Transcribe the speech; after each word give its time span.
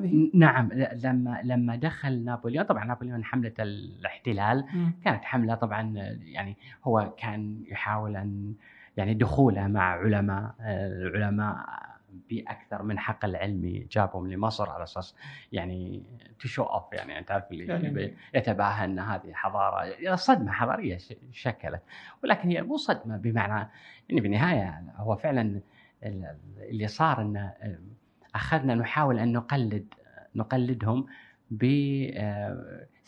هذه؟ 0.00 0.30
نعم 0.34 0.68
لما 1.04 1.40
لما 1.44 1.76
دخل 1.76 2.24
نابليون 2.24 2.64
طبعا 2.64 2.84
نابليون 2.84 3.24
حملة 3.24 3.54
الاحتلال 3.58 4.64
كانت 5.04 5.24
حملة 5.24 5.54
طبعا 5.54 5.92
يعني 6.24 6.56
هو 6.84 7.14
كان 7.16 7.62
يحاول 7.66 8.16
أن 8.16 8.54
يعني 8.96 9.14
دخوله 9.14 9.66
مع 9.66 9.82
علماء 9.82 10.54
العلماء 10.60 11.56
بأكثر 12.30 12.82
من 12.82 12.98
حقل 12.98 13.36
علمي 13.36 13.86
جابهم 13.90 14.30
لمصر 14.30 14.70
على 14.70 14.82
أساس 14.82 15.16
يعني 15.52 16.02
تشو 16.40 16.62
اوف 16.62 16.92
يعني 16.92 17.18
أنت 17.18 17.30
عارف 17.30 17.52
اللي 17.52 17.66
يعني 17.66 18.14
يتباهى 18.34 18.84
أن 18.84 18.98
هذه 18.98 19.32
حضارة 19.32 20.14
صدمة 20.14 20.52
حضارية 20.52 20.98
شكلت 21.32 21.82
ولكن 22.24 22.48
هي 22.48 22.62
مو 22.62 22.76
صدمة 22.76 23.16
بمعنى 23.16 23.68
يعني 24.08 24.20
بالنهايه 24.20 24.82
هو 24.96 25.16
فعلا 25.16 25.60
اللي 26.02 26.86
صار 26.86 27.22
إنه 27.22 27.54
أخذنا 28.34 28.74
نحاول 28.74 29.18
أن 29.18 29.32
نقلد 29.32 29.94
نقلدهم 30.34 31.06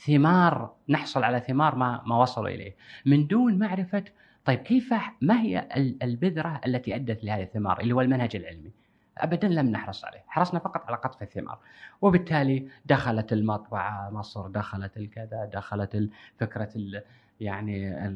بثمار 0.03 0.75
نحصل 0.89 1.25
على 1.25 1.41
ثمار 1.41 1.75
ما 1.75 2.03
ما 2.07 2.17
وصلوا 2.17 2.49
إليه. 2.49 2.77
من 3.07 3.27
دون 3.27 3.59
معرفة 3.59 4.05
طيب 4.45 4.59
كيف 4.59 4.95
ما 5.21 5.41
هي 5.41 5.69
البذرة 6.03 6.61
التي 6.67 6.95
أدت 6.95 7.25
لهذه 7.25 7.43
الثمار 7.43 7.81
اللي 7.81 7.95
هو 7.95 8.01
المنهج 8.01 8.37
العلمي؟ 8.37 8.71
ابدا 9.19 9.49
لم 9.49 9.67
نحرص 9.67 10.05
عليه، 10.05 10.25
حرصنا 10.27 10.61
فقط 10.61 10.87
على 10.87 10.97
قطف 10.97 11.23
الثمار، 11.23 11.59
وبالتالي 12.01 12.69
دخلت 12.87 13.33
المطبعة 13.33 14.11
مصر، 14.11 14.49
دخلت 14.49 14.97
الكذا، 14.97 15.51
دخلت 15.53 16.11
فكرة 16.39 16.71
يعني 17.43 18.07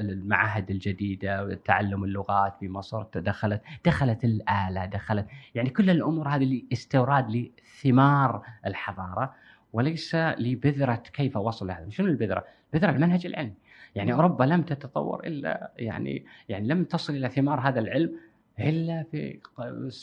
المعاهد 0.00 0.70
الجديدة 0.70 1.54
تعلم 1.54 2.04
اللغات 2.04 2.56
في 2.60 2.68
مصر 2.68 3.02
دخلت 3.14 3.62
دخلت 3.84 4.24
الآلة 4.24 4.86
دخلت 4.86 5.26
يعني 5.54 5.70
كل 5.70 5.90
الأمور 5.90 6.28
هذه 6.28 6.62
استوراد 6.72 7.30
لثمار 7.30 8.42
الحضارة 8.66 9.34
وليس 9.72 10.14
لبذرة 10.14 11.02
كيف 11.12 11.36
وصل 11.36 11.70
هذا. 11.70 11.90
شنو 11.90 12.06
البذرة؟ 12.06 12.44
بذرة 12.72 12.90
المنهج 12.90 13.26
العلمي. 13.26 13.54
يعني 13.94 14.12
أوروبا 14.12 14.44
لم 14.44 14.62
تتطور 14.62 15.26
إلا 15.26 15.72
يعني 15.76 16.26
يعني 16.48 16.68
لم 16.68 16.84
تصل 16.84 17.16
إلى 17.16 17.28
ثمار 17.28 17.60
هذا 17.60 17.80
العلم 17.80 18.12
إلا 18.60 19.02
في 19.10 19.40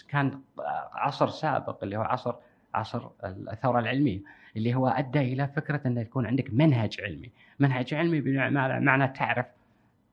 كان 0.10 0.42
عصر 0.94 1.28
سابق 1.28 1.84
اللي 1.84 1.98
هو 1.98 2.02
عصر 2.02 2.36
عصر 2.74 3.10
الثورة 3.24 3.80
العلمية 3.80 4.20
اللي 4.58 4.76
هو 4.76 4.88
أدى 4.88 5.20
إلى 5.20 5.48
فكرة 5.48 5.82
أن 5.86 5.98
يكون 5.98 6.26
عندك 6.26 6.54
منهج 6.54 6.98
علمي، 7.02 7.32
منهج 7.64 7.94
علمي 7.94 8.22
بمعنى 8.22 9.08
تعرف 9.08 9.46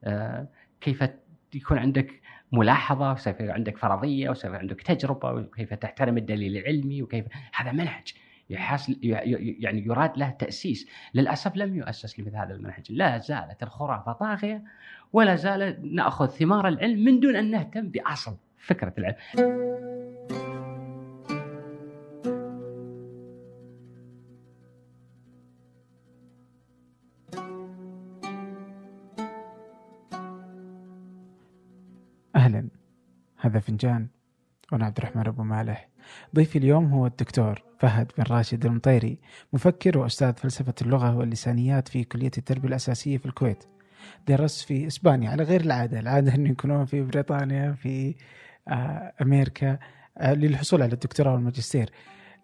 آه، 0.03 0.47
كيف 0.81 1.03
يكون 1.55 1.77
عندك 1.77 2.21
ملاحظة 2.51 3.11
وكيف 3.11 3.41
عندك 3.41 3.77
فرضية 3.77 4.29
وكيف 4.29 4.45
عندك 4.45 4.81
تجربة 4.81 5.31
وكيف 5.31 5.73
تحترم 5.73 6.17
الدليل 6.17 6.57
العلمي 6.57 7.01
وكيف 7.01 7.25
هذا 7.53 7.71
منهج 7.71 8.13
يعني 8.49 9.85
يراد 9.85 10.17
له 10.17 10.29
تأسيس، 10.29 10.87
للأسف 11.13 11.55
لم 11.55 11.75
يؤسس 11.75 12.19
لمثل 12.19 12.35
هذا 12.35 12.53
المنهج، 12.53 12.91
لا 12.91 13.17
زالت 13.17 13.63
الخرافة 13.63 14.13
طاغية 14.13 14.63
ولا 15.13 15.35
زال 15.35 15.95
نأخذ 15.95 16.27
ثمار 16.27 16.67
العلم 16.67 17.03
من 17.03 17.19
دون 17.19 17.35
أن 17.35 17.51
نهتم 17.51 17.89
بأصل 17.89 18.37
فكرة 18.57 18.93
العلم. 18.97 20.60
هذا 33.51 33.59
فنجان 33.59 34.07
وأنا 34.71 34.85
عبد 34.85 34.97
الرحمن 34.97 35.27
أبو 35.27 35.43
مالح 35.43 35.89
ضيفي 36.35 36.57
اليوم 36.57 36.85
هو 36.85 37.07
الدكتور 37.07 37.63
فهد 37.79 38.11
بن 38.17 38.23
راشد 38.23 38.65
المطيري 38.65 39.19
مفكر 39.53 39.97
وأستاذ 39.97 40.33
فلسفة 40.33 40.73
اللغة 40.81 41.17
واللسانيات 41.17 41.87
في 41.87 42.03
كلية 42.03 42.31
التربية 42.37 42.67
الأساسية 42.67 43.17
في 43.17 43.25
الكويت 43.25 43.63
درس 44.27 44.63
في 44.63 44.87
إسبانيا 44.87 45.29
على 45.29 45.43
غير 45.43 45.61
العادة، 45.61 45.99
العادة 45.99 46.35
انه 46.35 46.49
يكونون 46.49 46.85
في 46.85 47.01
بريطانيا 47.01 47.71
في 47.71 48.15
آه، 48.67 49.13
أمريكا 49.21 49.79
آه، 50.17 50.33
للحصول 50.33 50.81
على 50.81 50.93
الدكتوراه 50.93 51.33
والماجستير. 51.33 51.89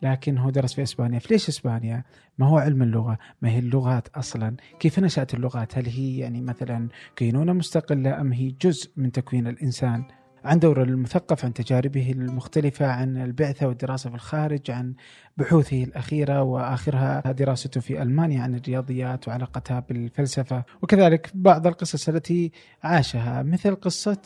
لكن 0.01 0.37
هو 0.37 0.49
درس 0.49 0.73
في 0.73 0.83
إسبانيا، 0.83 1.19
فليش 1.19 1.49
إسبانيا؟ 1.49 2.03
ما 2.37 2.47
هو 2.47 2.57
علم 2.57 2.81
اللغة؟ 2.81 3.17
ما 3.41 3.49
هي 3.49 3.59
اللغات 3.59 4.07
أصلا؟ 4.07 4.55
كيف 4.79 4.99
نشأت 4.99 5.33
اللغات؟ 5.33 5.77
هل 5.77 5.85
هي 5.85 6.17
يعني 6.17 6.41
مثلا 6.41 6.89
كينونة 7.15 7.53
مستقلة 7.53 8.21
أم 8.21 8.33
هي 8.33 8.51
جزء 8.61 8.91
من 8.97 9.11
تكوين 9.11 9.47
الإنسان؟ 9.47 10.03
عن 10.47 10.59
دور 10.59 10.83
المثقف 10.83 11.45
عن 11.45 11.53
تجاربه 11.53 12.11
المختلفة 12.11 12.85
عن 12.85 13.17
البعثة 13.17 13.67
والدراسة 13.67 14.09
في 14.09 14.15
الخارج 14.15 14.71
عن 14.71 14.93
بحوثه 15.37 15.83
الأخيرة 15.83 16.43
وآخرها 16.43 17.31
دراسته 17.31 17.81
في 17.81 18.01
ألمانيا 18.01 18.41
عن 18.41 18.55
الرياضيات 18.55 19.27
وعلاقتها 19.27 19.79
بالفلسفة 19.79 20.63
وكذلك 20.81 21.31
بعض 21.33 21.67
القصص 21.67 22.09
التي 22.09 22.51
عاشها 22.83 23.43
مثل 23.43 23.75
قصة 23.75 24.17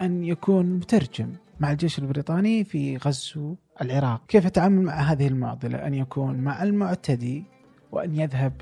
أن 0.00 0.24
يكون 0.24 0.66
مترجم 0.66 1.32
مع 1.60 1.72
الجيش 1.72 1.98
البريطاني 1.98 2.64
في 2.64 2.96
غزو 2.96 3.56
العراق. 3.82 4.26
كيف 4.28 4.44
يتعامل 4.44 4.82
مع 4.82 4.92
هذه 4.92 5.28
المعضلة؟ 5.28 5.86
أن 5.86 5.94
يكون 5.94 6.36
مع 6.36 6.62
المعتدي 6.62 7.44
وأن 7.92 8.16
يذهب 8.16 8.60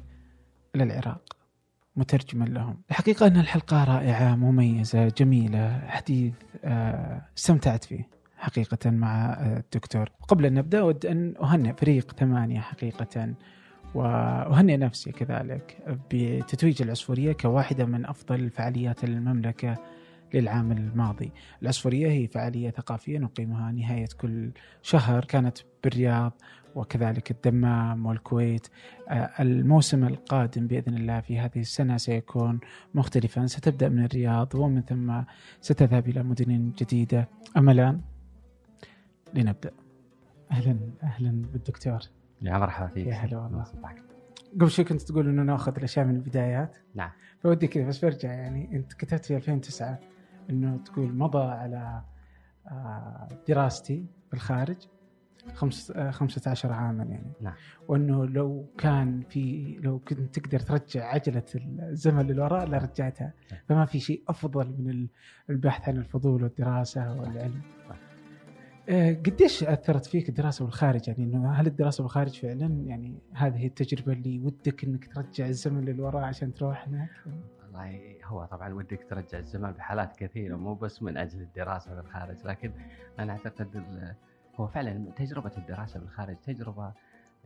إلى 0.74 0.84
العراق. 0.84 1.37
مترجما 1.98 2.44
لهم. 2.44 2.76
الحقيقة 2.90 3.26
أن 3.26 3.36
الحلقة 3.36 3.84
رائعة 3.84 4.36
مميزة 4.36 5.08
جميلة 5.08 5.80
حديث 5.86 6.34
آه، 6.64 7.22
استمتعت 7.38 7.84
فيه 7.84 8.08
حقيقة 8.36 8.90
مع 8.90 9.32
الدكتور. 9.42 10.10
قبل 10.28 10.46
أن 10.46 10.54
نبدأ 10.54 10.80
أود 10.80 11.06
أن 11.06 11.34
أهنئ 11.42 11.72
فريق 11.72 12.12
ثمانية 12.12 12.60
حقيقة 12.60 13.34
وأهنئ 13.94 14.76
نفسي 14.76 15.12
كذلك 15.12 15.76
بتتويج 16.10 16.82
العصفورية 16.82 17.32
كواحدة 17.32 17.84
من 17.84 18.06
أفضل 18.06 18.50
فعاليات 18.50 19.04
المملكة 19.04 19.76
للعام 20.34 20.72
الماضي. 20.72 21.32
العصفورية 21.62 22.08
هي 22.08 22.26
فعالية 22.26 22.70
ثقافية 22.70 23.18
نقيمها 23.18 23.72
نهاية 23.72 24.08
كل 24.18 24.50
شهر. 24.82 25.24
كانت 25.24 25.58
بالرياض 25.84 26.32
وكذلك 26.74 27.30
الدمام 27.30 28.06
والكويت. 28.06 28.66
آه، 29.08 29.30
الموسم 29.40 30.04
القادم 30.04 30.66
بإذن 30.66 30.96
الله 30.96 31.20
في 31.20 31.38
هذه 31.38 31.60
السنة 31.60 31.96
سيكون 31.96 32.60
مختلفا. 32.94 33.46
ستبدأ 33.46 33.88
من 33.88 34.04
الرياض 34.04 34.54
ومن 34.54 34.82
ثم 34.82 35.22
ستذهب 35.60 36.08
إلى 36.08 36.22
مدن 36.22 36.72
جديدة. 36.78 37.28
أما 37.56 37.72
الآن 37.72 38.00
لنبدأ. 39.34 39.70
أهلا 40.50 40.78
أهلا 41.02 41.42
بالدكتور. 41.52 41.98
يا 42.42 42.58
مرحبا 42.58 42.86
فيك. 42.86 43.06
يا 43.06 43.14
هلا 43.14 43.38
والله. 43.38 43.64
قبل 44.54 44.70
شوي 44.70 44.84
كنت 44.84 45.02
تقول 45.02 45.28
إنه 45.28 45.42
نأخذ 45.42 45.76
الأشياء 45.76 46.06
من 46.06 46.14
البدايات. 46.14 46.76
نعم. 46.94 47.10
فودي 47.40 47.66
كذا 47.66 47.88
بس 47.88 48.04
برجع 48.04 48.32
يعني. 48.32 48.76
أنت 48.76 48.92
كتبت 48.92 49.24
في 49.24 49.36
2009 49.36 49.98
إنه 50.50 50.76
تقول 50.76 51.14
مضى 51.14 51.44
على 51.44 52.02
آه، 52.66 53.28
دراستي 53.48 54.06
بالخارج 54.30 54.76
خمس 55.54 55.92
15 55.92 56.72
عاما 56.72 57.04
يعني 57.04 57.32
نعم 57.40 57.54
وإنه 57.88 58.26
لو 58.26 58.66
كان 58.78 59.22
في 59.28 59.74
لو 59.82 59.98
كنت 59.98 60.38
تقدر 60.38 60.60
ترجع 60.60 61.04
عجلة 61.04 61.42
الزمن 61.54 62.26
للوراء 62.26 62.66
لرجعتها 62.66 63.32
نعم. 63.52 63.60
فما 63.68 63.84
في 63.84 64.00
شيء 64.00 64.22
أفضل 64.28 64.66
من 64.78 65.06
البحث 65.50 65.88
عن 65.88 65.96
الفضول 65.96 66.42
والدراسة 66.42 67.20
والعلم 67.20 67.60
نعم. 67.88 67.98
آه، 68.88 69.12
قديش 69.12 69.64
أثرت 69.64 70.06
فيك 70.06 70.28
الدراسة 70.28 70.64
بالخارج 70.64 71.08
يعني 71.08 71.24
إنه 71.24 71.52
هل 71.52 71.66
الدراسة 71.66 72.02
بالخارج 72.02 72.40
فعلا 72.40 72.82
يعني 72.86 73.18
هذه 73.32 73.66
التجربة 73.66 74.12
اللي 74.12 74.38
ودك 74.38 74.84
إنك 74.84 75.12
ترجع 75.14 75.46
الزمن 75.46 75.84
للوراء 75.84 76.22
عشان 76.22 76.54
تروح 76.54 76.88
هناك؟ 76.88 77.10
والله 77.78 78.16
هو 78.24 78.44
طبعا 78.44 78.74
ودك 78.74 79.06
ترجع 79.10 79.38
الزمن 79.38 79.70
بحالات 79.70 80.16
كثيرة 80.16 80.56
مو 80.56 80.74
بس 80.74 81.02
من 81.02 81.16
أجل 81.16 81.40
الدراسة 81.40 81.94
بالخارج 81.94 82.36
لكن 82.44 82.72
أنا 83.18 83.32
أعتقد 83.32 83.84
هو 84.56 84.66
فعلا 84.66 85.12
تجربة 85.16 85.52
الدراسة 85.56 86.00
بالخارج 86.00 86.36
تجربة 86.46 86.92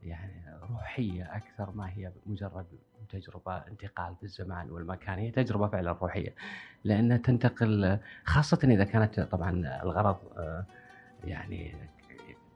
يعني 0.03 0.43
روحية 0.71 1.37
أكثر 1.37 1.71
ما 1.71 1.91
هي 1.91 2.13
مجرد 2.27 2.67
تجربة 3.09 3.57
انتقال 3.57 4.15
بالزمان 4.23 4.71
والمكان 4.71 5.19
هي 5.19 5.31
تجربة 5.31 5.69
فعلا 5.69 5.93
روحية 5.93 6.35
لأنها 6.85 7.17
تنتقل 7.17 7.99
خاصة 8.25 8.59
إذا 8.65 8.85
كانت 8.85 9.21
طبعا 9.21 9.51
الغرض 9.83 10.17
آه، 10.37 10.65
يعني 11.25 11.75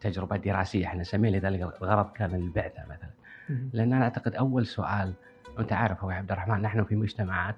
تجربة 0.01 0.37
دراسية 0.37 0.87
إحنا 0.87 1.01
نسميها 1.01 1.31
لذلك 1.31 1.61
الغرض 1.63 2.13
كان 2.13 2.35
البعثة 2.35 2.83
مثلا. 2.85 3.11
لأن 3.73 3.93
أنا 3.93 4.05
أعتقد 4.05 4.35
أول 4.35 4.67
سؤال 4.67 5.15
وأنت 5.57 5.73
عارف 5.73 6.05
هو 6.05 6.11
عبد 6.11 6.33
الرحمن 6.33 6.63
نحن 6.63 6.85
في 6.85 6.97
مجتمعات 6.97 7.57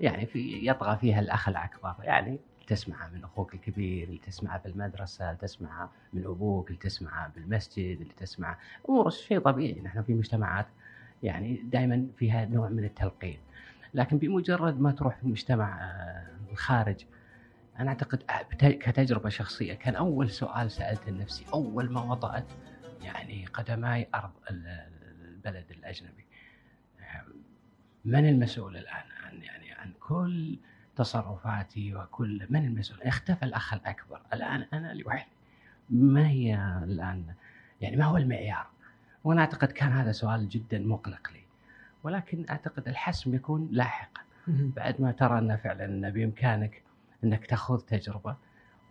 يعني 0.00 0.26
في 0.26 0.68
يطغى 0.68 0.96
فيها 0.96 1.20
الأخ 1.20 1.48
الأكبر. 1.48 1.94
يعني 2.02 2.38
تسمعها 2.66 3.10
من 3.14 3.24
أخوك 3.24 3.54
الكبير 3.54 4.08
اللي 4.08 4.18
تسمعها 4.18 4.58
في 4.58 4.66
المدرسة 4.66 5.24
اللي 5.24 5.38
تسمعها 5.40 5.90
من 6.12 6.24
أبوك 6.24 6.68
اللي 6.68 6.78
تسمعها 6.78 7.32
بالمسجد 7.36 8.00
اللي 8.00 8.12
تسمعها 8.16 8.58
أمور 8.88 9.10
شيء 9.10 9.38
طبيعي. 9.38 9.80
نحن 9.80 10.02
في 10.02 10.14
مجتمعات 10.14 10.66
يعني 11.22 11.56
دائما 11.56 12.06
فيها 12.18 12.44
نوع 12.44 12.68
من 12.68 12.84
التلقين. 12.84 13.38
لكن 13.94 14.18
بمجرد 14.18 14.80
ما 14.80 14.92
تروح 14.92 15.16
في 15.16 15.26
مجتمع 15.26 15.84
آه، 15.84 16.26
الخارج 16.52 17.04
أنا 17.78 17.88
أعتقد 17.88 18.22
كتجربة 18.60 19.28
شخصية 19.28 19.74
كان 19.74 19.96
أول 19.96 20.30
سؤال 20.30 20.70
سألته 20.70 21.10
لنفسي 21.10 21.44
أول 21.52 21.92
ما 21.92 22.02
وضعت 22.02 22.44
يعني 23.02 23.46
قدماي 23.46 24.06
أرض 24.14 24.30
البلد 24.50 25.64
الأجنبي. 25.70 26.25
من 28.06 28.28
المسؤول 28.28 28.76
الآن 28.76 29.04
عن 29.24 29.42
يعني 29.42 29.72
عن 29.72 29.92
كل 30.00 30.58
تصرفاتي 30.96 31.94
وكل 31.94 32.46
من 32.50 32.64
المسؤول؟ 32.64 33.02
اختفى 33.02 33.42
الأخ 33.44 33.74
الأكبر، 33.74 34.20
الآن 34.32 34.66
أنا 34.72 34.92
لوحدي. 34.92 35.30
ما 35.90 36.28
هي 36.28 36.54
الآن 36.84 37.24
يعني 37.80 37.96
ما 37.96 38.04
هو 38.04 38.16
المعيار؟ 38.16 38.66
وأنا 39.24 39.40
أعتقد 39.40 39.72
كان 39.72 39.92
هذا 39.92 40.12
سؤال 40.12 40.48
جدا 40.48 40.78
مقلق 40.78 41.30
لي. 41.32 41.42
ولكن 42.02 42.44
أعتقد 42.50 42.88
الحسم 42.88 43.34
يكون 43.34 43.68
لاحقا 43.72 44.20
بعد 44.48 45.00
ما 45.00 45.12
ترى 45.12 45.38
أن 45.38 45.56
فعلا 45.56 46.10
بإمكانك 46.10 46.82
أنك 47.24 47.46
تخوض 47.46 47.80
تجربة 47.80 48.36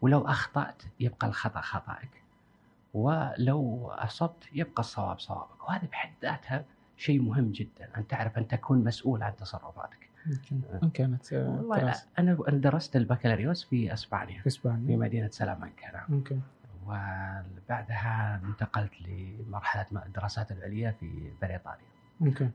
ولو 0.01 0.27
أخطأت 0.27 0.83
يبقى 0.99 1.27
الخطأ 1.27 1.61
خطأك 1.61 2.09
ولو 2.93 3.87
أصبت 3.91 4.49
يبقى 4.53 4.79
الصواب 4.79 5.19
صوابك 5.19 5.63
وهذه 5.69 5.85
بحد 5.91 6.11
ذاتها 6.21 6.65
شيء 6.97 7.21
مهم 7.21 7.51
جدا 7.51 7.89
أن 7.97 8.07
تعرف 8.07 8.37
أن 8.37 8.47
تكون 8.47 8.83
مسؤول 8.83 9.23
عن 9.23 9.35
تصرفاتك. 9.35 10.05
وين 10.81 10.89
كانت 10.89 11.33
والله 11.33 11.95
أنا 12.19 12.33
درست 12.49 12.95
البكالوريوس 12.95 13.63
في 13.63 13.93
إسبانيا 13.93 14.41
في 14.41 14.47
إسبانيا 14.47 14.87
في 14.87 14.97
مدينة 14.97 15.29
سلامانكا 15.29 15.91
نعم. 15.91 16.05
ممكن 16.09 16.39
وبعدها 16.85 18.41
انتقلت 18.43 18.91
لمرحلة 19.07 19.85
الدراسات 20.05 20.51
العليا 20.51 20.91
في 20.91 21.31
بريطانيا. 21.41 21.85
ممكن. 22.19 22.49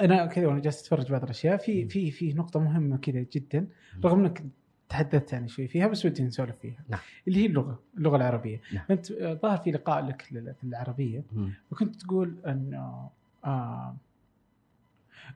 أنا 0.00 0.26
كذا 0.26 0.46
وأنا 0.46 0.60
جالس 0.60 0.80
أتفرج 0.80 1.10
بعض 1.12 1.22
الأشياء 1.22 1.56
في 1.56 1.88
في 1.88 2.10
في 2.10 2.32
نقطة 2.32 2.60
مهمة 2.60 2.96
كذا 2.96 3.24
جدا 3.32 3.66
رغم 4.04 4.20
إنك 4.20 4.44
تحدثت 4.88 5.32
يعني 5.32 5.48
شوي 5.48 5.68
فيها 5.68 5.86
بس 5.86 6.06
ودي 6.06 6.22
نسولف 6.22 6.58
فيها 6.58 6.80
نعم. 6.88 7.00
اللي 7.28 7.42
هي 7.42 7.46
اللغة 7.46 7.78
اللغة 7.96 8.16
العربية 8.16 8.60
نعم. 8.72 8.84
أنت 8.90 9.12
ظهر 9.12 9.58
في 9.58 9.70
لقاء 9.70 10.06
لك 10.06 10.22
في 10.22 10.64
العربيه 10.64 11.22
وكنت 11.70 11.96
تقول 11.96 12.36
انه 12.46 13.10
آه. 13.44 13.96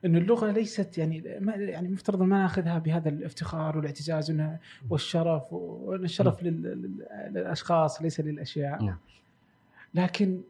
إنه 0.05 0.17
اللغة 0.17 0.51
ليست 0.51 0.97
يعني 0.97 1.37
ما 1.39 1.55
يعني 1.55 1.87
مفترض 1.87 2.21
ما 2.21 2.41
نأخذها 2.41 2.79
بهذا 2.79 3.09
الافتخار 3.09 3.77
والاعتزاز 3.77 4.41
والشرف 4.89 5.53
وإن 5.53 6.03
الشرف 6.03 6.43
للأشخاص 6.43 8.01
ليس 8.01 8.19
للأشياء. 8.19 8.83
نعم. 8.83 8.97
لكن 9.93 10.41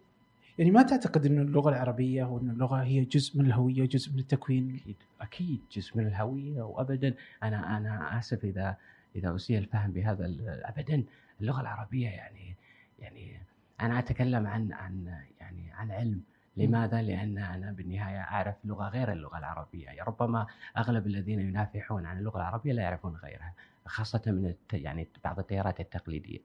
يعني 0.60 0.72
ما 0.72 0.82
تعتقد 0.82 1.26
إنه 1.26 1.42
اللغة 1.42 1.70
العربية 1.70 2.24
وإن 2.24 2.50
اللغة 2.50 2.84
هي 2.84 3.06
جزء 3.06 3.40
من 3.40 3.46
الهوية 3.46 3.86
جزء 3.86 4.14
من 4.14 4.20
التكوين؟ 4.20 4.76
أكيد 4.76 4.96
أكيد 5.22 5.60
جزء 5.72 5.98
من 5.98 6.08
الهوية 6.08 6.62
وابدا. 6.62 7.14
أنا 7.44 7.78
أنا 7.78 8.20
آسف 8.20 8.46
إذا 8.46 8.78
إذا 9.16 9.36
أسيء 9.36 9.58
الفهم 9.58 9.92
بهذا 9.92 10.26
ابدا 10.64 11.04
اللغة 11.42 11.62
العربية 11.62 12.08
يعني 12.08 12.56
يعني 13.00 13.42
أنا 13.82 14.00
أتكلم 14.00 14.48
عن 14.48 14.74
عن 14.74 15.06
يعني 15.40 15.72
عن 15.74 15.92
علم. 15.92 16.22
لماذا؟ 16.66 17.02
لأن 17.02 17.38
أنا 17.38 17.72
بالنهاية 17.72 18.20
أعرف 18.22 18.56
لغة 18.66 18.90
غير 18.90 19.12
اللغة 19.12 19.38
العربية. 19.38 19.86
يعني 19.86 20.02
ربما 20.02 20.48
أغلب 20.78 21.08
الذين 21.08 21.40
ينافحون 21.40 22.06
عن 22.06 22.18
اللغة 22.18 22.38
العربية 22.38 22.74
لا 22.74 22.82
يعرفون 22.82 23.16
غيرها 23.16 23.54
خاصة 23.86 24.22
من 24.28 24.46
الت... 24.46 24.74
يعني 24.74 25.08
بعض 25.24 25.40
التيارات 25.40 25.80
التقليدية. 25.80 26.40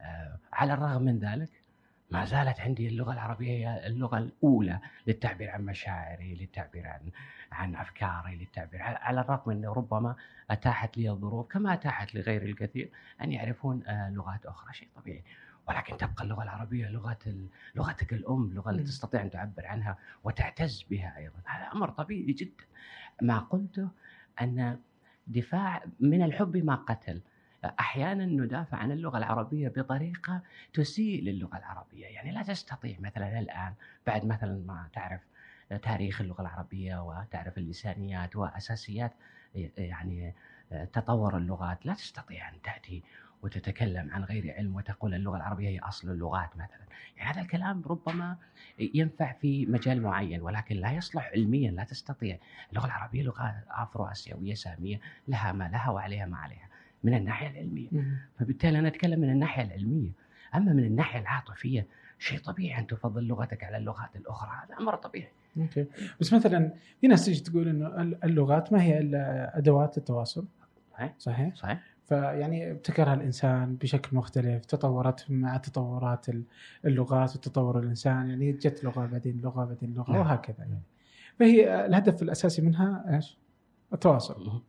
آه 0.00 0.38
على 0.52 0.74
الرغم 0.74 1.02
من 1.02 1.18
ذلك 1.18 1.48
ما 2.10 2.24
زالت 2.24 2.60
عندي 2.60 2.88
اللغة 2.88 3.12
العربية 3.12 3.50
هي 3.50 3.86
اللغة 3.86 4.18
الأولى 4.18 4.78
للتعبير 5.06 5.50
عن 5.50 5.66
مشاعري 5.66 6.34
للتعبير 6.34 6.86
عن 6.86 7.00
عن 7.52 7.76
أفكاري 7.76 8.36
للتعبير 8.36 8.82
على 8.82 9.20
الرغم 9.20 9.50
أنه 9.52 9.72
ربما 9.72 10.14
أتاحت 10.50 10.98
لي 10.98 11.10
الظروف 11.10 11.52
كما 11.52 11.72
أتاحت 11.74 12.14
لغير 12.14 12.42
الكثير 12.42 12.90
أن 13.22 13.32
يعرفون 13.32 13.82
آه 13.86 14.10
لغات 14.10 14.46
أخرى. 14.46 14.72
شيء 14.72 14.88
طبيعي. 14.96 15.22
ولكن 15.68 15.96
تبقى 15.96 16.24
اللغة 16.24 16.42
العربية 16.42 16.88
لغة 16.88 17.48
لغتك 17.74 18.12
الأم، 18.12 18.44
اللغة 18.44 18.70
اللي 18.70 18.82
تستطيع 18.82 19.22
أن 19.22 19.30
تعبر 19.30 19.66
عنها 19.66 19.98
وتعتز 20.24 20.86
بها 20.90 21.16
أيضا، 21.16 21.38
هذا 21.44 21.72
أمر 21.72 21.90
طبيعي 21.90 22.32
جدا. 22.32 22.64
ما 23.22 23.38
قلته 23.38 23.88
أن 24.40 24.80
دفاع 25.26 25.84
من 26.00 26.22
الحب 26.22 26.56
ما 26.56 26.74
قتل. 26.74 27.20
أحيانا 27.64 28.26
ندافع 28.26 28.76
عن 28.76 28.92
اللغة 28.92 29.18
العربية 29.18 29.68
بطريقة 29.68 30.42
تسيء 30.72 31.22
للغة 31.22 31.56
العربية، 31.56 32.06
يعني 32.06 32.32
لا 32.32 32.42
تستطيع 32.42 32.96
مثلا 33.00 33.38
الآن 33.38 33.74
بعد 34.06 34.24
مثلا 34.24 34.62
ما 34.66 34.88
تعرف 34.92 35.20
تاريخ 35.82 36.20
اللغة 36.20 36.40
العربية 36.40 37.02
وتعرف 37.02 37.58
اللسانيات 37.58 38.36
وأساسيات 38.36 39.12
يعني 39.78 40.34
تطور 40.92 41.36
اللغات، 41.36 41.86
لا 41.86 41.94
تستطيع 41.94 42.48
أن 42.48 42.62
تأتي 42.62 43.02
وتتكلم 43.42 44.10
عن 44.10 44.24
غير 44.24 44.54
علم 44.54 44.76
وتقول 44.76 45.14
اللغة 45.14 45.36
العربية 45.36 45.68
هي 45.68 45.78
أصل 45.78 46.10
اللغات 46.10 46.56
مثلا، 46.56 46.86
يعني 47.16 47.30
هذا 47.30 47.40
الكلام 47.40 47.82
ربما 47.86 48.36
ينفع 48.78 49.32
في 49.32 49.66
مجال 49.66 50.02
معين 50.02 50.42
ولكن 50.42 50.76
لا 50.76 50.92
يصلح 50.92 51.30
علميا 51.34 51.70
لا 51.70 51.84
تستطيع، 51.84 52.38
اللغة 52.70 52.86
العربية 52.86 53.22
لغة 53.22 53.54
افرو 53.70 54.04
اسيويه 54.04 54.54
سامية 54.54 55.00
لها 55.28 55.52
ما 55.52 55.68
لها 55.68 55.90
وعليها 55.90 56.26
ما 56.26 56.36
عليها 56.36 56.68
من 57.04 57.14
الناحية 57.14 57.50
العلمية، 57.50 57.88
فبالتالي 58.38 58.78
أنا 58.78 58.88
أتكلم 58.88 59.20
من 59.20 59.30
الناحية 59.30 59.62
العلمية، 59.62 60.10
أما 60.54 60.72
من 60.72 60.84
الناحية 60.84 61.20
العاطفية 61.20 61.86
شيء 62.18 62.38
طبيعي 62.38 62.80
أن 62.80 62.86
تفضل 62.86 63.26
لغتك 63.26 63.64
على 63.64 63.76
اللغات 63.76 64.16
الأخرى. 64.16 64.50
هذا 64.64 64.78
أمر 64.80 64.96
طبيعي. 64.96 65.28
أوكي. 65.56 65.86
بس 66.20 66.32
مثلا 66.32 66.72
في 67.00 67.06
ناس 67.06 67.24
تيجي 67.24 67.40
تقول 67.40 67.68
إنه 67.68 68.02
اللغات 68.24 68.72
ما 68.72 68.82
هي 68.82 68.98
إلا 68.98 69.58
أدوات 69.58 69.98
التواصل؟ 69.98 70.46
صحيح. 70.92 71.14
صحيح؟ 71.18 71.54
صحيح. 71.54 71.80
فيعني 72.08 72.70
ابتكرها 72.70 73.14
الإنسان 73.14 73.76
بشكل 73.76 74.16
مختلف 74.16 74.64
تطورت 74.64 75.30
مع 75.30 75.56
تطورات 75.56 76.26
اللغات 76.84 77.36
وتطور 77.36 77.78
الإنسان 77.78 78.28
يعني 78.28 78.52
جت 78.52 78.84
لغة 78.84 79.06
بعدين 79.06 79.40
لغة 79.40 79.64
بعدين 79.64 79.94
لغة 79.94 80.12
نعم. 80.12 80.20
وهكذا 80.20 80.56
يعني. 80.58 80.82
فهي 81.38 81.86
الهدف 81.86 82.22
الأساسي 82.22 82.62
منها 82.62 83.04
إيش؟ 83.14 83.38
التواصل. 83.92 84.62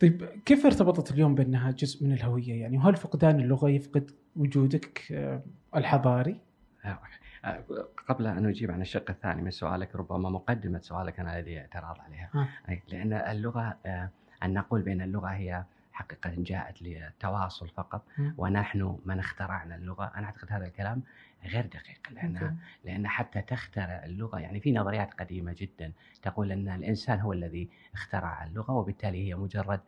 طيب 0.00 0.24
كيف 0.24 0.66
ارتبطت 0.66 1.10
اليوم 1.10 1.34
بأنها 1.34 1.70
جزء 1.70 2.04
من 2.04 2.12
الهوية؟ 2.12 2.60
يعني 2.60 2.78
وهل 2.78 2.96
فقدان 2.96 3.40
اللغة 3.40 3.68
يفقد 3.68 4.10
وجودك 4.36 5.12
آه، 5.12 5.42
الحضاري؟ 5.76 6.40
آه، 6.84 7.64
قبل 8.08 8.26
أن 8.26 8.46
أجيب 8.46 8.70
عن 8.70 8.80
الشق 8.80 9.10
الثاني 9.10 9.42
من 9.42 9.50
سؤالك 9.50 9.96
ربما 9.96 10.30
مقدمة 10.30 10.78
سؤالك 10.78 11.20
أنا 11.20 11.40
لدي 11.40 11.60
اعتراض 11.60 11.96
عليها. 12.00 12.48
أي 12.68 12.82
لأن 12.88 13.12
اللغة 13.12 13.76
آه، 13.86 14.10
أن 14.42 14.54
نقول 14.54 14.82
بأن 14.82 15.00
اللغة 15.00 15.28
هي 15.28 15.64
حقيقة 15.94 16.32
جاءت 16.38 16.82
للتواصل 16.82 17.68
فقط 17.68 18.02
ونحن 18.36 18.98
من 19.04 19.18
اخترعنا 19.18 19.76
اللغة. 19.76 20.12
أنا 20.16 20.26
أعتقد 20.26 20.52
هذا 20.52 20.66
الكلام 20.66 21.02
غير 21.44 21.66
دقيق 21.66 22.00
لأن 22.10 22.56
لأن 22.84 23.08
حتى 23.08 23.42
تخترع 23.42 24.04
اللغة 24.04 24.38
يعني 24.38 24.60
في 24.60 24.72
نظريات 24.72 25.14
قديمة 25.14 25.54
جدا 25.58 25.92
تقول 26.22 26.52
أن 26.52 26.68
الإنسان 26.68 27.20
هو 27.20 27.32
الذي 27.32 27.68
اخترع 27.94 28.44
اللغة 28.44 28.72
وبالتالي 28.72 29.28
هي 29.28 29.34
مجرد 29.34 29.80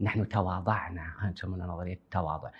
نحن 0.00 0.28
تواضعنا 0.28 1.32
يسمونها 1.36 1.66
نظرية 1.66 1.94
التواضع 1.94 2.50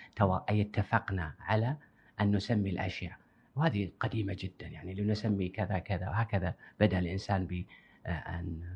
أي 0.49 0.61
اتفقنا 0.61 1.33
على 1.39 1.75
أن 2.21 2.35
نسمي 2.35 2.69
الأشياء. 2.69 3.17
وهذه 3.55 3.91
قديمة 3.99 4.35
جدا 4.39 4.67
يعني 4.67 4.93
لنسمي 4.93 5.49
كذا 5.49 5.79
كذا 5.79 6.09
وهكذا 6.09 6.53
بدأ 6.79 6.99
الإنسان 6.99 7.45
بأن 7.45 8.75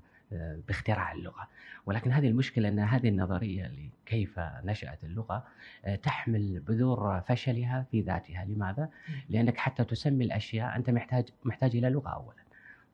باختراع 0.68 1.12
اللغة. 1.12 1.48
ولكن 1.86 2.12
هذه 2.12 2.28
المشكلة 2.28 2.70
أن 2.70 2.80
هذه 2.80 3.10
النظرية 3.10 3.72
لكيف 4.06 4.40
نشأت 4.40 5.04
اللغة 5.04 5.48
آه، 5.86 5.96
تحمل 5.96 6.60
بذور 6.60 7.22
فشلها 7.22 7.86
في 7.92 8.02
ذاتها. 8.02 8.46
لماذا؟ 8.46 8.90
لأنك 9.30 9.58
حتى 9.58 9.84
تسمي 9.84 10.26
الأشياء 10.26 10.76
أنت 10.76 10.90
محتاج 10.90 11.30
محتاج 11.44 11.76
إلى 11.76 11.90
لغة 11.90 12.10
اولا. 12.10 12.44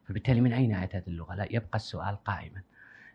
فبالتالي 0.08 0.42
من 0.42 0.54
أين 0.54 0.76
أتت 0.76 1.08
اللغة؟ 1.08 1.36
لا 1.36 1.48
يبقى 1.52 1.76
السؤال 1.76 2.24
قائما. 2.24 2.62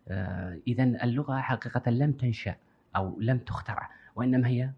آه، 0.09 0.59
اذا 0.67 0.85
اللغة 0.85 1.41
حقيقة 1.41 1.91
لم 1.91 2.13
تنشأ 2.13 2.57
أو 2.97 3.21
لم 3.21 3.39
تخترع 3.39 3.91
وإنما 4.17 4.49
هي 4.49 4.71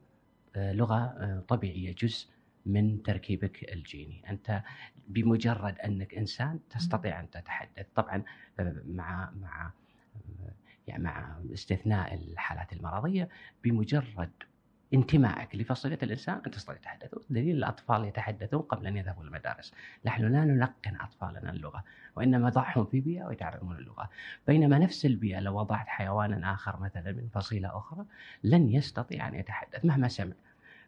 آه، 0.57 0.73
لغة 0.73 1.41
طبيعية 1.49 1.95
جزء 1.95 2.27
من 2.67 3.03
تركيبك 3.03 3.73
الجيني. 3.73 4.23
أنت 4.31 4.63
بمجرد 5.09 5.79
أنك 5.79 6.15
إنسان 6.15 6.61
تستطيع 6.71 7.21
أن 7.21 7.31
تتحدث. 7.31 7.87
طبعا 7.95 8.23
مع 8.85 9.31
مع 9.41 9.71
يعني 10.87 11.03
مع 11.03 11.41
استثناء 11.55 12.15
الحالات 12.15 12.73
المرضية 12.73 13.29
بمجرد 13.65 14.31
انتمائك 14.95 15.57
لفصيلة 15.57 15.99
الإنسان 16.03 16.35
أنت 16.35 16.49
تستطيع 16.49 16.77
التحدث 16.77 17.15
دليل 17.31 17.57
الأطفال 17.57 18.05
يتحدثون 18.05 18.63
قبل 18.63 18.87
أن 18.87 18.97
يذهبوا 18.97 19.25
المدارس. 19.25 19.75
نحن 20.05 20.33
لا 20.33 20.45
نلقن 20.45 20.97
أطفالنا 21.01 21.51
اللغة 21.51 21.85
وإنما 22.17 22.49
ضعهم 22.49 22.87
في 22.87 23.01
بيئة 23.01 23.25
ويتعلمون 23.25 23.77
اللغة. 23.77 24.11
بينما 24.47 24.79
نفس 24.79 25.07
البيئة 25.07 25.41
لو 25.41 25.59
وضعت 25.59 25.89
حيوانا 25.89 26.53
آخر 26.53 26.81
مثلا 26.81 27.13
من 27.13 27.29
فصيلة 27.29 27.79
أخرى 27.79 28.05
لن 28.45 28.69
يستطيع 28.69 29.29
أن 29.29 29.35
يتحدث 29.35 29.85
مهما 29.85 30.09
سمع. 30.09 30.35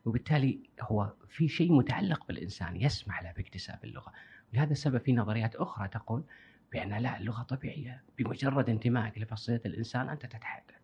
وبالتالي 0.09 0.59
هو 0.81 1.13
في 1.29 1.49
شيء 1.49 1.73
متعلق 1.73 2.27
بالإنسان 2.29 2.77
يسمح 2.77 3.23
له 3.23 3.33
باكتساب 3.33 3.79
اللغة. 3.85 4.13
لهذا 4.53 4.73
السبب 4.73 4.99
في 4.99 5.13
نظريات 5.13 5.57
أخرى 5.57 5.89
تقول 5.89 6.23
بأن 6.73 6.95
لا 6.95 7.19
اللغة 7.19 7.43
طبيعية 7.43 8.03
بمجرد 8.19 8.69
انتمائك 8.71 9.19
لفصيلة 9.19 9.61
الإنسان 9.67 10.09
أنت 10.09 10.27
تتحدث. 10.27 10.75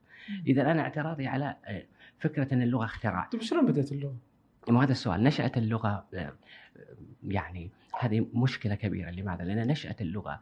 إذا 0.46 0.70
أنا 0.70 0.82
اعتراضي 0.82 1.26
على 1.26 1.56
آه، 1.64 1.84
فكرة 2.18 2.54
أن 2.54 2.62
اللغة 2.62 2.84
اختراع. 2.84 3.28
طيب 3.32 3.42
شلون 3.42 3.66
بدأت 3.66 3.92
اللغة؟ 3.92 4.16
وهذا 4.68 4.92
السؤال. 4.92 5.22
نشأة 5.22 5.52
اللغة 5.56 6.06
يعني 7.28 7.70
هذه 8.00 8.26
مشكلة 8.34 8.74
كبيرة. 8.74 9.10
لماذا؟ 9.10 9.44
لأن 9.44 9.68
نشأة 9.68 9.96
اللغة 10.00 10.40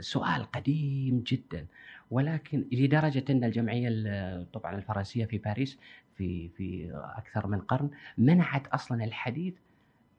سؤال 0.00 0.44
قديم 0.44 1.20
جدا. 1.26 1.66
ولكن 2.10 2.64
لدرجة 2.72 3.24
أن 3.30 3.44
الجمعية 3.44 4.42
طبعا 4.42 4.76
الفرنسية 4.76 5.24
في 5.24 5.38
باريس 5.38 5.78
في 6.16 6.48
في 6.48 6.90
أكثر 6.94 7.46
من 7.46 7.60
قرن 7.60 7.90
منعت 8.18 8.66
أصلا 8.66 9.04
الحديث 9.04 9.54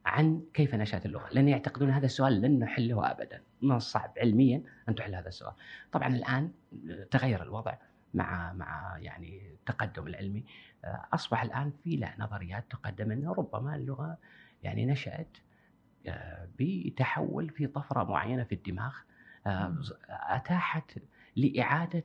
عن 0.06 0.42
كيف 0.54 0.74
نشأت 0.74 1.06
اللغة 1.06 1.28
لأن 1.32 1.48
يعتقدون 1.48 1.90
هذا 1.90 2.06
السؤال 2.06 2.40
لن 2.40 2.58
نحله 2.58 3.10
أبدا. 3.10 3.42
من 3.62 3.76
الصعب 3.76 4.12
علميا 4.20 4.62
أن 4.88 4.94
تحل 4.94 5.14
هذا 5.14 5.28
السؤال. 5.28 5.52
طبعا 5.92 6.08
الآن 6.08 6.50
تغير 7.10 7.42
الوضع 7.42 7.74
مع 8.14 8.52
مع 8.52 8.98
يعني 8.98 9.52
التقدم 9.52 10.06
العلمي. 10.06 10.44
أصبح 11.14 11.42
الآن 11.42 11.72
في 11.84 11.96
لا 11.96 12.14
نظريات 12.18 12.64
تقدم 12.70 13.12
انه 13.12 13.32
ربما 13.32 13.76
اللغة 13.76 14.18
يعني 14.62 14.86
نشأت 14.86 15.36
آه، 16.06 16.48
بتحول 16.58 17.50
في 17.50 17.66
طفرة 17.66 18.04
معينة 18.04 18.44
في 18.44 18.54
الدماغ 18.54 18.94
آه، 19.46 19.78
أتاحت 20.08 20.98
لإعادة 21.36 22.04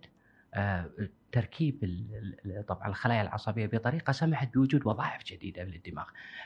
تركيب 1.31 1.79
طبعا 2.67 2.88
الخلايا 2.88 3.22
العصبية 3.22 3.65
بطريقة 3.65 4.12
سمحت 4.12 4.53
بوجود 4.53 4.88
وظائف 4.88 5.24
جديدة 5.24 5.63
للدماغ. 5.63 6.05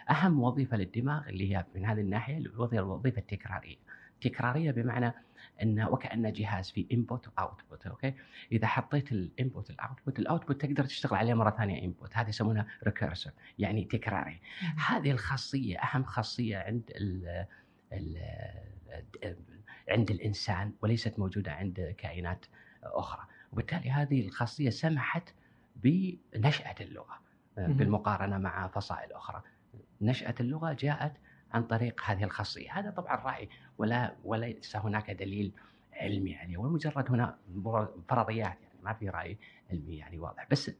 أهم 0.09 0.39
وظيفة 0.39 0.77
للدماغ 0.77 1.29
اللي 1.29 1.55
هي 1.55 1.65
من 1.75 1.85
هذه 1.85 1.99
الناحية 2.01 2.37
الوظيفة 2.37 3.19
التكرارية. 3.19 3.75
تكرارية 4.21 4.71
بمعنى 4.71 5.13
انه 5.61 5.89
وكانه 5.89 6.29
جهاز 6.29 6.71
في 6.71 6.87
input 6.91 7.27
و 7.27 7.36
output 7.36 7.87
okay؟ 7.87 8.13
إذا 8.51 8.67
حطيت 8.67 9.11
ال 9.11 9.21
input 9.21 9.69
ال 9.69 9.76
output 9.76 10.19
ال 10.19 10.25
output 10.25 10.61
تقدر 10.61 10.85
تشتغل 10.85 11.15
عليه 11.17 11.33
مرة 11.33 11.49
ثانية 11.49 11.83
input 11.83 12.17
هذه 12.17 12.29
يسمونها 12.29 12.67
recursive 12.83 13.33
يعني 13.59 13.85
تكراري. 13.85 14.41
هذه 14.87 15.11
الخاصية 15.11 15.77
أهم 15.77 16.03
خاصية 16.03 16.57
عند 16.57 16.91
ال 16.95 17.45
ال 17.93 18.17
عند 19.89 20.11
الإنسان 20.11 20.73
وليست 20.81 21.19
موجودة 21.19 21.51
عند 21.51 21.95
كائنات 21.97 22.45
أخرى. 22.83 23.21
وبالتالي 23.51 23.91
هذه 23.91 24.27
الخاصية 24.27 24.69
سمحت 24.69 25.33
بنشأة 25.75 26.75
اللغة 26.81 27.19
بالمقارنة 27.57 28.37
مع 28.37 28.67
فصائل 28.67 29.11
أخرى. 29.13 29.41
نشأة 30.01 30.35
اللغة 30.39 30.73
جاءت 30.73 31.13
عن 31.51 31.63
طريق 31.63 32.01
هذه 32.05 32.23
الخاصية، 32.23 32.79
هذا 32.79 32.89
طبعا 32.89 33.15
رأي 33.15 33.49
ولا 33.77 34.15
وليس 34.23 34.75
هناك 34.75 35.11
دليل 35.11 35.51
علمي 35.93 36.35
عليه 36.35 36.57
ومجرد 36.57 37.11
هنا 37.11 37.37
فرضيات 38.09 38.61
يعني 38.61 38.79
ما 38.83 38.93
في 38.93 39.09
رأي 39.09 39.37
علمي 39.71 39.97
يعني 39.97 40.19
واضح. 40.19 40.47
بس 40.51 40.71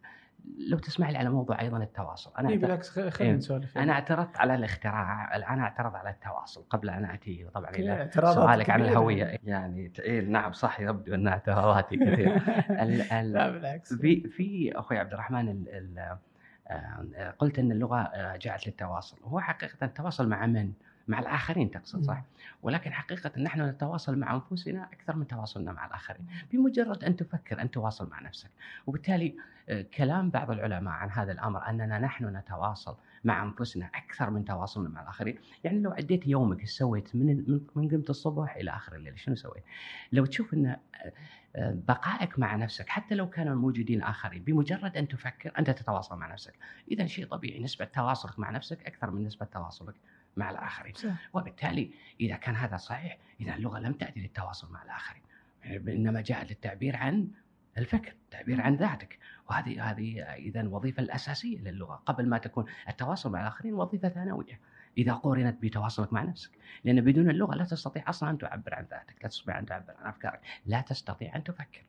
لو 0.57 0.77
تسمح 0.77 1.09
لي 1.09 1.17
على 1.17 1.29
موضوع 1.29 1.61
أيضا 1.61 1.77
التواصل. 1.77 2.31
أنا 2.39 2.49
إيه 2.49 2.57
بالعكس 2.57 2.99
خلينا 2.99 3.37
نسولف 3.37 3.77
أنا 3.77 3.93
اعترضت 3.93 4.37
على 4.37 4.55
الاختراع 4.55 5.35
أنا 5.35 5.61
اعترض 5.63 5.95
على 5.95 6.09
التواصل 6.09 6.63
قبل 6.69 6.89
أن 6.89 7.05
أتي 7.05 7.47
طبعا 7.53 7.69
إلى 7.69 8.09
سؤالك 8.13 8.69
عن 8.69 8.81
الهوية. 8.81 9.39
يعني 9.43 9.91
إيه 9.99 10.21
نعم 10.21 10.51
صح 10.51 10.79
يبدو 10.79 11.13
أن 11.15 11.27
اعتراضاتي 11.27 11.97
كثير 11.97 12.41
لا 13.23 13.49
بالعكس. 13.49 13.93
في 13.93 14.29
في 14.29 14.71
أخوي 14.75 14.97
عبد 14.97 15.13
الرحمن 15.13 15.49
ال 15.49 15.69
ال 15.69 16.17
آه، 16.69 17.33
قلت 17.39 17.59
أن 17.59 17.71
اللغة 17.71 17.97
آه، 17.99 18.37
جاءت 18.37 18.67
للتواصل. 18.67 19.17
هو 19.23 19.39
حقيقة 19.39 19.85
التواصل 19.85 20.29
مع 20.29 20.45
من؟ 20.45 20.71
مع 21.07 21.19
الآخرين 21.19 21.71
تقصد 21.71 22.03
صح؟ 22.03 22.23
ولكن 22.63 22.93
حقيقة 22.93 23.31
نحن 23.41 23.61
نتواصل 23.61 24.17
مع 24.17 24.35
أنفسنا 24.35 24.83
أكثر 24.93 25.15
من 25.15 25.27
تواصلنا 25.27 25.71
مع 25.71 25.85
الآخرين. 25.85 26.27
بمجرد 26.51 27.03
أن 27.03 27.15
تفكر 27.15 27.61
أن 27.61 27.71
تواصل 27.71 28.09
مع 28.09 28.21
نفسك. 28.21 28.49
وبالتالي 28.87 29.35
آه، 29.69 29.81
كلام 29.81 30.29
بعض 30.29 30.51
العلماء 30.51 30.93
عن 30.93 31.09
هذا 31.09 31.31
الأمر 31.31 31.69
أننا 31.69 31.99
نحن 31.99 32.37
نتواصل 32.37 32.95
مع 33.23 33.43
أنفسنا 33.43 33.89
أكثر 33.95 34.29
من 34.29 34.45
تواصلنا 34.45 34.89
مع 34.89 35.01
الآخرين. 35.01 35.37
يعني 35.63 35.79
لو 35.79 35.91
عديت 35.91 36.27
يومك 36.27 36.59
إيش 36.59 36.69
سويت؟ 36.69 37.15
من 37.15 37.59
من 37.75 37.89
قمت 37.89 38.09
الصبح 38.09 38.55
إلى 38.55 38.71
آخر 38.71 38.95
الليل 38.95 39.19
شنو 39.19 39.35
سويت؟ 39.35 39.63
لو 40.11 40.25
تشوف 40.25 40.53
أن 40.53 40.77
بقائك 41.57 42.39
مع 42.39 42.55
نفسك 42.55 42.89
حتى 42.89 43.15
لو 43.15 43.29
كانوا 43.29 43.53
الموجودين 43.53 44.01
آخرين 44.01 44.43
بمجرد 44.43 44.97
أن 44.97 45.07
تفكر 45.07 45.51
أنت 45.59 45.69
تتواصل 45.69 46.17
مع 46.17 46.31
نفسك. 46.33 46.53
إذا 46.91 47.05
شيء 47.05 47.25
طبيعي 47.25 47.59
نسبة 47.59 47.85
تواصلك 47.85 48.39
مع 48.39 48.51
نفسك 48.51 48.85
أكثر 48.85 49.11
من 49.11 49.23
نسبة 49.23 49.45
تواصلك. 49.45 49.95
مع 50.37 50.49
الآخرين. 50.49 50.93
صح. 50.93 51.29
وبالتالي 51.33 51.91
إذا 52.21 52.35
كان 52.35 52.55
هذا 52.55 52.77
صحيح 52.77 53.17
إذا 53.41 53.55
اللغة 53.55 53.79
لم 53.79 53.93
تأتي 53.93 54.19
للتواصل 54.19 54.71
مع 54.71 54.83
الآخرين. 54.83 55.21
إنما 55.65 56.21
جاءت 56.21 56.49
للتعبير 56.49 56.95
عن 56.95 57.27
الفكر 57.77 58.11
التعبير 58.11 58.61
عن 58.61 58.75
ذاتك. 58.75 59.19
وهذه 59.49 59.91
هذه 59.91 60.21
اذا 60.21 60.61
الوظيفه 60.61 61.03
الأساسية 61.03 61.57
للغة. 61.57 61.95
قبل 62.05 62.29
ما 62.29 62.37
تكون 62.37 62.65
التواصل 62.89 63.31
مع 63.31 63.41
الآخرين 63.41 63.73
وظيفة 63.73 64.09
ثانوية. 64.09 64.59
إذا 64.97 65.13
قورنت 65.13 65.61
بتواصلك 65.61 66.13
مع 66.13 66.23
نفسك. 66.23 66.51
لأن 66.83 67.01
بدون 67.01 67.29
اللغة 67.29 67.55
لا 67.55 67.63
تستطيع 67.63 68.09
أصلا 68.09 68.29
أن 68.29 68.37
تعبر 68.37 68.75
عن 68.75 68.87
ذاتك 68.91 69.15
لا 69.23 69.29
تستطيع 69.29 69.59
أن 69.59 69.65
تعبر 69.65 69.93
عن 69.99 70.09
أفكارك 70.09 70.41
لا 70.65 70.81
تستطيع 70.81 71.35
أن 71.35 71.43
تفكر. 71.43 71.83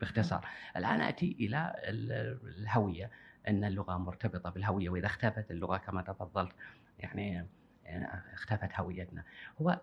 باختصار. 0.00 0.46
الآن 0.76 1.00
أتي 1.00 1.36
إلى 1.40 1.74
الهوية. 1.84 3.10
أن 3.48 3.64
اللغة 3.64 3.96
مرتبطة 3.96 4.50
بالهوية 4.50 4.88
وإذا 4.88 5.06
اختفت 5.06 5.50
اللغة 5.50 5.76
كما 5.76 6.02
تفضلت. 6.02 6.52
يعني 6.98 7.46
اختفت 8.32 8.80
هويتنا. 8.80 9.24
هو 9.60 9.80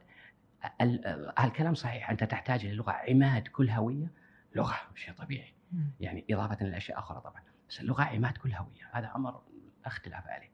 الكلام 1.39 1.73
صحيح 1.73 2.09
أنت 2.09 2.23
تحتاج 2.23 2.65
للغه 2.65 2.91
عماد 2.91 3.47
كل 3.47 3.69
هوية؟ 3.69 4.11
لغة 4.55 4.75
شيء 4.95 5.13
طبيعي. 5.13 5.53
يعني 5.99 6.25
إضافة 6.31 6.65
لاشياء 6.65 6.99
أخرى 6.99 7.21
طبعا. 7.21 7.41
بس 7.69 7.79
اللغة 7.79 8.03
عماد 8.03 8.37
كل 8.37 8.53
هوية 8.53 8.89
هذا 8.91 9.11
أمر 9.15 9.41
اختلاف 9.85 10.27
عليه. 10.27 10.49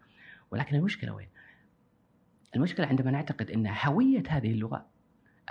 ولكن 0.51 0.75
المشكلة 0.75 1.13
وين؟ 1.13 1.29
المشكلة 2.56 2.88
عندما 2.88 3.12
نعتقد 3.12 3.51
أن 3.51 3.68
هوية 3.68 4.24
هذه 4.29 4.51
اللغة 4.51 4.86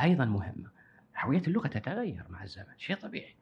أيضا 0.03 0.25
مهمة. 0.25 0.71
هوية 1.19 1.43
اللغة 1.47 1.69
تتغير 1.69 2.25
مع 2.31 2.43
الزمن 2.43 2.79
شيء 2.79 2.97
طبيعي. 2.97 3.35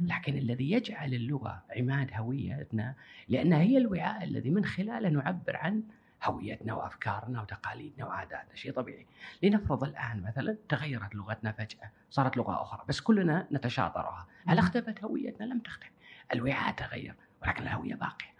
لكن 0.00 0.38
الذي 0.38 0.70
يجعل 0.70 1.14
اللغة 1.14 1.64
عماد 1.76 2.10
هويتنا 2.14 2.94
لأنها 3.28 3.58
هي 3.58 3.78
الوعاء 3.78 4.24
الذي 4.24 4.50
من 4.50 4.64
خلاله 4.64 5.08
نعبر 5.08 5.56
عن 5.56 5.82
هويتنا 6.24 6.74
وأفكارنا 6.74 7.42
وتقاليدنا 7.42 8.06
وعاداتنا. 8.06 8.54
شيء 8.54 8.72
طبيعي. 8.72 9.06
لنفرض 9.42 9.84
الآن 9.84 10.22
مثلا 10.22 10.56
تغيرت 10.68 11.14
لغتنا 11.14 11.52
فجأة 11.52 11.90
صارت 12.10 12.36
لغة 12.36 12.62
أخرى 12.62 12.84
بس 12.88 13.00
كلنا 13.00 13.46
نتشاطرها. 13.52 14.26
هل 14.46 14.58
اختفت 14.58 15.04
هويتنا؟ 15.04 15.44
لم 15.44 15.58
تختفي. 15.58 15.90
الوعاء 16.32 16.74
تغير 16.74 17.14
ولكن 17.42 17.62
الهوية 17.62 17.94
باقية. 17.94 18.32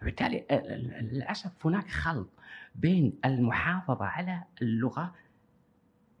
فبالتالي 0.00 0.44
للأسف 1.12 1.66
هناك 1.66 1.88
خلط 1.88 2.28
بين 2.74 3.18
المحافظة 3.24 4.04
على 4.04 4.42
اللغة 4.62 5.14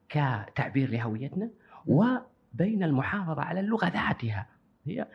كتعبير 0.08 0.90
لهويتنا 0.90 1.50
وبين 1.86 2.82
المحافظة 2.82 3.42
على 3.42 3.60
اللغة 3.60 3.88
ذاتها. 3.88 4.46
هي 4.86 5.06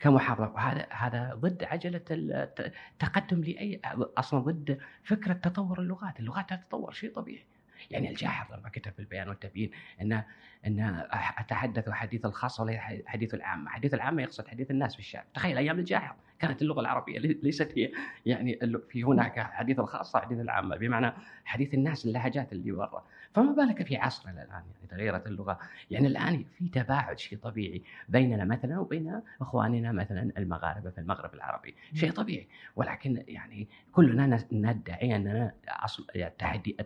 كمحافظه 0.00 0.48
وهذا 0.48 0.86
هذا 0.90 1.34
ضد 1.34 1.64
عجلة 1.64 2.00
التقدم 2.10 3.40
لأي 3.40 3.80
أصلا 4.18 4.40
ضد 4.40 4.78
فكرة 5.04 5.32
تطور 5.32 5.78
اللغات، 5.78 6.20
اللغات 6.20 6.50
تتطور 6.50 6.92
شيء 6.92 7.12
طبيعي. 7.12 7.44
يعني 7.90 8.10
الجاحظ 8.10 8.54
لما 8.54 8.68
كتب 8.68 8.92
في 8.92 8.98
البيان 8.98 9.28
والتبيين 9.28 9.70
أن 10.00 10.22
أن 10.66 11.06
أتحدث 11.38 11.90
حديث 11.90 12.26
الخاصه 12.26 12.64
ولا 12.64 12.80
حديث 13.06 13.34
العامه، 13.34 13.70
حديث 13.70 13.94
العامه 13.94 14.22
يقصد 14.22 14.48
حديث 14.48 14.70
الناس 14.70 14.94
في 14.94 15.00
الشارع، 15.00 15.24
تخيل 15.34 15.58
أيام 15.58 15.78
الجاحظ. 15.78 16.16
كانت 16.38 16.62
اللغة 16.62 16.80
العربية 16.80 17.18
ليست 17.18 17.78
هي 17.78 17.92
يعني 18.26 18.58
في 18.88 19.04
هناك 19.04 19.40
حديث 19.40 19.78
الخاصة 19.78 20.20
حديث 20.20 20.40
العامة 20.40 20.76
بمعنى 20.76 21.12
حديث 21.44 21.74
الناس 21.74 22.06
اللهجات 22.06 22.52
اللي 22.52 22.72
برا. 22.72 23.04
فما 23.34 23.52
بالك 23.52 23.82
في 23.82 23.96
عصرنا 23.96 24.42
الآن 24.42 24.50
يعني 24.50 24.86
تغيرت 24.90 25.26
اللغة؟ 25.26 25.58
يعني 25.90 26.06
الآن 26.06 26.44
في 26.58 26.68
تباعد 26.68 27.18
شيء 27.18 27.38
طبيعي 27.38 27.82
بيننا 28.08 28.44
مثلا 28.44 28.78
وبين 28.78 29.20
إخواننا 29.40 29.92
مثلا 29.92 30.32
المغاربة 30.38 30.90
في 30.90 30.98
المغرب 30.98 31.34
العربي 31.34 31.74
شيء 31.94 32.10
طبيعي. 32.10 32.48
ولكن 32.76 33.24
يعني 33.28 33.68
كلنا 33.92 34.44
ندعي 34.52 35.16
أننا 35.16 35.52
اصل 35.68 36.06
يعني 36.14 36.34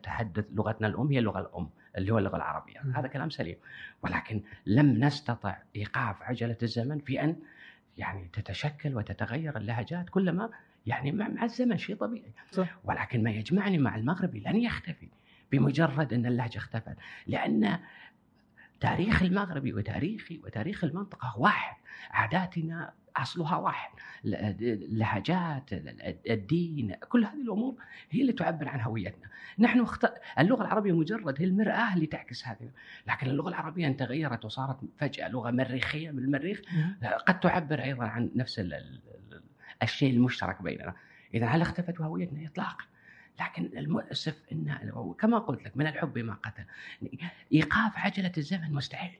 تحدث 0.02 0.44
لغتنا 0.54 0.86
الأم 0.86 1.08
هي 1.08 1.18
اللغة 1.18 1.40
الأم 1.40 1.70
اللي 1.96 2.12
هو 2.12 2.18
اللغة 2.18 2.36
العربية. 2.36 2.80
هذا 2.94 3.08
كلام 3.08 3.30
سليم. 3.30 3.56
ولكن 4.02 4.42
لم 4.66 5.04
نستطع 5.04 5.56
إيقاف 5.76 6.22
عجلة 6.22 6.56
الزمن 6.62 6.98
في 6.98 7.24
أن 7.24 7.36
يعني 8.00 8.28
تتشكل 8.32 8.96
وتتغير 8.96 9.56
اللهجات 9.56 10.10
كلما 10.10 10.50
يعني 10.86 11.12
مع 11.12 11.44
الزمن 11.44 11.78
شيء 11.78 11.96
طبيعي 11.96 12.32
صح. 12.50 12.76
ولكن 12.84 13.22
ما 13.22 13.30
يجمعني 13.30 13.78
مع 13.78 13.96
المغربي 13.96 14.40
لن 14.40 14.56
يختفي 14.56 15.08
بمجرد 15.52 16.12
إن 16.12 16.26
اللهجة 16.26 16.58
اختفت 16.58 16.96
لأن 17.26 17.78
تاريخ 18.80 19.22
المغربي 19.22 19.72
وتاريخي 19.72 20.40
وتاريخ 20.44 20.84
المنطقة 20.84 21.34
واحد 21.38 21.76
عاداتنا 22.10 22.92
أصلها 23.16 23.56
واحد 23.56 23.90
اللهجات 24.24 25.70
الدين 26.30 26.94
كل 27.08 27.24
هذه 27.24 27.42
الأمور 27.42 27.74
هي 28.10 28.20
اللي 28.20 28.32
تعبر 28.32 28.68
عن 28.68 28.80
هويتنا. 28.80 29.28
نحن 29.58 29.80
اخت... 29.80 30.12
اللغة 30.38 30.62
العربية 30.62 30.92
مجرد 30.92 31.40
هي 31.40 31.44
المرآة 31.44 31.94
اللي 31.94 32.06
تعكس 32.06 32.46
هذه. 32.46 32.70
لكن 33.08 33.26
اللغة 33.26 33.48
العربية 33.48 33.86
ان 33.86 33.96
تغيرت 33.96 34.44
وصارت 34.44 34.78
فجأة 34.98 35.28
لغة 35.28 35.50
مريخية 35.50 36.10
من 36.10 36.18
المريخ 36.18 36.60
قد 37.26 37.40
تعبر 37.40 37.82
أيضا 37.82 38.04
عن 38.04 38.30
نفس 38.34 38.58
ال... 38.58 39.00
الشيء 39.82 40.14
المشترك 40.14 40.62
بيننا. 40.62 40.94
اذا 41.34 41.46
هل 41.46 41.60
اختفت 41.60 42.00
هويتنا؟ 42.00 42.46
اطلاقا. 42.46 42.84
لكن 43.40 43.78
المؤسف 43.78 44.42
إن 44.52 44.90
كما 45.18 45.38
قلت 45.38 45.64
لك 45.64 45.76
من 45.76 45.86
الحب 45.86 46.18
ما 46.18 46.34
قتل. 46.34 46.64
إيقاف 47.52 47.98
عجلة 47.98 48.32
الزمن 48.38 48.72
مستحيل. 48.72 49.18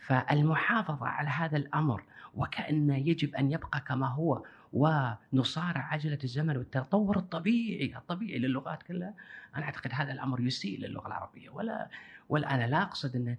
فالمحافظة 0.00 1.06
على 1.06 1.28
هذا 1.28 1.56
الأمر 1.56 2.02
وكانه 2.34 2.96
يجب 2.96 3.34
أن 3.34 3.52
يبقى 3.52 3.80
كما 3.80 4.06
هو 4.06 4.44
ونصارع 4.72 5.80
عجلة 5.80 6.18
الزمن 6.24 6.56
والتطور 6.56 7.16
الطبيعي 7.16 7.96
الطبيعي 7.96 8.38
للغات 8.38 8.82
كلها. 8.82 9.14
أنا 9.56 9.64
أعتقد 9.64 9.90
هذا 9.94 10.12
الأمر 10.12 10.40
يسيء 10.40 10.80
للغة 10.80 11.06
العربية. 11.06 11.50
ولا 11.50 11.88
ولا 12.28 12.54
أنا 12.54 12.66
لا 12.66 12.82
أقصد 12.82 13.16
إن 13.16 13.36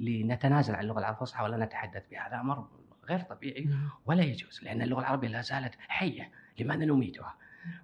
لنتنازل 0.00 0.74
عن 0.74 0.82
اللغة 0.82 0.98
العربية. 0.98 1.20
الفصحى 1.20 1.44
ولا 1.44 1.64
نتحدث 1.64 2.02
بها 2.10 2.28
هذا 2.28 2.40
أمر 2.40 2.68
غير 3.08 3.20
طبيعي. 3.20 3.68
ولا 4.06 4.22
يجوز 4.22 4.60
لأن 4.62 4.82
اللغة 4.82 5.00
العربية 5.00 5.28
لا 5.28 5.40
زالت 5.40 5.74
حية 5.88 6.30
لماذا 6.58 6.84
نميتها؟ 6.84 7.34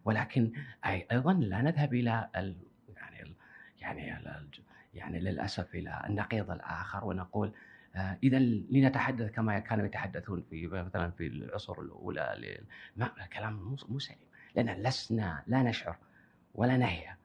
ولكن 0.04 0.52
أيضا 0.86 1.32
لا 1.32 1.62
نذهب 1.62 1.94
إلى 1.94 2.28
ال 2.36 2.56
يعني 3.80 4.06
يعني 4.06 4.50
يعني 4.94 5.20
للأسف 5.20 5.74
إلى 5.74 6.02
النقيض 6.06 6.50
الآخر 6.50 7.04
ونقول 7.04 7.52
آه، 7.96 8.18
اذا 8.22 8.38
لنتحدث 8.38 9.30
كما 9.30 9.58
كانوا 9.58 9.86
يتحدثون 9.86 10.44
في 10.50 10.66
مثلا 10.66 11.10
في 11.10 11.26
العصور 11.26 11.80
الأولى 11.80 12.60
ما 12.96 13.10
كلام 13.32 13.76
مو 13.88 13.98
سليم 13.98 14.28
لأن 14.54 14.82
لسنا 14.82 15.42
لا 15.46 15.62
نشعر 15.62 15.96
ولا 16.54 16.76
نهيا 16.76 17.16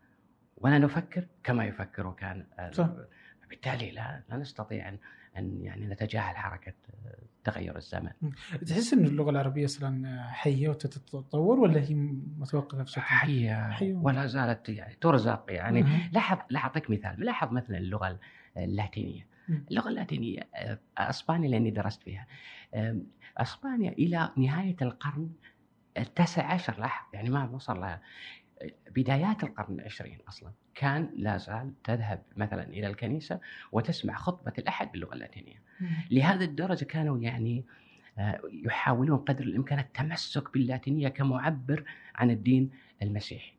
ولا 0.57 0.77
نفكر 0.77 1.27
كما 1.43 1.65
يفكر 1.65 2.07
وكان 2.07 2.45
صح. 2.71 2.89
بالتالي 3.49 3.91
لا 3.91 4.21
لا 4.29 4.37
نستطيع 4.37 4.89
أن 4.89 4.97
أن 5.37 5.61
يعني 5.61 5.87
نتجاهل 5.87 6.37
حركة 6.37 6.73
تغير 7.45 7.77
الزمن. 7.77 8.09
تحس 8.67 8.93
إن 8.93 9.05
اللغة 9.05 9.29
العربية 9.29 9.65
أصلا 9.65 10.23
حية 10.31 10.69
وتتطور 10.69 11.59
ولا 11.59 11.81
هي 11.81 11.93
متوقفة 12.37 12.83
بشكل 12.83 13.01
حية, 13.01 13.69
حية. 13.71 13.93
ولا 13.93 14.25
زالت 14.25 14.69
يعني 14.69 14.95
ترزق 15.01 15.45
يعني. 15.49 15.83
مم. 15.83 16.09
لاحظ 16.11 16.37
اعطيك 16.55 16.89
مثال. 16.89 17.15
لاحظ 17.25 17.51
مثلا 17.51 17.77
اللغة 17.77 18.19
اللاتينية. 18.57 19.27
اللغة 19.49 19.89
اللاتينية 19.89 20.39
آه، 20.55 20.79
أسبانيا 20.97 21.49
لأني 21.49 21.71
درست 21.71 22.03
فيها. 22.03 22.27
أسبانيا 23.37 23.91
إلى 23.91 24.31
نهاية 24.37 24.75
القرن 24.81 25.29
التاسع 25.97 26.45
عشر 26.53 26.79
لاحظ 26.79 27.05
يعني 27.13 27.29
ما 27.29 27.49
وصل 27.49 27.79
لها. 27.79 28.01
بدايات 28.91 29.43
القرن 29.43 29.79
العشرين 29.79 30.17
أصلا 30.27 30.51
كان 30.75 31.09
لا 31.15 31.37
زال 31.37 31.73
تذهب 31.83 32.23
مثلا 32.35 32.63
إلى 32.63 32.87
الكنيسة 32.87 33.39
وتسمع 33.71 34.15
خطبة 34.15 34.53
الأحد 34.57 34.91
باللغة 34.91 35.13
اللاتينية. 35.13 35.61
لهذا 36.11 36.45
الدرجة 36.45 36.85
كانوا 36.85 37.19
يعني 37.19 37.65
آه، 38.17 38.41
يحاولون 38.51 39.17
قدر 39.17 39.43
الإمكان 39.43 39.79
التمسك 39.79 40.53
باللاتينية 40.53 41.07
كمعبر 41.07 41.83
عن 42.15 42.31
الدين 42.31 42.71
المسيحي. 43.01 43.53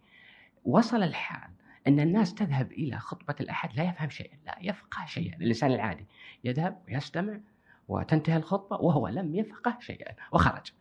وصل 0.64 1.02
الحال 1.02 1.50
أن 1.86 2.00
الناس 2.00 2.34
تذهب 2.34 2.72
إلى 2.72 2.98
خطبة 2.98 3.34
الأحد 3.40 3.76
لا 3.76 3.82
يفهم 3.82 4.10
شيئا، 4.10 4.36
لا 4.46 4.58
يفقه 4.60 5.06
شيئا، 5.06 5.36
الإنسان 5.36 5.72
العادي 5.72 6.06
يذهب 6.44 6.82
ويستمع 6.88 7.40
وتنتهي 7.88 8.36
الخطبة 8.36 8.76
وهو 8.76 9.08
لم 9.08 9.34
يفقه 9.34 9.78
شيئا 9.80 10.14
وخرج. 10.32 10.72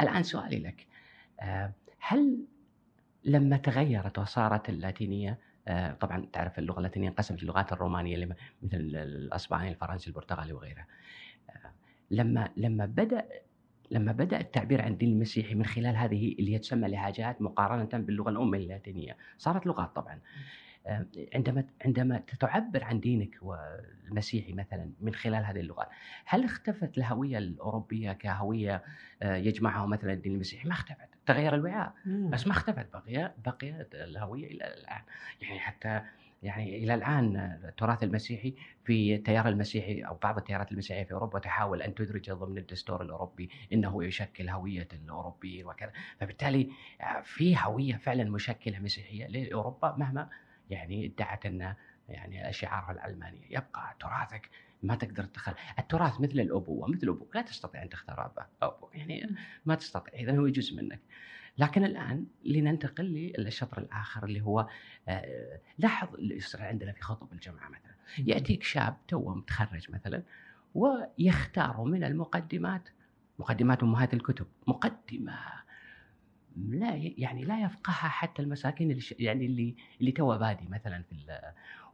الآن 0.00 0.22
سؤالي 0.22 0.58
لك 0.58 0.86
آه، 1.40 1.72
هل 1.98 2.44
لما 3.24 3.56
تغيرت 3.56 4.18
وصارت 4.18 4.68
اللاتينية 4.68 5.38
آه، 5.68 5.92
طبعا 5.92 6.26
تعرف 6.32 6.58
اللغة 6.58 6.78
اللاتينية 6.78 7.08
انقسمت 7.08 7.42
اللغات 7.42 7.72
الرومانية 7.72 8.26
مثل 8.26 8.36
الأسباني 8.72 9.70
الفرنسي 9.70 10.08
البرتغالي 10.08 10.52
وغيرها. 10.52 10.86
آه، 11.50 11.72
لما 12.10 12.48
لما 12.56 12.86
بدأ 12.86 13.28
لما 13.90 14.12
بدأ 14.12 14.40
التعبير 14.40 14.82
عن 14.82 14.92
الدين 14.92 15.12
المسيحي 15.12 15.54
من 15.54 15.64
خلال 15.64 15.96
هذه 15.96 16.32
اللي 16.38 16.58
تسمى 16.58 16.88
لهجات 16.88 17.42
مقارنة 17.42 18.04
باللغة 18.04 18.30
الأم 18.30 18.54
اللاتينية 18.54 19.16
صارت 19.38 19.66
لغات 19.66 19.96
طبعا. 19.96 20.20
عندما 21.34 21.64
عندما 21.84 22.22
تعبر 22.40 22.84
عن 22.84 23.00
دينك 23.00 23.38
والمسيحي 23.42 24.52
مثلا 24.52 24.90
من 25.00 25.14
خلال 25.14 25.44
هذه 25.44 25.60
اللغات 25.60 25.88
هل 26.24 26.44
اختفت 26.44 26.98
الهوية 26.98 27.38
الأوروبية 27.38 28.12
كهوية 28.12 28.82
يجمعها 29.22 29.86
مثلا 29.86 30.12
الدين 30.12 30.34
المسيحي؟ 30.34 30.68
ما 30.68 30.74
اختفت 30.74 31.08
تغير 31.26 31.54
الوعاء. 31.54 31.94
بس 32.06 32.46
ما 32.46 32.52
اختفت 32.52 32.86
بقي 32.92 33.32
بقيت 33.46 33.94
الهوية 33.94 34.46
إلى 34.46 34.74
الآن. 34.74 35.02
يعني 35.42 35.58
حتى 35.60 36.00
يعني 36.42 36.84
إلى 36.84 36.94
الآن 36.94 37.36
التراث 37.64 38.02
المسيحي 38.02 38.54
في 38.84 39.14
التيار 39.14 39.48
المسيحي 39.48 40.00
أو 40.00 40.14
بعض 40.22 40.36
التيارات 40.38 40.72
المسيحية 40.72 41.04
في 41.04 41.12
أوروبا 41.12 41.38
تحاول 41.38 41.82
أن 41.82 41.94
تدرج 41.94 42.30
ضمن 42.30 42.58
الدستور 42.58 43.02
الأوروبي 43.02 43.50
إنه 43.72 44.04
يشكل 44.04 44.48
هوية 44.48 44.88
الأوروبيين 44.92 45.66
وكذا. 45.66 45.92
فبالتالي 46.20 46.70
في 47.22 47.56
هوية 47.58 47.96
فعلا 47.96 48.30
مشكلة 48.30 48.78
مسيحية 48.78 49.26
لأوروبا 49.26 49.96
مهما 49.98 50.28
يعني 50.72 51.06
ادعت 51.06 51.46
أن 51.46 51.74
يعني 52.08 52.52
شعارها 52.52 52.92
العلمانيه 52.92 53.46
يبقى 53.50 53.96
تراثك 54.00 54.50
ما 54.82 54.94
تقدر 54.94 55.24
تدخل. 55.24 55.54
التراث 55.78 56.20
مثل 56.20 56.40
الأبوة 56.40 56.88
مثل 56.88 57.08
أبوك 57.08 57.36
لا 57.36 57.42
تستطيع 57.42 57.82
أن 57.82 57.88
تختار 57.88 58.26
أبا 58.26 58.46
أبوك 58.62 58.94
يعني 58.94 59.36
ما 59.66 59.74
تستطيع. 59.74 60.14
اذا 60.14 60.38
هو 60.38 60.48
جزء 60.48 60.76
منك. 60.76 61.00
لكن 61.58 61.84
الآن 61.84 62.26
لننتقل 62.44 63.32
للشطر 63.38 63.78
الآخر 63.78 64.24
اللي 64.24 64.40
هو 64.40 64.68
آه، 65.08 65.60
لاحظ 65.78 66.14
اللي 66.14 66.36
يصير 66.36 66.62
عندنا 66.62 66.92
في 66.92 67.02
خطب 67.02 67.32
الجمعه 67.32 67.68
مثلا. 67.68 67.92
يأتيك 68.18 68.62
شاب 68.62 68.96
توه 69.08 69.34
متخرج 69.34 69.90
مثلا 69.90 70.22
ويختار 70.74 71.84
من 71.84 72.04
المقدمات 72.04 72.88
مقدمات 73.38 73.82
أمهات 73.82 74.14
الكتب 74.14 74.46
مقدمة 74.66 75.38
لا 76.56 76.94
يعني 76.94 77.44
لا 77.44 77.60
يفقهها 77.60 78.08
حتى 78.08 78.42
المساكين 78.42 78.90
اللي 78.90 79.02
يعني 79.18 79.46
اللي 79.46 79.74
اللي 80.00 80.12
تو 80.12 80.38
بادي 80.38 80.68
مثلا 80.68 81.02
في 81.02 81.16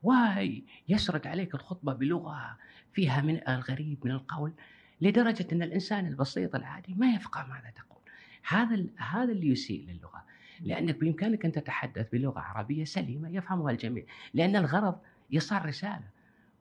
ويسرد 0.02 1.26
عليك 1.26 1.54
الخطبة 1.54 1.92
بلغة 1.92 2.58
فيها 2.92 3.20
من 3.20 3.48
الغريب 3.48 3.98
من 4.04 4.10
القول 4.10 4.52
لدرجة 5.00 5.46
أن 5.52 5.62
الإنسان 5.62 6.06
البسيط 6.06 6.54
العادي 6.54 6.94
ما 6.94 7.14
يفقه 7.14 7.46
ماذا 7.46 7.70
تقول. 7.70 7.98
هذا 8.48 8.86
هذا 8.96 9.32
اللي 9.32 9.48
يسيء 9.48 9.86
للغة. 9.88 10.24
لأنك 10.60 10.96
بإمكانك 11.00 11.44
أن 11.44 11.52
تتحدث 11.52 12.10
بلغة 12.12 12.40
عربية 12.40 12.84
سليمة 12.84 13.28
يفهمها 13.28 13.70
الجميع. 13.70 14.04
لأن 14.34 14.56
الغرض 14.56 14.98
ايصال 15.32 15.66
رسالة 15.66 16.08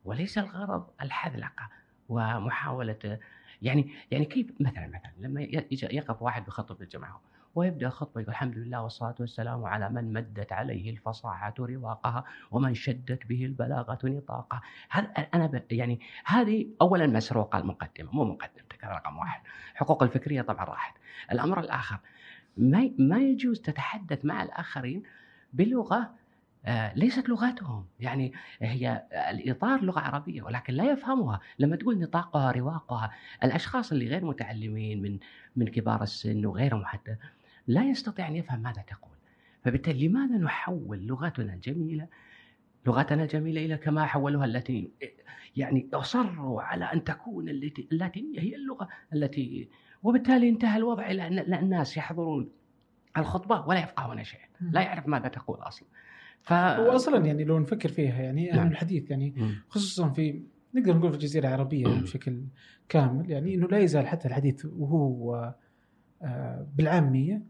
وليس 0.05 0.37
الغرض 0.37 0.87
الحذلقة 1.01 1.69
ومحاولة 2.09 3.19
يعني 3.61 3.91
يعني 4.11 4.25
كيف 4.25 4.47
مثلا 4.59 4.87
مثلا 4.87 5.11
لما 5.19 5.41
يقف 5.71 6.21
واحد 6.21 6.45
بخطبة 6.45 6.83
الجماعة 6.83 7.21
ويبدأ 7.57 7.87
الخطبه 7.87 8.21
يقول 8.21 8.31
الحمد 8.31 8.57
لله 8.57 8.83
والصلاة 8.83 9.15
والسلام 9.19 9.65
على 9.65 9.89
من 9.89 10.13
مدت 10.13 10.51
عليه 10.51 10.89
الفصاحة 10.89 11.53
رواقها 11.59 12.23
ومن 12.51 12.73
شدت 12.73 13.25
به 13.25 13.45
البلاغة 13.45 13.99
نطاقها. 14.03 14.61
هذا 14.89 15.07
أنا 15.07 15.63
يعني 15.71 15.99
هذه 16.25 16.67
اولا 16.81 17.07
مسروقة 17.07 17.59
المقدمة 17.59 18.11
مو 18.11 18.23
مقدمتك 18.23 18.85
هذا 18.85 18.93
رقم 18.93 19.17
واحد. 19.17 19.41
حقوق 19.75 20.03
الفكرية 20.03 20.41
طبعا 20.41 20.65
راحت. 20.65 20.95
الأمر 21.31 21.59
الآخر 21.59 21.99
ما 22.57 22.91
ما 22.97 23.17
يجوز 23.17 23.61
تتحدث 23.61 24.25
مع 24.25 24.43
الآخرين 24.43 25.03
بلغة 25.53 26.11
آه، 26.65 26.93
ليست 26.93 27.29
لغتهم. 27.29 27.85
يعني 27.99 28.33
هي 28.61 29.03
الإطار 29.29 29.81
لغة 29.81 29.99
عربية 29.99 30.41
ولكن 30.41 30.73
لا 30.73 30.91
يفهمها. 30.91 31.39
لما 31.59 31.75
تقول 31.75 31.99
نطاقها 31.99 32.51
رواقها 32.51 33.11
الأشخاص 33.43 33.91
اللي 33.91 34.07
غير 34.07 34.25
متعلمين 34.25 35.01
من 35.01 35.19
من 35.55 35.67
كبار 35.67 36.03
السن 36.03 36.45
وغيرهم 36.45 36.85
حتى 36.85 37.15
لا 37.67 37.83
يستطيع 37.83 38.27
أن 38.27 38.35
يفهم 38.35 38.61
ماذا 38.61 38.81
تقول. 38.81 39.17
فبالتالي 39.63 40.07
لماذا 40.07 40.37
نحول 40.37 41.07
لغتنا 41.07 41.53
الجميلة 41.53 42.07
لغتنا 42.85 43.23
الجميلة 43.23 43.65
إلى 43.65 43.77
كما 43.77 44.05
حولوها 44.05 44.45
اللاتينيين 44.45 44.91
يعني 45.55 45.89
أصروا 45.93 46.61
على 46.61 46.85
أن 46.85 47.03
تكون 47.03 47.49
اللاتينية 47.91 48.39
هي 48.39 48.55
اللغة 48.55 48.87
التي 49.13 49.69
وبالتالي 50.03 50.49
انتهى 50.49 50.77
الوضع 50.77 51.11
إلى 51.11 51.27
أن 51.27 51.53
الناس 51.53 51.97
يحضرون 51.97 52.49
الخطبة 53.17 53.67
ولا 53.67 53.83
يفقهون 53.83 54.23
شيئا 54.23 54.47
لا 54.61 54.81
يعرف 54.81 55.07
ماذا 55.07 55.27
تقول 55.27 55.57
أصلا. 55.59 55.87
ف... 56.41 56.53
واصلا 56.53 57.25
يعني 57.25 57.43
لو 57.43 57.59
نفكر 57.59 57.89
فيها 57.89 58.21
يعني 58.21 58.51
اهم 58.51 58.57
نعم. 58.57 58.67
الحديث 58.67 59.11
يعني 59.11 59.33
خصوصا 59.69 60.09
في 60.09 60.43
نقدر 60.73 60.97
نقول 60.97 61.09
في 61.09 61.15
الجزيرة 61.15 61.47
العربية 61.47 61.87
بشكل 61.87 62.43
كامل 62.89 63.31
يعني 63.31 63.55
إنه 63.55 63.67
لا 63.67 63.79
يزال 63.79 64.07
حتى 64.07 64.27
الحديث 64.27 64.65
وهو 64.65 65.53
بالعامية. 66.75 67.41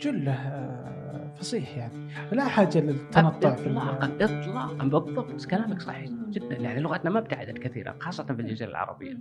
جله 0.00 0.32
آه، 0.32 1.34
فصيح 1.36 1.76
يعني. 1.76 1.92
لا 2.32 2.48
حاجة 2.48 2.78
للتنطع 2.80 3.54
في 3.54 3.66
اطلاقا 3.66 4.16
اطلاقا 4.20 4.84
بالضبط 4.84 5.46
كلامك 5.46 5.82
صحيح 5.82 6.10
جدا. 6.30 6.56
يعني 6.56 6.80
لغتنا 6.80 7.10
ما 7.10 7.18
ابتعدت 7.18 7.58
كثيرا 7.58 7.96
خاصة 8.00 8.24
في 8.24 8.42
الجزيرة 8.42 8.68
العربية. 8.70 9.18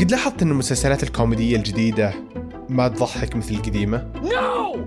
قد 0.00 0.10
لاحظت 0.10 0.42
إن 0.42 0.50
المسلسلات 0.50 1.02
الكوميدية 1.02 1.56
الجديدة 1.56 2.12
ما 2.68 2.88
تضحك 2.88 3.36
مثل 3.36 3.54
القديمة؟ 3.54 4.12
no 4.16 4.86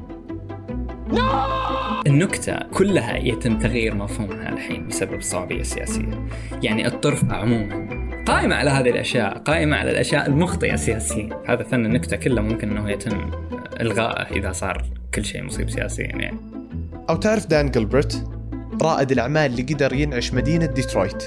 no 1.08 1.46
النكتة 2.08 2.60
كلها 2.74 3.18
يتم 3.18 3.58
تغيير 3.60 3.96
مفهومها 3.96 4.50
الحين 4.50 4.88
بسبب 4.88 5.14
الصوابية 5.14 5.62
السياسية. 5.62 6.28
يعني 6.64 6.88
الطرف 6.88 7.32
عموما 7.32 8.05
قائمة 8.26 8.56
على 8.56 8.70
هذه 8.70 8.90
الأشياء 8.90 9.38
قائمة 9.38 9.78
على 9.78 9.92
الأشياء 9.92 10.28
المخطئة 10.28 10.74
السياسية. 10.74 11.30
هذا 11.48 11.64
فن 11.64 11.86
النكتة 11.86 12.18
كله 12.18 12.42
ممكن 12.42 12.78
أنه 12.78 12.90
يتم 12.92 13.32
إلغائه 13.82 14.36
إذا 14.36 14.52
صار 14.52 14.86
كل 15.14 15.26
شيء 15.26 15.44
مصيب 15.44 15.70
سياسيا 15.70 16.06
يعني. 16.06 16.38
أو 17.10 17.16
تعرف 17.16 17.46
دان 17.46 17.72
جلبرت؟ 17.72 18.28
رائد 18.82 19.12
الأعمال 19.12 19.52
اللي 19.52 19.62
قدر 19.62 19.94
ينعش 19.94 20.34
مدينة 20.34 20.66
ديترويت. 20.66 21.24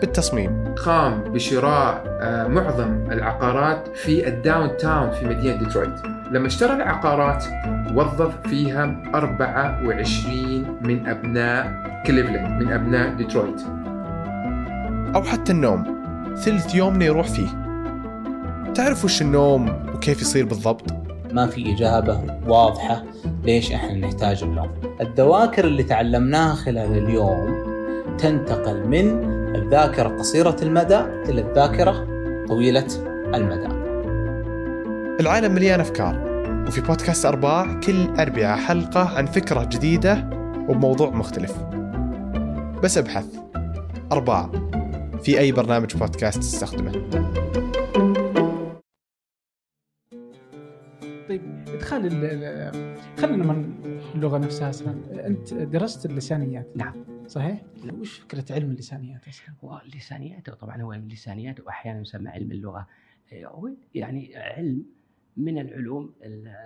بالتصميم. 0.00 0.74
قام 0.74 1.20
بشراء 1.20 2.18
آه، 2.20 2.46
معظم 2.46 3.12
العقارات 3.12 3.96
في 3.96 4.28
ال 4.28 4.76
downtown 4.76 5.10
في 5.10 5.26
مدينة 5.26 5.56
ديترويت. 5.56 6.00
لما 6.30 6.46
اشترى 6.46 6.72
العقارات 6.72 7.44
وظف 7.94 8.48
فيها 8.48 9.02
24 9.14 10.78
من 10.80 11.06
أبناء 11.06 11.88
كليفلاند 12.06 12.62
من 12.62 12.72
أبناء 12.72 13.14
ديترويت. 13.14 13.62
أو 15.14 15.22
حتى 15.22 15.52
النوم. 15.52 15.98
ثلث 16.44 16.74
يومنا 16.74 17.04
يروح 17.04 17.26
فيه. 17.26 17.48
تعرف 18.74 19.04
وش 19.04 19.22
النوم 19.22 19.68
وكيف 19.94 20.20
يصير 20.22 20.44
بالضبط؟ 20.44 20.84
ما 21.32 21.46
في 21.46 21.74
إجابة 21.74 22.20
واضحة 22.46 23.04
ليش 23.44 23.72
إحنا 23.72 23.94
نحتاج 23.94 24.42
النوم. 24.42 24.68
الذواكر 25.00 25.64
اللي 25.64 25.82
تعلمناها 25.82 26.54
خلال 26.54 26.98
اليوم 26.98 27.68
تنتقل 28.18 28.86
من 28.86 29.24
الذاكرة 29.56 30.08
قصيرة 30.08 30.56
المدى 30.62 30.98
إلى 30.98 31.40
الذاكرة 31.40 32.06
طويلة 32.48 32.86
المدى. 33.34 33.68
العالم 35.20 35.54
مليان 35.54 35.80
أفكار 35.80 36.28
وفي 36.66 36.80
بودكاست 36.80 37.26
أرباع 37.26 37.80
كل 37.80 38.08
أربعة 38.18 38.56
حلقة 38.56 39.18
عن 39.18 39.26
فكرة 39.26 39.64
جديدة 39.64 40.30
وبموضوع 40.68 41.10
مختلف. 41.10 41.54
بس 42.82 42.98
أبحث. 42.98 43.26
أرباع. 44.12 44.50
في 45.22 45.38
أي 45.38 45.52
برنامج 45.52 45.96
بودكاست 45.96 46.38
تستخدمه 46.38 46.92
طيب 51.28 51.42
ادخال 51.68 52.06
ال- 52.06 52.24
ال- 52.24 52.98
خلينا 53.18 53.44
من 53.52 53.74
اللغة 54.14 54.38
نفسها 54.38 54.70
أصلا 54.70 54.94
أنت 55.26 55.54
درست 55.54 56.06
اللسانيات 56.06 56.66
نعم. 56.76 57.04
صحيح؟ 57.26 57.62
وش 58.00 58.18
فكرة 58.18 58.44
علم 58.54 58.70
اللسانيات 58.70 59.28
أصلا؟ 59.28 59.54
واللسانيات 59.62 60.50
طبعا 60.50 60.82
هو 60.82 60.92
اللسانيات 60.92 61.60
واحيانا 61.60 62.00
يسمى 62.00 62.30
علم 62.30 62.52
اللغة 62.52 62.86
هو 63.34 63.68
يعني 63.94 64.36
علم 64.36 64.84
من 65.36 65.58
العلوم 65.58 66.14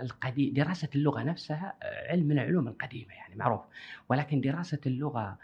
القديم 0.03 0.55
دراسة 0.55 0.89
اللغة 0.95 1.23
نفسها 1.23 1.75
علم 2.11 2.27
من 2.27 2.39
العلوم 2.39 2.69
القديمة 2.69 3.13
يعني 3.15 3.35
معروف 3.37 3.61
ولكن 4.09 4.41
دراسة 4.41 4.79
اللغة 4.87 5.39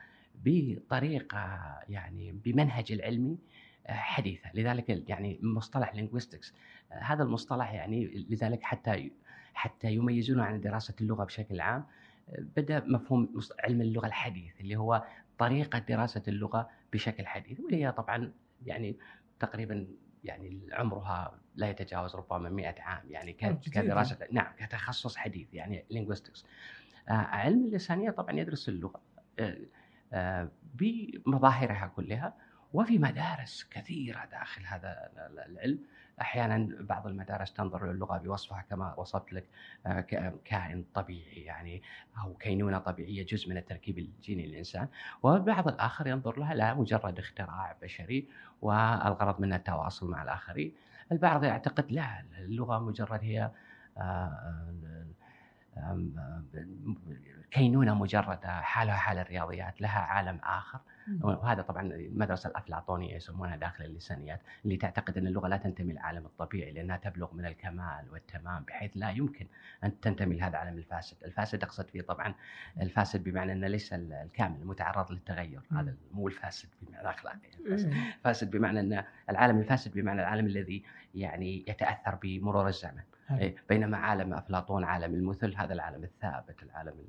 بطريقة 0.45 1.39
يعني 1.89 2.33
بمنهج 2.33 2.93
العلمي 2.93 3.39
آه، 3.87 3.93
حديثة. 3.93 4.51
لذلك 4.55 5.09
يعني 5.09 5.39
مصطلح 5.43 5.93
linguistics 5.93 6.53
آه، 6.93 6.99
هذا 7.03 7.23
المصطلح 7.23 7.73
يعني 7.73 8.27
لذلك 8.31 8.63
حتى 8.63 9.11
حتى 9.55 9.93
يميزونه 9.93 10.45
عن 10.45 10.61
دراسة 10.61 10.95
اللغة 11.01 11.25
بشكل 11.25 11.61
عام. 11.61 11.85
آه، 12.29 12.45
بدأ 12.57 12.85
مفهوم 12.87 13.41
علم 13.65 13.81
اللغة 13.81 14.07
الحديث 14.07 14.61
اللي 14.61 14.77
هو 14.77 15.05
طريقة 15.39 15.79
دراسة 15.79 16.23
اللغة 16.29 16.71
بشكل 16.93 17.27
حديث. 17.27 17.61
واللي 17.61 17.85
هي 17.85 17.93
طبعا 17.93 18.33
يعني 18.67 18.97
تقريبا 19.41 19.87
يعني 20.25 20.61
عمرها 20.73 21.39
لا 21.57 21.71
يتجاوز 21.71 22.17
ربما 22.17 22.49
100 22.49 22.75
عام 22.79 23.11
يعني 23.11 23.33
جديد. 23.33 23.75
كدراسة 23.75 24.19
نعم 24.33 24.53
كتخصص 24.59 25.17
حديث 25.17 25.55
يعني 25.55 25.85
آه، 27.09 27.13
علم 27.13 27.65
اللسانية 27.65 28.11
طبعا 28.11 28.33
يدرس 28.33 28.69
اللغة. 28.69 29.01
بمظاهرها 30.75 31.93
كلها 31.97 32.35
وفي 32.73 32.99
مدارس 32.99 33.69
كثيرة 33.71 34.25
داخل 34.25 34.67
هذا 34.67 35.11
العلم. 35.47 35.79
أحيانا 36.21 36.69
بعض 36.81 37.07
المدارس 37.07 37.53
تنظر 37.53 37.93
للغه 37.93 38.19
بوصفها 38.19 38.65
كما 38.71 38.95
وصفت 38.95 39.33
لك 39.33 39.45
آه، 39.87 40.01
كائن 40.45 40.85
طبيعي 40.95 41.43
يعني 41.43 41.83
أو 42.25 42.35
كينونة 42.35 42.79
طبيعية 42.79 43.27
جزء 43.27 43.51
من 43.51 43.57
التركيب 43.57 43.99
الجيني 43.99 44.47
للإنسان. 44.47 44.89
والبعض 45.23 45.69
الآخر 45.69 46.07
ينظر 46.07 46.39
لها 46.39 46.55
لا 46.55 46.75
مجرد 46.75 47.19
اختراع 47.19 47.77
بشري 47.83 48.29
والغرض 48.63 49.41
منها 49.41 49.57
التواصل 49.57 50.11
مع 50.11 50.23
الآخرين. 50.23 50.73
البعض 51.13 51.45
يعتقد 51.45 51.93
لا 51.93 52.25
اللغة 52.39 52.79
مجرد 52.79 53.21
هي 53.23 53.51
آه، 53.99 54.75
كينونة 57.51 57.95
مجردة 57.95 58.61
حالها 58.61 58.97
حال 58.97 59.19
الرياضيات 59.19 59.81
لها 59.81 60.01
عالم 60.01 60.41
آخر 60.45 60.81
وهذا 61.21 61.63
طبعا 61.63 61.83
المدرسة 61.83 62.51
الأفلاطونية 62.51 63.17
يسمونها 63.17 63.57
داخل 63.57 63.85
اللسانيات 63.85 64.41
اللي 64.65 64.77
تعتقد 64.77 65.19
أن 65.19 65.27
اللغة 65.27 65.49
لا 65.49 65.57
تنتمي 65.57 65.93
للعالم 65.93 66.27
الطبيعي 66.27 66.71
لأنها 66.71 66.97
تبلغ 66.97 67.35
من 67.35 67.47
الكمال 67.47 68.11
والتمام 68.13 68.63
بحيث 68.63 68.91
لا 68.95 69.11
يمكن 69.11 69.47
أن 69.85 70.01
تنتمي 70.01 70.37
لهذا 70.37 70.51
العالم 70.51 70.79
الفاسد، 70.79 71.17
الفاسد 71.25 71.63
أقصد 71.63 71.89
فيه 71.89 72.03
طبعا 72.03 72.35
الفاسد 72.81 73.25
بمعنى 73.25 73.53
انه 73.53 73.67
ليس 73.67 73.93
الكامل 73.93 74.61
المتعرض 74.61 75.13
للتغير،. 75.13 75.61
هذا 75.73 75.95
مو 76.13 76.29
الفاسد 76.29 76.69
بمعنى 76.83 77.11
أخلاقي 77.11 77.49
الفاسد. 77.61 77.95
فاسد 78.25 78.51
بمعنى 78.51 78.81
أن 78.81 79.05
العالم 79.31 79.59
الفاسد 79.59 79.95
بمعنى 79.95 80.21
العالم 80.21 80.47
الذي 80.47 80.85
يعني 81.15 81.65
يتأثر 81.69 82.19
بمرور 82.23 82.69
الزمن. 82.69 83.03
إيه، 83.31 83.57
بينما 83.69 83.97
عالم 83.97 84.35
أفلاطون 84.35 84.85
عالم 84.85 85.15
المثل 85.15 85.55
هذا 85.57 85.73
العالم 85.73 86.05
الثابت 86.05 86.63
العالم 86.63 86.89
ال... 86.99 87.07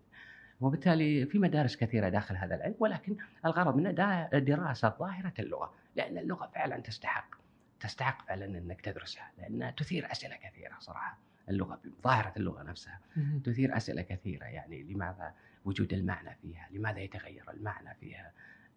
وبالتالي 0.61 1.25
في 1.25 1.39
مدارس 1.39 1.75
كثيرة 1.75 2.09
داخل 2.09 2.35
هذا 2.35 2.55
العلم 2.55 2.75
ولكن 2.79 3.15
الغرض 3.45 3.75
منه 3.75 3.91
دا- 3.91 4.39
دراسة 4.39 4.89
ظاهرة 4.99 5.33
اللغة 5.39 5.73
لأن 5.95 6.17
اللغة 6.17 6.47
فعلا 6.55 6.79
تستحق 6.79 7.35
تستحق 7.79 8.25
فعلا 8.27 8.45
إنك 8.45 8.81
تدرسها 8.81 9.31
لأنها 9.37 9.71
تثير 9.71 10.11
أسئلة 10.11 10.35
كثيرة 10.35 10.75
صراحة 10.79 11.17
اللغة 11.49 11.79
ظاهرة 12.03 12.33
اللغة 12.37 12.63
نفسها. 12.63 12.99
تثير 13.43 13.77
أسئلة 13.77 14.01
كثيرة 14.01 14.45
يعني 14.45 14.83
لماذا 14.83 15.33
وجود 15.65 15.93
المعنى 15.93 16.35
فيها؟ 16.41 16.67
لماذا 16.71 16.99
يتغير 16.99 17.43
المعنى 17.53 17.93
فيها؟ 17.99 18.31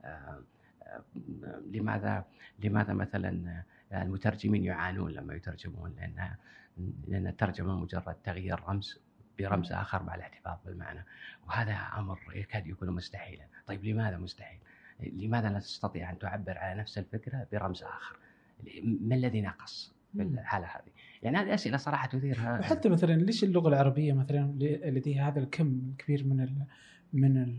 آه، 0.04 0.42
آه، 0.82 1.02
لماذا 1.72 2.24
لماذا 2.58 2.92
مثلا 2.92 3.62
المترجمين 3.92 4.64
يعانون 4.64 5.10
لما 5.12 5.34
يترجمون 5.34 5.94
لأن 5.96 6.30
لأن 7.08 7.26
الترجمة 7.26 7.76
مجرد 7.76 8.16
تغيير 8.24 8.60
رمز 8.68 9.00
برمز 9.38 9.72
آخر 9.72 10.02
مع 10.02 10.14
الاحتفاظ 10.14 10.56
بالمعنى 10.66 11.04
وهذا 11.46 11.72
أمر 11.72 12.18
يكاد 12.34 12.66
يكون 12.66 12.90
مستحيلا، 12.90 13.44
طيب 13.66 13.84
لماذا 13.84 14.18
مستحيل؟ 14.18 14.58
لماذا 15.00 15.48
لا 15.48 15.58
تستطيع 15.58 16.10
أن 16.10 16.18
تعبر 16.18 16.58
على 16.58 16.80
نفس 16.80 16.98
الفكرة 16.98 17.46
برمز 17.52 17.82
آخر؟ 17.82 18.16
ما 19.00 19.14
الذي 19.14 19.40
نقص 19.40 19.94
في 20.12 20.24
مم. 20.24 20.38
الحالة 20.38 20.66
هذه؟ 20.66 20.92
يعني 21.22 21.36
هذه 21.36 21.54
أسئلة 21.54 21.76
صراحة 21.76 22.08
تثيرها 22.08 22.60
وحتى 22.60 22.88
مثلا 22.88 23.12
ليش 23.12 23.44
اللغة 23.44 23.68
العربية 23.68 24.12
مثلا 24.12 24.52
لديها 24.84 25.28
هذا 25.28 25.38
الكم 25.40 25.80
الكبير 25.92 26.24
من 26.24 26.40
من 27.12 27.56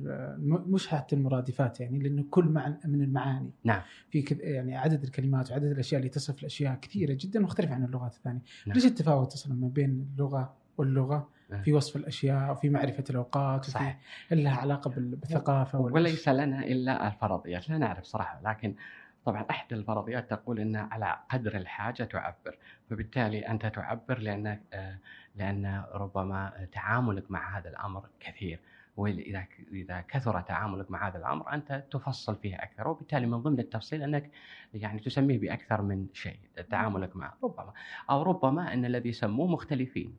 مش 0.48 0.88
حتى 0.88 1.16
المرادفات 1.16 1.80
يعني 1.80 2.00
لأنه 2.00 2.26
كل 2.32 2.46
معنى 2.46 2.80
من 2.86 3.02
المعاني 3.02 3.52
نعم. 3.64 3.82
في 4.12 4.26
يعني 4.40 4.78
عدد 4.78 5.04
الكلمات 5.04 5.52
وعدد 5.52 5.72
الأشياء 5.72 6.00
اللي 6.00 6.10
تصف 6.10 6.40
الأشياء 6.40 6.76
كثيرة 6.76 7.18
جدا 7.20 7.40
مختلفه 7.40 7.76
عن 7.76 7.84
اللغات 7.84 8.14
الثانية 8.16 8.42
نعم. 8.68 8.76
ليش 8.76 8.86
التفاوت 8.86 9.34
أصلا 9.34 9.54
ما 9.56 9.68
بين 9.68 10.08
اللغة 10.14 10.54
واللغة 10.78 11.30
نعم. 11.50 11.62
في 11.62 11.74
وصف 11.74 11.96
الأشياء 11.96 12.52
وفي 12.52 12.70
معرفة 12.70 13.04
الأوقات 13.10 13.66
صحيح. 13.66 14.00
لها 14.32 14.56
علاقة 14.56 14.90
بال- 14.90 15.16
بالثقافة 15.16 15.80
وليس 15.80 16.30
لنا 16.30 16.64
إلا 16.66 17.08
الفرضيات 17.08 17.70
لا 17.70 17.78
نعرف 17.78 18.04
صراحة 18.04 18.42
لكن 18.46 18.76
طبعا 19.26 19.46
إحدى 19.50 19.76
الفرضيات 19.76 20.30
تقول 20.30 20.60
إن 20.60 20.76
على 20.76 21.18
قدر 21.30 21.56
الحاجة 21.58 22.04
تعبر 22.04 22.58
فبالتالي 22.90 23.40
أنت 23.48 23.66
تعبر 23.66 24.20
لأن 24.20 24.60
آه، 24.74 24.98
لأن 25.36 25.84
ربما 25.94 26.68
تعاملك 26.72 27.32
مع 27.32 27.58
هذا 27.60 27.70
الأمر 27.70 28.04
كثير 28.20 28.60
وإذا 28.98 29.46
إذا 29.72 30.02
كثر 30.02 30.42
تعاملك 30.42 30.92
مع 30.92 31.08
هذا 31.08 31.18
الأمر 31.18 31.54
أنت 31.54 31.84
تفصل 31.92 32.36
فيه 32.36 32.56
أكثر. 32.56 32.88
وبالتالي 32.88 33.26
من 33.26 33.38
ضمن 33.38 33.60
التفصيل 33.60 34.04
أنك 34.04 34.32
يعني 34.74 35.00
تسميه 35.00 35.40
بأكثر 35.40 35.82
من 35.82 36.08
شيء 36.14 36.40
تعاملك 36.70 37.16
معه. 37.16 37.38
ربما 37.44 37.74
أو 38.10 38.22
ربما 38.24 38.74
أن 38.74 38.86
الذي 38.86 39.10
يسموه 39.10 39.48
مختلفين. 39.48 40.18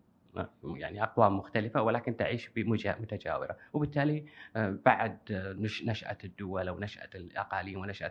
يعني 0.64 1.02
أقوام 1.02 1.38
مختلفة 1.38 1.82
ولكن 1.82 2.16
تعيش 2.16 2.50
متجاورة. 2.56 3.56
وبالتالي 3.72 4.24
آه، 4.56 4.78
بعد 4.84 5.18
نش- 5.58 5.84
نشأة 5.84 6.18
الدول 6.24 6.68
أو 6.68 6.80
نشأة 6.80 7.10
الأقاليم 7.14 7.80
ونشأة 7.80 8.06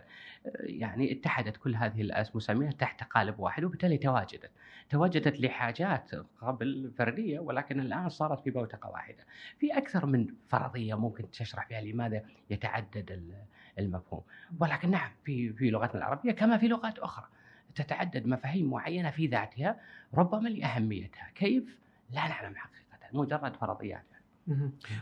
آه، 0.46 0.50
يعني 0.60 1.12
اتحدت 1.12 1.56
كل 1.56 1.74
هذه 1.76 2.00
المسميات 2.00 2.80
تحت 2.80 3.04
قالب 3.04 3.38
واحد 3.40 3.64
وبالتالي 3.64 3.98
تواجدت. 3.98 4.50
تواجدت 4.90 5.40
لحاجات 5.40 6.10
قبل 6.40 6.92
فردية 6.98 7.40
ولكن 7.40 7.80
الآن 7.80 8.08
صارت 8.08 8.40
في 8.40 8.50
بوتقة 8.50 8.90
واحدة. 8.90 9.24
في 9.58 9.78
أكثر 9.78 10.06
من 10.06 10.26
فرضية 10.48 10.94
ممكن 10.94 11.30
تشرح 11.30 11.66
فيها 11.68 11.80
لماذا 11.80 12.22
يتعدد 12.50 13.10
ال- 13.10 13.44
المفهوم. 13.78 14.22
ولكن 14.60 14.90
نعم 14.90 15.10
في 15.24 15.52
في 15.52 15.70
لغتنا 15.70 15.98
العربية 15.98 16.32
كما 16.32 16.56
في 16.58 16.68
لغات 16.68 16.98
أخرى 16.98 17.26
تتعدد 17.74 18.26
مفاهيم 18.26 18.70
معينة 18.70 19.10
في 19.10 19.26
ذاتها 19.26 19.80
ربما 20.14 20.48
لأهميتها. 20.48 21.30
كيف؟ 21.34 21.78
لا 22.10 22.28
نعلم 22.28 22.56
حقيقة 22.56 22.84
مجرد 23.12 23.56
فرضيات. 23.56 24.04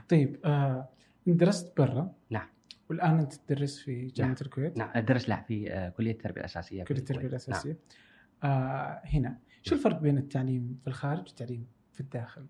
طيب 0.08 0.36
آه 0.44 0.88
درست 1.26 1.76
برا 1.80 2.12
نعم. 2.30 2.48
والآن 2.90 3.18
أنت 3.18 3.32
تدرس 3.34 3.78
في 3.80 4.06
جامعة 4.06 4.30
نعم. 4.32 4.36
الكويت؟ 4.42 4.76
نعم 4.78 4.90
أدرس 4.94 5.28
لا 5.28 5.40
في 5.40 5.72
آه، 5.72 5.88
كلية 5.88 6.12
التربية 6.12 6.40
الأساسية 6.40 6.84
كلية 6.84 6.98
التربية. 6.98 7.26
الأساسية. 7.26 7.76
آه 8.44 9.00
هنا. 9.04 9.38
شو 9.62 9.74
الفرق 9.74 10.00
بين 10.00 10.18
التعليم 10.18 10.78
في 10.82 10.86
الخارج 10.88 11.18
والتعليم 11.18 11.66
في 11.92 12.00
الداخل؟ 12.00 12.46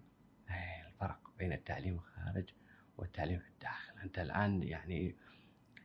إيه، 0.51 0.87
الفرق 0.87 1.20
بين 1.38 1.53
التعليم 1.53 1.94
الخارج 1.94 2.44
والتعليم 2.98 3.38
في 3.38 3.48
الداخل 3.48 3.92
أنت 4.05 4.18
الآن 4.18 4.62
يعني 4.62 5.14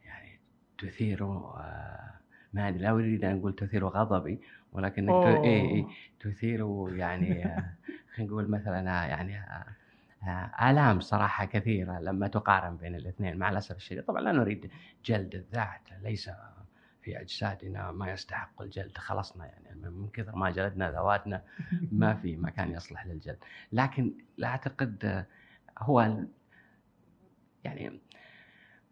يعني 0.06 0.40
تثير 0.78 1.24
آه، 1.26 2.14
ما 2.54 2.68
أدري 2.68 2.80
لا 2.80 2.90
أريد 2.90 3.26
أن 3.26 3.38
أقول 3.40 3.56
تثير 3.56 3.88
غضبي 3.88 4.40
ولكنك. 4.72 5.26
إيه 5.26 5.44
إيه 5.44 5.86
تثير 6.20 6.90
يعني 6.96 7.46
آه، 7.46 7.74
خلينا 8.16 8.32
نقول 8.32 8.50
مثلا 8.52 9.04
آه، 9.04 9.06
يعني 9.06 9.42
آلام 10.62 11.00
صراحة 11.00 11.46
كثيرة 11.46 12.00
لما 12.00 12.28
تقارن 12.28 12.78
بين 12.78 12.96
الاثنين 12.96 13.38
مع 13.38 13.50
الأسف 13.50 13.76
الشديد 13.76 14.04
طبعا 14.04 14.22
لا 14.22 14.32
نريد 14.32 14.72
جلد 15.06 15.36
الذات 15.36 15.82
ليس 16.04 16.30
في 17.08 17.22
أجسادنا 17.22 17.92
ما 17.92 18.12
يستحق 18.12 18.62
الجلد 18.62 18.98
خلصنا 18.98 19.46
يعني 19.46 19.90
من 19.90 20.10
كثر 20.10 20.36
ما 20.36 20.50
جلدنا 20.52 20.92
ذواتنا 20.92 21.44
ما 21.92 22.14
في 22.16 22.36
مكان 22.48 22.72
يصلح 22.72 23.06
للجلد. 23.06 23.38
لكن 23.72 24.14
لا 24.38 24.48
أعتقد 24.48 25.06
آه، 25.06 25.26
هو 25.80 26.18
يعني 27.64 28.00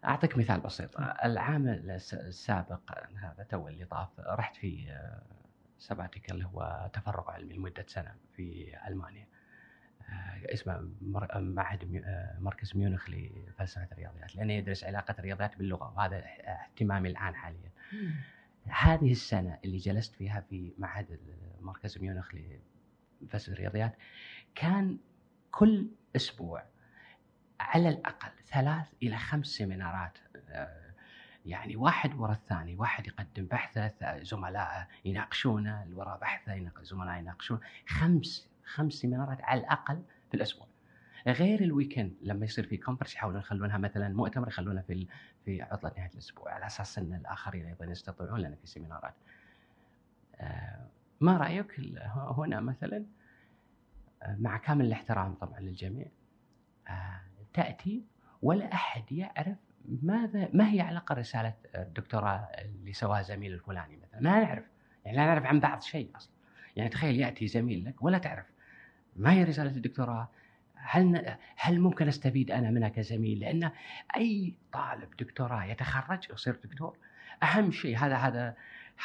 أعطيك 0.06 0.38
مثال 0.38 0.60
بسيط. 0.60 1.00
العام 1.00 1.68
الس- 1.68 2.14
السابق 2.14 2.80
هذا 3.16 3.44
تو 3.50 3.68
اللي 3.68 3.86
طاف 3.86 4.10
رحت 4.20 4.56
في 4.56 4.98
سباتيك 5.78 6.32
اللي 6.32 6.46
هو 6.46 6.90
تفرغ 6.94 7.32
علمي 7.32 7.54
لمدة 7.54 7.86
سنة 7.88 8.16
في 8.36 8.76
ألمانيا. 8.88 9.28
آه، 10.10 10.54
اسمه 10.54 10.90
معهد 11.42 12.04
مركز 12.40 12.78
ميونخ 12.78 13.10
لفلسفة 13.10 13.88
الرياضيات 13.92 14.36
لأنه 14.36 14.54
يدرس 14.54 14.84
علاقة 14.84 15.16
الرياضيات 15.20 15.58
باللغة 15.58 15.94
وهذا 15.98 16.24
اهتمامي 16.26 17.10
الآن 17.10 17.36
حاليا. 17.36 17.72
هذه 18.64 19.12
السنة 19.12 19.60
اللي 19.66 19.78
جلست 19.78 20.16
فيها 20.16 20.42
في 20.42 20.74
معهد 20.78 21.20
مركز 21.62 21.98
ميونخ 21.98 22.32
لفلسفة 23.22 23.54
الرياضيات 23.54 23.96
كان 24.56 24.98
كل 25.52 25.90
أسبوع 26.16 26.64
على 27.60 27.90
الأقل 27.90 28.32
ثلاث 28.48 28.88
إلى 29.04 29.18
خمس 29.18 29.48
seminarات 29.48 30.18
آه، 30.50 30.94
يعني 31.46 31.76
واحد 31.76 32.16
ورا 32.16 32.34
الثاني 32.34 32.76
واحد 32.76 33.08
يقدم 33.08 33.46
بحثه 33.46 34.24
زملائه 34.24 34.88
يناقشونه 35.06 35.84
اللي 35.84 35.96
وراء 35.96 36.20
بحثه 36.20 36.72
زملاء 36.82 37.20
يناقشون. 37.20 37.60
خمس 37.88 38.50
خمس 38.66 38.94
seminarات 38.94 39.42
على 39.42 39.60
الأقل 39.60 40.04
في 40.30 40.38
الأسبوع. 40.38 40.68
غير 41.28 41.62
ال 41.62 41.68
weekend 41.68 42.14
لما 42.22 42.46
يصير 42.46 42.68
في 42.68 42.78
conference 42.78 43.16
يحاولون 43.16 43.40
يخلونها 43.40 43.78
مثلا 43.78 44.10
مؤتمر 44.10 44.48
يخلونها 44.48 44.82
في 44.82 45.08
في 45.46 45.62
عطلة 45.62 45.92
نهاية 45.98 46.12
الأسبوع 46.14 46.54
على 46.54 46.66
أساس 46.66 46.98
إن 46.98 47.14
الآخرين 47.14 47.66
أيضا 47.66 47.86
يستطيعون 47.86 48.40
لنا 48.40 48.56
في 48.56 48.68
سيمينارات. 48.68 49.14
آه، 50.36 50.88
ما 51.22 51.38
رأيك 51.38 51.80
هنا 52.16 52.60
مثلا؟ 52.60 53.06
آه، 54.24 54.36
مع 54.40 54.58
كامل 54.58 54.86
الاحترام 54.86 55.34
طبعا 55.34 55.60
للجميع. 55.60 56.08
آه، 56.88 57.22
تأتي 57.54 58.04
ولا 58.42 58.74
أحد 58.74 59.12
يعرف 59.12 59.58
ماذا 60.02 60.50
ما 60.54 60.72
هي 60.72 60.82
علاقة 60.82 61.16
رسالة 61.16 61.54
الدكتوراه 61.76 62.38
اللي 62.38 62.94
سواها 62.94 63.22
زميل 63.22 63.54
الفلاني 63.54 63.98
مثلا؟ 63.98 64.22
ما 64.22 64.44
نعرف. 64.44 64.66
يعني 65.06 65.18
لا 65.18 65.26
نعرف 65.26 65.46
عن 65.46 65.60
بعض 65.60 65.82
شيء 65.82 66.12
أصلا. 66.16 66.34
يعني 66.76 66.90
تخيل 66.90 67.20
يأتي 67.20 67.48
زميل 67.48 67.86
لك 67.86 68.04
ولا 68.04 68.18
تعرف 68.18 68.46
ما 69.16 69.34
هي 69.34 69.44
رسالة 69.44 69.72
الدكتوراه؟ 69.72 70.30
هل 70.88 71.36
هل 71.56 71.80
ممكن 71.80 72.08
أستفيد 72.08 72.52
أنا 72.52 72.72
منها 72.72 72.90
كزميل؟ 72.90 73.40
لأن 73.40 73.72
أي 74.16 74.54
طالب 74.72 75.10
دكتوراه 75.20 75.64
يتخرج 75.64 76.28
يصير 76.34 76.56
دكتور 76.64 76.98
أهم 77.44 77.72
شيء 77.72 77.98
هذا 77.98 78.16
هذا 78.16 78.56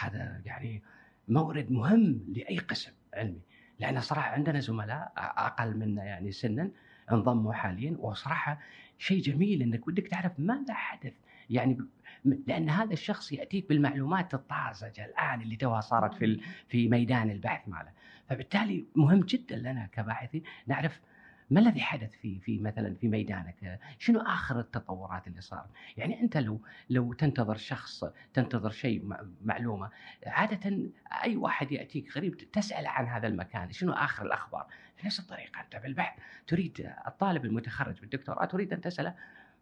هذا 0.00 0.40
يعني 0.44 0.82
مورد 1.28 1.72
مهم 1.72 2.24
لأي 2.28 2.58
قسم 2.58 2.92
علمي. 3.14 3.40
لأن 3.78 4.00
صراحة 4.00 4.30
عندنا 4.30 4.60
زملاء 4.60 5.12
أقل 5.16 5.76
منا 5.76 6.04
يعني 6.04 6.32
سنا 6.32 6.70
انضموا 7.12 7.52
حاليا 7.52 7.96
وصراحة 7.98 8.60
شيء 8.98 9.22
جميل 9.22 9.62
إنك 9.62 9.88
ودك 9.88 10.08
تعرف 10.08 10.32
ماذا 10.38 10.74
حدث. 10.74 11.12
يعني 11.50 11.78
لأن 12.24 12.70
هذا 12.70 12.92
الشخص 12.92 13.32
يأتيك 13.32 13.68
بالمعلومات 13.68 14.34
الطازجة 14.34 15.04
الآن 15.04 15.40
اللي 15.40 15.56
توها 15.56 15.80
صارت 15.80 16.14
في 16.14 16.40
في 16.68 16.88
ميدان 16.88 17.30
البحث 17.30 17.68
ماله. 17.68 17.90
فبالتالي 18.28 18.84
مهم 18.96 19.20
جدا 19.20 19.56
لنا 19.56 19.88
كباحثين 19.92 20.42
نعرف 20.66 21.00
ما 21.50 21.60
الذي 21.60 21.80
حدث 21.80 22.10
في 22.14 22.40
في 22.40 22.58
مثلا 22.58 22.94
في 22.94 23.08
ميدانك؟ 23.08 23.80
شنو 23.98 24.20
آخر 24.20 24.60
التطورات 24.60 25.26
اللي 25.26 25.40
صارت؟ 25.40 25.68
يعني 25.96 26.20
أنت 26.20 26.36
لو 26.36 26.60
لو 26.90 27.12
تنتظر 27.12 27.56
شخص 27.56 28.04
تنتظر 28.34 28.70
شيء 28.70 29.16
معلومة 29.44 29.90
عادة 30.26 30.88
أي 31.24 31.36
واحد 31.36 31.72
يأتيك 31.72 32.16
غريب 32.16 32.36
تسأل 32.52 32.86
عن 32.86 33.06
هذا 33.06 33.26
المكان، 33.26 33.72
شنو 33.72 33.92
آخر 33.92 34.26
الأخبار؟ 34.26 34.66
بنفس 35.02 35.20
الطريقة 35.20 35.60
أنت 35.60 35.76
بالبحث 35.76 36.18
تريد 36.46 36.92
الطالب 37.06 37.44
المتخرج 37.44 38.00
بالدكتوراه 38.00 38.44
تريد 38.44 38.72
أن 38.72 38.80
تسأله 38.80 39.14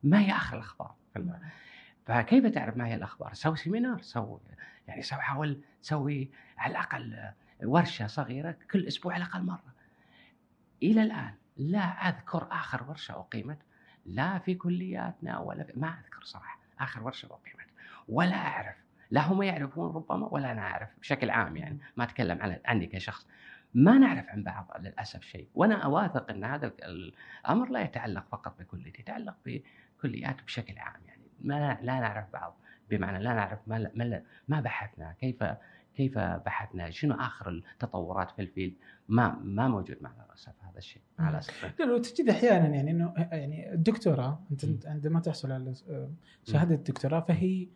ما 0.02 0.20
هي 0.20 0.32
آخر 0.32 0.56
الأخبار؟ 0.56 0.94
في 1.12 1.18
الم- 1.18 1.40
فكيف 2.06 2.46
تعرف 2.46 2.76
ما 2.76 2.86
هي 2.86 2.94
الأخبار؟ 2.94 3.34
سوي 3.34 3.56
seminar 3.56 4.02
سوي 4.02 4.40
يعني 4.88 5.02
سوي 5.02 5.20
حاول 5.20 5.60
تسوي 5.82 6.30
على 6.58 6.70
الأقل 6.70 7.30
ورشة 7.64 8.06
صغيرة 8.06 8.56
كل 8.70 8.86
أسبوع 8.86 9.14
على 9.14 9.24
الأقل 9.24 9.42
مرة. 9.42 9.74
إلى 10.82 11.02
الآن 11.02 11.34
لا 11.58 11.80
أذكر 11.80 12.48
آخر 12.50 12.82
ورشة 12.88 13.20
أقيمت 13.20 13.58
لا 14.06 14.38
في 14.38 14.54
كلياتنا 14.54 15.38
ولا 15.38 15.64
في 15.64 15.72
ما 15.76 15.88
أذكر 15.88 16.22
صراحة 16.22 16.58
آخر 16.80 17.02
ورشة 17.02 17.26
أقيمت. 17.26 17.66
ولا 18.08 18.36
أعرف 18.36 18.76
لا 19.10 19.20
هم 19.20 19.42
يعرفون 19.42 19.94
ربما 19.94 20.26
ولا 20.26 20.52
أنا 20.52 20.62
أعرف 20.62 20.88
بشكل 21.00 21.30
عام 21.30 21.56
يعني 21.56 21.78
ما 21.96 22.04
أتكلم 22.04 22.42
عن 22.42 22.58
عني 22.64 22.86
كشخص. 22.86 23.28
ما 23.74 23.98
نعرف 23.98 24.28
عن 24.28 24.42
بعض 24.42 24.76
للأسف 24.80 25.22
شيء 25.22 25.48
وأنا 25.54 25.84
أواثق 25.84 26.30
إن 26.30 26.44
هذا 26.44 26.66
الأمر 26.66 27.68
لا 27.70 27.80
يتعلق 27.80 28.26
فقط 28.30 28.58
بكليتي 28.58 29.00
يتعلق 29.00 29.36
بكليات 29.46 30.42
بشكل 30.42 30.78
عام 30.78 31.00
يعني. 31.06 31.22
ما 31.40 31.78
لا 31.82 32.00
نعرف 32.00 32.32
بعض 32.32 32.56
بمعنى 32.90 33.18
لا 33.18 33.34
نعرف 33.34 33.58
ما 33.66 33.90
ما, 33.94 34.22
ما 34.48 34.60
بحثنا 34.60 35.12
كيف 35.20 35.44
كيف 35.98 36.18
بحثنا؟ 36.18 36.90
شنو 36.90 37.14
آخر 37.14 37.48
التطورات 37.48 38.30
في 38.30 38.42
الفيلد؟ 38.42 38.74
ما 39.08 39.38
ما 39.42 39.68
موجود 39.68 39.96
معنا 40.00 40.24
للاسف 40.26 40.52
هذا 40.60 40.78
الشيء. 40.78 41.02
مع 41.18 41.30
الاسف 41.30 41.80
لا 41.80 41.84
لو 41.84 41.98
تجد 41.98 42.28
أحيانا 42.28 42.68
يعني 42.68 42.90
إنه 42.90 43.14
يعني 43.16 43.72
الدكتوراه 43.72 44.40
أنت 44.50 44.86
عندما 44.86 45.20
تحصل 45.20 45.52
على 45.52 45.74
شهادة 46.44 46.74
الدكتوراه 46.74 47.20
فهي 47.20 47.68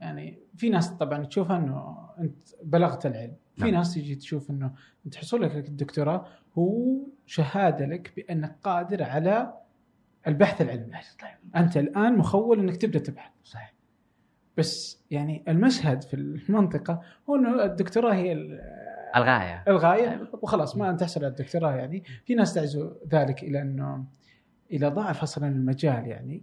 يعني 0.00 0.38
في 0.56 0.68
ناس 0.68 0.90
طبعا 0.90 1.24
تشوفها 1.24 1.58
إنه 1.58 2.08
أنت 2.18 2.42
بلغت 2.62 3.06
العلم، 3.06 3.36
في 3.56 3.62
نعم. 3.62 3.74
ناس 3.74 3.94
تجي 3.94 4.14
تشوف 4.14 4.50
إنه 4.50 4.74
أنت 5.06 5.16
حصولك 5.16 5.54
لك 5.54 5.68
الدكتوراه 5.68 6.26
هو 6.58 6.98
شهادة 7.26 7.86
لك 7.86 8.12
بأنك 8.16 8.56
قادر 8.64 9.02
على 9.02 9.54
البحث 10.26 10.62
العلمي، 10.62 10.92
طيب 11.20 11.56
أنت 11.56 11.76
الآن 11.76 12.18
مخول 12.18 12.60
إنك 12.60 12.76
تبدأ 12.76 12.98
تبحث، 12.98 13.32
صحيح. 13.44 13.73
بس 14.56 15.02
يعني 15.10 15.42
المشهد 15.48 16.02
في 16.02 16.14
المنطقة 16.14 17.00
هو 17.30 17.36
إنه 17.36 17.64
الدكتوراه 17.64 18.14
هي 18.14 18.32
ال- 18.32 18.60
الغاية. 19.16 19.64
الغاية. 19.68 20.28
وخلاص 20.42 20.76
ما 20.76 20.90
ان 20.90 20.96
تحصل 20.96 21.20
على 21.20 21.30
الدكتوراه 21.30 21.72
يعني. 21.72 22.02
في 22.24 22.34
ناس 22.34 22.54
تعزو 22.54 22.92
ذلك 23.08 23.42
إلى 23.42 23.62
إنه 23.62 24.04
إلى 24.72 24.88
ضعف 24.88 25.22
أصلا 25.22 25.48
المجال 25.48 26.06
يعني. 26.06 26.42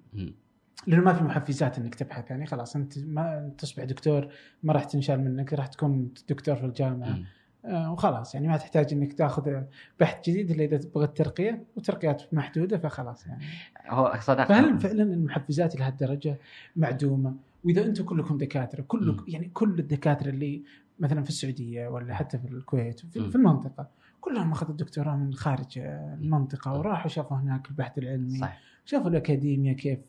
لأنه 0.88 1.04
ما 1.04 1.14
في 1.14 1.24
محفزات 1.24 1.78
إنك 1.78 1.96
تبحث 1.96 2.30
يعني. 2.32 2.46
خلاص 2.46 2.76
أنت 2.76 2.94
ما 3.00 3.52
تصبح 3.58 3.84
دكتور 3.84 4.28
ما 4.64 4.74
راح 4.74 4.84
تنشال 4.84 5.20
منك 5.24 5.54
راح 5.54 5.68
تكون 5.68 6.14
دكتور 6.30 6.56
في 6.56 6.66
الجامعة. 6.66 7.20
آه 7.66 7.92
وخلاص 7.94 8.36
يعني 8.36 8.48
ما 8.48 8.58
تحتاج 8.58 8.94
إنك 8.94 9.14
تأخذ 9.14 9.62
بحث 10.00 10.30
جديد. 10.30 10.52
إلا 10.52 10.64
إذا 10.64 10.78
تبغى 10.78 11.06
الترقية 11.06 11.64
وترقيات 11.76 12.34
محدودة 12.34 12.78
فخلاص 12.78 13.28
يعني. 13.28 13.44
هو 13.90 14.14
صدق 14.20 14.44
فهل 14.44 14.80
فعلا 14.80 15.04
المحفزات 15.04 15.76
لهالدرجة 15.80 16.38
معدومة؟ 16.76 17.36
وإذا 17.66 17.86
أنتم 17.86 18.04
كلكم 18.04 18.38
دكاترة 18.38 18.82
كل. 18.82 19.24
يعني 19.28 19.50
كل 19.54 19.80
الدكاترة 19.80 20.30
اللي 20.30 20.64
مثلا 21.00 21.24
في 21.24 21.30
السعودية 21.30 21.88
ولا 21.88 22.14
حتى 22.14 22.38
في 22.38 22.48
الكويت. 22.48 23.00
في, 23.00 23.30
في 23.30 23.36
المنطقة 23.36 23.88
كلهم 24.22 24.52
أخذوا 24.52 24.72
الدكتوراه 24.72 25.16
من 25.16 25.34
خارج 25.34 25.80
المنطقة 25.80 26.72
مم. 26.72 26.78
وراحوا 26.78 27.10
شافوا 27.10 27.38
هناك 27.38 27.70
البحث 27.70 27.98
العلمي 27.98 28.40
صحيح 28.40 28.62
شافوا 28.86 29.10
الاكاديميا 29.10 29.74
كيف 29.74 30.00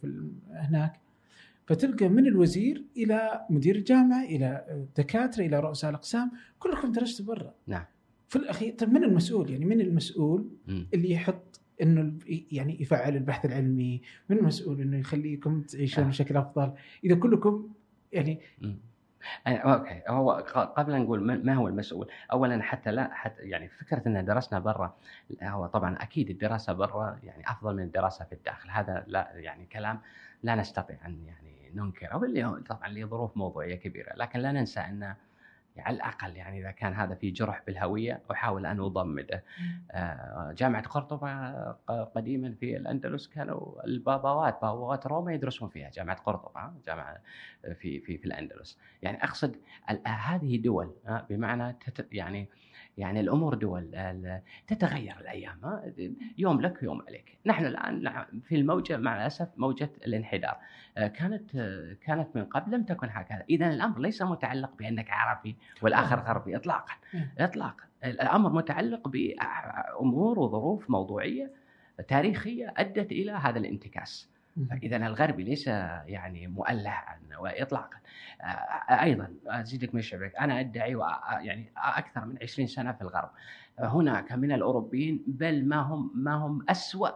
هناك 0.50 1.00
فتلقى 1.66 2.08
من 2.08 2.26
الوزير 2.26 2.84
إلى 2.96 3.46
مدير 3.50 3.76
الجامعة 3.76 4.24
إلى 4.24 4.64
الدكاتره 4.70 5.44
إلى 5.44 5.60
رؤساء 5.60 5.90
الأقسام 5.90 6.30
كلكم 6.58 6.92
درستوا 6.92 7.26
برا 7.26 7.54
نعم. 7.66 7.84
في 8.28 8.36
الأخير 8.36 8.74
طيب 8.74 8.92
من 8.92 9.04
المسؤول 9.04 9.50
يعني 9.50 9.64
من 9.64 9.80
المسؤول. 9.80 10.48
اللي 10.68 11.10
يحط 11.10 11.60
إنه 11.82 12.18
يعني 12.52 12.82
يفعل 12.82 13.16
البحث 13.16 13.44
العلمي 13.44 14.02
من 14.28 14.38
المسؤول 14.38 14.80
إنه 14.80 14.98
يخليكم 14.98 15.62
تعيشون 15.62 16.04
آه. 16.04 16.08
بشكل 16.08 16.36
أفضل؟ 16.36 16.72
إذا 17.04 17.14
كلكم 17.14 17.68
يعني 18.12 18.40
أوكي. 19.46 20.02
هو 20.08 20.30
قبل 20.76 20.92
أن 20.92 21.02
نقول 21.02 21.44
ما 21.44 21.54
هو 21.54 21.68
المسؤول؟ 21.68 22.08
اولا 22.32 22.62
حتى 22.62 22.92
لا 22.92 23.10
حتى 23.12 23.42
يعني 23.42 23.68
فكرة 23.68 24.08
إن 24.08 24.24
درسنا 24.24 24.58
برا 24.58 24.96
هو 25.42 25.66
طبعا 25.66 25.96
أكيد 26.02 26.30
الدراسة 26.30 26.72
برا 26.72 27.18
يعني 27.22 27.50
أفضل 27.50 27.76
من 27.76 27.82
الدراسة 27.82 28.24
في 28.24 28.34
الداخل. 28.34 28.70
هذا 28.70 29.04
لا 29.06 29.30
يعني 29.34 29.66
كلام 29.66 30.00
لا 30.42 30.54
نستطيع 30.54 30.96
أن 31.06 31.24
يعني 31.26 31.70
ننكره 31.74 32.62
طبعا 32.68 32.88
لظروف 32.88 33.36
موضوعية 33.36 33.74
كبيرة. 33.74 34.12
لكن 34.16 34.40
لا 34.40 34.52
ننسى 34.52 34.80
أن 34.80 35.14
على 35.78 35.96
الأقل 35.96 36.36
يعني 36.36 36.60
إذا 36.60 36.70
كان 36.70 36.92
هذا 36.92 37.14
في 37.14 37.30
جرح 37.30 37.62
بالهوية 37.66 38.22
أحاول 38.30 38.66
أن 38.66 38.80
أضمده. 38.80 39.44
آه، 39.90 40.54
جامعة 40.56 40.82
قرطبة 40.82 41.62
قديما 42.04 42.54
في 42.60 42.76
الأندلس 42.76 43.28
كانوا 43.28 43.84
البابوات 43.84 44.58
بابوات 44.62 45.06
روما 45.06 45.32
يدرسون 45.32 45.68
فيها 45.68 45.90
جامعة 45.90 46.16
قرطبة 46.16 46.72
جامعة 46.86 47.18
في 47.62 48.00
في 48.00 48.18
في 48.18 48.24
الأندلس. 48.24 48.78
يعني 49.02 49.24
أقصد 49.24 49.56
هذه 50.06 50.56
دول 50.56 50.94
بمعنى 51.30 51.76
يعني 52.12 52.48
يعني 52.98 53.20
الأمور 53.20 53.54
دول 53.54 53.90
تتغير 54.66 55.20
الأيام 55.20 55.82
يوم 56.38 56.60
لك 56.60 56.82
يوم 56.82 57.02
عليك. 57.08 57.38
نحن 57.46 57.66
الآن 57.66 58.24
في 58.42 58.56
الموجة 58.56 58.96
مع 58.96 59.16
الأسف 59.16 59.48
موجة 59.56 59.90
الانحدار. 60.06 60.56
آه، 60.96 61.06
كانت 61.06 61.50
كانت 62.02 62.28
من 62.34 62.44
قبل 62.44 62.74
لم 62.74 62.82
تكن 62.82 63.08
هكذا. 63.10 63.44
اذا 63.50 63.68
الأمر 63.68 64.00
ليس 64.00 64.22
متعلق 64.22 64.76
بأنك 64.78 65.10
عربي 65.10 65.56
والآخر 65.82 66.20
غربي 66.20 66.56
اطلاقا. 66.56 66.94
اطلاقا. 67.38 67.84
الأمر 68.04 68.52
متعلق 68.52 69.08
بأمور 69.08 70.38
وظروف 70.38 70.90
موضوعية 70.90 71.50
تاريخية 72.08 72.74
أدت 72.76 73.12
إلى 73.12 73.32
هذا 73.32 73.58
الانتكاس. 73.58 74.31
فاذا 74.70 74.96
الغربي 74.96 75.42
ليس 75.42 75.66
يعني 75.66 76.46
مؤله 76.46 76.94
اطلاقا. 77.32 77.96
أيضا 78.90 79.34
أزيدك 79.46 79.94
من 79.94 80.00
الشبك 80.00 80.36
أنا 80.36 80.60
أدعي 80.60 80.98
يعني 81.40 81.72
أكثر 81.76 82.24
من 82.24 82.38
20 82.42 82.68
سنة 82.68 82.92
في 82.92 83.02
الغرب. 83.02 83.30
هناك 83.78 84.32
من 84.32 84.52
الأوروبيين 84.52 85.24
بل 85.26 85.68
ما 85.68 85.76
هم 85.76 86.12
ما 86.14 86.34
هم 86.34 86.64
أسوأ 86.68 87.08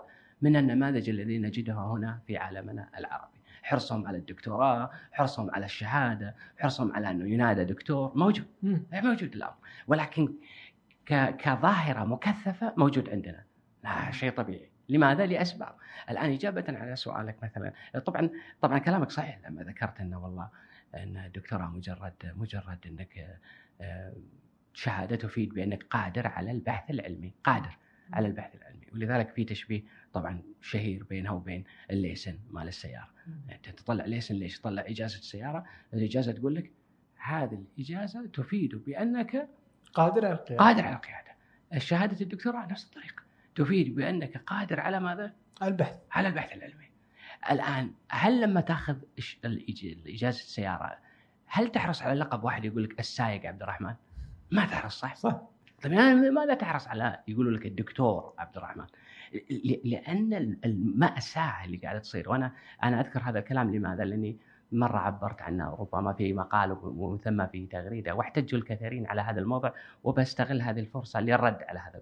من 0.43 0.57
النماذج 0.57 1.09
الذي 1.09 1.39
نجدها 1.39 1.87
هنا 1.87 2.21
في 2.27 2.37
عالمنا 2.37 2.89
العربي. 2.99 3.37
حرصهم 3.63 4.07
على 4.07 4.19
الدكتوراه 4.19 4.91
حرصهم 5.13 5.51
على 5.51 5.65
الشهادة 5.65 6.35
حرصهم 6.59 6.93
على 6.93 7.11
انه 7.11 7.29
ينادى 7.29 7.65
دكتور 7.65 8.13
موجود 8.15 8.47
موجود 8.93 9.35
الأمر. 9.35 9.55
ولكن 9.87 10.35
كظاهرة 11.39 12.05
مكثفة 12.05 12.73
موجود 12.77 13.09
عندنا. 13.09 13.45
لا 13.85 14.11
شيء 14.11 14.31
طبيعي. 14.31 14.71
لماذا؟ 14.89 15.27
لأسباب. 15.27 15.75
الآن 16.11 16.33
إجابة 16.33 16.65
على 16.69 16.97
سؤالك 16.97 17.37
مثلا 17.43 17.73
طبعا 18.07 18.31
طبعا 18.61 18.79
كلامك 18.79 19.11
صحيح 19.11 19.39
لما 19.49 19.63
ذكرت 19.63 20.01
إنه 20.01 20.25
والله 20.25 20.49
إن 20.95 21.17
الدكتوراه 21.17 21.69
مجرد 21.69 22.33
مجرد 22.37 22.79
إنك 22.87 23.39
آه، 23.81 24.13
شهاده 24.75 25.17
تفيد 25.17 25.55
بأنك 25.55 25.83
قادر 25.83 26.27
على 26.27 26.51
البحث 26.51 26.91
العلمي، 26.91 27.33
قادر 27.45 27.79
على 28.13 28.27
البحث 28.27 28.55
العلمي 28.55 28.87
ولذلك 28.93 29.31
في 29.31 29.45
تشبيه 29.45 29.83
طبعا 30.13 30.43
شهير 30.61 31.05
بينها 31.05 31.31
وبين 31.31 31.65
الليسن 31.91 32.39
مال 32.51 32.69
السيارة. 32.69 33.11
يعني 33.49 33.61
تطلع 33.63 34.05
ليسن 34.05 34.35
ليش؟ 34.35 34.61
تطلع 34.61 34.83
إجازة 34.83 35.19
السيارة، 35.19 35.65
الإجازة 35.95 36.33
تقول 36.33 36.55
لك 36.55 36.71
هذه 37.17 37.65
الإجازة 37.79 38.27
تفيد 38.27 38.75
بأنك 38.75 39.49
قادر 39.95 40.27
على 40.27 40.35
القيادة 40.35 40.65
قادر 40.65 40.85
على 40.87 40.97
القيادة. 40.97 41.37
الشهادة 41.75 42.21
الدكتوراه 42.21 42.67
نفس 42.67 42.85
الطريقة. 42.85 43.26
تفيد 43.57 43.95
بأنك 43.95 44.37
قادر 44.37 44.81
على 44.81 45.01
ماذا؟ 45.01 45.33
البحث 45.63 45.99
على 46.13 46.29
البحث 46.29 46.53
العلمي. 46.53 46.91
الآن 47.51 47.91
هل 48.11 48.41
لما 48.41 48.61
تأخذ 48.61 48.97
اجازه 49.45 50.41
السيارة 50.41 50.99
هل 51.47 51.69
تحرص 51.69 52.03
على 52.03 52.21
لقب 52.21 52.45
واحد 52.45 52.65
يقول 52.65 52.85
لك 52.85 53.01
السايق 53.01 53.47
عبد 53.47 53.63
الرحمن؟ 53.63 53.95
ما 54.51 54.65
تحرص 54.65 55.01
صح؟ 55.01 55.15
صح 55.15 55.41
طيب 55.83 55.93
يعني 55.93 56.31
ماذا 56.31 56.55
تحرص 56.55 56.89
على 56.89 57.19
يقولوا 57.29 57.59
لك 57.59 57.67
الدكتور 57.67 58.35
عبد 58.39 58.57
الرحمن؟ 58.57 58.87
لأن 59.85 60.59
المأساة 60.65 61.65
اللي 61.65 61.77
قاعدة 61.77 61.99
تصير 61.99 62.31
وأنا 62.31 62.53
أنا 62.83 63.01
أذكر 63.01 63.21
هذا 63.23 63.39
الكلام 63.39 63.75
لماذا؟ 63.75 64.05
لأني 64.05 64.39
مرة 64.73 64.99
عبرت 64.99 65.43
عنه 65.43 65.75
ربما 65.75 66.13
في 66.13 66.33
مقال 66.33 66.77
ومن 66.83 67.19
ثم 67.19 67.47
في 67.47 67.67
تغريدة 67.67 68.15
واحتجوا 68.15 68.59
الكثيرين 68.59 69.07
على 69.07 69.21
هذا 69.21 69.41
الموضوع 69.41 69.75
وبستغل 70.05 70.63
هذه 70.63 70.81
الفرصة 70.81 71.21
للرد 71.21 71.63
على 71.63 71.79
هذا 71.79 72.01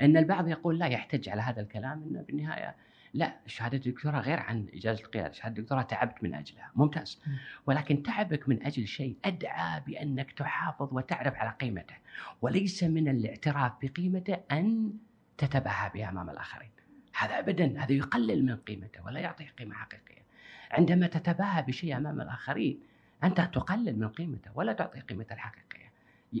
أن 0.00 0.16
البعض 0.16 0.48
يقول 0.48 0.78
لا 0.78 0.86
يحتج 0.86 1.28
على 1.28 1.42
هذا 1.42 1.60
الكلام 1.60 2.02
أنه 2.02 2.22
بالنهاية 2.22 2.74
لا 3.14 3.36
شهادة 3.46 3.76
الدكتوراه 3.76 4.20
غير 4.20 4.40
عن 4.40 4.66
إجازة 4.74 5.04
القيادة 5.04 5.32
شهادة 5.32 5.58
الدكتوراه 5.58 5.82
تعبت 5.82 6.22
من 6.22 6.34
أجلها 6.34 6.70
ممتاز. 6.74 7.22
ولكن 7.66 8.02
تعبك 8.02 8.48
من 8.48 8.62
أجل 8.62 8.86
شيء 8.86 9.16
أدعى 9.24 9.80
بأنك 9.86 10.32
تحافظ 10.32 10.88
وتعرف 10.92 11.34
على 11.34 11.50
قيمته 11.50 11.94
وليس 12.42 12.84
من 12.84 13.08
الاعتراف 13.08 13.72
بقيمته 13.82 14.40
أن 14.52 14.92
تتباهى 15.38 15.90
بها 15.94 16.08
أمام 16.08 16.30
الآخرين. 16.30 16.70
هذا 17.16 17.38
أبدا 17.38 17.84
هذا 17.84 17.92
يقلل 17.92 18.46
من 18.46 18.56
قيمته 18.56 19.04
ولا 19.04 19.20
يعطيه 19.20 19.48
قيمة 19.58 19.74
حقيقية. 19.74 20.24
عندما 20.70 21.06
تتباهى 21.06 21.62
بشيء 21.62 21.96
أمام 21.96 22.20
الآخرين 22.20 22.80
أنت 23.24 23.40
تقلل 23.40 23.98
من 23.98 24.08
قيمته 24.08 24.50
ولا 24.54 24.72
تعطي 24.72 25.00
قيمته 25.00 25.32
الحقيقية. 25.32 25.84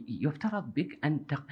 يفترض 0.08 0.74
بك 0.74 0.98
أن 1.04 1.26
تق... 1.26 1.46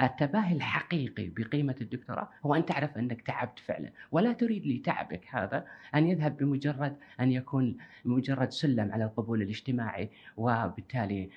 التباهي 0.00 0.56
الحقيقي 0.56 1.28
بقيمة 1.28 1.76
الدكتوراه 1.80 2.28
هو 2.46 2.54
أن 2.54 2.66
تعرف 2.66 2.98
أنك 2.98 3.22
تعبت 3.22 3.58
فعلا 3.58 3.90
ولا 4.10 4.32
تريد 4.32 4.66
لتعبك 4.66 5.26
هذا 5.30 5.66
أن 5.94 6.06
يذهب 6.06 6.36
بمجرد 6.36 6.96
أن 7.20 7.32
يكون 7.32 7.76
مجرد 8.04 8.50
سلم 8.50 8.92
على 8.92 9.04
القبول 9.04 9.42
الاجتماعي 9.42 10.10
وبالتالي 10.36 11.30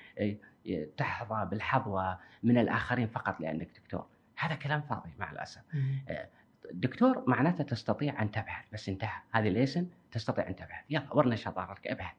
تحظى 0.96 1.48
بالحظوة 1.50 2.18
من 2.42 2.58
الآخرين 2.58 3.06
فقط 3.06 3.40
لأنك 3.40 3.68
دكتور. 3.82 4.06
هذا 4.38 4.54
كلام 4.54 4.80
فاضي 4.80 5.10
مع 5.18 5.32
الأسف. 5.32 5.62
دكتور 6.72 7.24
معناته 7.26 7.64
تستطيع 7.64 8.22
أن 8.22 8.30
تبحث 8.30 8.64
بس 8.72 8.88
انتهى. 8.88 9.20
هذه 9.32 9.48
ليسن 9.48 9.86
تستطيع 10.12 10.48
أن 10.48 10.56
تبحث. 10.56 10.84
يلا 10.90 11.14
ورنا 11.14 11.36
شطارتك 11.36 11.86
ابحث. 11.86 12.16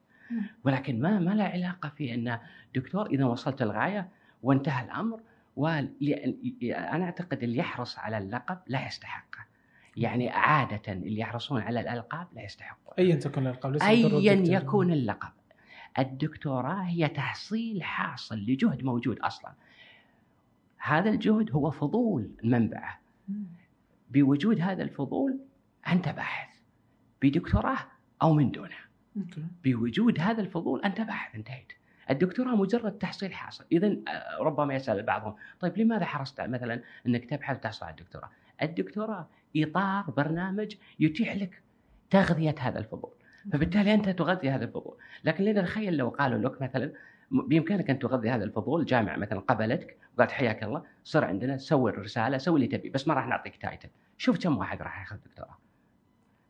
ولكن 0.63 1.01
ما 1.01 1.19
ما 1.19 1.31
له 1.31 1.43
علاقة 1.43 1.89
في 1.89 2.13
أن 2.13 2.39
دكتور 2.75 3.05
إذا 3.05 3.25
وصلت 3.25 3.61
الغاية 3.61 4.09
وانتهى 4.43 4.85
الأمر 4.85 5.21
وأنا 5.55 7.05
أعتقد 7.05 7.43
اللي 7.43 7.57
يحرص 7.57 7.99
على 7.99 8.17
اللقب 8.17 8.57
لا 8.67 8.87
يستحقه 8.87 9.45
يعني 9.97 10.29
عادة 10.29 10.93
اللي 10.93 11.19
يحرصون 11.19 11.61
على 11.61 11.79
الألقاب 11.79 12.27
لا 12.33 12.43
يستحقون. 12.43 12.93
ايا 12.99 13.15
تكون 13.15 13.47
الألقاب 13.47 13.81
ايا 13.81 14.57
يكون 14.57 14.91
اللقب. 14.91 15.29
الدكتوراه 15.99 16.83
هي 16.83 17.07
تحصيل 17.07 17.83
حاصل 17.83 18.35
لجهد 18.35 18.83
موجود 18.83 19.19
أصلا. 19.19 19.53
هذا 20.77 21.09
الجهد 21.09 21.51
هو 21.51 21.71
فضول 21.71 22.29
منبعه. 22.43 22.99
بوجود 24.09 24.61
هذا 24.61 24.83
الفضول 24.83 25.39
أنت 25.87 26.09
باحث 26.09 26.59
بدكتوراه 27.21 27.77
أو 28.21 28.33
من 28.33 28.51
دونه. 28.51 28.75
بوجود 29.63 30.19
هذا 30.19 30.41
الفضول 30.41 30.81
أنت 30.81 31.01
باحث 31.01 31.35
انتهيت. 31.35 31.73
الدكتوراه 32.09 32.55
مجرد 32.55 32.91
تحصيل 32.91 33.33
حاصل. 33.33 33.65
اذا 33.71 33.87
آه، 33.87 34.37
ربما 34.39 34.75
يسأل 34.75 35.03
بعضهم 35.03 35.35
طيب 35.59 35.77
لماذا 35.77 36.05
حرصت؟ 36.05 36.41
مثلا 36.41 36.81
أنك 37.07 37.25
تبحث 37.25 37.59
تحصل 37.59 37.85
على 37.85 37.95
الدكتوراه. 37.99 38.29
الدكتوراه 38.61 39.27
إطار 39.55 40.03
برنامج 40.11 40.75
يتيح 40.99 41.35
لك 41.35 41.61
تغذية 42.09 42.55
هذا 42.59 42.79
الفضول. 42.79 43.13
فبالتالي 43.53 43.93
أنت 43.93 44.09
تغذي 44.09 44.49
هذا 44.49 44.65
الفضول. 44.65 44.97
لكن 45.23 45.43
لنتخيل 45.43 45.97
لو 45.97 46.09
قالوا 46.09 46.49
لك 46.49 46.61
مثلا 46.61 46.91
بإمكانك 47.31 47.89
أن 47.89 47.99
تغذي 47.99 48.29
هذا 48.29 48.43
الفضول 48.43 48.85
جامعة 48.85 49.17
مثلا 49.17 49.39
قبلتك 49.39 49.97
وقالت 50.17 50.31
حياك 50.31 50.63
الله 50.63 50.83
صر 51.03 51.25
عندنا 51.25 51.57
سوي 51.57 51.91
الرسالة 51.91 52.37
سوي 52.37 52.55
اللي 52.55 52.77
تبي 52.77 52.89
بس 52.89 53.07
ما 53.07 53.13
راح 53.13 53.27
نعطيك 53.27 53.55
title. 53.55 53.89
شوف 54.17 54.43
كم 54.43 54.57
واحد 54.57 54.81
راح 54.81 54.99
ياخذ 54.99 55.17
دكتوراه 55.25 55.57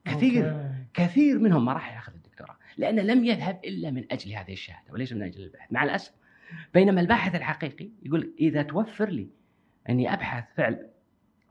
كثير 0.05 0.49
okay. 0.51 0.73
كثير 0.93 1.39
منهم 1.39 1.65
ما 1.65 1.73
راح 1.73 1.95
ياخذ 1.95 2.13
الدكتوراه 2.13 2.55
لأنه 2.77 3.01
لم 3.01 3.25
يذهب 3.25 3.59
إلا 3.65 3.91
من 3.91 4.05
أجل 4.11 4.33
هذه 4.33 4.53
الشهادة 4.53 4.93
وليس 4.93 5.13
من 5.13 5.23
أجل 5.23 5.43
البحث. 5.43 5.71
مع 5.71 5.83
الأسف 5.83 6.13
بينما 6.73 7.01
الباحث 7.01 7.35
الحقيقي 7.35 7.89
يقول 8.03 8.33
إذا 8.39 8.61
توفر 8.61 9.09
لي 9.09 9.29
أني 9.89 10.13
أبحث 10.13 10.43
فعلا 10.55 10.87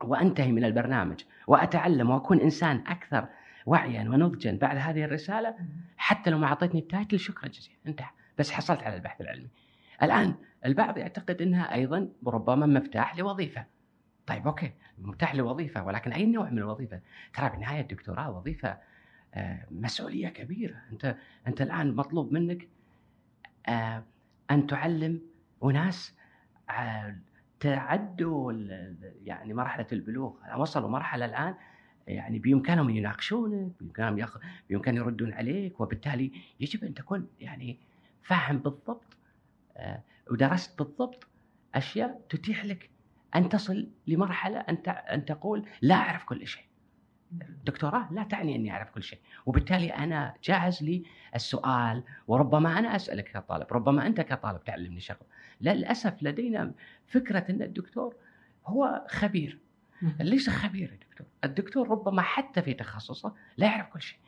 وأنتهي 0.03 0.51
من 0.51 0.63
البرنامج 0.63 1.23
وأتعلم 1.47 2.09
وأكون 2.09 2.39
إنسان 2.39 2.83
أكثر 2.87 3.27
وعيا 3.65 4.01
ونضجا 4.01 4.57
بعد 4.61 4.77
هذه 4.77 5.03
الرسالة 5.03 5.55
حتى 5.97 6.29
لو 6.29 6.37
ما 6.37 6.47
أعطيتني 6.47 6.79
ال 6.79 6.86
title 6.86 7.19
شكرا 7.19 7.49
جزيلا. 7.49 7.77
انتهى. 7.87 8.09
بس 8.39 8.51
حصلت 8.51 8.83
على 8.83 8.95
البحث 8.95 9.21
العلمي. 9.21 9.49
الآن 10.03 10.35
البعض 10.65 10.97
يعتقد 10.97 11.41
إنها 11.41 11.73
أيضا 11.73 12.09
ربما 12.27 12.65
مفتاح 12.65 13.17
لوظيفة. 13.17 13.65
طيب 14.27 14.47
okay 14.47 14.71
مفتاح 14.97 15.35
لوظيفة 15.35 15.83
ولكن 15.83 16.13
أي 16.13 16.25
نوع 16.25 16.49
من 16.49 16.57
الوظيفة؟ 16.57 16.99
ترى 17.33 17.49
بالنهاية 17.49 17.81
الدكتوراه 17.81 18.31
وظيفة 18.31 18.77
آه، 19.33 19.65
مسؤولية 19.71 20.29
كبيرة. 20.29 20.75
أنت 20.91 21.15
أنت 21.47 21.61
الآن 21.61 21.95
مطلوب 21.95 22.33
منك 22.33 22.67
آه، 23.67 24.03
أن 24.51 24.67
تعلم 24.67 25.21
أناس 25.63 26.13
آه، 26.69 27.15
تعدوا 27.59 28.53
يعني 29.23 29.53
مرحلة 29.53 29.87
البلوغ. 29.91 30.33
وصلوا 30.57 30.89
مرحلة 30.89 31.25
الآن 31.25 31.55
يعني 32.07 32.39
بإمكانهم 32.39 32.89
يناقشونك 32.89 33.71
بإمكانهم 33.81 34.17
ياخذ 34.17 34.39
بإمكانهم 34.69 35.03
يردون 35.05 35.33
عليك 35.33 35.81
وبالتالي 35.81 36.31
يجب 36.59 36.83
أن 36.83 36.93
تكون 36.93 37.27
يعني 37.39 37.77
فاهم 38.27 38.57
بالضبط 38.57 39.17
ودرست 40.31 40.79
بالضبط 40.79 41.27
أشياء 41.75 42.21
تتيح 42.29 42.65
لك 42.65 42.89
أن 43.35 43.49
تصل 43.49 43.89
لمرحلة 44.07 44.59
أن 44.59 44.77
أن 44.89 45.25
تقول 45.25 45.65
لا 45.81 45.95
أعرف 45.95 46.23
كل 46.23 46.47
شيء. 46.47 46.63
دكتوراه 47.65 48.13
لا 48.13 48.23
تعني 48.23 48.55
أني 48.55 48.71
أعرف 48.71 48.89
كل 48.91 49.03
شيء 49.03 49.19
وبالتالي 49.45 49.93
أنا 49.93 50.33
جاهز 50.43 51.03
للسؤال 51.33 52.03
وربما 52.27 52.79
أنا 52.79 52.95
أسألك 52.95 53.31
كطالب 53.31 53.67
ربما 53.71 54.07
أنت 54.07 54.21
كطالب 54.21 54.63
تعلمني 54.63 54.99
شغله 54.99 55.27
للأسف 55.61 56.23
لدينا 56.23 56.73
فكرة 57.07 57.45
أن 57.49 57.61
الدكتور 57.61 58.15
هو 58.65 59.05
خبير. 59.09 59.59
ليس 60.19 60.49
خبير 60.49 60.91
الدكتور 60.91 61.27
الدكتور 61.43 61.89
ربما 61.89 62.21
حتى 62.21 62.61
في 62.61 62.73
تخصصه 62.73 63.35
لا 63.57 63.67
يعرف 63.67 63.87
كل 63.87 64.01
شيء. 64.01 64.19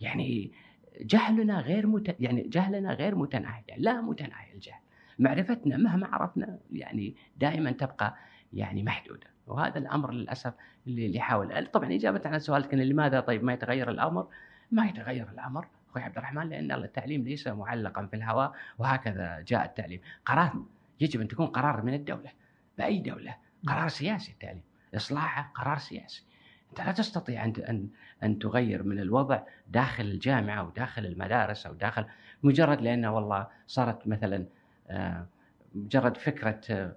يعني 0.00 0.52
جهلنا 1.00 1.60
غير 1.60 1.86
مت... 1.86 2.16
يعني 2.20 2.42
جهلنا 2.42 2.92
غير 2.92 3.14
متناهي 3.14 3.62
يعني 3.68 3.82
لا 3.82 4.00
متناهي 4.00 4.52
الجهل. 4.54 4.80
معرفتنا 5.18 5.76
مهما 5.76 6.06
عرفنا 6.06 6.58
يعني 6.72 7.14
دائما 7.36 7.70
تبقى 7.70 8.16
يعني 8.52 8.82
محدودة. 8.82 9.26
وهذا 9.46 9.78
الأمر 9.78 10.12
للأسف 10.12 10.54
اللي 10.86 11.06
اللي 11.06 11.18
يحاول 11.18 11.66
طبعا 11.66 11.94
إجابة 11.94 12.22
على 12.24 12.38
سؤالك 12.38 12.74
إن 12.74 12.80
لماذا 12.80 13.20
طيب 13.20 13.44
ما 13.44 13.52
يتغير 13.52 13.90
الأمر؟ 13.90 14.28
ما 14.72 14.86
يتغير 14.86 15.28
الأمر 15.28 15.66
أخوي 15.90 16.02
عبد 16.02 16.16
الرحمن 16.16 16.48
لأن 16.48 16.72
التعليم 16.72 17.24
ليس 17.24 17.48
معلقا 17.48 18.06
في 18.06 18.16
الهواء 18.16 18.52
وهكذا 18.78 19.44
جاء 19.46 19.64
التعليم. 19.64 20.00
قرار 20.26 20.64
يجب 21.00 21.20
أن 21.20 21.28
تكون 21.28 21.46
قرار 21.46 21.82
من 21.82 21.94
الدولة 21.94 22.30
بأي 22.78 22.98
دولة؟ 22.98 23.36
قرار 23.66 23.88
سياسي 23.88 24.32
التعليم. 24.32 24.62
إصلاحه 24.94 25.52
قرار 25.54 25.78
سياسي. 25.78 26.24
أنت 26.70 26.80
لا 26.80 26.92
تستطيع 26.92 27.44
أن 27.44 27.52
أن 27.68 27.88
أن 28.22 28.38
تغير 28.38 28.82
من 28.82 29.00
الوضع 29.00 29.42
داخل 29.68 30.04
الجامعة 30.04 30.66
وداخل 30.66 31.06
المدارس 31.06 31.66
أو 31.66 31.74
داخل 31.74 32.06
مجرد 32.42 32.80
لأنه 32.80 33.14
والله 33.14 33.46
صارت 33.66 34.06
مثلا 34.08 34.46
آه، 34.88 35.26
مجرد 35.74 36.16
فكرة 36.16 36.60
آه، 36.70 36.96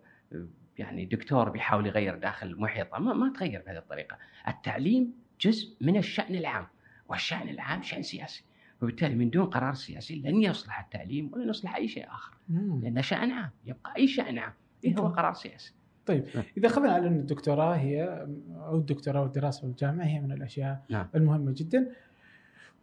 يعني 0.78 1.06
دكتور 1.06 1.50
بيحاول 1.50 1.88
يغير 1.88 2.16
داخل 2.18 2.56
محيطه 2.60 3.00
ما, 3.00 3.14
ما 3.14 3.34
تغير 3.34 3.64
بهذه 3.66 3.78
الطريقة. 3.78 4.18
التعليم 4.48 5.14
جزء 5.42 5.76
من 5.82 5.98
الشأن 5.98 6.36
العام 6.36 6.68
والشأن 7.10 7.50
العام 7.50 7.82
شأن 7.82 8.04
سياسي 8.04 8.44
وبالتالي 8.82 9.16
من 9.16 9.30
دون 9.30 9.46
قرار 9.46 9.74
سياسي 9.74 10.16
لن 10.16 10.42
يصلح 10.42 10.80
التعليم 10.80 11.30
ولن 11.34 11.50
يصلح 11.50 11.76
أي 11.76 11.88
شيء 11.88 12.08
آخر 12.08 12.34
مم. 12.50 12.82
لأن 12.84 13.02
شأن 13.02 13.32
عام 13.32 13.50
يبقى 13.66 13.94
أي 13.98 14.08
شأن 14.08 14.38
عام 14.38 14.54
إيه 14.86 14.96
هو 15.00 15.08
قرار 15.08 15.34
سياسي؟ 15.34 15.74
طيب 16.12 16.26
نعم. 16.36 16.44
إذا 16.58 16.68
اخذنا 16.68 16.92
على 16.92 17.08
إن 17.08 17.20
الدكتوراه 17.20 17.76
هي 17.76 18.28
أو 18.56 18.78
الدكتوراه 18.78 19.22
والدراسة 19.22 19.68
والجامعة 19.68 20.06
هي 20.06 20.20
من 20.20 20.32
الأشياء 20.32 20.84
نعم. 20.90 21.08
المهمة 21.16 21.52
جدا 21.58 21.92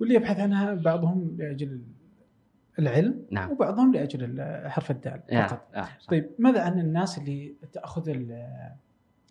واللي 0.01 0.15
يبحث 0.15 0.41
عنها 0.41 0.75
بعضهم 0.75 1.37
لأجل 1.39 1.83
العلم 2.79 3.27
نعم 3.31 3.51
وبعضهم 3.51 3.93
لأجل 3.95 4.43
حرف 4.67 4.91
الدال 4.91 5.23
فقط 5.49 5.69
صح. 5.75 5.99
طيب 6.09 6.31
ماذا 6.39 6.63
عن 6.63 6.79
الناس 6.79 7.19
اللي 7.19 7.55
تأخذ 7.73 8.09
ال- 8.09 8.73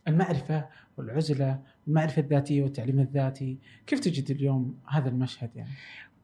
المعرفة 0.07 0.67
والعزلة 0.97 1.59
والمعرفه 1.87 2.21
الذاتية 2.21 2.63
والتعليم 2.63 2.99
الذاتي 2.99 3.59
كيف 3.87 3.99
تجد 3.99 4.31
اليوم 4.31 4.79
هذا 4.89 5.09
المشهد 5.09 5.55
يعني 5.55 5.69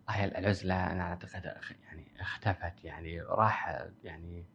هاي 0.10 0.40
العزلة 0.40 0.92
أنا 0.92 1.02
أعتقد 1.02 1.46
يعني 1.86 2.06
اختفت 2.20 2.84
يعني 2.84 3.22
راح 3.22 3.86
يعني 4.04 4.46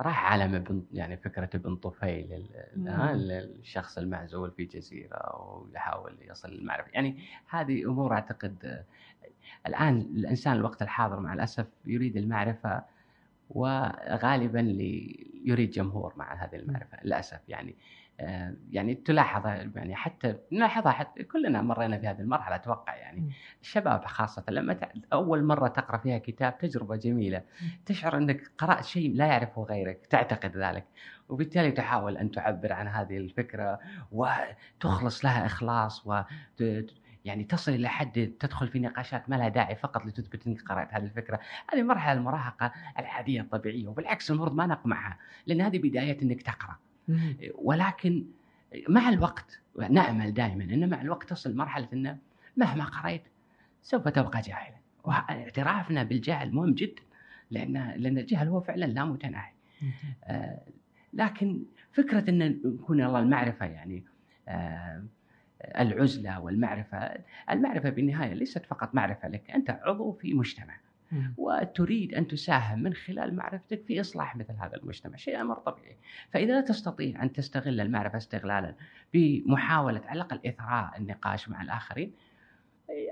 راح 0.00 0.32
عالم 0.32 0.54
ابن 0.54 0.82
يعني 0.92 1.16
فكرة 1.16 1.50
ابن 1.54 1.76
طفيل 1.76 2.46
الشخص 3.30 3.98
المعزول 3.98 4.50
في 4.50 4.64
جزيرة 4.64 5.36
ويحاول 5.42 6.16
يصل 6.30 6.50
للمعرفة. 6.50 6.90
يعني 6.92 7.18
هذه 7.50 7.84
أمور 7.84 8.12
أعتقد 8.12 8.84
الآن 9.66 9.98
الإنسان 9.98 10.52
الوقت 10.56 10.82
الحاضر 10.82 11.20
مع 11.20 11.32
الأسف 11.34 11.66
يريد 11.84 12.16
المعرفة 12.16 12.82
وغالبا 13.50 14.58
لي- 14.58 15.26
يريد 15.44 15.70
جمهور 15.70 16.12
مع 16.16 16.34
هذه 16.44 16.56
المعرفة 16.56 16.98
للأسف. 17.04 17.40
يعني 17.48 17.74
يعني 18.70 18.94
تلاحظ 18.94 19.46
يعني 19.46 19.94
حتى 19.94 20.36
نلاحظها 20.52 20.92
حتى 20.92 21.24
كلنا 21.24 21.62
مرينا 21.62 21.98
في 21.98 22.06
هذه 22.06 22.20
المرحلة 22.20 22.56
أتوقع 22.56 22.96
يعني. 22.96 23.32
الشباب 23.62 24.04
خاصة 24.04 24.44
لما 24.48 24.78
أول 25.12 25.44
مرة 25.44 25.68
تقرأ 25.68 25.98
فيها 25.98 26.18
كتاب 26.18 26.58
تجربة 26.58 26.96
جميلة 26.96 27.42
تشعر 27.86 28.16
إنك 28.16 28.50
قرأت 28.58 28.84
شيء 28.84 29.14
لا 29.14 29.26
يعرفه 29.26 29.62
غيرك 29.62 30.06
تعتقد 30.06 30.56
ذلك 30.56 30.84
وبالتالي 31.28 31.70
تحاول 31.70 32.16
أن 32.16 32.30
تعبر 32.30 32.72
عن 32.72 32.88
هذه 32.88 33.16
الفكرة 33.16 33.80
وتخلص 34.12 35.24
لها 35.24 35.46
إخلاص 35.46 36.06
و 36.06 36.22
يعني 37.24 37.44
تصل 37.44 37.72
إلى 37.72 37.88
حد 37.88 38.32
تدخل 38.40 38.68
في 38.68 38.78
نقاشات 38.78 39.30
ما 39.30 39.36
لها 39.36 39.48
داعي 39.48 39.76
فقط 39.76 40.06
لتثبت 40.06 40.46
إنك 40.46 40.62
قرأت 40.62 40.94
هذه 40.94 41.04
الفكرة، 41.04 41.40
هذه 41.72 41.82
مرحلة 41.82 42.12
المراهقة 42.12 42.72
العادية 42.98 43.40
الطبيعية 43.40 43.88
وبالعكس 43.88 44.30
المفروض 44.30 44.54
ما 44.54 44.66
نقمعها 44.66 45.18
لأن 45.46 45.60
هذه 45.60 45.78
بداية 45.78 46.22
إنك 46.22 46.42
تقرأ. 46.42 46.76
مم. 47.08 47.36
ولكن 47.54 48.24
مع 48.88 49.08
الوقت 49.08 49.60
نأمل 49.90 50.34
دائما 50.34 50.64
إن 50.64 50.88
مع 50.90 51.00
الوقت 51.02 51.30
تصل 51.30 51.56
مرحلة 51.56 51.88
إنه 51.92 52.18
مهما 52.56 52.84
قريت 52.84 53.22
سوف 53.82 54.08
تبقى 54.08 54.40
جاهلا 54.40 54.76
واعترافنا 55.04 56.02
بالجهل 56.02 56.52
مهم 56.52 56.74
جدا 56.74 57.02
لأن 57.50 57.92
لأن 57.96 58.18
الجهل 58.18 58.48
هو 58.48 58.60
فعلا 58.60 58.84
لا 58.84 59.04
متناهي 59.04 59.52
آه، 60.24 60.60
لكن 61.12 61.62
فكرة 61.92 62.30
إن 62.30 62.60
نكون 62.64 63.02
الله 63.02 63.18
المعرفة 63.18 63.66
يعني 63.66 64.04
آه، 64.48 65.04
العزلة 65.78 66.40
والمعرفة 66.40 67.18
المعرفة 67.50 67.90
بالنهاية 67.90 68.32
ليست 68.34 68.66
فقط 68.66 68.94
معرفة 68.94 69.28
لك 69.28 69.50
أنت 69.50 69.70
عضو 69.70 70.12
في 70.12 70.34
مجتمع. 70.34 70.76
وتريد 71.36 72.14
أن 72.14 72.26
تساهم 72.26 72.82
من 72.82 72.94
خلال 72.94 73.36
معرفتك 73.36 73.82
في 73.86 74.00
إصلاح 74.00 74.36
مثل 74.36 74.52
هذا 74.52 74.76
المجتمع، 74.76 75.16
شيء 75.16 75.40
أمر 75.40 75.54
طبيعي، 75.54 75.96
فإذا 76.30 76.52
لا 76.52 76.60
تستطيع 76.60 77.22
أن 77.22 77.32
تستغل 77.32 77.80
المعرفة 77.80 78.16
استغلالا 78.16 78.74
بمحاولة 79.14 80.00
على 80.06 80.16
الأقل 80.16 80.40
إثراء 80.48 80.98
النقاش 80.98 81.48
مع 81.48 81.62
الآخرين 81.62 82.12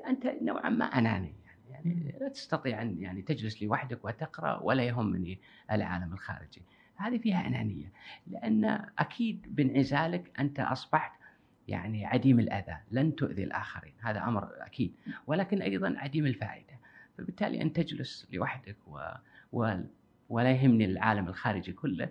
أنت 0.07 0.27
نوعا 0.43 0.71
ما 0.71 0.85
أناني. 0.85 1.35
يعني, 1.71 1.91
يعني 1.91 2.15
لا 2.21 2.29
تستطيع 2.29 2.83
أن 2.83 3.03
يعني 3.03 3.23
تجلس 3.23 3.63
لوحدك 3.63 4.05
وتقرأ 4.05 4.61
ولا 4.63 4.83
يهمني 4.83 5.41
العالم 5.73 6.13
الخارجي، 6.13 6.63
هذه 6.97 7.19
فيها 7.19 7.47
أنانية، 7.47 7.93
لأن 8.27 8.65
أكيد 8.99 9.57
بانعزالك 9.57 10.41
أنت 10.41 10.61
أصبحت 10.61 11.13
يعني 11.69 12.07
عديم 12.07 12.41
الأذى، 12.41 12.77
لن 12.91 13.15
تؤذي 13.15 13.45
الآخرين، 13.45 13.93
هذا 14.01 14.25
أمر 14.25 14.49
أكيد، 14.59 14.95
ولكن 15.27 15.63
أيضا 15.63 15.95
عديم 15.99 16.27
الفائدة. 16.27 16.75
فبالتالي 17.19 17.63
ان 17.63 17.73
تجلس 17.73 18.27
لوحدك 18.33 18.77
و... 18.87 19.01
و... 19.53 19.77
ولا 20.29 20.51
يهمني 20.53 20.85
العالم 20.85 21.29
الخارجي 21.29 21.73
كله. 21.73 22.09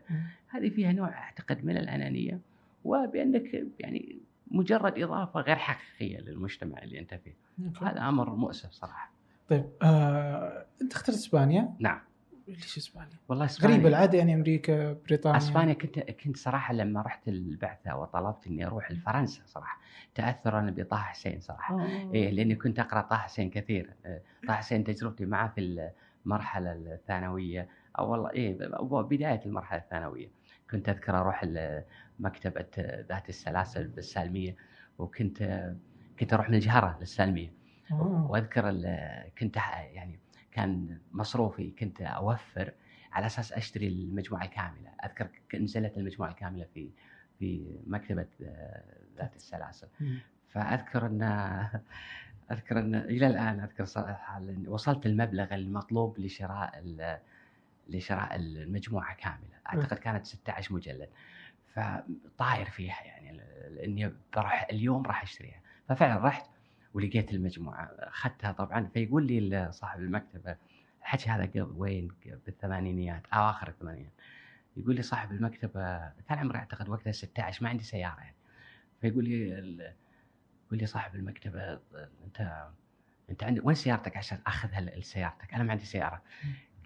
هذه 0.47 0.69
فيها 0.69 0.91
نوع 0.91 1.09
أعتقد 1.09 1.65
من 1.65 1.77
الأنانية 1.77 2.39
وبأنك 2.83 3.65
يعني 3.79 4.17
مجرد 4.51 4.99
إضافة 4.99 5.39
غير 5.39 5.55
حقيقية 5.55 6.19
للمجتمع 6.19 6.83
اللي 6.83 6.99
أنت 6.99 7.13
فيه. 7.13 7.33
هذا 7.81 8.01
أمر 8.09 8.35
مؤسف 8.35 8.71
صراحة. 8.71 9.11
طيب 9.49 9.65
آه، 9.81 10.65
أنت 10.81 10.93
اخترت 10.93 11.15
إسبانيا؟ 11.15 11.73
نعم. 11.79 11.99
ليش 12.47 12.77
إسبانيا؟ 12.77 13.17
والله 13.29 13.45
إسبانيا 13.45 13.75
غريبه 13.75 13.89
العادة 13.89 14.17
يعني 14.17 14.33
أمريكا 14.33 14.93
بريطانيا 14.93 15.37
إسبانيا 15.37 15.73
كنت 15.73 15.99
كنت 15.99 16.37
صراحة 16.37 16.73
لما 16.73 17.01
رحت 17.01 17.27
البعثة 17.27 17.95
وطلبت 17.95 18.47
إني 18.47 18.65
أروح 18.65 18.91
لفرنسا 18.91 19.41
صراحة 19.45 19.79
تاثرا 20.15 20.73
بطه 20.77 20.97
حسين 20.97 21.39
صراحة 21.39 21.81
آه. 21.81 22.11
إيه 22.13 22.31
لأني 22.31 22.55
كنت 22.55 22.79
أقرأ 22.79 23.01
طه 23.01 23.17
حسين 23.17 23.49
كثير 23.49 23.93
إيه، 24.05 24.23
طه 24.47 24.53
حسين 24.53 24.83
تجربتي 24.83 25.25
معه 25.25 25.47
في 25.47 25.91
المرحلة 26.25 26.71
الثانوية 26.71 27.69
أو 27.99 28.11
والله 28.11 28.31
إيه 28.31 28.57
بداية 28.81 29.45
المرحلة 29.45 29.79
الثانوية 29.79 30.31
كنت 30.71 30.89
أذكر 30.89 31.19
أروح 31.19 31.45
مكتبه 32.19 32.65
ذات 33.09 33.29
السلاسل 33.29 33.87
بالسالمية 33.87 34.55
وكنت 34.97 35.71
كنت 36.19 36.33
أروح 36.33 36.49
من 36.49 36.55
الجهره 36.55 36.97
للسالمية 36.99 37.53
آه. 37.91 38.27
وأذكر 38.29 38.71
كنت 39.37 39.55
يعني 39.93 40.22
كان 40.53 40.97
مصروفي 41.11 41.71
كنت 41.71 42.01
أوفر 42.01 42.73
على 43.11 43.25
أساس 43.25 43.53
أشتري 43.53 43.87
المجموعة 43.87 44.43
الكامله 44.43 44.89
أذكر 45.05 45.29
نزلت 45.55 45.97
المجموعة 45.97 46.29
الكامله 46.29 46.65
في 46.73 46.89
في 47.39 47.79
مكتبة 47.87 48.27
آه، 48.43 48.83
ذات 49.17 49.35
السلاسل. 49.35 49.87
فأذكر 50.49 51.05
إن 51.05 51.21
أذكر 52.51 52.79
إن 52.79 52.95
إلى 52.95 53.27
الآن 53.27 53.59
أذكر 53.59 53.85
صراحة 53.85 54.41
وصلت 54.67 55.05
المبلغ 55.05 55.53
المطلوب 55.53 56.19
لشراء 56.19 56.83
لشراء 57.87 58.35
المجموعة 58.35 59.15
كاملة. 59.15 59.57
أعتقد 59.67 59.97
كانت 59.97 60.25
16 60.25 60.73
مجلد. 60.75 61.09
فطاير 61.73 62.69
فيها 62.69 63.03
يعني 63.03 63.41
اني 63.85 64.13
بروح 64.35 64.67
اليوم 64.71 65.03
راح 65.03 65.23
أشتريها. 65.23 65.61
ففعلا 65.87 66.25
رحت 66.25 66.52
ولقيت 66.93 67.31
المجموعة 67.33 67.83
أخذتها 67.99 68.51
طبعا 68.51 68.89
فيقول 68.93 69.27
لي 69.27 69.71
صاحب 69.71 69.99
المكتبة 69.99 70.55
الحكي 71.01 71.29
هذا 71.29 71.45
قبل 71.45 71.61
وين 71.77 72.11
بالثمانينيات 72.45 73.23
اواخر 73.33 73.67
الثمانينات 73.67 74.11
يقول 74.77 74.95
لي 74.95 75.01
صاحب 75.01 75.31
المكتبة 75.31 75.97
كان 76.29 76.37
عمري 76.37 76.57
أعتقد 76.59 76.89
وقتها 76.89 77.11
16 77.11 77.63
ما 77.63 77.69
عندي 77.69 77.83
سيارة 77.83 78.19
يعني 78.19 78.35
فيقول 79.01 79.23
لي 79.23 79.59
ال- 79.59 79.93
يقول 80.67 80.79
لي 80.79 80.85
صاحب 80.85 81.15
المكتبة 81.15 81.79
أنت 82.25 82.67
أنت 83.29 83.43
عندك 83.43 83.65
وين 83.65 83.75
سيارتك 83.75 84.17
عشان 84.17 84.37
أخذها 84.47 84.81
لسيارتك؟ 84.81 85.53
أنا 85.53 85.63
ما 85.63 85.71
عندي 85.71 85.85
سيارة. 85.85 86.21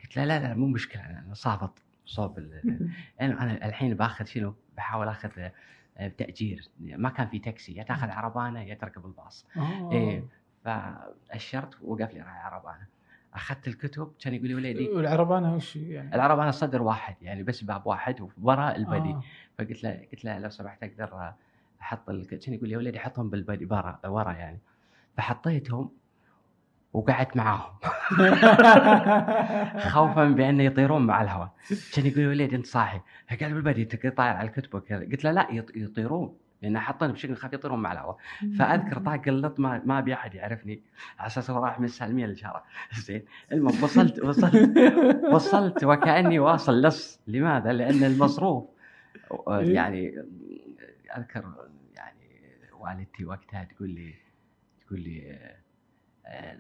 قلت 0.04 0.18
له 0.18 0.24
لا 0.26 0.40
لا 0.40 0.54
مو 0.54 0.68
مشكلة 0.68 1.02
أنا 1.06 1.34
صابط 1.34 1.82
صوب 2.06 2.38
ال- 2.38 2.90
أنا 3.22 3.68
الحين 3.68 3.94
باخذ 3.94 4.26
شنو؟ 4.26 4.56
بحاول 4.78 5.08
أخذ 5.08 5.50
آه، 5.98 6.08
تاجير 6.08 6.68
ما 6.80 7.10
كان 7.10 7.28
في 7.28 7.40
تاكسي 7.40 7.76
يا 7.76 7.84
تاخذ 7.84 8.10
عربانة 8.10 8.64
يا 8.64 8.76
تركب 8.76 9.06
الباص 9.06 9.46
آه. 9.58 9.92
إيه. 9.92 10.24
فأشرت 10.64 11.82
وقف 11.82 12.14
لي 12.14 12.22
راعي 12.22 12.40
عربانة 12.40 12.88
أخذت 13.34 13.68
الكتب 13.68 14.12
كان 14.20 14.34
يقول 14.34 14.48
لي 14.48 14.56
وليدي 14.56 14.90
والعربانه 14.90 15.56
وش 15.56 15.76
يعني؟ 15.76 16.16
العربانة 16.16 16.52
صدر 16.52 16.82
واحد 16.82 17.16
يعني 17.22 17.44
بس 17.44 17.64
باب 17.64 17.88
واحد 17.88 18.30
وراء 18.42 18.76
البدي 18.76 19.10
آه. 19.10 19.24
فقلت 19.58 19.84
له 19.84 20.08
قلت 20.12 20.26
له 20.26 20.40
لو 20.40 20.50
سمحت 20.50 20.84
أقدر 20.84 21.34
أحط 21.82 22.10
كان 22.10 22.54
يقول 22.54 22.68
لي 22.70 22.74
يا 22.74 22.78
وليدي 22.78 23.00
حطهم 23.00 23.30
بالبدي 23.30 23.66
ورا 23.66 24.00
ورا 24.06 24.32
يعني 24.32 24.60
فحطيتهم 25.18 25.90
وقعدت 26.94 27.38
معاهم. 27.38 27.74
خوفا 29.92 30.24
بأن 30.30 30.62
يطيرون 30.62 31.06
مع 31.06 31.22
الهواء. 31.22 31.50
كان 31.94 32.06
يقول 32.06 32.20
لي 32.20 32.28
وليدي 32.28 32.56
أنت 32.56 32.66
صاحي. 32.66 33.02
قال 33.42 33.54
بالبدي 33.54 33.82
أنت 33.84 33.96
طاير 34.08 34.34
على 34.36 34.50
الكتب 34.50 34.76
وكذا. 34.76 35.00
قلت 35.00 35.24
له 35.24 35.32
لا 35.32 35.48
يط- 35.52 35.78
يطيرون. 35.78 36.38
لأن 36.62 36.80
حاطين 36.80 37.12
بشكل 37.12 37.36
خفيف 37.36 37.54
يطيرون 37.54 37.80
مع 37.80 37.92
الهواء. 37.92 38.18
فأذكر 38.60 38.98
طاق 39.00 39.22
اللط 39.28 39.60
ما 39.60 39.82
ما 39.86 40.00
ابي 40.00 40.14
أحد 40.14 40.36
يعرفني. 40.36 40.82
على 41.20 41.28
أساس 41.28 41.50
راح 41.50 41.80
من 41.80 41.86
السالمية 41.86 42.26
للشارع 42.26 42.64
زين. 42.94 43.26
المهم 43.52 43.84
وصلت 43.84 44.20
وصلت 44.20 44.78
وصلت 45.34 45.84
وكأني 45.84 46.40
واصل 46.40 46.82
لص. 46.82 47.20
لماذا؟ 47.28 47.74
لأن 47.74 48.04
المصروف 48.04 48.66
يعني 49.50 50.26
أذكر 51.18 51.44
يعني 51.96 52.30
والدتي 52.80 53.26
وقتها 53.26 53.64
تقول 53.64 53.90
لي 53.90 54.14
تقول 54.88 55.00
لي 55.00 55.38
آه، 56.26 56.58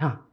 ها 0.00 0.24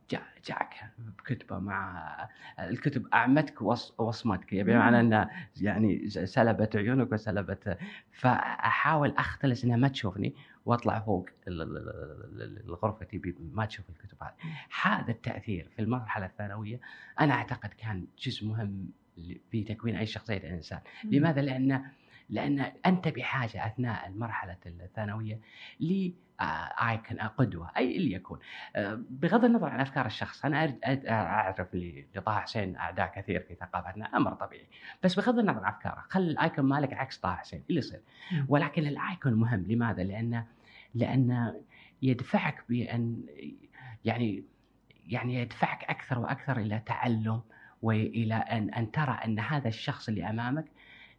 جاك 0.48 0.74
بكتبه 0.98 1.60
مع 1.60 2.30
الكتب 2.60 3.08
أعمتك 3.14 3.62
وص- 3.62 4.00
وصمتك. 4.00 4.56
بمعنى 4.56 5.00
ان 5.00 5.28
يعني 5.62 6.10
سلبت 6.10 6.76
عيونك 6.76 7.12
وسلبت 7.12 7.78
فأحاول 8.12 9.14
أختلس 9.18 9.64
إنها 9.64 9.78
ما 9.78 9.88
تشوفني 9.88 10.36
وأطلع 10.66 11.00
فوق 11.00 11.30
ال- 11.48 11.62
ال- 11.62 11.78
ال- 11.78 12.42
ال- 12.42 12.66
الغرفتي 12.66 13.18
بي- 13.18 13.36
ما 13.54 13.66
تشوف 13.66 13.90
الكتب 13.90 14.18
هذه. 14.24 14.34
هذا 14.82 15.12
التأثير 15.12 15.70
في 15.76 15.82
المرحلة 15.82 16.26
الثانوية 16.26 16.80
أنا 17.20 17.34
أعتقد 17.34 17.70
كان 17.70 18.08
جزء 18.20 18.48
مهم 18.48 18.90
في 19.52 19.64
تكوين 19.64 19.96
أي 19.96 20.06
شخصية 20.06 20.38
الانسان 20.38 20.80
لماذا؟ 21.04 21.42
لأن 21.42 21.86
لأن 22.30 22.72
أنت 22.86 23.08
بحاجة 23.08 23.66
أثناء 23.68 24.08
المرحلة 24.08 24.58
الثانوية 24.66 25.40
ل 25.80 26.12
ايكون 26.42 27.18
قدوة 27.20 27.72
أي 27.78 27.98
اللي 27.98 28.12
يكون 28.12 28.40
آه، 28.76 29.02
بغض 29.10 29.46
النظر 29.46 29.70
عن 29.70 29.80
أفكار 29.80 30.06
الشخص 30.06 30.46
أنا 30.46 30.78
أعرف 31.10 31.76
لطه 32.16 32.40
حسين 32.40 32.76
أعداء 32.76 33.12
كثير 33.16 33.40
في 33.40 33.56
ثقافتنا 33.56 34.18
أمر 34.18 34.34
طبيعي 34.34 34.68
بس 35.04 35.20
بغض 35.20 35.40
النظر 35.40 35.64
عن 35.64 35.74
أفكاره 35.74 36.06
خل 36.10 36.22
الأيكون 36.22 36.66
مالك 36.66 36.94
عكس 36.94 37.18
طه 37.18 37.36
حسين 37.36 37.64
اللي 37.70 37.80
يصير. 37.80 38.02
ولكن 38.48 38.88
الأيكون 38.88 39.34
مهم 39.34 39.66
لماذا؟ 39.68 40.04
لأن 40.04 40.44
لأن 40.94 41.54
يدفعك 42.02 42.64
بأن 42.70 43.24
يعني 44.06 44.44
يعني 45.08 45.36
يدفعك 45.36 45.84
أكثر 45.84 46.20
وأكثر 46.20 46.58
إلى 46.58 46.82
تعلم 46.86 47.42
والى 47.82 48.36
ان 48.36 48.70
أن 48.70 48.92
ترى 48.92 49.20
أن 49.26 49.40
هذا 49.40 49.68
الشخص 49.68 50.10
اللي 50.10 50.30
أمامك 50.30 50.66
آه، 50.66 50.75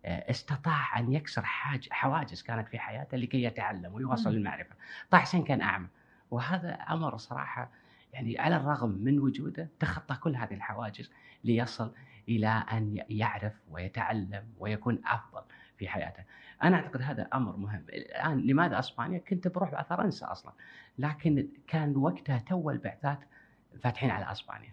استطاع 0.06 0.98
أن 0.98 1.12
يكسر 1.12 1.42
حاج 1.42 1.88
حواجز 1.90 2.42
كانت 2.42 2.68
في 2.68 2.78
حياته 2.78 3.16
لكي 3.16 3.42
يتعلم 3.42 3.94
ويوصل 3.94 4.30
مم. 4.30 4.36
للمعرفة. 4.36 4.74
طه 5.10 5.18
حسين 5.18 5.44
كان 5.44 5.60
أعمى 5.60 5.88
وهذا 6.30 6.74
أمر 6.74 7.16
صراحة 7.16 7.70
يعني 8.12 8.38
على 8.38 8.56
الرغم 8.56 8.90
من 8.90 9.18
وجوده 9.18 9.68
تخطى 9.80 10.14
كل 10.14 10.36
هذه 10.36 10.54
الحواجز 10.54 11.10
ليصل 11.44 11.92
إلى 12.28 12.48
أن 12.48 13.04
يعرف 13.08 13.52
ويتعلم 13.70 14.44
ويكون 14.58 15.00
أفضل 15.06 15.42
في 15.78 15.88
حياته. 15.88 16.24
أنا 16.62 16.76
أعتقد 16.76 17.02
هذا 17.02 17.28
أمر 17.34 17.56
مهم. 17.56 17.84
الآن 17.88 18.40
لماذا 18.40 18.78
أسبانيا؟ 18.78 19.18
كنت 19.18 19.48
بروح 19.48 19.74
على 19.74 19.84
فرنسا 19.84 20.32
أصلا 20.32 20.52
لكن 20.98 21.48
كان 21.66 21.96
وقتها 21.96 22.38
تو 22.38 22.70
البعثات 22.70 23.18
فاتحين 23.82 24.10
على 24.10 24.32
أسبانيا. 24.32 24.72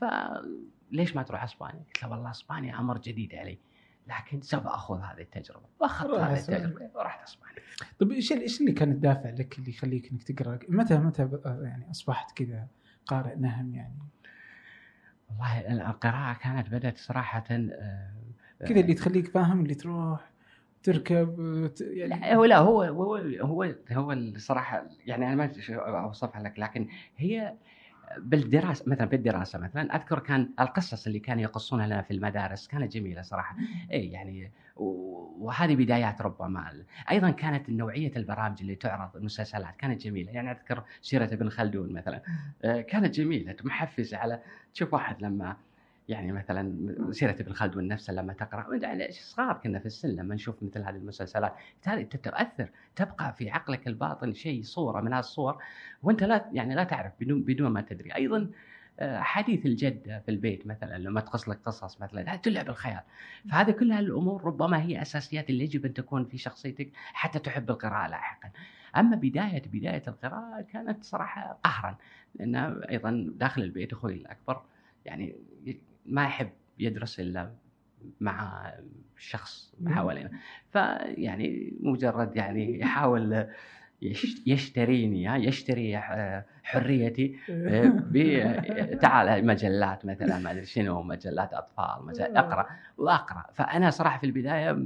فليش 0.00 1.16
ما 1.16 1.22
تروح 1.22 1.42
أسبانيا؟ 1.42 1.82
قلت 1.86 2.02
له 2.02 2.10
والله 2.10 2.30
أسبانيا 2.30 2.78
أمر 2.80 2.98
جديد 2.98 3.34
علي 3.34 3.58
لكن 4.08 4.40
سوف 4.40 4.66
اخذ 4.66 5.00
هذه 5.00 5.20
التجربة. 5.20 5.66
وأخذت 5.80 6.20
هذه. 6.20 6.38
التجربة. 6.38 6.90
ورحت 6.94 7.22
اسبانيا 7.22 7.62
طيب 7.98 8.12
إيش 8.12 8.32
إيش 8.32 8.60
اللي 8.60 8.72
كان 8.72 8.90
الدافع 8.90 9.30
لك 9.30 9.58
اللي 9.58 9.70
يخليك 9.70 10.12
إنك 10.12 10.22
تقرأ؟ 10.22 10.58
متى 10.68 10.98
متى 10.98 11.28
يعني 11.44 11.90
أصبحت 11.90 12.36
كذا 12.38 12.66
قارئ 13.06 13.36
نهم 13.36 13.74
يعني؟ 13.74 13.98
والله 15.30 15.72
القراءة 15.90 16.38
كانت 16.38 16.68
بدأت 16.68 16.98
صراحة 16.98 17.44
آه، 17.50 18.12
كذا 18.66 18.80
اللي 18.80 18.94
تخليك 18.94 19.28
فاهم 19.28 19.60
اللي 19.60 19.74
تروح 19.74 20.30
تركب 20.82 21.38
يعني 21.80 22.08
لا 22.08 22.34
هو 22.34 22.44
لا 22.44 22.58
هو 22.58 22.82
هو 22.82 23.16
هو 23.40 23.74
هو 23.92 24.12
الصراحه 24.12 24.86
يعني 25.06 25.32
أنا 25.32 25.34
ما 25.34 25.52
أوصفها 26.04 26.42
لك 26.42 26.58
لكن 26.58 26.88
هي 27.16 27.54
بالدراسة 28.18 28.84
مثلا 28.86 29.06
في 29.06 29.16
الدراسة 29.16 29.58
مثلا 29.58 29.96
أذكر 29.96 30.18
كان 30.18 30.50
القصص 30.60 31.06
اللي 31.06 31.18
كانوا 31.18 31.42
يقصونها 31.42 31.86
لنا 31.86 32.02
في 32.02 32.10
المدارس 32.10 32.68
كانت 32.68 32.92
جميلة 32.92 33.22
صراحة. 33.22 33.56
اي 33.92 34.10
يعني 34.10 34.52
وهذه 34.76 35.76
بدايات 35.76 36.22
ربما. 36.22 36.84
أيضا 37.10 37.30
كانت 37.30 37.70
نوعية 37.70 38.12
البرامج 38.16 38.60
اللي 38.60 38.74
تعرض 38.74 39.16
المسلسلات 39.16 39.76
كانت 39.76 40.00
جميلة. 40.02 40.32
يعني 40.32 40.50
أذكر 40.50 40.84
سيرة 41.02 41.24
ابن 41.24 41.48
خلدون 41.48 41.92
مثلا. 41.92 42.22
آه، 42.64 42.80
كانت 42.80 43.14
جميلة 43.14 43.56
محفزة 43.64 44.16
على 44.16 44.40
تشوف 44.74 44.94
واحد 44.94 45.22
لما 45.22 45.56
يعني 46.08 46.32
مثلا 46.32 46.94
سيره 47.12 47.36
ابن 47.40 47.52
خلدون 47.52 47.88
نفسه 47.88 48.12
لما 48.12 48.32
تقرأ 48.32 48.76
يعني 48.76 49.12
صغار 49.12 49.60
كنا 49.64 49.78
في 49.78 49.86
السن 49.86 50.08
لما 50.08 50.34
نشوف 50.34 50.62
مثل 50.62 50.82
هذه 50.82 50.96
المسلسلات. 50.96 51.54
هذه 51.84 52.02
تتاثر 52.02 52.70
تبقى 52.96 53.32
في 53.32 53.50
عقلك 53.50 53.86
الباطن 53.88 54.32
شيء 54.32 54.62
صورة 54.62 55.00
من 55.00 55.12
هالصور 55.12 55.62
وإنت 56.02 56.22
لا 56.24 56.48
يعني 56.52 56.74
لا 56.74 56.84
تعرف 56.84 57.12
بدون 57.20 57.42
بدون 57.42 57.70
ما 57.70 57.80
تدري. 57.80 58.14
أيضا 58.14 58.50
آه، 59.00 59.20
حديث 59.20 59.66
الجده 59.66 60.18
في 60.20 60.30
البيت 60.30 60.66
مثلا 60.66 60.98
لما 60.98 61.20
تقص 61.20 61.48
لك 61.48 61.58
قصص 61.64 62.00
مثلا 62.00 62.36
تلعب 62.36 62.68
الخيال. 62.68 63.00
فهذه 63.50 63.70
كلها 63.70 64.00
الأمور 64.00 64.44
ربما 64.44 64.82
هي 64.82 65.02
أساسيات 65.02 65.50
اللي 65.50 65.64
يجب 65.64 65.86
أن 65.86 65.94
تكون 65.94 66.24
في 66.24 66.38
شخصيتك 66.38 66.90
حتى 66.94 67.38
تحب 67.38 67.70
القراءة 67.70 68.08
لاحقا. 68.08 68.50
أما 68.96 69.16
بدايه 69.16 69.62
بداية 69.72 70.02
القراءة 70.08 70.60
كانت 70.60 71.04
صراحة 71.04 71.58
قهرا 71.64 71.96
لأن 72.34 72.56
أيضا 72.82 73.32
داخل 73.36 73.62
البيت 73.62 73.92
أخوي 73.92 74.14
الأكبر 74.14 74.62
يعني 75.04 75.36
ما 76.08 76.24
يحب 76.24 76.50
يدرس 76.78 77.20
إلا 77.20 77.50
مع 78.20 78.70
شخص 79.16 79.74
حوالينا. 79.86 80.30
فيعني 80.72 81.74
مجرد 81.80 82.36
يعني 82.36 82.80
يحاول 82.80 83.46
يش- 84.02 84.42
يشتريني 84.46 85.26
ها، 85.28 85.36
يشتري 85.36 85.98
حريتي 86.62 87.36
آه، 87.50 88.94
تعال 89.00 89.46
مجلات 89.46 90.06
مثلا 90.06 90.38
ما 90.38 90.50
أدري 90.50 90.64
شنو 90.64 91.02
مجلات 91.02 91.52
أطفال 91.54 92.06
مجلات 92.06 92.36
أقرأ 92.36 92.66
وأقرأ. 92.98 93.44
فأنا 93.54 93.90
صراحة 93.90 94.18
في 94.18 94.26
البداية 94.26 94.82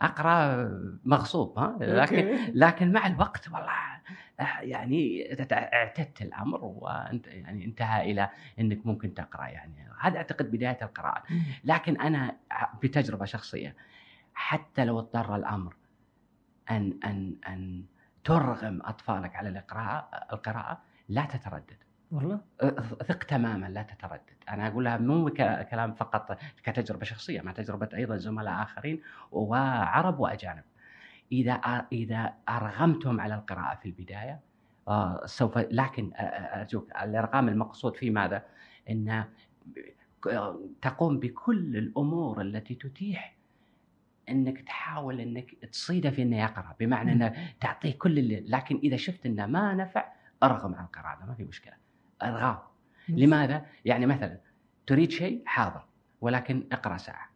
أقرأ 0.00 0.68
مغصوب 1.04 1.58
ها 1.58 1.76
لكن. 1.80 2.16
لكن 2.54 2.92
مع 2.92 3.06
الوقت 3.06 3.48
والله 3.48 3.95
يعني 4.60 5.32
اعتدت 5.52 6.22
الأمر 6.22 6.64
وأنت 6.64 7.26
يعني 7.26 7.64
انتهى 7.64 8.10
إلى 8.10 8.30
إنك 8.60 8.86
ممكن 8.86 9.14
تقرأ 9.14 9.46
يعني. 9.46 9.88
هذا 10.00 10.16
أعتقد 10.16 10.50
بداية 10.50 10.78
القراءة. 10.82 11.22
لكن 11.64 12.00
أنا 12.00 12.36
بتجربة 12.82 13.24
شخصية 13.24 13.76
حتى 14.34 14.84
لو 14.84 14.98
اضطر 14.98 15.36
الأمر 15.36 15.74
أن 16.70 16.98
أن 17.04 17.36
أن 17.48 17.84
ترغم 18.24 18.82
أطفالك 18.84 19.36
على 19.36 19.48
القراءه 19.48 20.08
القراءة 20.32 20.82
لا 21.08 21.24
تتردد. 21.24 21.76
والله؟ 22.10 22.40
ثق 23.06 23.24
تماما 23.24 23.66
لا 23.66 23.82
تتردد. 23.82 24.36
أنا 24.48 24.68
اقولها 24.68 24.96
مو 24.96 25.30
كلام 25.70 25.94
فقط 25.94 26.38
كتجربة 26.62 27.04
شخصية 27.04 27.40
مع 27.40 27.52
تجربة 27.52 27.88
أيضا 27.94 28.16
زملاء 28.16 28.62
آخرين 28.62 29.02
وعرب 29.32 30.20
وأجانب. 30.20 30.64
إذا 31.32 31.52
إذا 31.92 32.34
ارغمتهم 32.48 33.20
على 33.20 33.34
القراءة 33.34 33.76
في 33.76 33.86
البداية 33.86 34.40
آه، 34.88 35.26
سوف 35.26 35.58
لكن 35.58 36.10
أرجوك 36.16 36.90
الإرغام 37.02 37.48
المقصود 37.48 37.96
في 37.96 38.10
ماذا؟ 38.10 38.42
إن 38.90 39.24
تقوم 40.82 41.20
بكل 41.20 41.76
الأمور 41.76 42.40
التي 42.40 42.74
تتيح 42.74 43.36
إنك 44.28 44.60
تحاول 44.60 45.20
إنك 45.20 45.54
تصيده 45.72 46.10
في 46.10 46.22
انه 46.22 46.40
يقرأ 46.40 46.76
بمعنى. 46.80 47.12
انه 47.12 47.34
تعطيه 47.60 47.98
كل 47.98 48.18
اللي 48.18 48.40
لكن 48.40 48.80
إذا 48.84 48.96
شفت 48.96 49.26
انه 49.26 49.46
ما 49.46 49.74
نفع 49.74 50.12
أرغم 50.42 50.74
عن 50.74 50.84
القراءة 50.84 51.24
ما 51.26 51.34
في 51.34 51.44
مشكلة 51.44 51.74
إرغام 52.22 52.58
لماذا؟ 53.08 53.66
يعني 53.84 54.06
مثلا 54.06 54.40
تريد 54.86 55.10
شيء 55.10 55.42
حاضر 55.46 55.84
ولكن 56.20 56.66
اقرأ 56.72 56.96
ساعة. 56.96 57.30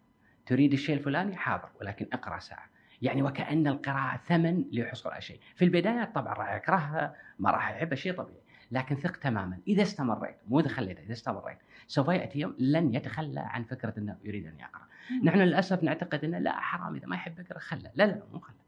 تريد 0.46 0.72
الشيء 0.72 0.96
الفلاني 0.96 1.36
حاضر 1.36 1.68
ولكن 1.80 2.06
اقرأ 2.12 2.38
ساعة. 2.38 2.70
يعني 3.02 3.22
وكأن 3.22 3.66
القراءة 3.66 4.16
ثمن 4.16 4.64
لحصول 4.72 5.12
على 5.12 5.22
شيء. 5.22 5.40
في 5.54 5.64
البدايه 5.64 6.04
طبعا 6.04 6.34
راح 6.34 6.54
يكرهها 6.54 7.14
ما 7.38 7.50
راح 7.50 7.70
يحبها 7.70 7.94
شيء 7.94 8.12
طبيعي. 8.12 8.40
لكن 8.70 8.96
ثق 8.96 9.16
تماما 9.16 9.58
إذا 9.68 9.82
استمريت 9.82 10.36
مو 10.48 10.60
اذا 10.60 10.68
خليته 10.68 11.02
إذا 11.02 11.12
استمريت 11.12 11.58
سوف 11.86 12.08
يأتي 12.08 12.38
يوم 12.38 12.54
لن 12.58 12.94
يتخلى 12.94 13.40
عن 13.40 13.64
فكرة 13.64 13.94
أنه 13.98 14.16
يريد 14.24 14.46
أن 14.46 14.58
يقرأ. 14.58 14.82
نحن 15.24 15.38
للأسف 15.38 15.82
نعتقد 15.82 16.24
أنه 16.24 16.38
لا 16.38 16.60
حرام 16.60 16.94
إذا 16.94 17.06
ما 17.06 17.16
يحب 17.16 17.38
يقرأ 17.38 17.58
خله، 17.58 17.90
لا 17.94 18.04
لا 18.04 18.22
مو 18.32 18.38
خله. 18.38 18.60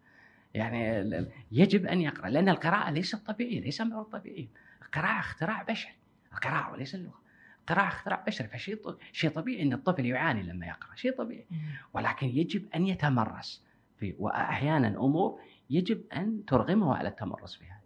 يعني 0.55 1.27
يجب 1.53 1.87
أن 1.87 2.01
يقرأ 2.01 2.29
لأن 2.29 2.49
القراءة 2.49 2.91
ليست 2.91 3.27
طبيعية 3.27 3.61
ليس 3.61 3.81
امرا 3.81 4.03
طبيعيا 4.03 4.49
القراءة 4.83 5.19
اختراع 5.19 5.63
بشري 5.63 5.95
القراءة 6.33 6.73
وليس 6.73 6.95
اللغة 6.95 7.23
القراءة 7.61 7.89
اختراع 7.89 8.25
بشري 8.27 8.49
فشيء 8.49 8.97
شيء 9.13 9.31
طبيعي 9.31 9.63
إن 9.63 9.73
الطفل 9.73 10.07
يعاني 10.07 10.43
لما 10.43 10.67
يقرأ 10.67 10.95
شيء 10.95 11.13
طبيعي 11.13 11.47
ولكن 11.95 12.27
يجب 12.27 12.67
أن 12.75 12.87
يتمرس 12.87 13.65
في 14.03 14.15
وأحيانا 14.19 14.89
أمور 14.89 15.41
يجب 15.71 16.01
أن 16.17 16.45
ترغمه 16.47 16.95
على 16.95 17.09
التمرس 17.09 17.55
فيها 17.55 17.81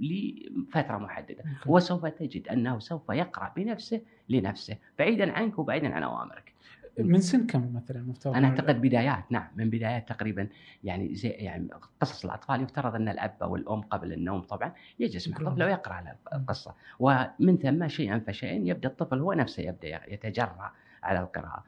لفترة 0.00 0.98
محددة. 0.98 1.44
وسوف 1.66 2.06
تجد 2.06 2.48
أنه 2.48 2.78
سوف 2.78 3.08
يقرأ 3.10 3.52
بنفسه 3.56 4.00
لنفسه 4.28 4.76
بعيدا 4.98 5.32
عنك 5.32 5.58
وبعيدا 5.58 5.94
عن 5.94 6.02
أوامرك. 6.02 6.54
من 6.98 7.20
سن 7.20 7.46
كم 7.46 7.74
مثلا 7.74 8.02
مفترض 8.02 8.34
أنا 8.36 8.48
أعتقد 8.48 8.80
بدايات 8.80 9.24
نعم 9.30 9.48
من 9.56 9.70
بدايات 9.70 10.08
تقريبا 10.08 10.48
يعني 10.84 11.14
زي 11.14 11.28
يعني 11.28 11.68
قصص 12.00 12.24
الأطفال. 12.24 12.62
يفترض 12.62 12.94
أن 12.94 13.08
الأب 13.08 13.34
أو 13.42 13.56
الأم 13.56 13.80
قبل 13.80 14.12
النوم 14.12 14.40
طبعا 14.40 14.72
يجلس 14.98 15.28
مع. 15.28 15.36
الطفل 15.36 15.62
ويقرأ 15.62 15.94
على 15.94 16.16
القصة. 16.34 16.74
ومن 16.98 17.58
ثم 17.62 17.88
شيئا 17.88 18.18
فشيئا 18.26 18.54
يبدأ 18.54 18.88
الطفل 18.88 19.18
هو 19.18 19.32
نفسه 19.32 19.62
يبدأ 19.62 20.12
يتجرأ 20.12 20.72
على 21.02 21.20
القراءة. 21.20 21.64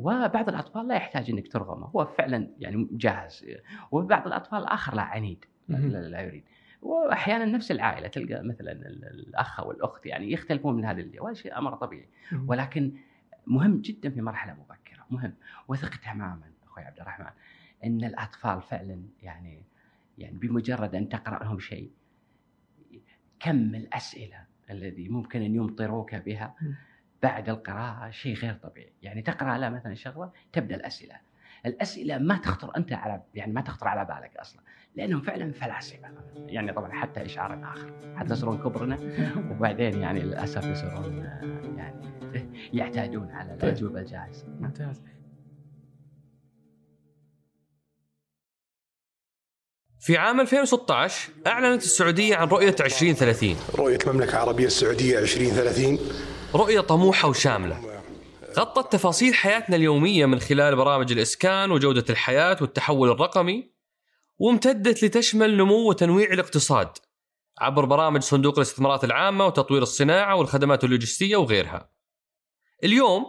وبعض 0.00 0.48
الأطفال 0.48 0.88
لا 0.88 0.94
يحتاج 0.94 1.30
إنك 1.30 1.52
ترغمه 1.52 1.86
هو 1.86 2.04
فعلا 2.06 2.50
يعني 2.58 2.88
جاهز. 2.92 3.46
وبعض 3.90 4.26
الأطفال 4.26 4.58
الآخر 4.58 4.94
لا 4.94 5.02
عنيد 5.02 5.44
لا, 5.68 5.78
مهم. 5.78 5.90
لا 5.90 5.98
لا 6.08 6.20
يريد. 6.20 6.44
واحيانا 6.82 7.44
نفس 7.44 7.70
العائلة 7.70 8.08
تلقى 8.08 8.42
مثلا 8.44 8.72
ال- 8.72 9.04
الأخ 9.04 9.60
أو 9.60 9.70
الأخت 9.70 10.06
يعني 10.06 10.32
يختلفون 10.32 10.76
من 10.76 10.84
هذا 10.84 11.00
الجو 11.00 11.26
هذا 11.26 11.34
شيء 11.34 11.58
أمر 11.58 11.74
طبيعي. 11.74 12.08
ولكن 12.46 12.92
مهم 13.46 13.80
جدا 13.80 14.10
في 14.10 14.20
مرحلة 14.22 14.52
مبكرة 14.52 15.06
مهم. 15.10 15.34
وثق 15.68 15.96
تماما 16.12 16.50
أخوي 16.64 16.82
عبد 16.84 17.00
الرحمن 17.00 17.26
إن 17.84 18.04
الأطفال 18.04 18.62
فعلا 18.62 19.02
يعني 19.22 19.62
يعني 20.18 20.38
بمجرد 20.38 20.94
أن 20.94 21.08
تقرأ 21.08 21.44
لهم 21.44 21.58
شيء 21.58 21.90
كم 23.40 23.74
الأسئلة 23.74 24.44
الذي 24.70 25.08
ممكن 25.08 25.42
أن 25.42 25.54
يمطروك 25.54 26.14
بها. 26.14 26.54
بعد 27.22 27.48
القراءة 27.48 28.10
شيء 28.10 28.34
غير 28.34 28.54
طبيعي. 28.54 28.92
يعني 29.02 29.22
تقرأ 29.22 29.58
له 29.58 29.68
مثلا 29.68 29.94
شغلة 29.94 30.30
تبدأ 30.52 30.74
الأسئلة. 30.76 31.14
الأسئلة 31.66 32.18
ما 32.18 32.36
تخطر 32.36 32.76
أنت 32.76 32.92
على 32.92 33.22
يعني 33.34 33.52
ما 33.52 33.60
تخطر 33.60 33.88
على 33.88 34.04
بالك 34.04 34.36
أصلا 34.36 34.62
لأنهم 34.96 35.20
فعلا 35.20 35.52
فلاسفة. 35.52 36.08
يعني 36.36 36.72
طبعا 36.72 36.92
حتى 36.92 37.24
إشعار 37.24 37.64
آخر. 37.64 37.92
حتى 38.16 38.32
يصيرون 38.32 38.58
كبرنا 38.58 38.98
وبعدين 39.50 40.00
يعني 40.00 40.20
للأسف 40.20 40.64
يصيرون 40.64 41.24
يعني 41.76 42.10
يعتادون 42.78 43.30
على 43.30 43.56
طيب. 43.56 43.64
الأجوبة 43.64 44.00
الجاهزه 44.00 44.46
ممتاز. 44.60 45.02
في 50.00 50.16
عام 50.16 50.40
2016 50.40 51.30
أعلنت 51.46 51.82
السعودية 51.82 52.36
عن 52.36 52.48
رؤية 52.48 52.74
2030 52.80 53.56
رؤية 53.74 53.98
المملكة 54.06 54.30
العربية 54.30 54.66
السعودية 54.66 55.18
2030 55.18 55.98
رؤية 56.54 56.80
طموحة 56.80 57.28
وشاملة. 57.28 58.02
غطت 58.58 58.92
تفاصيل 58.92 59.34
حياتنا 59.34 59.76
اليومية 59.76 60.26
من 60.26 60.40
خلال 60.40 60.76
برامج 60.76 61.12
الإسكان 61.12 61.70
وجودة 61.70 62.04
الحياة 62.10 62.56
والتحول 62.60 63.10
الرقمي 63.10 63.70
وامتدت 64.38 65.04
لتشمل 65.04 65.56
نمو 65.56 65.88
وتنويع 65.88 66.32
الاقتصاد 66.32 66.88
عبر 67.60 67.84
برامج 67.84 68.22
صندوق 68.22 68.54
الاستثمارات 68.58 69.04
العامة 69.04 69.46
وتطوير 69.46 69.82
الصناعة 69.82 70.36
والخدمات 70.36 70.84
اللوجستية 70.84 71.36
وغيرها. 71.36 71.90
اليوم 72.84 73.24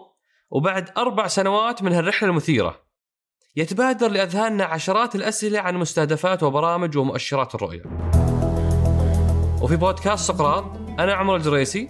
وبعد 0.50 0.90
أربع 0.98 1.28
سنوات 1.28 1.84
من 1.84 1.94
هالرحلة 1.94 2.30
المثيرة 2.30 2.82
يتبادر 3.56 4.12
لأذهاننا 4.12 4.66
عشرات 4.66 5.16
الأسئلة 5.16 5.60
عن 5.60 5.78
مستهدفات 5.78 6.44
وبرامج 6.44 6.98
ومؤشرات 6.98 7.56
الرؤية. 7.56 7.84
وفي 9.62 9.76
بودكاست 9.76 10.28
سقراط 10.28 10.64
أنا 11.00 11.14
عمر 11.14 11.36
الجريسي 11.36 11.90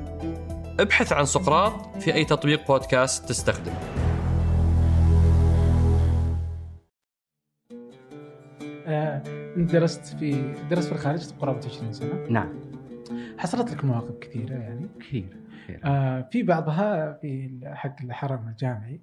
ابحث 0.79 1.13
عن 1.13 1.25
سقراط 1.25 1.97
في 1.97 2.13
أي 2.13 2.25
تطبيق 2.25 2.67
بودكاست 2.67 3.29
تستخدمه. 3.29 3.79
آه، 8.87 9.23
أنت 9.57 9.71
درست 9.71 10.05
في 10.05 10.53
درست 10.69 10.87
في 10.87 10.95
الخارج 10.95 11.31
قرابه 11.39 11.67
20 11.67 11.93
سنة. 11.93 12.27
نعم. 12.29 12.53
حصلت 13.37 13.71
لك 13.71 13.85
مواقف 13.85 14.19
كثيرة 14.19 14.53
يعني؟ 14.53 14.87
كثير 14.99 15.37
كثير. 15.63 15.79
آه 15.85 16.29
في 16.31 16.43
بعضها 16.43 17.13
في 17.21 17.59
حق 17.65 17.95
الحرم 18.03 18.47
الجامعي. 18.47 19.01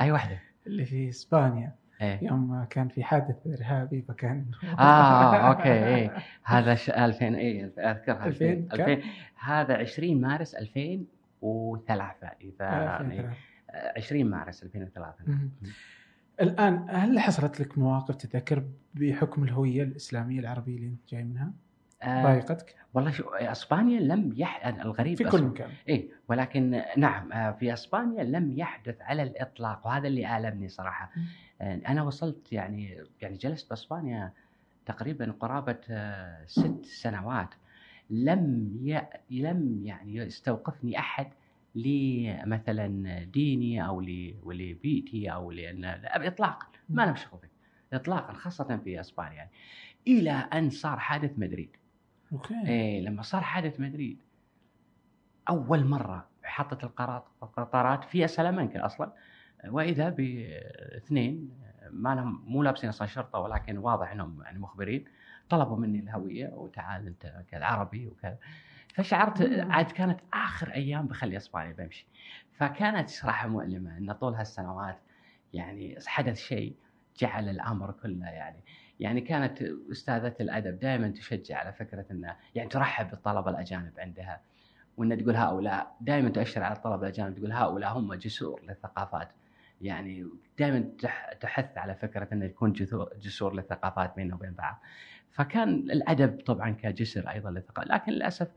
أي 0.00 0.12
واحدة؟ 0.12 0.38
اللي 0.66 0.84
في 0.84 1.08
إسبانيا. 1.08 1.81
إيه 2.02 2.24
يوم 2.24 2.64
كان 2.70 2.88
في 2.88 3.04
حادث 3.04 3.36
إرهابي 3.46 4.02
فكان 4.02 4.46
آه 4.78 5.36
أوكي 5.36 5.72
إيه 5.72 6.16
هذا 6.44 6.74
ش... 6.74 6.90
2000 6.90 7.26
إيه 7.26 7.64
اذكرها 7.64 8.26
2000 8.26 8.54
كم؟ 8.54 8.80
2000 8.80 9.02
هذا 9.40 9.76
20 9.76 10.20
مارس 10.20 10.54
2003 10.54 12.28
إذا 12.40 12.64
يعني 12.66 13.20
2003. 13.20 13.36
آه، 13.70 13.92
20 13.96 14.24
مارس 14.30 14.62
2003 14.62 15.14
مم. 15.26 15.50
الآن 16.40 16.86
هل 16.90 17.20
حصلت 17.20 17.60
لك 17.60 17.78
مواقف 17.78 18.16
تتذكر 18.16 18.64
بحكم 18.94 19.44
الهوية 19.44 19.82
الإسلامية 19.82 20.40
العربية 20.40 20.76
اللي 20.76 20.86
أنت 20.86 21.10
جاي 21.10 21.24
منها؟ 21.24 21.52
آه 22.02 22.22
ضايقتك؟ 22.22 22.74
والله 22.94 23.10
شو 23.10 23.28
أسبانيا 23.28 24.00
لم 24.00 24.32
يح 24.36 24.66
الغريب 24.66 25.18
في 25.18 25.24
كل 25.24 25.42
مكان 25.42 25.70
إيه 25.88 26.08
ولكن 26.28 26.82
نعم 26.96 27.32
آه، 27.32 27.50
في 27.52 27.72
أسبانيا 27.72 28.24
لم 28.24 28.52
يحدث 28.52 29.02
على 29.02 29.22
الإطلاق 29.22 29.86
وهذا 29.86 30.08
اللي 30.08 30.36
آلمني 30.36 30.68
صراحة. 30.68 31.04
آه، 31.04 31.20
أنا 31.62 32.02
وصلت 32.02 32.52
يعني 32.52 33.04
يعني 33.20 33.36
جلست 33.36 33.70
بأسبانيا 33.70 34.32
تقريبا 34.86 35.34
قرابة 35.40 35.80
آه، 35.90 36.44
ست 36.46 36.84
سنوات. 36.86 37.48
لم 38.10 38.76
ي... 38.82 39.00
لم 39.30 39.80
يعني 39.84 40.16
يستوقفني 40.16 40.98
أحد 40.98 41.26
لمثلا 41.74 43.22
ديني 43.24 43.86
أو 43.86 44.00
ل... 44.00 44.34
ولبيئتي 44.42 45.32
أو 45.32 45.50
لأن 45.50 45.80
لا، 45.80 46.26
اطلاقا. 46.28 46.66
ما 46.88 47.02
لهم 47.06 47.16
شغل 47.16 47.48
اطلاقا 47.92 48.32
خاصة 48.32 48.76
في 48.84 49.00
أسبانيا 49.00 49.32
يعني. 49.32 49.50
إلى 50.06 50.30
أن 50.30 50.70
صار 50.70 50.98
حادث 50.98 51.38
مدريد. 51.38 51.76
أوكي. 52.32 52.54
إيه 52.66 53.00
لما 53.00 53.22
صار 53.22 53.40
حادث 53.40 53.80
مدريد 53.80 54.18
أول 55.48 55.84
مرة 55.84 56.28
حطت 56.44 56.84
القرار- 56.84 57.26
القطارات 57.42 58.04
في 58.04 58.28
سلامانكا 58.28 58.86
أصلا. 58.86 59.12
وإذا 59.68 60.08
باثنين 60.08 61.50
ما 61.90 62.14
لهم 62.14 62.44
مو 62.46 62.62
لابسين 62.62 62.88
أصلا 62.88 63.06
شرطة 63.08 63.38
ولكن 63.38 63.78
واضح 63.78 64.12
إنهم 64.12 64.42
يعني 64.42 64.58
مخبرين 64.58 65.04
طلبوا 65.48 65.76
مني 65.76 66.00
الهوية 66.00 66.48
وتعال 66.48 67.06
أنت 67.06 67.44
كذا 67.50 67.64
عربي 67.64 68.06
وكذا. 68.06 68.38
فشعرت 68.94 69.42
عاد 69.42 69.90
كانت 69.90 70.20
آخر 70.34 70.72
أيام 70.72 71.06
بخلي 71.06 71.36
اسبانيا 71.36 71.72
بمشي. 71.72 72.06
فكانت 72.52 73.08
صراحة 73.08 73.48
مؤلمة 73.48 73.98
إن 73.98 74.12
طول 74.12 74.34
هالسنوات 74.34 74.98
يعني 75.52 75.98
حدث 76.06 76.36
شيء 76.36 76.76
جعل 77.18 77.48
الأمر 77.48 77.92
كله 77.92 78.26
يعني 78.26 78.60
يعني 79.00 79.20
كانت 79.20 79.62
أستاذة 79.92 80.34
الأدب 80.40 80.78
دائما 80.78 81.08
تشجع 81.08 81.58
على 81.58 81.72
فكرة 81.72 82.04
إنه 82.10 82.36
يعني 82.54 82.68
ترحب 82.68 83.10
بالطلبة 83.10 83.50
الأجانب 83.50 83.92
عندها 83.98 84.40
وان 84.96 85.22
تقول 85.22 85.36
هؤلاء 85.36 85.96
دائما 86.00 86.28
تؤشر 86.28 86.62
على 86.62 86.76
الطلبة 86.76 87.02
الأجانب 87.06 87.38
تقول 87.38 87.52
هؤلاء 87.52 87.98
هم 87.98 88.14
جسور 88.14 88.62
للثقافات. 88.62 89.28
يعني 89.82 90.26
دائما 90.58 90.90
تح- 91.02 91.32
تحث 91.32 91.78
على 91.78 91.94
فكرة 91.94 92.28
انه 92.32 92.44
يكون 92.44 92.72
جسور 93.20 93.54
للثقافات 93.54 94.16
بيننا 94.16 94.34
وبين 94.34 94.52
بعض 94.54 94.80
فكان 95.30 95.68
الأدب 95.74 96.40
طبعا 96.46 96.70
كجسر 96.70 97.30
أيضا 97.30 97.50
للثقافه 97.50 97.88
لكن 97.88 98.12
للأسف 98.12 98.48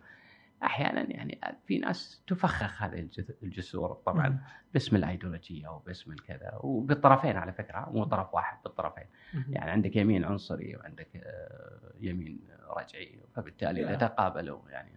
أحيانا 0.64 1.02
يعني 1.12 1.40
في 1.68 1.78
ناس 1.80 2.24
تفخخ 2.28 2.84
هذه 2.84 3.10
الجسور 3.44 3.94
طبعا. 3.94 4.40
باسم 4.74 4.96
الأيديولوجية 4.96 5.68
وباسم 5.68 6.12
الكذا 6.12 6.52
وبالطرفين 6.60 7.38
على 7.38 7.52
فكرة 7.54 7.90
مو 7.94 8.04
طرف 8.04 8.34
واحد 8.34 8.58
بالطرفين. 8.64 9.06
يعني 9.50 9.72
عندك 9.72 9.96
يمين 9.96 10.26
عنصري 10.26 10.76
وعندك 10.76 11.08
آه، 11.16 11.92
يمين 12.00 12.40
رجعي 12.78 13.20
فبالتالي 13.36 13.82
يا. 13.82 13.92
يتقابلوا 13.92 14.70
يعني 14.70 14.92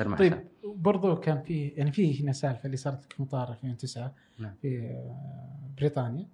مع 0.00 0.16
طيب 0.16 0.46
برضو 0.64 1.16
كان 1.16 1.42
في 1.42 1.68
يعني 1.68 1.92
في 1.92 2.22
هنا 2.22 2.32
سالفة 2.32 2.66
اللي 2.66 2.76
صارت 2.76 3.04
لك 3.04 3.20
مطار 3.20 3.50
2009 3.50 4.14
نعم. 4.38 4.54
في 4.62 4.80
آه، 4.80 5.16
بريطانيا. 5.78 6.28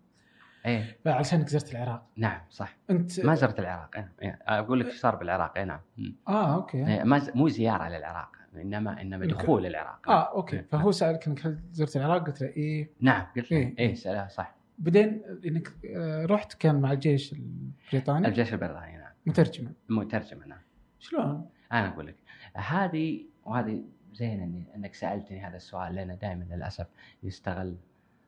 إيه. 0.67 0.97
فعشانك 1.05 1.49
زرت 1.49 1.73
العراق. 1.73 2.07
نعم 2.17 2.41
صح. 2.51 2.77
أنت 2.91 3.21
ما 3.21 3.35
زرت 3.35 3.59
العراق 3.59 3.97
إيه. 3.97 4.13
إيه. 4.23 4.39
أقول 4.47 4.81
لك 4.81 4.87
إيش 4.87 5.01
صار 5.01 5.17
بالعراق 5.17 5.59
اي 5.59 5.65
نعم. 5.65 5.81
آه 6.29 6.55
أوكي. 6.55 6.87
إيه، 6.87 7.03
ما 7.05 7.19
ز- 7.19 7.31
مو 7.35 7.49
زيارة 7.49 7.89
للعراق 7.89 8.37
إنما 8.57 9.01
إنما 9.01 9.27
دخول 9.27 9.67
العراق. 9.67 10.09
آه 10.11 10.33
أوكي. 10.37 10.57
إيه. 10.57 10.67
فهو 10.71 10.93
سألك 10.93 11.27
إنك 11.29 11.47
هل 11.47 11.59
زرت 11.73 11.97
العراق؟ 11.97 12.27
قلت 12.27 12.41
له 12.43 12.49
إيه. 12.49 12.91
نعم 13.01 13.27
قلت 13.37 13.53
له. 13.53 13.59
إيه. 13.59 13.75
إيه 13.79 13.95
سأله 13.95 14.29
صح. 14.29 14.55
بعدين 14.79 15.23
إنك 15.47 15.73
آه، 15.97 16.27
رحت 16.27 16.53
كان 16.55 16.81
مع 16.81 16.93
الجيش 16.93 17.33
البريطاني. 17.33 18.29
الجيش 18.29 18.53
البريطاني 18.53 18.97
نعم. 18.97 19.13
مترجما. 19.27 19.73
مترجمه 19.89 20.47
نعم. 20.47 20.61
شلون؟ 20.99 21.49
أنا 21.73 21.89
أقول 21.89 22.07
لك 22.07 22.17
هذه 22.55 23.25
وهذه 23.49 23.85
زين 24.15 24.67
إنك 24.75 24.95
سألتني 24.95 25.41
هذا 25.41 25.57
السؤال 25.57 25.95
لأنه 25.95 26.15
دائما 26.15 26.45
للأسف 26.45 26.87
يستغل 27.23 27.77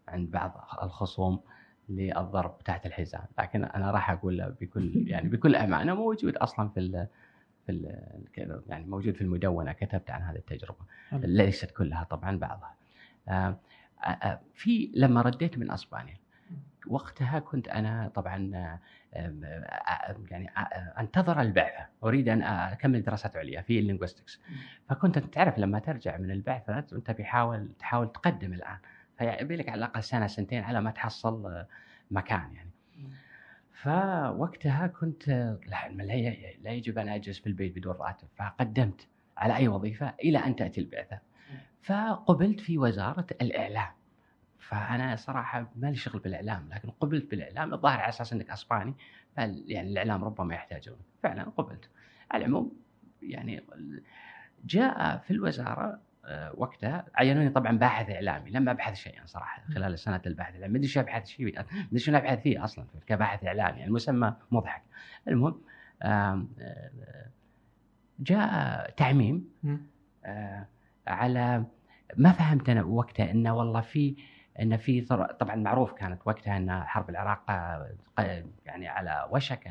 عند 0.09 0.31
بعض 0.31 0.69
الخصوم 0.83 1.41
للضرب 1.89 2.59
تحت 2.59 2.87
الحزام، 2.87 3.25
لكن 3.39 3.65
أنا 3.65 3.91
راح 3.91 4.11
أقول 4.11 4.39
له 4.39 4.55
بكل 4.61 4.93
يعني 5.13 5.29
بكل 5.29 5.57
أمانة 5.57 5.95
موجود 5.95 6.37
أصلا 6.37 6.69
في 6.69 6.81
ال 6.81 7.07
في 7.67 7.73
ال 7.73 8.63
يعني 8.69 8.87
موجود 8.87 9.15
في 9.15 9.21
المدونة 9.21 9.73
كتبت 9.73 10.11
عن 10.11 10.23
هذه 10.23 10.37
التجربة. 10.37 10.85
ليست 11.13 11.71
كلها 11.71 12.05
طبعا 12.05 12.39
بعضها. 12.39 12.75
آه، 13.29 13.59
آه، 14.05 14.07
آه، 14.07 14.41
في 14.55 14.91
لما 14.95 15.23
رديت 15.23 15.59
من 15.59 15.71
أسبانيا 15.71 16.17
وقتها 16.87 17.39
كنت 17.39 17.69
أنا 17.69 18.11
طبعا 18.15 18.37
يعني 20.31 20.51
أنتظر 20.99 21.41
البعثه، 21.41 21.87
أريد 22.05 22.29
أن 22.29 22.43
أكمل 22.43 23.03
دراسات 23.03 23.37
عليا 23.37 23.63
في 23.63 23.79
اللينغويستكس. 23.79 24.41
فكنت 24.89 25.19
تعرف 25.19 25.59
لما 25.59 25.79
ترجع 25.79 26.17
من 26.17 26.31
البعثه 26.31 26.79
أنت 26.93 27.11
بيحاول 27.11 27.73
تحاول 27.79 28.13
تقدم 28.13 28.53
الآن 28.53 28.79
فيبي 29.19 29.57
لك 29.57 29.69
على 29.69 29.79
الأقل 29.79 30.03
سنة 30.03 30.27
سنتين 30.27 30.63
على 30.63 30.81
ما 30.81 30.91
تحصل 30.91 31.65
مكان 32.11 32.55
يعني. 32.55 32.71
فوقتها 33.73 34.87
كنت 34.87 35.29
لا 35.29 35.89
لا 36.63 36.71
يجب 36.71 36.99
أن 36.99 37.09
أجلس 37.09 37.39
في 37.39 37.47
البيت 37.47 37.77
بدون 37.77 37.97
راتب 37.97 38.29
فقدمت 38.37 39.07
على 39.37 39.57
أي 39.57 39.69
وظيفة 39.69 40.15
إلى 40.25 40.39
أن 40.39 40.57
تأتي 40.57 40.81
البعثة. 40.81 41.19
فقبلت 41.83 42.61
في 42.61 42.79
وزارة 42.79 43.27
الإعلام. 43.41 43.91
فأنا 44.71 45.17
صراحة 45.17 45.71
ما 45.77 45.87
لي 45.87 45.97
شغل 45.97 46.21
بالإعلام 46.21 46.69
لكن 46.73 46.91
قبلت 46.91 47.31
بالإعلام 47.31 47.75
الظاهر 47.75 48.01
على 48.01 48.09
أساس 48.09 48.33
إنك 48.33 48.51
أسباني 48.51 48.95
يعني 49.37 49.89
الإعلام 49.89 50.25
ربما 50.25 50.55
يحتاجون 50.55 50.99
فعلا 51.23 51.43
قبلت. 51.43 51.91
على 52.31 52.45
العموم 52.45 52.77
يعني 53.23 53.65
جاء 54.65 55.19
في 55.19 55.31
الوزارة 55.31 56.01
آه، 56.25 56.53
وقتها 56.57 57.07
عينوني 57.15 57.51
طبعا 57.51 57.79
باحث 57.79 58.11
إعلامي 58.11 58.51
لم 58.51 58.69
أبحث 58.69 58.95
شيئا 58.95 59.27
صراحة. 59.27 59.63
خلال 59.75 59.99
سنة 59.99 60.23
البحث 60.27 60.49
الإعلامي 60.49 60.73
ما 60.73 60.79
أدري 60.79 60.89
شو 60.89 61.01
أبحث 61.01 61.27
شيء 61.27 61.55
ما 61.55 61.65
أدري 61.87 61.99
شو 61.99 62.13
أبحث 62.13 62.43
فيه 62.43 62.65
أصلا 62.65 62.85
كباحث 63.07 63.45
إعلامي 63.45 63.71
يعني 63.71 63.85
المسمى 63.85 64.37
مضحك. 64.51 64.83
المهم 65.29 65.61
آه، 66.03 66.47
جاء 68.21 68.91
تعميم. 68.91 69.49
آه، 70.25 70.67
على 71.07 71.65
ما 72.17 72.33
فهمت 72.33 72.69
أنا 72.69 72.83
وقتها 72.83 73.31
إنه 73.31 73.57
والله 73.57 73.81
في 73.81 74.17
إن 74.61 74.77
في 74.77 75.01
طبعا 75.41 75.55
معروف 75.57 75.93
كانت 75.93 76.21
وقتها 76.25 76.57
إن 76.57 76.83
حرب 76.83 77.11
العراق 77.11 77.43
آه، 77.51 78.45
يعني 78.67 78.89
على 78.89 79.27
وشك 79.31 79.67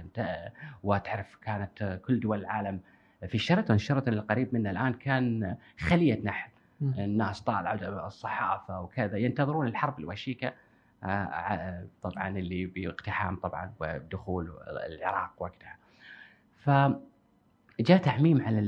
وتعرف 0.84 1.36
كانت 1.36 1.82
آه، 1.82 1.96
كل 1.96 2.20
دول 2.20 2.40
العالم 2.40 2.80
في 3.28 3.38
شيراتون 3.38 3.78
شيراتون 3.78 4.14
القريب 4.14 4.54
منا 4.54 4.72
الآن 4.72 4.94
كان 4.94 5.56
خلية 5.80 6.22
نحل. 6.24 6.50
الناس 6.82 7.42
طالعة 7.42 8.08
الصحافة 8.08 8.82
وكذا 8.82 9.18
ينتظرون 9.18 9.68
الحرب 9.68 10.00
الوشيكة 10.00 10.54
آه، 11.04 11.08
ع- 11.08 11.84
طبعا 12.02 12.28
اللي 12.30 12.66
باقتحام 12.66 13.36
طبعا 13.36 13.74
ودخول 13.80 14.52
العراق 14.68 15.32
وقتها 15.38 15.78
ف 16.60 16.70
جاء 17.80 17.98
تعميم 17.98 18.42
على 18.42 18.60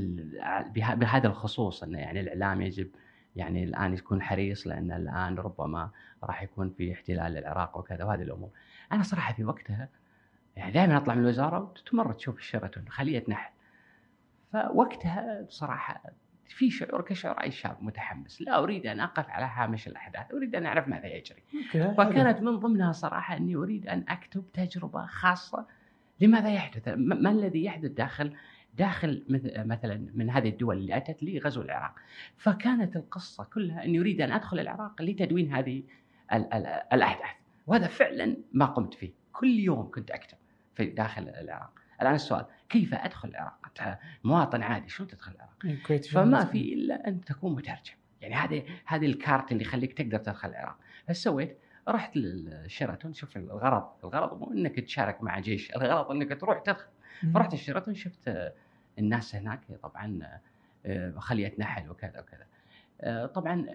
بهذا 0.94 1.26
الخصوص 1.28 1.82
انه 1.82 1.98
يعني 1.98 2.20
الإعلام 2.20 2.62
يجب 2.62 2.88
يعني 3.36 3.64
الآن 3.64 3.94
يكون 3.94 4.22
حريص 4.22 4.66
لأن 4.66 4.92
الآن 4.92 5.34
ربما 5.34 5.90
راح 6.24 6.42
يكون 6.42 6.70
في 6.70 6.92
احتلال 6.92 7.32
للعراق 7.32 7.78
وكذا 7.78 8.04
وهذه 8.04 8.22
الأمور. 8.22 8.50
أنا 8.92 9.02
صراحة 9.02 9.34
في 9.34 9.44
وقتها 9.44 9.88
يعني 10.56 10.72
دائما 10.72 10.96
أطلع 10.96 11.14
من 11.14 11.20
الوزارة 11.20 11.60
وتمر 11.60 12.12
تشوف 12.12 12.38
الشيراتون 12.38 12.88
خليه 12.88 13.24
نحل. 13.28 13.52
فوقتها 14.52 15.42
بصراحه 15.42 16.02
في 16.46 16.70
شعور 16.70 17.02
كشعور 17.02 17.42
اي 17.42 17.50
شاب 17.50 17.76
متحمس، 17.80 18.42
لا 18.42 18.58
أريد 18.58 18.86
أن 18.86 19.00
أقف 19.00 19.30
على 19.30 19.50
هامش 19.54 19.88
الأحداث، 19.88 20.32
أريد 20.34 20.54
أن 20.54 20.66
أعرف 20.66 20.88
ماذا 20.88 21.06
يجري. 21.06 21.42
فكانت 21.72 22.40
من 22.40 22.56
ضمنها 22.56 22.92
صراحة 22.92 23.36
أني 23.36 23.56
أريد 23.56 23.86
أن 23.88 24.04
أكتب 24.08 24.44
تجربة 24.52 25.06
خاصة 25.06 25.66
لماذا 26.20 26.50
يحدث 26.50 26.88
ما 26.96 27.30
الذي 27.30 27.64
يحدث 27.64 27.90
داخل 27.90 28.36
داخل 28.78 29.24
مث- 29.28 29.66
مثلا 29.66 30.08
من 30.14 30.30
هذه 30.30 30.48
الدول 30.48 30.76
اللي 30.78 30.96
أتت 30.96 31.22
لغزو 31.22 31.62
العراق. 31.62 31.94
فكانت 32.36 32.96
القصة 32.96 33.44
كلها 33.44 33.84
أني 33.84 34.00
أريد 34.00 34.20
أن 34.20 34.32
أدخل 34.32 34.58
العراق 34.58 35.02
لتدوين 35.02 35.54
هذه 35.54 35.82
ال- 36.32 36.52
ال- 36.54 36.66
الأحداث. 36.92 37.30
وهذا 37.66 37.86
فعلا 37.86 38.36
ما 38.52 38.64
قمت 38.66 38.94
فيه. 38.94 39.10
كل 39.32 39.58
يوم 39.58 39.90
كنت 39.90 40.10
أكتب 40.10 40.36
في 40.74 40.84
داخل 40.86 41.28
العراق. 41.28 41.70
الآن 42.02 42.14
السؤال 42.14 42.44
كيف 42.68 42.94
أدخل 42.94 43.28
العراق؟ 43.28 43.98
مواطن 44.24 44.62
عادي 44.62 44.88
شلون 44.88 45.08
تدخل 45.08 45.32
العراق؟ 45.32 45.56
الكويت 45.64 46.06
فما 46.06 46.44
في 46.44 46.72
إلا 46.74 47.08
أن 47.08 47.20
تكون 47.20 47.54
مترجم. 47.54 47.94
يعني 48.20 48.34
هذه 48.34 48.62
هذه 48.86 49.06
ال 49.06 49.15
card 49.15 49.52
اللي 49.52 49.62
يخليك 49.62 49.92
تقدر 49.92 50.18
تدخل 50.18 50.48
العراق. 50.48 50.76
إيش 51.08 51.18
سويت؟ 51.18 51.58
رحت 51.88 52.16
للشيراتون 52.16 53.12
شوف 53.12 53.36
الغرض. 53.36 53.88
الغرض 54.04 54.38
مو 54.40 54.52
إنك 54.52 54.80
تشارك 54.80 55.22
مع 55.22 55.38
جيش 55.38 55.70
الغرض 55.76 56.10
إنك 56.10 56.40
تروح 56.40 56.58
تدخل. 56.58 56.86
فرحت 57.34 57.54
الشيراتون 57.54 57.94
شفت 57.94 58.28
آه، 58.28 58.52
الناس 58.98 59.34
هناك 59.34 59.60
طبعا 59.82 60.18
آه، 60.86 61.12
خليه 61.18 61.54
نحل 61.58 61.90
وكذا 61.90 62.20
وكذا. 62.20 62.46
آه، 63.00 63.26
طبعا 63.26 63.66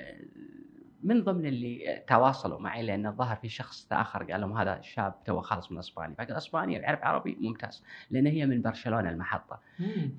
من 1.04 1.24
ضمن 1.24 1.46
اللي 1.46 2.04
تواصلوا 2.08 2.60
معي 2.60 2.84
لأن 2.84 3.06
الظاهر 3.06 3.36
في 3.36 3.50
شخص 3.50 3.88
اخر 3.92 4.32
قال 4.32 4.42
لهم 4.42 4.58
هذا 4.58 4.82
شاب 4.82 5.24
توه 5.26 5.42
خالص 5.42 5.72
من 5.72 5.78
اسبانيا 5.78 6.16
فقال 6.16 6.32
اسبانيا 6.32 6.80
يعرف 6.80 7.04
عربي 7.04 7.38
ممتاز. 7.42 7.84
لأن 8.12 8.28
هي 8.28 8.46
من 8.46 8.62
برشلونة 8.62 9.10
المحطة. 9.10 9.60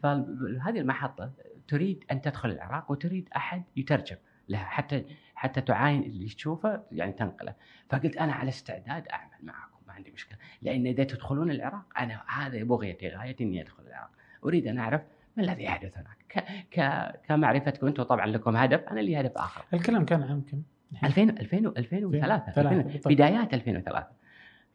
فهذه 0.03 0.79
المحطة 0.81 1.31
تريد 1.69 2.05
أن 2.11 2.21
تدخل 2.21 2.51
العراق 2.51 2.91
وتريد 2.91 3.29
أحد 3.37 3.63
يترجم 3.77 4.17
لها 4.49 4.65
حتى 4.65 5.05
حتى 5.35 5.61
تعاين 5.61 6.03
اللي 6.03 6.27
تشوفه 6.27 6.83
يعني 6.93 7.13
تنقله. 7.13 7.55
فقلت 7.91 8.17
أنا 8.17 8.33
على 8.33 8.49
استعداد 8.49 9.09
أعمل 9.09 9.37
معكم. 9.43 9.78
عندي 9.99 10.11
مشكلة. 10.11 10.39
لأن 10.63 10.87
إذا 10.87 11.05
تدخلون 11.05 11.51
العراق 11.51 11.85
أنا 11.99 12.23
هذا 12.27 12.63
بغيتي 12.65 13.09
غايتي 13.09 13.45
إني 13.45 13.63
أدخل 13.63 13.83
العراق. 13.87 14.11
أريد 14.45 14.67
أن 14.67 14.79
أعرف 14.79 15.01
ما 15.37 15.43
الذي 15.43 15.63
يحدث 15.65 15.99
هناك. 15.99 16.17
ك... 16.29 16.45
ك... 16.71 17.13
كمعرفتكم 17.29 17.87
أنتم 17.87 18.03
طبعا 18.03 18.27
لكم 18.27 18.57
هدف 18.57 18.81
أنا 18.81 19.01
لي 19.01 19.21
هدف 19.21 19.33
آخر. 19.37 19.65
الكلام 19.75 20.05
كان 20.05 20.23
عام 20.23 20.41
كم؟ 20.51 20.63
2000 21.05 21.23
2000 21.23 21.57
2003 21.77 22.21
ثلاثة، 22.21 22.49
2000 22.49 22.83
بالضبط. 22.83 23.09
بدايات 23.09 23.55
2003 23.55 24.07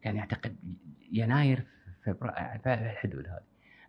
كان 0.01 0.15
يعتقد 0.15 0.55
يناير 1.11 1.63
فبراير 2.05 2.59
في 2.59 2.73
الحدود 2.73 3.27
هذه. 3.27 3.43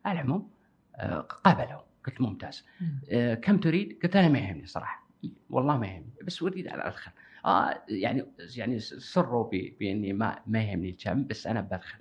على 0.05 0.21
العموم 0.21 0.51
آه، 0.97 1.19
قبلوا 1.21 1.81
قلت 2.07 2.21
ممتاز. 2.21 2.67
مم. 2.81 3.01
آه، 3.13 3.35
كم 3.35 3.59
تريد؟ 3.59 3.99
قلت 4.03 4.17
أنا 4.17 4.29
ما 4.29 4.39
يهمني 4.39 4.67
صراحة. 4.67 5.05
والله 5.51 5.79
ما 5.79 5.87
يهمني 5.87 6.13
بس 6.23 6.43
أريد 6.43 6.67
ان 6.69 6.81
ادخل 6.81 7.11
آه 7.45 7.83
يعني 7.89 8.27
يعني 8.57 8.79
سروا 8.79 9.51
بإني 9.81 10.13
ما 10.13 10.43
ما 10.47 10.63
يهمني 10.63 10.93
كم 10.93 11.27
بس 11.27 11.47
أنا 11.47 11.61
بدخل 11.61 11.99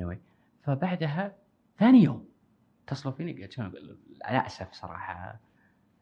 anyway. 0.00 0.16
فبعدها 0.62 1.36
ثاني 1.78 2.02
يوم 2.02 2.28
اتصلوا 2.84 3.14
فيني 3.14 3.42
قلت 3.42 3.58
أنا 4.28 4.46
أسف 4.46 4.72
صراحة 4.72 5.40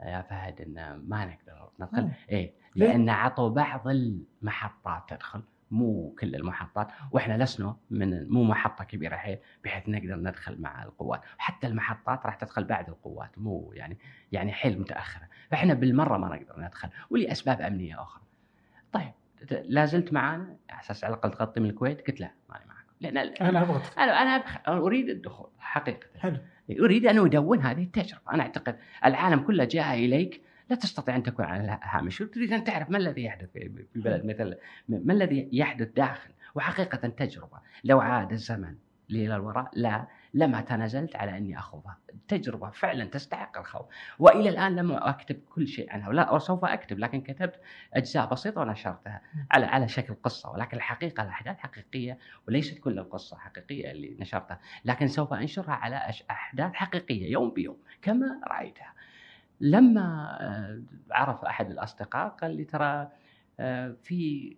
يا 0.02 0.22
فهد 0.22 0.60
إن 0.60 1.04
ما 1.08 1.24
نقدر 1.24 1.70
ندخل 1.80 1.98
آه. 1.98 2.10
ليه؟ 2.30 2.54
لأن 2.74 3.08
عطوا 3.08 3.48
بعض 3.48 3.88
المحطات 3.88 5.02
تدخل 5.08 5.42
مو 5.70 6.14
كل 6.20 6.34
المحطات 6.34 6.88
وإحنا 7.12 7.44
لسنا 7.44 7.76
من 7.90 8.28
مو 8.28 8.44
محطة 8.44 8.84
كبيرة 8.84 9.16
حيل 9.16 9.38
بحيث 9.64 9.88
نقدر 9.88 10.16
ندخل 10.16 10.60
مع 10.60 10.82
القوات 10.82 11.20
حتى 11.38 11.66
المحطات 11.66 12.26
راح 12.26 12.34
تدخل 12.34 12.64
بعد 12.64 12.88
القوات 12.88 13.38
مو 13.38 13.72
يعني 13.74 13.98
يعني 14.32 14.52
حيل 14.52 14.80
متأخرة 14.80 15.28
فإحنا 15.50 15.74
بالمرة 15.74 16.18
ما 16.18 16.36
نقدر 16.36 16.60
ندخل 16.60 16.88
ولأسباب 17.10 17.60
أمنية 17.60 18.02
أخرى 18.02 18.23
طيب 18.94 19.12
لا 19.64 19.84
زلت 19.84 20.12
معانا 20.12 20.56
على 20.70 20.80
أساس 20.80 21.04
على 21.04 21.14
الأقل 21.14 21.30
تغطي 21.30 21.60
من 21.60 21.70
الكويت؟ 21.70 22.06
قلت 22.06 22.20
لا 22.20 22.30
ماني 22.50 22.64
معكم. 22.66 22.84
لأن 23.00 23.16
أنا 23.40 23.62
أبغى. 23.62 23.80
أنا 23.98 24.22
أنا 24.22 24.42
أبخ- 24.42 24.68
أريد 24.68 25.08
الدخول 25.08 25.50
حقيقة. 25.58 26.06
حلو. 26.18 26.36
أريد 26.80 27.06
أن 27.06 27.18
أدون 27.18 27.60
هذه 27.60 27.82
التجربة، 27.82 28.22
أنا 28.32 28.42
أعتقد 28.42 28.76
العالم 29.04 29.40
كله 29.40 29.64
جاء 29.64 29.94
إليك 29.94 30.42
لا 30.70 30.76
تستطيع 30.76 31.16
أن 31.16 31.22
تكون 31.22 31.44
على 31.44 31.62
الهامش، 31.64 32.18
تريد 32.18 32.52
أن 32.52 32.64
تعرف 32.64 32.90
ما 32.90 32.98
الذي 32.98 33.24
يحدث 33.24 33.50
في 33.52 33.84
في 33.92 34.00
بلد 34.00 34.24
مثل 34.24 34.56
ما 34.88 35.12
الذي 35.12 35.48
يحدث 35.52 35.88
داخل، 35.88 36.30
وحقيقة 36.54 37.08
تجربة، 37.08 37.58
لو 37.84 38.00
عاد 38.00 38.32
الزمن 38.32 38.74
إلى 39.10 39.36
الوراء 39.36 39.70
لا. 39.74 40.06
لما 40.34 40.60
تنازلت 40.60 41.16
على 41.16 41.36
أني 41.36 41.58
اخوضها 41.58 41.98
تجربة 42.28 42.70
فعلا 42.70 43.04
تستحق 43.04 43.58
الخوض. 43.58 43.86
وإلى 44.18 44.48
الآن 44.48 44.76
لم 44.76 44.92
أكتب 44.92 45.36
كل 45.36 45.68
شيء 45.68 45.92
عنها 45.92 46.08
ولا 46.08 46.32
وسوف 46.32 46.64
أكتب 46.64 46.98
لكن 46.98 47.20
كتبت 47.20 47.60
أجزاء 47.94 48.30
بسيطة 48.30 48.60
ونشرتها. 48.60 49.20
على 49.50 49.66
على 49.66 49.88
شكل 49.88 50.14
قصة 50.14 50.50
ولكن 50.50 50.76
الحقيقة 50.76 51.22
الاحداث 51.22 51.58
حقيقية 51.58 52.18
وليست 52.48 52.78
كل 52.78 52.98
القصة 52.98 53.36
حقيقية 53.38 53.90
اللي 53.90 54.16
نشرتها. 54.20 54.60
لكن 54.84 55.08
سوف 55.08 55.32
أنشرها 55.32 55.72
على 55.72 55.96
أحداث 56.30 56.72
حقيقية 56.74 57.32
يوم 57.32 57.50
بيوم 57.50 57.76
كما 58.02 58.40
رأيتها. 58.48 58.94
لما 59.60 60.36
آه، 60.40 60.82
عرف 61.10 61.44
أحد 61.44 61.70
الأصدقاء 61.70 62.28
قال 62.28 62.56
لي 62.56 62.64
ترى 62.64 63.08
آه، 63.60 63.96
في 64.02 64.56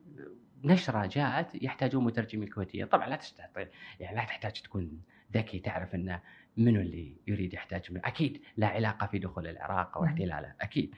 نشرة 0.64 1.07
جاءت 1.07 1.62
يحتاجون 1.62 2.05
مترجمين 2.05 2.49
كويتيه 2.49 2.85
طبعا 2.85 3.09
لا 3.09 3.16
تستطيع 3.16 3.68
يعني 4.01 4.16
لا 4.16 4.24
تحتاج 4.24 4.53
تكون 4.53 5.01
ذكي 5.35 5.59
تعرف 5.59 5.95
إنه 5.95 6.20
منو 6.57 6.81
اللي 6.81 7.16
يريد 7.27 7.55
يحتاج 7.55 7.93
منه؟ 7.93 8.01
أكيد 8.05 8.43
لا 8.57 8.66
علاقة 8.66 9.07
في 9.07 9.18
دخول 9.18 9.47
العراق 9.47 9.97
أو 9.97 10.03
مم. 10.03 10.09
احتلاله 10.09 10.53
أكيد. 10.61 10.95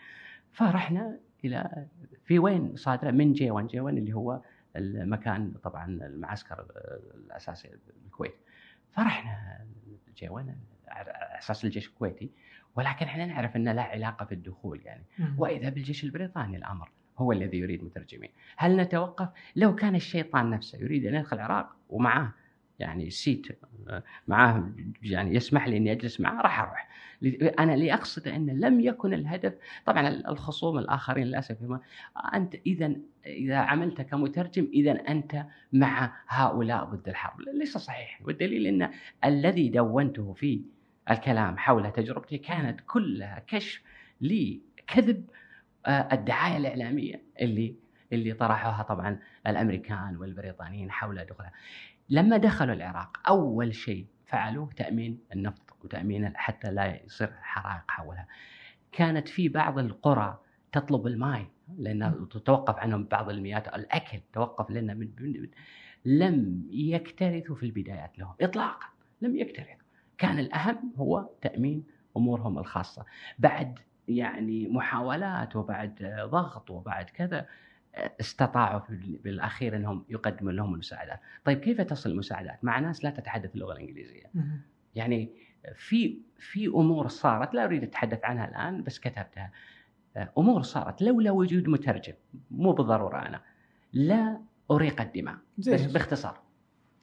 فرحنا 0.52 1.18
إلى 1.44 1.86
في 2.24 2.38
وين 2.38 2.76
صادرة؟ 2.76 3.10
من 3.10 3.32
G1 3.32 3.50
G1 3.50 3.96
اللي 3.96 4.12
هو 4.12 4.40
المكان 4.76 5.52
طبعا 5.62 5.84
المعسكر 5.86 6.66
الأساسي 7.14 7.68
بالكويت 8.04 8.34
فرحنا 8.92 9.58
G1 10.16 10.56
على 10.88 11.10
أساس 11.38 11.64
الجيش 11.64 11.88
الكويتي 11.88 12.30
ولكن 12.76 13.06
إحنا 13.06 13.26
نعرف 13.26 13.56
إنه 13.56 13.72
لا 13.72 13.82
علاقة 13.82 14.24
في 14.24 14.32
الدخول 14.34 14.80
يعني. 14.84 15.04
وإذا 15.38 15.68
بالجيش 15.68 16.04
البريطاني 16.04 16.56
الأمر 16.56 16.90
هو 17.18 17.32
الذي 17.32 17.58
يريد 17.58 17.84
مترجمين. 17.84 18.30
هل 18.56 18.76
نتوقف؟ 18.76 19.28
لو 19.56 19.74
كان 19.74 19.94
الشيطان 19.94 20.50
نفسه 20.50 20.78
يريد 20.78 21.06
أن 21.06 21.14
يدخل 21.14 21.36
العراق 21.36 21.76
ومعاه 21.88 22.32
يعني 22.78 23.10
سيت 23.10 23.46
معاه 24.28 24.70
يعني 25.02 25.34
يسمح 25.34 25.68
لي 25.68 25.76
إني 25.76 25.92
أجلس 25.92 26.20
معاه 26.20 26.42
راح 26.42 26.60
أروح. 26.60 26.88
أنا 27.58 27.74
اللي 27.74 27.94
أقصد 27.94 28.28
انه 28.28 28.52
لم 28.52 28.80
يكن 28.80 29.14
الهدف 29.14 29.54
طبعا 29.86 30.08
الخصوم 30.08 30.78
الآخرين 30.78 31.26
للأسف 31.26 31.56
أنت 32.34 32.54
إذا 32.66 32.92
إذا 33.26 33.56
عملت 33.56 34.00
كمترجم 34.00 34.68
إذا 34.72 34.92
أنت 34.92 35.46
مع 35.72 36.12
هؤلاء 36.28 36.84
ضد 36.84 37.08
الحرب. 37.08 37.40
ليس 37.40 37.78
صحيح. 37.78 38.20
والدليل 38.24 38.66
إن 38.66 38.90
الذي 39.24 39.68
دونته 39.68 40.32
في 40.32 40.62
الكلام 41.10 41.58
حول 41.58 41.92
تجربتي 41.92 42.38
كانت 42.38 42.80
كلها 42.86 43.42
كشف 43.46 43.82
لكذب 44.20 45.24
آه، 45.86 46.08
الدعاية 46.12 46.56
الإعلامية 46.56 47.22
اللي 47.40 47.74
اللي 48.12 48.32
طرحوها 48.32 48.82
طبعا 48.82 49.18
الأمريكان 49.46 50.16
والبريطانيين 50.16 50.90
حول 50.90 51.24
دخولها. 51.24 51.52
لما 52.10 52.36
دخلوا 52.36 52.74
العراق 52.74 53.16
أول 53.28 53.74
شيء 53.74 54.06
فعلوه 54.26 54.70
تأمين 54.76 55.18
النفط 55.34 55.76
وتأمين 55.84 56.36
حتى 56.36 56.70
لا 56.70 57.04
يصير 57.04 57.32
حرائق 57.42 57.90
حولها. 57.90 58.26
كانت 58.92 59.28
في 59.28 59.48
بعض 59.48 59.78
القرى 59.78 60.38
تطلب 60.72 61.06
الماء 61.06 61.46
لأن 61.78 62.28
تتوقف 62.30 62.78
عنهم 62.78 63.04
بعض 63.04 63.30
المياه 63.30 63.62
الأكل 63.74 64.20
توقف 64.32 64.70
لنا 64.70 64.94
من, 64.94 65.10
من, 65.20 65.40
من 65.40 65.48
لم 66.04 66.66
يكترثوا 66.70 67.56
في 67.56 67.66
البدايات 67.66 68.18
لهم 68.18 68.34
اطلاقا 68.40 68.86
لم 69.22 69.36
يكترثوا. 69.36 69.88
كان 70.18 70.38
الأهم 70.38 70.92
هو 70.96 71.30
تأمين 71.40 71.84
أمورهم 72.16 72.58
الخاصة. 72.58 73.04
بعد 73.38 73.78
يعني 74.08 74.68
محاولات 74.68 75.56
وبعد 75.56 76.24
ضغط 76.30 76.70
وبعد 76.70 77.10
كذا 77.10 77.46
استطاعوا 78.20 78.80
بالأخير 79.24 79.76
إنهم 79.76 80.04
يقدموا 80.08 80.52
لهم 80.52 80.74
المساعدات، 80.74 81.20
طيب 81.44 81.58
كيف 81.60 81.80
تصل 81.80 82.10
المساعدات 82.10 82.64
مع 82.64 82.78
ناس 82.78 83.04
لا 83.04 83.10
تتحدث 83.10 83.54
اللغة 83.54 83.72
الإنجليزية؟ 83.72 84.30
يعني 84.94 85.32
في 85.74 86.20
في 86.38 86.66
أمور 86.66 87.08
صارت 87.08 87.54
لا 87.54 87.64
أريد 87.64 87.82
أتحدث 87.82 88.24
عنها 88.24 88.48
الآن 88.48 88.82
بس 88.82 88.98
كتبتها 89.00 89.52
أمور 90.38 90.62
صارت 90.62 91.02
لولا 91.02 91.30
وجود 91.30 91.68
مترجم 91.68 92.14
مو 92.50 92.72
بالضرورة 92.72 93.26
أنا 93.26 93.42
لا 93.92 94.40
أريق 94.70 95.00
الدماء 95.00 95.36
زي 95.58 95.74
بس؟ 95.74 95.92
باختصار 95.92 96.42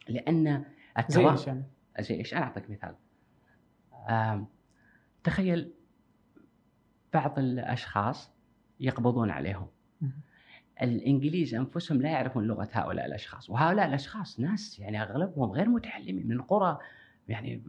لأن 0.10 0.66
زي 1.10 1.22
التوا- 1.24 1.32
إيش 1.32 1.48
يعني؟ 1.48 1.64
زي 2.00 2.16
إيش؟ 2.16 2.34
أنا 2.34 2.44
أعطيك 2.44 2.70
مثال. 2.70 2.96
تخيل 5.24 5.74
بعض 7.14 7.40
الأشخاص 7.40 8.32
يقبضون 8.80 9.30
عليهم. 9.30 9.68
الإنجليز 10.82 11.56
أنفسهم 11.56 12.02
لا 12.02 12.10
يعرفون 12.10 12.44
لغة 12.48 12.70
هؤلاء 12.72 13.06
الأشخاص، 13.06 13.50
وهؤلاء 13.50 13.88
الأشخاص 13.88 14.40
ناس 14.40 14.80
يعني 14.80 15.02
أغلبهم 15.02 15.52
غير 15.52 15.70
متعلمين 15.70 16.28
من 16.28 16.42
قرى 16.42 16.80
يعني 17.28 17.64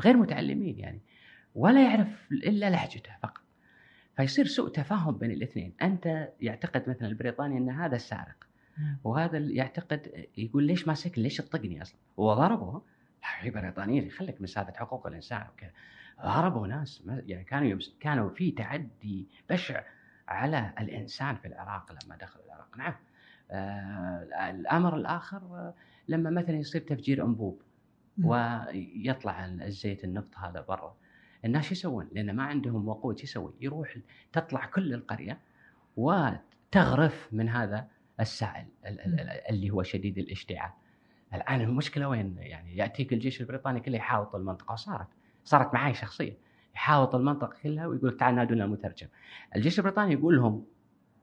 غير 0.00 0.16
متعلمين 0.16 0.78
يعني 0.78 1.00
ولا 1.54 1.82
يعرف 1.82 2.32
إلا 2.32 2.70
لهجته 2.70 3.10
فقط. 3.22 3.42
فيصير 4.16 4.46
سوء 4.46 4.68
تفاهم 4.68 5.18
بين 5.18 5.30
الاثنين، 5.30 5.74
أنت 5.82 6.28
يعتقد 6.40 6.90
مثلا 6.90 7.08
البريطاني 7.08 7.58
أن 7.58 7.70
هذا 7.70 7.96
السارق 7.96 8.48
مم. 8.78 8.98
وهذا 9.04 9.38
يعتقد 9.38 10.26
يقول 10.36 10.64
ليش 10.64 10.88
ماسك 10.88 11.18
ليش 11.18 11.36
تطقني 11.36 11.82
أصلا؟ 11.82 11.98
وضربه 12.16 12.82
في 13.40 13.50
بريطانيين 13.50 14.10
خليك 14.10 14.40
من 14.40 14.46
سالفه 14.46 14.72
حقوق 14.72 15.06
الإنسان 15.06 15.46
وكذا 15.52 15.70
ضربوا 16.24 16.66
ناس 16.66 17.02
يعني 17.06 17.44
كانوا 17.44 17.78
كانوا 18.00 18.30
في 18.30 18.50
تعدي 18.50 19.28
بشع 19.50 19.82
على 20.28 20.72
الإنسان 20.80 21.36
في 21.36 21.48
العراق 21.48 21.92
لما 22.04 22.16
دخلوا 22.16 22.44
العراق 22.46 22.76
نعم 22.76 22.94
آه 23.50 24.50
الأمر 24.50 24.96
الآخر 24.96 25.36
آه، 25.36 25.74
لما 26.08 26.30
مثلا 26.30 26.56
يصير 26.56 26.80
تفجير 26.80 27.24
أنبوب. 27.24 27.62
ويطلع 28.24 29.46
الزيت 29.46 30.04
النفط 30.04 30.36
هذا 30.38 30.60
برا 30.60 30.96
الناس 31.44 31.64
شو 31.64 31.72
يسوون؟ 31.72 32.08
لأن 32.12 32.36
ما 32.36 32.42
عندهم 32.42 32.88
وقود 32.88 33.18
شو 33.18 33.24
يسوي؟ 33.24 33.54
يروح 33.60 33.96
تطلع 34.32 34.66
كل 34.66 34.94
القرية 34.94 35.38
وتغرف 35.96 37.28
من 37.32 37.48
هذا 37.48 37.88
السائل 38.20 38.66
ال- 38.86 39.00
ال- 39.00 39.20
ال- 39.20 39.30
اللي 39.50 39.70
هو 39.70 39.82
شديد 39.82 40.18
الاشتعال. 40.18 40.70
الآن 41.34 41.60
المشكلة 41.60 42.08
وين؟ 42.08 42.36
يعني 42.38 42.76
يأتيك 42.76 43.12
الجيش 43.12 43.40
البريطاني 43.40 43.80
كله 43.80 43.96
يحاوط 43.96 44.34
المنطقة 44.34 44.72
وصارت 44.72 45.08
صارت 45.44 45.74
معي 45.74 45.94
شخصيا 45.94 46.36
يحاوط 46.78 47.14
المنطقة 47.14 47.56
كلها 47.62 47.86
ويقول 47.86 48.16
تعال 48.16 48.34
نادونا 48.34 48.64
المترجم. 48.64 49.06
الجيش 49.56 49.78
البريطاني 49.78 50.12
يقول 50.12 50.36
لهم 50.36 50.64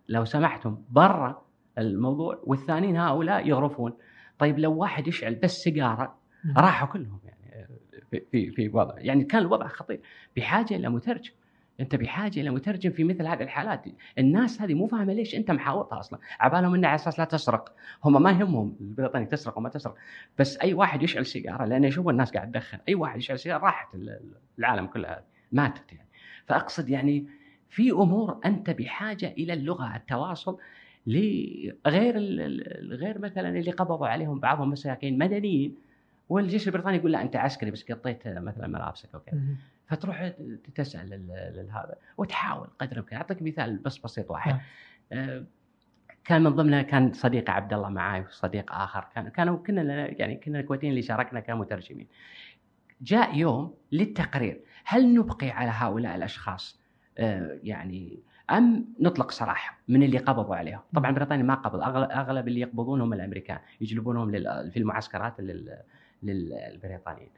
لو 0.10 0.26
سمحتم 0.26 0.78
برا 0.90 1.46
الموضوع 1.78 2.40
والثانيين 2.44 2.98
هؤلاء 2.98 3.48
يغرفون. 3.48 3.94
طيب 4.40 4.60
لو 4.60 4.74
واحد 4.74 5.08
يشعل 5.08 5.36
بس 5.36 5.64
سيجارة. 5.64 6.16
راحوا 6.58 6.88
كلهم 6.88 7.20
يعني 7.26 7.68
في 8.12 8.22
في 8.32 8.52
في 8.52 8.70
وضع. 8.70 8.94
يعني 8.98 9.24
كان 9.24 9.42
الوضع 9.42 9.68
خطير. 9.68 10.02
بحاجة 10.38 10.76
إلى 10.76 10.90
مترجم. 10.90 11.32
أنت 11.80 11.96
بحاجة 11.96 12.40
إلى 12.42 12.50
مترجم 12.50 12.92
في 12.92 13.04
مثل 13.04 13.28
هذه 13.28 13.44
الحالات. 13.44 13.86
الناس 14.18 14.62
هذه 14.62 14.74
مو 14.74 14.88
فاهمة 14.88 15.14
ليش 15.14 15.36
أنت 15.36 15.52
محاوطها 15.52 16.00
أصلا. 16.00 16.20
عبالهم 16.40 16.76
انه 16.76 16.88
على 16.88 16.96
أساس 16.96 17.20
لا 17.20 17.26
تسرق. 17.26 17.74
هم 18.06 18.24
ما 18.24 18.32
يهمهم 18.32 18.78
البريطاني 18.82 19.26
تسرق 19.26 19.58
وما 19.58 19.70
تسرق. 19.70 19.96
بس 20.40 20.58
أي 20.58 20.74
واحد 20.74 21.04
يشعل 21.04 21.26
سيجارة 21.26 21.66
لأنه 21.66 21.88
يشوف 21.88 22.10
الناس 22.10 22.32
قاعد 22.32 22.52
تدخن. 22.52 22.78
أي 22.90 22.96
واحد 22.96 23.18
يشعل 23.18 23.40
سيجارة 23.40 23.64
راحت 23.64 23.96
ال- 23.96 24.34
العالم 24.60 24.86
كلها 24.86 25.24
ماتت 25.56 25.94
يعني 25.94 26.08
فأقصد 26.46 26.90
يعني 26.90 27.28
في 27.70 27.92
أمور 27.92 28.40
أنت 28.46 28.70
بحاجة 28.70 29.28
إلى 29.28 29.54
اللغة 29.54 29.96
التواصل 29.96 30.58
لغير 31.08 32.18
غير 32.96 33.20
مثلا 33.20 33.50
اللي 33.50 33.72
قبضوا 33.72 34.08
عليهم 34.08 34.40
بعضهم 34.40 34.70
مساكين 34.70 35.18
مدنيين 35.18 35.76
والجيش 36.30 36.68
البريطاني 36.68 36.98
يقول 36.98 37.12
لا 37.12 37.22
أنت 37.22 37.36
عسكري 37.36 37.72
بس 37.72 37.92
قطيت 37.92 38.28
مثلا 38.28 38.68
ملابسك 38.68 39.10
أو 39.16 39.20
كذا. 39.20 39.40
مم. 39.40 39.56
فتروح 39.88 40.32
تسأل 40.76 41.10
لهذا 41.56 41.96
وتحاول 42.18 42.68
قدر 42.80 42.92
الإمكان. 42.92 43.18
أعطيك 43.18 43.42
مثال 43.42 43.78
بس 43.78 43.98
بسيط 43.98 44.32
واحد. 44.32 44.52
نعم. 44.52 44.62
آه، 45.12 45.46
كان 46.24 46.44
من 46.44 46.50
ضمنها 46.50 46.82
كان 46.82 47.14
صديق 47.14 47.50
عبد 47.50 47.74
الله 47.74 47.90
معاي 47.90 48.22
وصديق 48.22 48.74
آخر. 48.74 49.08
كان 49.16 49.30
كانوا 49.30 49.58
كنا 49.58 49.82
يعني 50.20 50.36
كنا 50.36 50.60
الكويتيين 50.60 50.92
اللي 50.92 51.02
شاركنا 51.02 51.40
كمترجمين. 51.40 52.08
جاء 53.02 53.38
يوم 53.38 53.74
للتقرير. 53.92 54.62
هل 54.86 55.14
نبقي 55.14 55.50
على 55.50 55.72
هؤلاء 55.74 56.16
الأشخاص؟ 56.16 56.80
آه، 57.18 57.60
يعني 57.64 58.20
أم 58.52 58.86
نطلق 59.00 59.32
سراحهم 59.32 59.78
من 59.88 60.04
اللي 60.04 60.18
قبضوا 60.18 60.56
عليهم؟ 60.56 60.80
طبعا 60.96 61.12
بريطانيا 61.12 61.44
ما 61.44 61.54
قبض. 61.56 61.80
أغلب 62.12 62.48
اللي 62.48 62.60
يقبضونهم 62.60 63.14
الأمريكان 63.14 63.60
يجلبونهم 63.82 64.32
في 64.70 64.78
المعسكرات 64.78 65.40
لل- 65.42 65.78
للبريطانيين. 66.24 67.30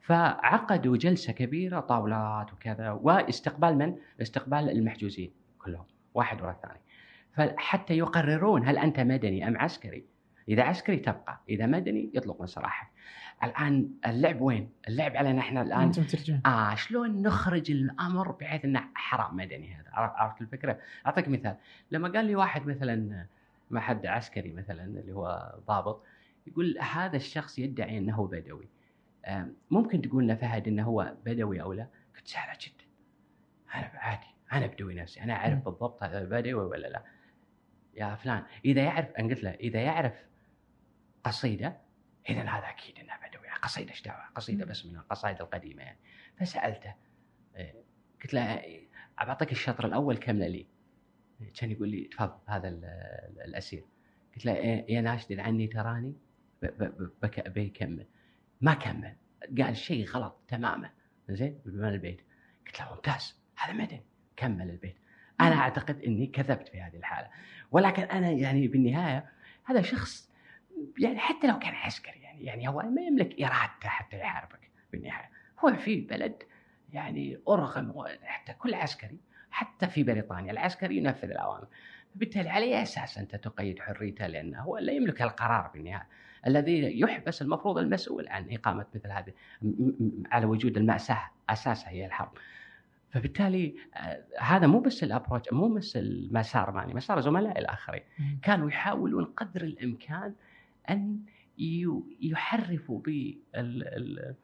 فعقدوا 0.00 0.96
جلسة 0.96 1.32
كبيرة 1.32 1.80
طاولات 1.80 2.52
وكذا 2.52 2.90
واستقبال 2.90 3.78
من؟ 3.78 3.94
استقبال 4.22 4.70
المحجوزين 4.70 5.30
كلهم 5.58 5.84
واحد 6.14 6.42
ورا 6.42 6.50
الثاني. 6.50 6.80
فحتى 7.32 7.98
يقررون 7.98 8.66
هل 8.68 8.78
أنت 8.78 9.00
مدني 9.00 9.48
أم 9.48 9.58
عسكري؟ 9.58 10.04
إذا 10.48 10.62
عسكري 10.62 10.96
تبقى، 10.96 11.40
إذا 11.48 11.66
مدني 11.66 12.10
يطلقون 12.14 12.46
سراحك. 12.46 12.88
الآن 13.44 13.90
اللعب 14.06 14.40
وين؟ 14.40 14.70
اللعب 14.88 15.16
علينا 15.16 15.40
إحنا 15.40 15.62
الآن 15.62 15.80
أنتم 15.80 16.02
ترجعون 16.02 16.40
آه 16.46 16.74
شلون 16.74 17.22
نخرج 17.22 17.70
الأمر 17.70 18.32
بحيث 18.32 18.64
إنه 18.64 18.84
حرام 18.94 19.36
مدني 19.36 19.74
هذا 19.74 19.90
عرفت 19.92 20.40
الفكرة؟ 20.40 20.78
أعطيك 21.06 21.28
مثال 21.28 21.56
لما 21.90 22.08
قال 22.08 22.24
لي 22.24 22.36
واحد 22.36 22.66
مثلا 22.66 23.26
ما 23.70 23.80
حد 23.80 24.06
عسكري 24.06 24.52
مثلا 24.52 24.84
اللي 24.84 25.12
هو 25.12 25.54
ضابط 25.68 26.02
يقول 26.46 26.78
هذا 26.80 27.16
الشخص 27.16 27.58
يدعي 27.58 27.98
إنه 27.98 28.26
بدوي 28.26 28.68
ممكن 29.70 30.02
تقول 30.02 30.24
لنا 30.24 30.34
فهد 30.34 30.68
إنه 30.68 30.82
هو 30.82 31.14
بدوي 31.26 31.62
أو 31.62 31.72
لا؟ 31.72 31.86
قلت 32.16 32.28
سهلة 32.28 32.58
جدا 32.60 32.84
أنا 33.74 33.90
عادي 33.94 34.26
أنا 34.52 34.66
بدوي 34.66 34.94
نفسي 34.94 35.22
أنا 35.22 35.32
أعرف. 35.32 35.64
بالضبط 35.64 36.02
هذا 36.02 36.24
بدوي 36.24 36.54
ولا 36.54 36.86
لا 36.86 37.02
يا 37.96 38.14
فلان 38.14 38.42
إذا 38.64 38.82
يعرف 38.82 39.10
أنا 39.18 39.28
قلت 39.28 39.42
له 39.42 39.50
إذا 39.50 39.80
يعرف 39.80 40.12
قصيدة؟ 41.24 41.76
إذا 42.28 42.42
هذا 42.42 42.68
أكيد 42.68 42.98
انه 42.98 43.12
بدوي 43.16 43.48
قصيدة 43.62 43.90
إيش 43.90 44.02
دعوة؟ 44.02 44.24
قصيدة. 44.34 44.64
بس 44.64 44.86
من 44.86 44.96
القصائد 44.96 45.40
القديمة. 45.40 45.82
يعني 45.82 45.98
فسألته 46.38 46.94
إيه، 47.56 47.74
قلت 48.22 48.34
له 48.34 48.58
إيه، 48.60 48.88
بعطيك 49.18 49.52
الشطر 49.52 49.86
الأول 49.86 50.16
كمله 50.16 50.46
لي 50.46 50.66
كان 51.60 51.70
يقول 51.70 51.88
لي 51.88 52.04
تفضل 52.04 52.38
هذا 52.46 52.68
ال- 52.68 52.84
ال- 52.84 53.42
الأسير. 53.44 53.84
قلت 54.34 54.46
له 54.46 54.54
إيه، 54.54 54.94
يا 54.94 55.00
ناشد 55.00 55.38
عني 55.40 55.66
تراني؟ 55.66 56.14
بيكمل. 57.46 58.06
ما 58.60 58.74
كمل. 58.74 59.16
قال 59.62 59.76
شيء 59.76 60.06
غلط 60.06 60.40
تماما. 60.48 60.90
زين؟ 61.28 61.60
من 61.64 61.84
البيت؟ 61.84 62.20
قلت 62.66 62.80
له 62.80 62.94
ممتاز. 62.94 63.38
هذا 63.56 63.72
مدني. 63.72 64.02
كمل 64.36 64.70
البيت. 64.70 64.96
أنا 65.40 65.54
أعتقد 65.54 66.02
إني 66.02 66.26
كذبت 66.26 66.68
في 66.68 66.80
هذه 66.82 66.96
الحالة. 66.96 67.30
ولكن 67.70 68.02
أنا 68.02 68.30
يعني 68.30 68.68
بالنهاية 68.68 69.30
هذا 69.64 69.82
شخص 69.82 70.30
يعني 70.98 71.18
حتى 71.18 71.46
لو 71.46 71.58
كان 71.58 71.74
عسكري 71.74 72.20
يعني 72.22 72.44
يعني 72.44 72.68
هو 72.68 72.82
ما 72.82 73.02
يملك 73.02 73.40
ارادته 73.40 73.88
حتى 73.88 74.18
يحاربك 74.18 74.70
بالنهاية. 74.92 75.30
هو 75.64 75.72
في 75.74 76.00
بلد 76.00 76.42
يعني 76.92 77.38
ارغم 77.48 78.04
حتى 78.22 78.52
كل 78.52 78.74
عسكري 78.74 79.18
حتى 79.50 79.86
في 79.86 80.02
بريطانيا 80.02 80.52
العسكري 80.52 80.96
ينفذ 80.96 81.30
الاوامر 81.30 81.66
بالتالي 82.14 82.48
على 82.48 82.64
أي 82.64 82.82
أساس 82.82 83.18
أنت 83.18 83.36
تقيد 83.36 83.78
حريته؟ 83.78 84.26
لأنه 84.26 84.60
هو 84.60 84.78
لا 84.78 84.92
يملك 84.92 85.22
القرار 85.22 85.70
بالنهاية. 85.74 86.06
الذي 86.46 87.00
يحبس 87.00 87.42
المفروض 87.42 87.78
المسؤول 87.78 88.28
عن 88.28 88.46
إقامة 88.50 88.86
مثل 88.94 89.10
هذه 89.10 89.32
على 90.32 90.46
وجود 90.46 90.76
المأساة 90.76 91.30
أساسها 91.50 91.90
هي 91.90 92.06
الحرب. 92.06 92.32
فبالتالي 93.10 93.74
آه، 93.94 94.24
هذا 94.40 94.66
مو 94.66 94.80
بس 94.80 95.02
الأبروتش 95.04 95.52
مو 95.52 95.68
بس 95.68 95.96
المسار 95.96 96.70
معني 96.70 96.94
مسار 96.94 97.20
زملائي 97.20 97.58
الآخرين. 97.58 98.02
كانوا 98.42 98.68
يحاولون 98.68 99.24
قدر 99.24 99.62
الإمكان 99.62 100.34
أن 100.90 101.18
يحرفوا 102.20 103.00
بال 103.00 104.34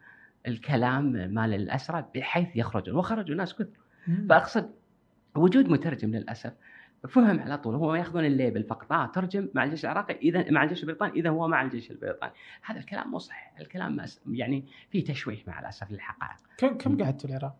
الكلام 0.48 1.04
مال 1.12 1.54
الاسرى 1.54 2.04
بحيث 2.14 2.56
يخرجون 2.56 2.96
وخرجوا 2.96 3.36
ناس 3.36 3.54
كثر. 3.54 3.80
فأقصد 4.28 4.70
وجود 5.34 5.68
مترجم 5.68 6.10
للأسف 6.10 6.52
فهم 7.08 7.40
على 7.40 7.58
طول 7.58 7.74
هم 7.74 7.94
يأخذون 7.94 8.24
الليبل 8.24 8.64
فقط. 8.64 8.92
آه 8.92 9.06
ترجم 9.06 9.48
مع 9.54 9.64
الجيش 9.64 9.84
العراقي 9.84 10.16
إذا 10.16 10.50
مع 10.50 10.62
الجيش 10.64 10.82
البريطاني 10.82 11.12
إذا 11.12 11.30
هو 11.30 11.48
مع 11.48 11.62
الجيش 11.62 11.90
البريطاني. 11.90 12.32
هذا 12.62 12.78
الكلام 12.78 13.10
مو 13.10 13.18
صحيح. 13.18 13.54
الكلام 13.60 14.04
يعني 14.30 14.64
فيه 14.90 15.04
تشويه 15.04 15.38
مع 15.46 15.60
الأسف 15.60 15.90
للحقائق. 15.90 16.38
كم 16.58 16.78
كم 16.78 17.02
قعدت 17.02 17.20
في 17.20 17.32
العراق؟ 17.32 17.56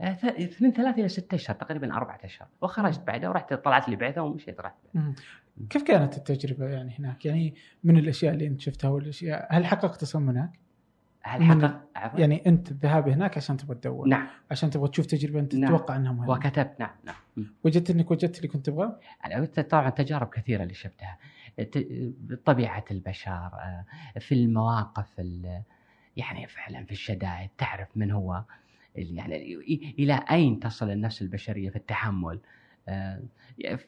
آه، 0.00 0.18
من 0.60 0.72
ثلاث 0.72 0.98
إلى 0.98 1.08
ستة 1.08 1.34
أشهر 1.34 1.56
تقريبا 1.56 1.94
أربعة 1.94 2.20
أشهر. 2.24 2.48
وخرجت 2.62 3.06
بعدها 3.06 3.28
ورحت 3.28 3.54
طلعت 3.54 3.88
لي 3.88 3.96
بعثه 3.96 4.22
ومشيت 4.22 4.60
رحت. 4.60 4.76
كيف 5.70 5.82
كانت 5.82 6.16
التجربة 6.16 6.68
يعني 6.68 6.94
هناك؟ 6.98 7.26
يعني 7.26 7.54
من 7.84 7.96
الأشياء 7.96 8.34
اللي 8.34 8.46
أنت 8.46 8.60
شفتها 8.60 8.88
والأشياء 8.88 9.46
هل 9.50 9.66
حققت 9.66 10.04
صم 10.04 10.28
هناك؟ 10.28 10.50
هل 11.22 11.42
حقق؟ 11.44 11.80
يعني 12.20 12.46
أنت 12.46 12.70
الذهاب 12.70 13.08
هناك 13.08 13.36
عشان 13.36 13.56
تبغى 13.56 13.74
تدور 13.74 14.08
نعم 14.08 14.26
عشان 14.50 14.70
تبغى 14.70 14.88
تشوف 14.88 15.06
تجربة 15.06 15.40
أنت 15.40 15.54
نعم. 15.54 15.76
تتوقع 15.76 15.96
أنها 15.96 16.12
مهمة 16.12 16.32
وكتبت 16.32 16.80
نعم 16.80 16.90
نعم. 17.04 17.46
وجدت 17.64 17.90
إنك 17.90 18.10
وجدت 18.10 18.36
اللي 18.36 18.48
كنت 18.48 18.66
تبغاه؟ 18.66 19.00
طبعا 19.70 19.90
تجارب 19.90 20.28
كثيرة 20.28 20.62
اللي 20.62 20.74
شفتها 20.74 21.18
طبيعة 22.44 22.84
البشر 22.90 23.30
آه، 23.30 23.84
في 24.18 24.34
المواقف 24.34 25.20
ال- 25.20 25.62
يعني 26.16 26.46
فعلا 26.46 26.84
في 26.84 26.92
الشدائد 26.92 27.50
تعرف 27.58 27.88
من 27.96 28.10
هو 28.10 28.44
يعني 28.94 29.54
إلى 29.98 30.24
أين 30.30 30.60
تصل 30.60 30.90
النفس 30.90 31.22
البشرية 31.22 31.70
في 31.70 31.76
التحمل 31.76 32.40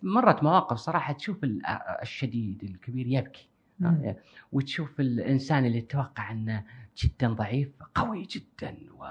مرت 0.03 0.43
مواقف 0.43 0.77
صراحة 0.77 1.13
تشوف 1.13 1.45
ال- 1.45 1.67
الشديد 2.03 2.65
الكبير 2.65 3.07
يبكي 3.07 3.49
مم. 3.79 3.87
آه، 3.87 4.17
وتشوف 4.53 5.01
الإنسان 5.01 5.65
اللي 5.65 5.81
تتوقع 5.81 6.31
أنه 6.31 6.65
جدا 7.05 7.29
ضعيف 7.33 7.69
قوي 7.95 8.23
جدا 8.23 8.77
و 8.99 9.07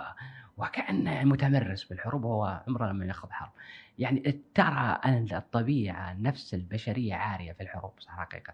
وكأنه 0.58 1.24
متمرس 1.24 1.84
بالحروب 1.84 2.24
وهو 2.24 2.64
عمره 2.68 2.88
لما 2.92 3.06
يأخذ 3.06 3.32
حرب. 3.32 3.52
يعني 4.00 4.42
ترى 4.56 5.00
الطبيعة 5.38 6.12
النفس 6.12 6.54
البشرية 6.54 7.14
عارية 7.16 7.52
في 7.52 7.64
الحروب 7.64 7.92
حقيقة. 8.08 8.54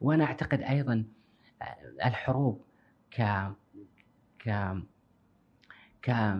وأنا 0.00 0.24
أعتقد 0.24 0.60
أيضا 0.60 1.04
آه، 1.62 1.76
الحروب 2.08 2.64
ك 3.10 3.22
ك 4.38 4.74
ك 6.02 6.34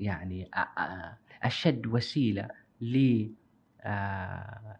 يعني 0.00 0.48
آه، 0.54 0.58
آه، 0.58 1.16
أشد 1.42 1.86
وسيلة 1.86 2.48
ل 2.80 3.26
آه، 3.86 4.76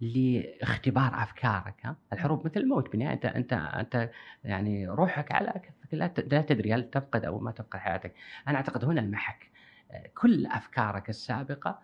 لاختبار 0.00 1.22
أفكارك 1.22 1.74
ها؟ 1.86 1.96
الحروب 2.12 2.46
مثل 2.46 2.60
الموت 2.60 2.90
بالنهايه 2.90 3.14
أنت 3.14 3.24
أنت 3.24 3.52
أنت 3.52 4.10
يعني 4.44 4.88
روحك 4.88 5.32
على 5.32 5.52
كفك 5.52 5.94
لا 6.32 6.42
تدري 6.42 6.74
هل 6.74 6.90
تفقد 6.90 7.24
أو 7.24 7.38
ما 7.38 7.50
تفقد 7.50 7.78
حياتك. 7.78 8.14
أنا 8.48 8.56
أعتقد 8.56 8.84
هنا 8.84 9.00
المحك 9.00 9.50
آه، 9.90 10.10
كل 10.14 10.46
أفكارك 10.46 11.08
السابقة 11.08 11.78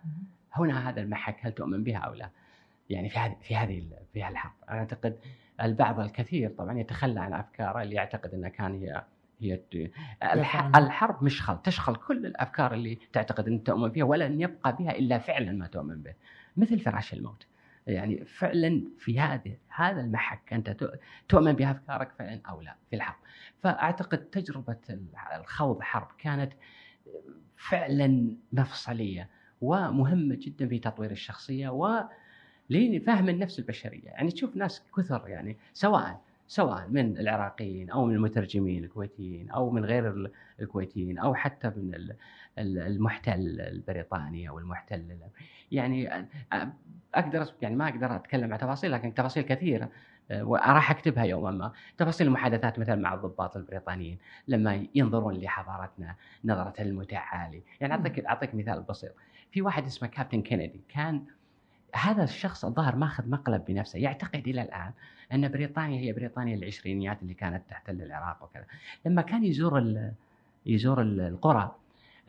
هنا 0.53 0.89
هذا 0.89 1.01
المحك 1.01 1.37
هل 1.41 1.51
تؤمن 1.51 1.83
بها 1.83 1.97
أو 1.97 2.13
لا؟ 2.13 2.29
يعني 2.89 3.09
في 3.09 3.19
هذه 3.19 3.35
في 3.41 3.55
هذه 3.55 3.89
في 4.13 4.23
هالحرب. 4.23 4.51
أنا 4.69 4.79
أعتقد 4.79 5.19
البعض 5.61 5.99
الكثير 5.99 6.49
طبعا 6.49 6.79
يتخلى 6.79 7.19
عن 7.19 7.33
أفكاره 7.33 7.81
اللي 7.81 7.95
يعتقد 7.95 8.33
انها 8.33 8.49
كان 8.49 8.73
هي 8.73 9.03
هي. 9.39 9.61
الحرب 10.75 11.23
مشخل 11.23 11.61
تشخل 11.61 11.95
كل 11.95 12.25
الأفكار 12.25 12.73
اللي 12.73 12.99
تعتقد 13.13 13.47
أن 13.47 13.63
تؤمن 13.63 13.91
فيها 13.91 14.05
ولن 14.05 14.41
يبقى 14.41 14.75
بها 14.75 14.91
إلا 14.91 15.19
فعلا 15.19 15.51
ما 15.51 15.67
تؤمن 15.67 16.01
به. 16.01 16.13
مثل 16.57 16.79
فراش 16.79 17.13
الموت. 17.13 17.45
يعني 17.87 18.25
فعلا 18.25 18.83
في 18.97 19.19
هذه 19.19 19.57
هذا 19.69 20.01
المحك 20.01 20.53
أنت 20.53 20.89
تؤمن 21.29 21.53
بأفكارك 21.53 22.11
فعلا 22.11 22.41
أو 22.49 22.61
لا 22.61 22.75
في 22.89 22.95
الحرب. 22.95 23.17
فأعتقد 23.63 24.17
تجربة 24.17 24.77
الخوض 25.35 25.81
حرب 25.81 26.07
كانت 26.17 26.53
فعلا 27.57 28.35
مفصلية 28.53 29.29
ومهمة 29.61 30.35
جدا 30.41 30.67
في 30.67 30.79
تطوير 30.79 31.11
الشخصية 31.11 31.69
و 31.69 32.03
لفهم 32.69 33.29
النفس 33.29 33.59
البشرية. 33.59 34.05
يعني 34.09 34.31
تشوف 34.31 34.55
ناس 34.55 34.83
كثر 34.97 35.27
يعني 35.27 35.57
سواء 35.73 36.21
سواء 36.49 36.87
من 36.87 37.17
العراقيين 37.17 37.89
أو 37.89 38.05
من 38.05 38.15
المترجمين 38.15 38.83
الكويتيين 38.83 39.49
أو 39.49 39.69
من 39.69 39.85
غير 39.85 40.09
ال- 40.09 40.31
الكويتيين 40.61 41.17
أو 41.19 41.35
حتى 41.35 41.67
من 41.75 41.95
ال- 41.95 42.15
ال- 42.59 42.79
المحتل 42.79 43.61
البريطاني 43.61 44.49
أو 44.49 44.59
المحتل 44.59 44.95
ال- 44.95 45.29
يعني 45.71 46.27
أقدر 47.15 47.45
يعني 47.61 47.75
ما 47.75 47.87
أقدر 47.89 48.15
أتكلم 48.15 48.53
عن 48.53 48.59
تفاصيل 48.59 48.91
لكن 48.91 49.13
تفاصيل 49.13 49.43
كثيرة 49.43 49.89
وراح 50.41 50.91
أكتبها 50.91 51.23
يوما 51.23 51.51
ما. 51.51 51.71
تفاصيل 51.97 52.27
المحادثات 52.27 52.79
مثلا 52.79 52.95
مع 52.95 53.13
الضباط 53.13 53.57
البريطانيين 53.57 54.17
لما 54.47 54.85
ينظرون 54.95 55.33
لحضارتنا 55.33 56.15
نظرة 56.45 56.73
المتعالي. 56.79 57.63
يعني 57.81 57.93
اعطيك 57.93 58.25
أعطيك 58.25 58.55
مثال 58.55 58.81
بسيط. 58.81 59.11
في 59.51 59.61
واحد 59.61 59.85
اسمه 59.85 60.07
كابتن 60.09 60.41
كينيدي. 60.41 60.81
كان 60.89 61.23
هذا 61.95 62.23
الشخص 62.23 62.65
الظاهر 62.65 62.95
ماخذ 62.95 63.29
مقلب 63.29 63.65
بنفسه 63.65 63.99
يعتقد 63.99 64.47
إلى 64.47 64.61
الآن 64.61 64.91
ان 65.33 65.47
بريطانيا 65.51 65.99
هي 66.01 66.13
بريطانيا 66.13 66.55
العشرينيات 66.55 67.21
اللي 67.21 67.33
كانت 67.33 67.61
تحتل 67.69 68.01
العراق 68.01 68.43
وكذا. 68.43 68.65
لما 69.05 69.21
كان 69.21 69.43
يزور 69.43 69.83
يزور 70.65 71.01
ال- 71.01 71.21
القرى 71.21 71.75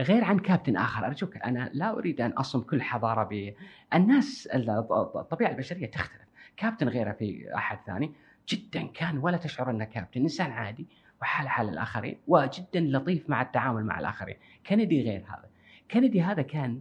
غير 0.01 0.25
عن 0.25 0.39
كابتن 0.39 0.77
آخر 0.77 1.07
ارجوك 1.07 1.37
أنا 1.37 1.71
لا 1.73 1.91
أريد 1.99 2.21
أن 2.21 2.31
أصم 2.31 2.61
كل 2.61 2.83
حضارة 2.83 3.25
ب 3.25 3.55
الناس 3.95 4.47
ال- 4.47 4.71
الطبيعة 5.17 5.51
البشرية 5.51 5.87
تختلف. 5.87 6.29
كابتن 6.57 6.89
غيره 6.89 7.13
في 7.13 7.55
أحد 7.55 7.79
ثاني 7.87 8.13
جدا 8.49 8.87
كان 8.87 9.19
ولا 9.19 9.37
تشعر 9.37 9.71
أنه 9.71 9.85
كابتن 9.85 10.21
إنسان 10.21 10.51
عادي 10.51 10.87
وحال 11.23 11.49
حال 11.49 11.69
الآخرين 11.69 12.17
وجدا 12.29 12.81
لطيف 12.81 13.31
مع 13.31 13.43
التعامل 13.43 13.85
مع 13.85 14.01
الآخرين. 14.01 14.37
كندي 14.67 15.03
غير 15.03 15.21
هذا. 15.29 15.49
كندي 15.91 16.23
هذا 16.23 16.43
كان 16.43 16.81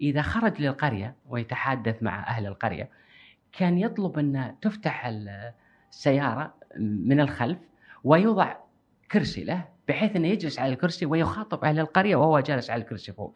إذا 0.00 0.22
خرج 0.22 0.60
للقرية 0.62 1.14
ويتحدث 1.28 2.02
مع 2.02 2.26
أهل 2.28 2.46
القرية 2.46 2.88
كان 3.52 3.78
يطلب 3.78 4.18
أن 4.18 4.54
تفتح 4.60 5.06
ال- 5.06 5.52
السيارة 5.90 6.54
من 6.78 7.20
الخلف 7.20 7.58
ويوضع 8.04 8.56
كرسي 9.12 9.44
له 9.44 9.64
بحيث 9.88 10.16
أنه 10.16 10.28
يجلس 10.28 10.58
على 10.58 10.72
الكرسي 10.72 11.06
ويخاطب 11.06 11.64
أهل 11.64 11.78
القرية 11.80 12.16
وهو 12.16 12.40
جالس 12.40 12.70
على 12.70 12.82
الكرسي 12.82 13.12
فوق. 13.12 13.34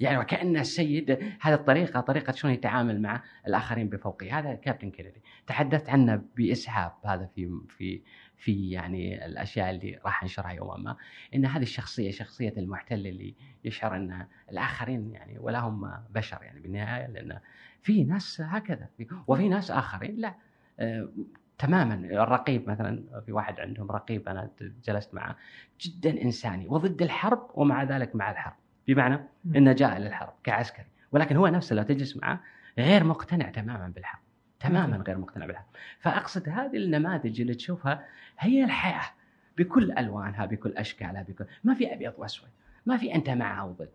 يعني 0.00 0.18
وكأن 0.18 0.56
السيد 0.56 1.10
هذه 1.40 1.54
الطريقة 1.54 2.00
طريقة 2.00 2.32
شلون 2.32 2.54
يتعامل 2.54 3.02
مع 3.02 3.22
الآخرين 3.46 3.88
بفوقه. 3.88 4.38
هذا 4.38 4.54
كابتن 4.54 4.90
كينيدي 4.90 5.22
تحدثت 5.46 5.90
عنه 5.90 6.22
بإسهاب 6.36 6.92
هذا 7.04 7.28
في 7.34 7.60
في 7.68 8.00
في 8.40 8.70
يعني 8.70 9.26
الأشياء 9.26 9.70
اللي 9.70 10.00
راح 10.04 10.22
أنشرها 10.22 10.50
يوما 10.50 10.76
ما 10.76 10.96
إن 11.34 11.46
هذه 11.46 11.62
الشخصية 11.62 12.10
شخصية 12.10 12.54
المحتل 12.56 13.06
اللي 13.06 13.34
يشعر 13.64 13.96
إن 13.96 14.26
الآخرين 14.50 15.10
يعني 15.10 15.38
ولا 15.38 15.58
هم 15.58 15.92
بشر 16.10 16.42
يعني 16.42 16.60
بالنهاية 16.60 17.06
لأن 17.06 17.38
في 17.82 18.04
ناس 18.04 18.40
هكذا 18.40 18.88
وفي 19.26 19.48
ناس 19.48 19.70
آخرين 19.70 20.16
لا. 20.16 20.34
آه، 20.80 21.08
تماما 21.58 21.94
الرقيب 21.94 22.70
مثلا 22.70 23.22
في 23.26 23.32
واحد 23.32 23.60
عندهم 23.60 23.90
رقيب 23.90 24.28
أنا 24.28 24.50
جلست 24.84 25.14
معه 25.14 25.36
جدا 25.80 26.22
إنساني 26.22 26.68
وضد 26.68 27.02
الحرب 27.02 27.50
ومع 27.54 27.82
ذلك 27.82 28.16
مع 28.16 28.30
الحرب. 28.30 28.56
بمعنى. 28.88 29.20
إنه 29.56 29.72
جاء 29.72 29.98
للحرب 29.98 30.32
كعسكري 30.44 30.86
ولكن 31.12 31.36
هو 31.36 31.46
نفسه 31.46 31.76
لو 31.76 31.82
تجلس 31.82 32.16
معه 32.16 32.40
غير 32.78 33.04
مقتنع 33.04 33.50
تماما 33.50 33.88
بالحرب. 33.88 34.20
تماما. 34.60 34.96
غير 34.96 35.18
مقتنع 35.18 35.46
بالحرب 35.46 35.66
فأقصد 36.00 36.48
هذه 36.48 36.76
النماذج 36.76 37.40
اللي 37.40 37.54
تشوفها 37.54 38.06
هي 38.38 38.64
الحياة 38.64 39.10
بكل 39.58 39.92
ألوانها 39.92 40.46
بكل 40.46 40.72
أشكالها 40.72 41.22
بكل 41.22 41.44
ما 41.64 41.74
في 41.74 41.94
أبيض 41.94 42.14
وأسود 42.18 42.48
ما 42.86 42.96
في 42.96 43.14
أنت 43.14 43.30
مع 43.30 43.60
أو 43.60 43.72
ضد. 43.72 43.90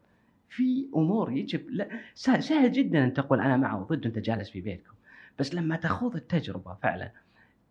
في 0.49 0.87
أمور 0.95 1.31
يجب 1.31 1.69
لا 1.69 1.87
سهل, 2.15 2.43
سهل 2.43 2.71
جدا 2.71 3.03
أن 3.03 3.13
تقول 3.13 3.41
أنا 3.41 3.57
مع 3.57 3.75
وضد 3.75 4.05
وانت 4.05 4.19
جالس 4.19 4.49
في 4.49 4.61
بيتكم. 4.61 4.93
بس 5.39 5.55
لما 5.55 5.75
تخوض 5.75 6.15
التجربة 6.15 6.73
فعلا 6.73 7.11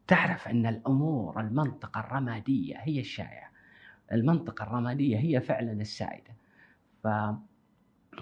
تعرف 0.07 0.49
أن 0.49 0.67
الأمور 0.67 1.41
المنطقة 1.41 2.01
الرمادية 2.01 2.77
هي 2.79 3.01
الشائعة. 3.01 3.51
المنطقة 4.13 4.63
الرمادية 4.63 5.19
هي 5.19 5.41
فعلا 5.41 5.73
السائدة. 5.73 6.35
ف 7.03 7.09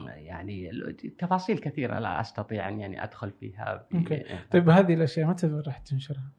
يعني 0.07 0.71
تفاصيل 1.19 1.59
كثيرة 1.59 1.99
لا 1.99 2.21
أستطيع 2.21 2.69
أن 2.69 2.81
يعني 2.81 3.05
أدخل 3.05 3.31
فيها 3.31 3.87
ب- 3.91 3.97
أوكي. 3.97 4.25
طيب 4.51 4.69
هذه 4.69 4.95
الأشياء 4.95 5.27
متى 5.29 5.47
راح 5.67 5.79
تنشرها؟ 5.79 6.31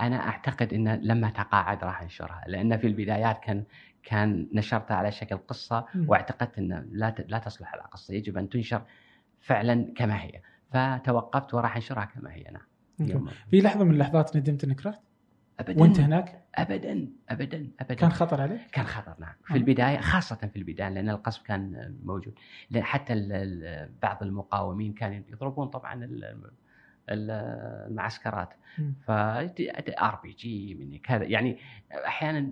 أنا 0.00 0.16
أعتقد 0.28 0.74
إن 0.74 0.88
لما 0.88 1.30
تقاعد 1.30 1.84
راح 1.84 2.02
انشرها 2.02 2.44
لأن 2.46 2.76
في 2.76 2.86
البدايات 2.86 3.38
كان 3.44 3.64
كان 4.02 4.48
نشرتها 4.52 4.94
على 4.96 5.12
شكل 5.12 5.36
قصة. 5.36 5.86
واعتقدت 6.06 6.58
إن 6.58 6.88
لا 6.92 7.14
لا 7.28 7.38
تصلح 7.38 7.72
على 7.72 7.82
قصة 7.82 8.14
يجب 8.14 8.38
أن 8.38 8.48
تنشر 8.48 8.82
فعلا 9.40 9.92
كما 9.96 10.22
هي 10.22 10.40
فتوقفت 10.70 11.54
وراح 11.54 11.76
أنشرها 11.76 12.04
كما 12.04 12.32
هي 12.32 12.44
نعم 12.52 13.28
في 13.50 13.60
لحظة 13.60 13.84
من 13.84 13.90
اللحظات 13.90 14.36
ندمت 14.36 14.64
إنك 14.64 14.86
رحت؟ 14.86 15.00
ابدا. 15.60 15.80
وأنت 15.82 16.00
هناك؟ 16.00 16.42
ابدا 16.54 17.08
ابدا 17.28 17.68
ابدا. 17.80 17.94
كان 17.94 18.10
خطر 18.10 18.40
عليك؟ 18.40 18.60
كان 18.72 18.86
خطر 18.86 19.14
نعم. 19.18 19.30
آه. 19.30 19.52
في 19.52 19.56
البداية 19.58 19.98
خاصة 19.98 20.36
في 20.36 20.56
البداية 20.56 20.88
لأن 20.88 21.08
القصف 21.08 21.42
كان 21.42 21.94
موجود. 22.04 22.34
حتى 22.76 23.14
بعض 24.02 24.22
المقاومين 24.22 24.92
كانوا 24.92 25.20
يضربون 25.28 25.68
طبعا 25.68 26.04
ال- 26.04 26.24
ال- 27.10 27.30
المعسكرات. 27.90 28.48
ف 29.06 29.10
RPG 29.10 30.74
مني 30.74 30.98
كذا. 30.98 31.24
يعني 31.24 31.58
أحيانا 32.06 32.50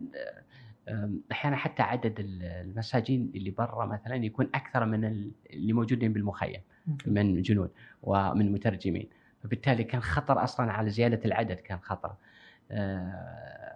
أحيانا 1.32 1.57
حتى 1.57 1.82
عدد 1.82 2.20
ال- 2.20 2.42
المساجين 2.42 3.32
اللي 3.34 3.51
برا 3.51 3.86
مثلا 3.86 4.14
يكون 4.16 4.48
أكثر 4.55 4.84
من 4.86 5.05
ال- 5.05 5.30
اللي 5.51 5.72
موجودين 5.72 6.12
بالمخيم. 6.12 6.61
من 7.07 7.42
جنود 7.42 7.70
ومن 8.03 8.53
مترجمين. 8.53 9.09
فبالتالي 9.42 9.84
كان 9.84 10.01
خطر 10.01 10.44
أصلا 10.44 10.72
على 10.72 10.90
زيادة 10.90 11.20
العدد 11.24 11.57
كان 11.57 11.78
خطر. 11.78 12.12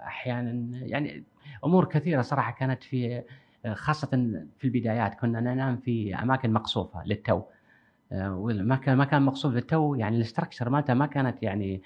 أحيانا 0.07 0.79
يعني 0.87 1.25
أمور 1.65 1.85
كثيرة 1.85 2.23
صراحة 2.23 2.53
كانت 2.53 2.83
في 2.83 3.23
خاصة 3.73 4.09
في 4.59 4.65
البدايات. 4.65 5.15
كنا 5.15 5.41
ننام 5.41 5.77
في 5.77 6.15
أماكن 6.15 6.53
مقصوفة 6.53 7.05
للتو. 7.05 7.43
آه، 8.13 8.37
وما 8.37 8.77
كان 8.77 8.97
ما 8.97 9.05
كان 9.05 9.23
مقصوف 9.23 9.55
للتو 9.55 9.95
يعني 9.95 10.17
ال 10.17 10.22
structure 10.22 10.69
مالته 10.71 10.95
ما 10.95 11.07
كانت 11.07 11.43
يعني 11.43 11.83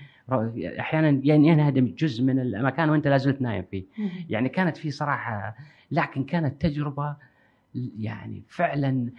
أحيانا 0.81 1.21
يعني 1.25 1.49
ينهدم 1.49 1.95
جزء 1.99 2.25
من 2.25 2.39
المكان 2.39 2.91
وأنت 2.91 3.09
لا 3.09 3.17
زلت 3.17 3.43
نايم 3.43 3.65
فيه. 3.71 3.85
يعني 4.29 4.49
كانت 4.49 4.77
في 4.77 4.91
صراحة 4.91 5.57
لكن 5.91 6.25
كانت 6.25 6.63
تجربة 6.63 7.17
يعني 7.99 8.43
فعلا 8.49 9.11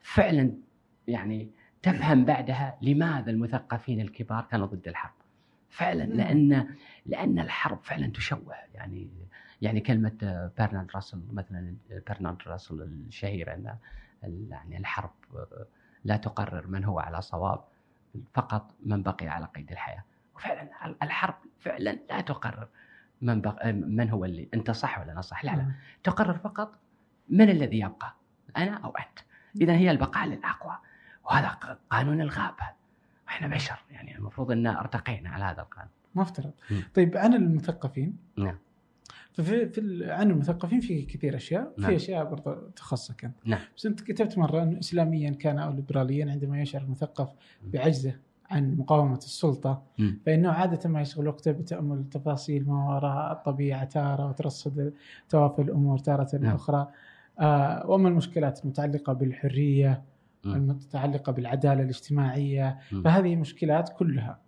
فعلا 0.00 0.52
يعني 1.08 1.48
تفهم 1.82 2.24
بعدها 2.24 2.76
لماذا 2.82 3.30
المثقفين 3.30 4.00
الكبار 4.00 4.46
كانوا 4.50 4.66
ضد 4.66 4.88
الحرب. 4.88 5.12
فعلا 5.70 6.02
لأن 6.02 6.76
لأن 7.06 7.38
الحرب 7.38 7.78
فعلا 7.82 8.06
تشوه. 8.12 8.54
يعني 8.74 9.08
يعني 9.62 9.80
كلمة 9.80 10.50
برنارد 10.58 10.90
راسل 10.94 11.22
مثلا 11.32 11.76
برنارد 12.08 12.42
راسل 12.46 12.82
الشهير 12.82 13.54
أن 13.54 13.76
يعني 14.22 14.78
الحرب 14.78 15.10
لا 16.04 16.16
تقرر 16.16 16.66
من 16.66 16.84
هو 16.84 17.00
على 17.00 17.22
صواب 17.22 17.64
فقط 18.34 18.74
من 18.84 19.02
بقي 19.02 19.28
على 19.28 19.46
قيد 19.46 19.72
الحياة. 19.72 20.04
وفعلا 20.34 20.96
الحرب 21.02 21.34
فعلا 21.60 21.98
لا 22.10 22.20
تقرر 22.20 22.68
من 23.22 23.40
بق... 23.40 23.66
من 23.66 24.10
هو 24.10 24.24
اللي 24.24 24.48
أنت 24.54 24.70
صح 24.70 24.98
ولا 24.98 25.12
أنا 25.12 25.20
صح؟ 25.20 25.44
لا 25.44 25.50
لا. 25.50 25.72
تقرر 26.04 26.38
فقط 26.38 26.78
من 27.28 27.50
الذي 27.50 27.80
يبقى 27.80 28.14
أنا 28.56 28.76
أو 28.76 28.90
أنت. 28.90 29.18
اذا 29.60 29.72
هي 29.72 29.90
البقاء 29.90 30.26
للأقوى. 30.26 30.78
وهذا 31.24 31.78
قانون 31.90 32.20
الغابة. 32.20 32.68
إحنا 33.28 33.48
بشر 33.48 33.78
يعني 33.90 34.16
المفروض 34.16 34.50
إن 34.50 34.66
ارتقينا 34.66 35.30
على 35.30 35.44
هذا 35.44 35.62
القانون 35.62 35.90
مفترض 36.14 36.52
مم. 36.70 36.82
طيب 36.94 37.16
عن 37.16 37.34
المثقفين 37.34 38.16
نعم 38.36 38.56
ففي 39.32 39.68
في 39.68 40.04
عن 40.10 40.30
المثقفين 40.30 40.80
في 40.80 41.02
كثير 41.02 41.36
أشياء 41.36 41.72
نعم. 41.78 41.90
في 41.90 41.96
أشياء 41.96 42.24
برضه 42.24 42.70
تخصك 42.76 43.24
أنت 43.24 43.36
نعم 43.44 43.60
بس 43.76 43.86
أنت 43.86 44.00
كتبت 44.00 44.38
مرة 44.38 44.62
أنه 44.62 44.78
اسلاميا 44.78 45.30
كان 45.30 45.58
أو 45.58 45.72
ليبراليا 45.72 46.30
عندما 46.30 46.60
يشعر 46.60 46.82
المثقف 46.82 47.28
بعجزه 47.64 48.16
عن 48.50 48.76
مقاومة 48.76 49.16
السلطة 49.16 49.82
مم. 49.98 50.18
فإنه 50.26 50.50
عادة 50.50 50.88
ما 50.88 51.00
يشغل 51.00 51.28
وقته 51.28 51.52
بتأمل 51.52 52.04
تفاصيل 52.10 52.68
ما 52.68 52.88
وراء 52.88 53.32
الطبيعة 53.32 53.84
تارة 53.84 54.28
وترصد 54.28 54.92
توافل 55.28 55.62
الأمور 55.62 55.98
تارة 55.98 56.36
نعم. 56.36 56.54
أخرى 56.54 56.88
آه 57.40 57.90
وأما 57.90 58.08
المشكلات 58.08 58.64
المتعلقة 58.64 59.12
بالحرية 59.12 59.88
مم. 59.88 60.15
المتعلقة 60.54 61.32
بالعدالة 61.32 61.82
الاجتماعية. 61.82 62.78
فهذه 63.04 63.36
مشكلات 63.36 63.88
كلها. 63.98 64.38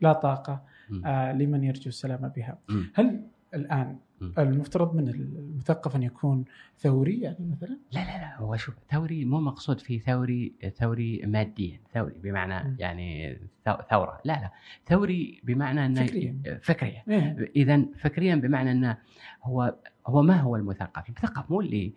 لا 0.00 0.12
طاقة. 0.12 0.62
آه 1.04 1.32
لمن 1.32 1.64
يرجو 1.64 1.88
السلام 1.88 2.28
بها. 2.28 2.58
هل 2.94 3.20
الآن. 3.54 3.98
المفترض 4.38 4.94
من 4.94 5.08
المثقف 5.08 5.96
أن 5.96 6.02
يكون 6.02 6.44
ثوري 6.78 7.20
يعني 7.20 7.36
مثلا 7.50 7.68
لا 7.92 8.00
لا 8.00 8.18
لا 8.18 8.36
هو 8.38 8.56
شوف 8.56 8.74
ثوري 8.90 9.24
مو 9.24 9.40
مقصود 9.40 9.80
فيه 9.80 9.98
ثوري 10.00 10.52
ثوري 10.76 11.22
ماديا 11.26 11.80
ثوري 11.94 12.14
م. 12.14 12.20
بمعنى 12.22 12.76
يعني 12.78 13.34
ثو- 13.68 13.82
ثورة 13.90 14.20
لا 14.24 14.32
لا 14.32 14.50
ثوري 14.86 15.40
بمعنى 15.44 15.86
أنه 15.86 16.06
فكرياً. 16.06 16.58
فكريا 16.62 17.02
إيه. 17.08 17.50
اذا 17.56 17.84
فكريا 17.98 18.34
بمعنى 18.34 18.72
أنه 18.72 18.96
هو 19.42 19.74
هو 20.06 20.22
ما 20.22 20.36
هو 20.40 20.56
المثقف؟ 20.56 21.08
المثقف 21.08 21.50
مو 21.50 21.60
اللي 21.60 21.92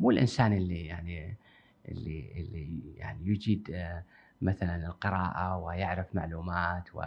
مو 0.00 0.10
الإنسان 0.10 0.52
اللي 0.52 0.86
يعني 0.86 1.36
اللي 1.88 2.32
اللي 2.36 2.94
يعني 2.96 3.26
يجيد 3.26 3.70
آه، 3.74 4.04
مثلا 4.42 4.86
القراءة 4.86 5.56
ويعرف 5.56 6.14
معلومات 6.14 6.94
و 6.94 7.02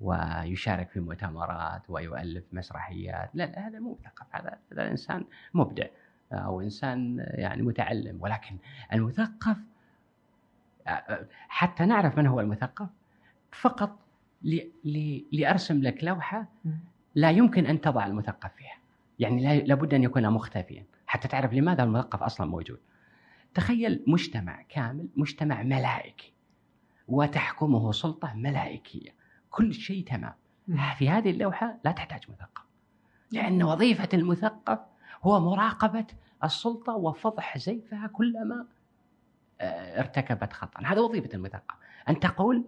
ويشارك 0.00 0.88
في 0.90 1.00
مؤتمرات 1.00 1.82
ويؤلف 1.90 2.44
مسرحيات، 2.52 3.30
لا 3.34 3.44
لا 3.46 3.68
هذا 3.68 3.78
مو 3.78 3.98
مثقف. 4.00 4.26
هذا 4.32 4.58
هذا 4.72 4.90
انسان 4.90 5.24
مبدع 5.54 5.86
أو 6.32 6.60
إنسان 6.60 7.26
يعني 7.28 7.62
متعلم. 7.62 8.18
ولكن 8.20 8.56
المثقف 8.92 9.56
آه، 10.86 11.26
حتى 11.48 11.84
نعرف 11.86 12.18
من 12.18 12.26
هو 12.26 12.40
المثقف 12.40 12.88
فقط 13.52 13.98
ل- 14.42 14.68
ل- 14.84 15.24
لأرسم 15.32 15.82
لك 15.82 16.04
لوحة 16.04 16.46
لا 17.14 17.30
يمكن 17.30 17.66
أن 17.66 17.80
تضع 17.80 18.06
المثقف 18.06 18.52
فيها. 18.56 18.76
يعني 19.18 19.42
لا- 19.42 19.64
لابد 19.66 19.94
أن 19.94 20.02
يكون 20.02 20.30
مختفيا. 20.30 20.84
حتى 21.06 21.28
تعرف 21.28 21.52
لماذا 21.52 21.82
المثقف 21.84 22.22
أصلا 22.22 22.46
موجود. 22.50 22.78
تخيل 23.54 24.04
مجتمع 24.06 24.62
كامل 24.62 25.08
مجتمع 25.16 25.62
ملائكي 25.62 26.32
وتحكمه 27.08 27.92
سلطة 27.92 28.34
ملائكية. 28.34 29.14
كل 29.50 29.74
شيء 29.74 30.04
تمام. 30.04 30.34
في 30.98 31.08
هذه 31.08 31.30
اللوحة 31.30 31.78
لا 31.84 31.92
تحتاج 31.92 32.24
مثقف. 32.30 32.62
لأن 33.32 33.62
وظيفة 33.62 34.08
المثقف 34.14 34.78
هو 35.22 35.40
مراقبة 35.40 36.06
السلطة 36.44 36.94
وفضح 36.94 37.58
زيفها 37.58 38.06
كلما 38.06 38.66
آه، 39.60 40.00
ارتكبت 40.00 40.52
خطأ. 40.52 40.80
هذا 40.84 41.00
وظيفة 41.00 41.28
المثقف. 41.34 41.74
أن 42.08 42.20
تقول 42.20 42.64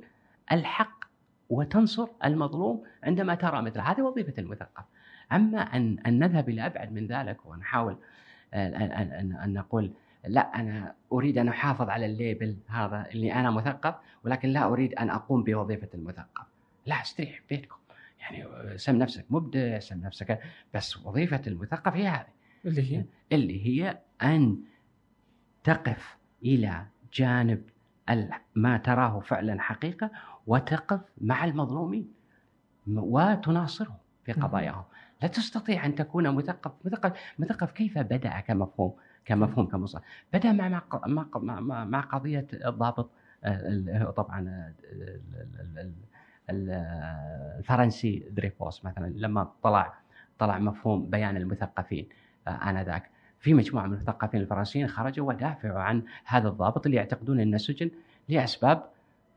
الحق 0.53 1.05
وتنصر 1.51 2.09
المظلوم 2.25 2.85
عندما 3.03 3.35
ترى 3.35 3.63
مثله. 3.63 3.83
هذه 3.83 4.03
وظيفة 4.03 4.35
المثقف. 4.39 4.85
أما 5.33 5.61
أن 5.61 5.99
أن 6.07 6.19
نذهب 6.19 6.49
إلى 6.49 6.67
أبعد 6.67 6.93
من 6.93 7.07
ذلك 7.07 7.47
ونحاول 7.47 7.97
آه، 8.55 8.69
أن 8.77 9.13
أن, 9.13 9.33
أن 9.33 9.53
نقول 9.53 9.93
لا 10.29 10.61
أنا 10.61 10.95
أريد 11.13 11.39
أن 11.39 11.49
أحافظ 11.49 11.89
على 11.89 12.07
الليبل 12.07 12.57
هذا 12.67 13.07
اللي 13.11 13.33
أنا 13.33 13.51
مثقف 13.51 13.95
ولكن 14.25 14.49
لا 14.49 14.65
أريد 14.65 14.95
أن 14.95 15.11
أقوم 15.11 15.45
بوظيفة 15.45 15.89
المثقف. 15.95 16.45
لا 16.87 17.03
استريح 17.03 17.43
بيتكم. 17.51 17.77
يعني 18.21 18.45
سم 18.79 18.97
نفسك 18.97 19.25
مبدع 19.31 19.79
سم 19.79 20.01
نفسك 20.01 20.41
بس 20.75 20.97
وظيفة 20.97 21.43
المثقف 21.47 21.95
هي 21.95 22.07
هذه. 22.09 22.27
اللي 22.65 22.97
هي؟ 22.97 23.05
اللي 23.33 23.67
هي 23.67 23.99
أن 24.23 24.59
تقف 25.65 26.17
إلى 26.43 26.87
جانب 27.13 27.63
ما 28.55 28.77
تراه 28.77 29.21
فعلا 29.21 29.61
حقيقة 29.61 30.11
وتقف 30.47 31.01
مع 31.21 31.45
المظلومين 31.45 32.13
وتناصرهم 32.87 33.97
في. 34.25 34.33
قضاياهم. 34.33 34.85
لا 35.23 35.29
تستطيع 35.29 35.87
أن 35.87 35.95
تكون 35.95 36.35
مثقف. 36.35 36.73
مثقف 36.85 37.13
مثقف 37.39 37.71
كيف 37.73 37.99
بدا 37.99 38.41
كمفهوم 38.41 38.95
كمفهوم 39.25 39.67
كمصطلح 39.67 40.03
بدا 40.33 40.53
مع 40.53 40.69
مع 41.07 41.27
مع, 41.61 41.85
مع, 41.85 42.01
قضية 42.01 42.47
الضابط 42.53 43.11
آه، 43.45 43.69
ال- 43.69 44.15
طبعا 44.15 44.49
آه، 44.49 44.73
ال- 44.93 45.21
ال- 45.35 45.79
ال- 45.81 45.95
ال- 46.51 46.71
الفرنسي 47.59 48.29
دريفوس 48.31 48.85
مثلا 48.85 49.07
لما 49.17 49.51
طلع 49.63 49.95
طلع 50.39 50.59
مفهوم 50.59 51.11
بيان 51.11 51.37
المثقفين 51.37 52.09
آه، 52.49 52.51
آنذاك. 52.51 53.11
في 53.41 53.55
مجموعة 53.55 53.87
من 53.87 53.93
المثقفين 53.95 54.41
الفرنسيين 54.41 54.87
خرجوا 54.89 55.29
ودافعوا 55.29 55.81
عن 55.81 56.03
هذا 56.25 56.49
الضابط 56.49 56.87
اللي 56.87 56.97
يعتقدون 56.97 57.41
إنه 57.41 57.57
سجن 57.57 57.91
لأسباب 58.29 58.85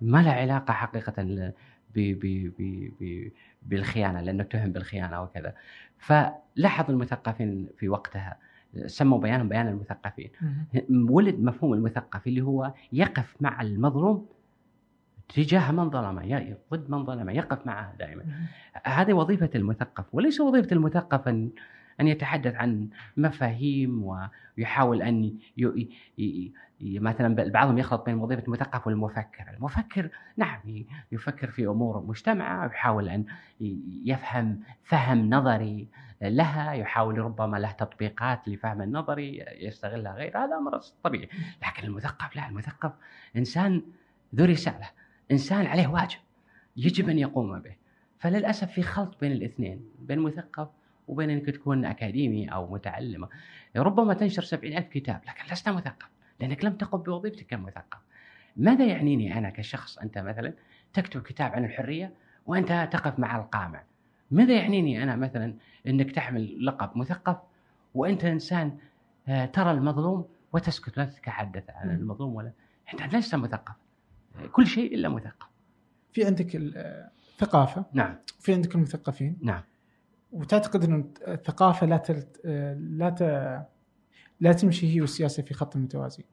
ما 0.01 0.17
لها 0.23 0.33
علاقة 0.33 0.71
حقيقة 0.73 1.13
ب 1.23 1.53
ب 1.95 2.51
ب 2.59 3.31
بالخيانة 3.63 4.21
لأنه 4.21 4.43
اتهم 4.43 4.71
بالخيانة 4.71 5.21
وكذا. 5.23 5.53
فلاحظ 5.97 6.89
المثقفين 6.91 7.69
في 7.77 7.89
وقتها 7.89 8.37
سموا 8.85 9.19
بيانهم 9.19 9.49
بيان 9.49 9.67
المثقفين. 9.67 10.29
ولد 10.89 11.39
مفهوم 11.39 11.73
المثقف 11.73 12.27
اللي 12.27 12.41
هو 12.41 12.73
يقف 12.93 13.35
مع 13.41 13.61
المظلوم 13.61 14.25
تجاه 15.35 15.71
من 15.71 15.89
ظلمه 15.89 16.55
ضد 16.73 16.89
من 16.89 17.05
ظلمه 17.05 17.31
يقف 17.31 17.67
معه 17.67 17.95
دائما. 17.99 18.23
هذه 18.83 19.13
وظيفة 19.13 19.49
المثقف. 19.55 20.05
وليس 20.13 20.41
وظيفة 20.41 20.71
المثقف 20.71 21.27
أن 21.27 21.49
أن 22.01 22.07
يتحدث 22.07 22.55
عن 22.55 22.89
مفاهيم 23.17 24.03
ويحاول 24.57 25.01
أن 25.01 25.23
ي... 25.23 25.89
ي... 26.17 26.53
ي... 26.81 26.99
مثلا 26.99 27.49
بعضهم 27.49 27.77
يخلط 27.77 28.05
بين 28.05 28.15
وظيفة 28.15 28.43
المثقف 28.43 28.87
والمفكر. 28.87 29.45
المفكر 29.57 30.09
نعم 30.37 30.59
يفكر 31.11 31.51
في 31.51 31.67
أمور 31.67 32.05
مجتمعة 32.05 32.63
ويحاول 32.63 33.09
أن 33.09 33.25
يفهم 34.05 34.59
فهم 34.83 35.29
نظري 35.29 35.87
لها 36.21 36.73
يحاول 36.73 37.17
ربما 37.17 37.57
له 37.57 37.71
تطبيقات 37.71 38.47
لفهم 38.47 38.81
النظري 38.81 39.45
يستغلها 39.59 40.13
غير. 40.13 40.37
هذا 40.37 40.57
أمر 40.57 40.79
طبيعي. 41.03 41.29
لكن 41.67 41.87
المثقف 41.87 42.35
لا 42.35 42.49
المثقف 42.49 42.91
إنسان 43.35 43.81
ذو 44.35 44.45
رسالة. 44.45 44.89
إنسان 45.31 45.65
عليه 45.65 45.87
واجب. 45.87 46.19
يجب 46.77 47.09
أن 47.09 47.19
يقوم 47.19 47.59
به. 47.59 47.75
فللأسف 48.19 48.71
في 48.71 48.81
خلط 48.81 49.17
بين 49.21 49.31
الاثنين 49.31 49.85
بين 49.99 50.19
مثقف 50.19 50.67
وبين 51.11 51.29
إنك 51.29 51.45
تكون 51.45 51.85
أكاديمي 51.85 52.53
أو 52.53 52.73
متعلم 52.73 53.27
ربما 53.75 54.13
تنشر 54.13 54.43
سبعين 54.43 54.77
ألف 54.77 54.87
كتاب 54.87 55.21
لكن 55.27 55.53
لست 55.53 55.69
مثقف 55.69 56.09
لأنك 56.39 56.65
لم 56.65 56.73
تقم 56.73 56.97
بوظيفتك 56.97 57.45
كمثقف. 57.47 57.99
ماذا 58.57 58.85
يعنيني 58.85 59.37
أنا 59.37 59.49
كشخص؟ 59.49 59.97
أنت 59.97 60.17
مثلا 60.17 60.53
تكتب 60.93 61.21
كتاب 61.21 61.51
عن 61.51 61.65
الحرية 61.65 62.13
وأنت 62.45 62.89
تقف 62.91 63.19
مع 63.19 63.37
القامع. 63.37 63.83
ماذا 64.31 64.53
يعنيني 64.53 65.03
أنا 65.03 65.15
مثلا 65.15 65.53
إنك 65.87 66.11
تحمل 66.11 66.65
لقب 66.65 66.97
مثقف 66.97 67.37
وأنت 67.95 68.25
إنسان 68.25 68.77
آه، 69.27 69.45
ترى 69.45 69.71
المظلوم 69.71 70.25
وتسكت 70.53 70.97
لا 70.97 71.05
تتحدث 71.05 71.69
عن. 71.69 71.89
المظلوم 71.89 72.35
ولا 72.35 72.51
إنت 72.93 73.15
لست 73.15 73.35
مثقف. 73.35 73.75
كل 74.51 74.67
شيء 74.67 74.95
إلا 74.95 75.09
مثقف. 75.09 75.47
في 76.13 76.25
عندك 76.25 76.55
الثقافه 76.55 77.85
نعم. 77.93 78.15
وفي 78.39 78.53
عندك 78.53 78.75
المثقفين. 78.75 79.37
نعم. 79.41 79.61
وتعتقد 80.31 80.83
إن 80.83 81.13
الثقافة 81.27 81.87
لا 81.87 81.97
تلت... 81.97 82.41
لا 82.77 83.09
ت... 83.09 83.21
لا 84.39 84.53
تمشي 84.53 84.95
هي 84.95 85.01
والسياسة 85.01 85.43
في 85.43 85.53
خط 85.53 85.77
متوازي 85.77 86.25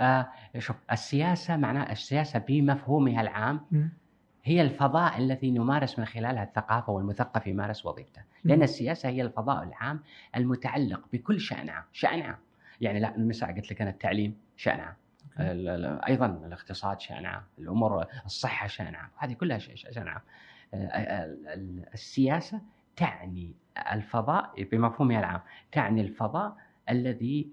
آه 0.00 0.28
شوف 0.58 0.76
السياسة 0.92 1.56
معناها 1.56 1.92
السياسة 1.92 2.38
بمفهومها 2.38 3.20
العام 3.20 3.60
مم. 3.70 3.92
هي 4.44 4.62
الفضاء 4.62 5.18
الذي 5.18 5.50
نمارس 5.50 5.98
من 5.98 6.04
خلالها 6.04 6.42
الثقافة 6.42 6.92
والمثقف 6.92 7.46
يمارس 7.46 7.86
وظيفته. 7.86 8.22
لأن. 8.44 8.62
السياسة 8.62 9.08
هي 9.08 9.22
الفضاء 9.22 9.62
العام 9.62 10.00
المتعلق 10.36 11.00
بكل 11.12 11.40
شأن 11.40 11.68
عام 11.68 11.84
شأن 11.92 12.20
عام. 12.22 12.36
يعني 12.80 13.00
لا 13.00 13.16
المساء 13.16 13.52
قلت 13.54 13.70
لك 13.72 13.80
أنا 13.82 13.90
التعليم 13.90 14.36
شأن 14.56 14.80
عام. 14.80 14.94
أيضا 16.08 16.26
الاقتصاد 16.26 17.00
شأن 17.00 17.26
عام 17.26 17.42
الأمور 17.58 18.04
الصحة 18.26 18.66
شأن 18.66 18.94
عام 18.94 19.08
هذه 19.16 19.32
كلها 19.32 19.58
شأن 19.58 20.08
عام. 20.08 20.20
آه، 20.74 21.24
ال- 21.54 21.84
السياسة 21.94 22.60
تعني 23.00 23.54
الفضاء 23.92 24.62
بمفهومها 24.72 25.18
العام 25.20 25.40
تعني 25.72 26.00
الفضاء 26.00 26.56
الذي 26.90 27.50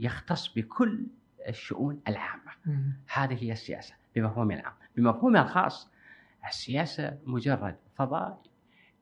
يختص 0.00 0.54
بكل 0.54 1.06
الشؤون 1.48 2.00
العامة 2.08 2.52
مم. 2.66 2.92
هذه 3.14 3.44
هي 3.44 3.52
السياسة 3.52 3.94
بمفهومها 4.14 4.56
العام 4.60 4.72
بمفهومها 4.96 5.42
الخاص 5.42 5.90
السياسة 6.48 7.18
مجرد 7.26 7.76
فضاء 7.96 8.42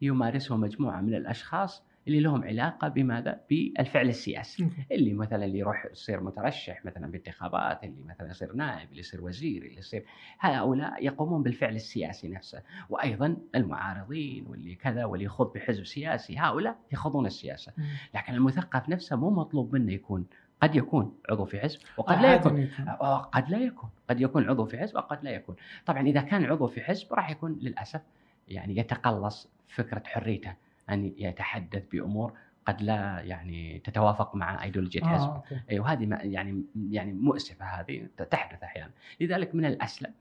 يمارسه 0.00 0.56
مجموعة 0.56 1.00
من 1.00 1.14
الأشخاص 1.14 1.82
اللي 2.08 2.20
لهم 2.20 2.44
علاقة 2.44 2.88
بماذا؟ 2.88 3.40
بالفعل 3.50 4.08
السياسي. 4.08 4.68
اللي 4.92 5.14
مثلا 5.14 5.44
اللي 5.44 5.58
يروح 5.58 5.86
يصير 5.92 6.20
مترشح 6.20 6.84
مثلا 6.84 7.10
بانتخابات 7.10 7.84
اللي 7.84 8.02
مثلا 8.04 8.30
يصير 8.30 8.52
نائب 8.52 8.88
اللي 8.90 9.00
يصير 9.00 9.24
وزير 9.24 9.62
اللي 9.62 9.78
يصير 9.78 10.04
هؤلاء 10.40 11.04
يقومون 11.04 11.42
بالفعل 11.42 11.74
السياسي 11.76 12.28
نفسه 12.28 12.62
وأيضا 12.90 13.36
المعارضين 13.54 14.46
واللي 14.46 14.74
كذا 14.74 15.04
واللي 15.04 15.24
يخوض 15.24 15.52
بحزب 15.52 15.86
سياسي 15.86 16.38
هؤلاء 16.38 16.76
يخوضون 16.92 17.26
السياسة. 17.26 17.72
لكن 18.14 18.34
المثقف 18.34 18.88
نفسه 18.88 19.16
مو 19.16 19.30
مطلوب 19.30 19.74
منه 19.74 19.92
يكون 19.92 20.26
قد 20.62 20.76
يكون 20.76 21.18
عضو 21.30 21.44
في 21.44 21.60
حزب 21.60 21.80
وقد 21.96 22.20
لا 22.22 22.34
يكون 22.34 22.58
يكون. 22.58 22.88
آه، 22.88 23.18
قد 23.22 23.50
لا 23.50 23.58
يكون 23.58 23.90
قد 24.10 24.20
يكون 24.20 24.50
عضو 24.50 24.64
في 24.64 24.78
حزب 24.78 24.96
وقد 24.96 25.24
لا 25.24 25.30
يكون 25.30 25.56
طبعا 25.86 26.02
إذا 26.02 26.20
كان 26.20 26.44
عضو 26.44 26.66
في 26.66 26.80
حزب 26.80 27.12
راح 27.12 27.30
يكون 27.30 27.58
للأسف 27.60 28.00
يعني 28.48 28.76
يتقلص 28.76 29.48
فكرة 29.68 30.02
حريته 30.06 30.54
أن 30.90 31.12
يتحدث 31.16 31.82
بأمور 31.92 32.32
قد 32.66 32.82
لا 32.82 33.20
يعني 33.20 33.78
تتوافق 33.78 34.34
مع 34.34 34.64
ايديولوجيه 34.64 35.02
آه، 35.02 35.06
حزب 35.06 35.28
okay. 35.30 35.60
اي 35.70 35.80
وهذه 35.80 36.06
ما- 36.06 36.22
يعني 36.22 36.62
يعني 36.90 37.12
مؤسفة 37.12 37.64
هذه 37.64 38.06
تحدث 38.30 38.62
أحيانا 38.62 38.90
لذلك 39.20 39.54
من 39.54 39.64
الأسلم 39.64 40.12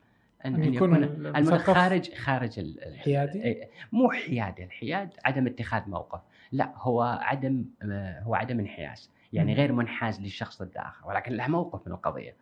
ان, 0.45 0.55
أن 0.55 0.73
يكون 0.73 1.03
يكون 1.03 1.57
خارج 1.57 2.13
خارج 2.13 2.59
ال- 2.59 2.83
ال- 2.83 2.99
حيادي؟ 2.99 3.43
إي، 3.43 3.67
مو 3.91 4.11
حيادي 4.11 4.63
الحياد 4.63 5.09
عدم 5.25 5.47
اتخاذ 5.47 5.89
موقف 5.89 6.21
لا 6.51 6.71
هو 6.75 7.01
عدم 7.21 7.65
آه، 7.83 8.21
هو 8.21 8.35
عدم 8.35 8.59
انحياز 8.59 9.09
يعني. 9.33 9.53
غير 9.53 9.71
منحاز 9.71 10.21
للشخص 10.21 10.61
اخر 10.75 11.07
ولكن 11.07 11.33
له 11.33 11.47
موقف 11.47 11.87
من 11.87 11.93
القضية 11.93 12.33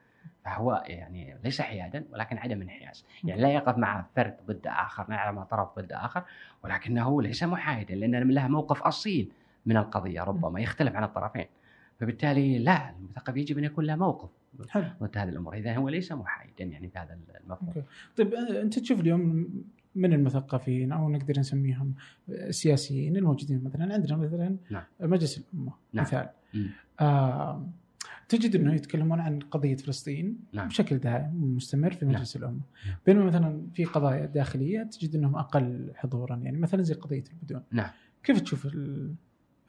فهو 0.45 0.83
يعني 0.87 1.37
ليس 1.43 1.61
حيادا 1.61 2.05
ولكن 2.11 2.37
عدم 2.37 2.61
انحياز. 2.61 3.05
يعني 3.23 3.41
لا 3.41 3.53
يقف 3.53 3.77
مع 3.77 4.05
فرد 4.15 4.37
ضد 4.47 4.67
آخر 4.67 5.09
لا 5.09 5.31
مع 5.31 5.43
طرف 5.43 5.79
ضد 5.79 5.91
آخر 5.91 6.23
ولكنه 6.63 7.21
ليس 7.21 7.43
محايدا 7.43 7.95
لأن 7.95 8.29
له 8.29 8.47
موقف 8.47 8.81
أصيل 8.81 9.31
من 9.65 9.77
القضية 9.77 10.23
ربما 10.23 10.59
يختلف 10.59 10.95
عن 10.95 11.03
الطرفين. 11.03 11.45
فبالتالي 11.99 12.59
لا 12.59 12.89
المثقف 12.89 13.37
يجب 13.37 13.57
أن 13.57 13.63
يكون 13.63 13.85
له 13.85 13.95
موقف 13.95 14.29
حلو. 14.69 14.85
ضد 15.03 15.17
هذه 15.17 15.29
الأمور. 15.29 15.53
اذا 15.53 15.75
هو 15.75 15.89
ليس 15.89 16.11
محايدا 16.11 16.63
يعني 16.63 16.89
في 16.89 16.99
هذا 16.99 17.17
المفهوم. 17.43 17.67
أوكي. 17.67 17.83
طيب 18.17 18.33
آه، 18.33 18.61
أنت 18.61 18.79
تشوف 18.79 18.99
اليوم 18.99 19.49
من 19.95 20.13
المثقفين 20.13 20.91
أو 20.91 21.09
نقدر 21.09 21.39
نسميهم 21.39 21.93
السياسيين 22.29 23.17
الموجودين 23.17 23.63
مثلا؟ 23.63 23.93
عندنا 23.93 24.17
مثلا 24.17 24.55
نعم. 24.69 24.83
مجلس 24.99 25.37
الأمة 25.37 25.73
نعم. 25.93 26.05
مثال. 26.05 26.29
آه 26.99 27.65
تجد 28.29 28.55
إنه 28.55 28.73
يتكلمون 28.73 29.19
عن 29.19 29.39
قضية 29.39 29.75
فلسطين 29.75 30.37
نعم. 30.53 30.67
بشكل 30.67 30.97
دائم 30.97 31.43
ومستمر 31.43 31.91
في 31.91 32.05
نعم. 32.05 32.15
مجلس 32.15 32.35
الامه 32.35 32.61
نعم. 32.85 32.95
بينما 33.05 33.25
مثلا 33.25 33.67
في 33.73 33.85
قضايا 33.85 34.25
داخلية 34.25 34.83
تجد 34.83 35.15
إنهم 35.15 35.35
أقل 35.35 35.91
حضورا 35.95 36.35
يعني 36.35 36.57
مثلا 36.57 36.81
زي 36.83 36.93
قضية 36.93 37.23
البدون 37.33 37.63
نعم. 37.71 37.89
كيف 38.23 38.41
تشوف 38.41 38.67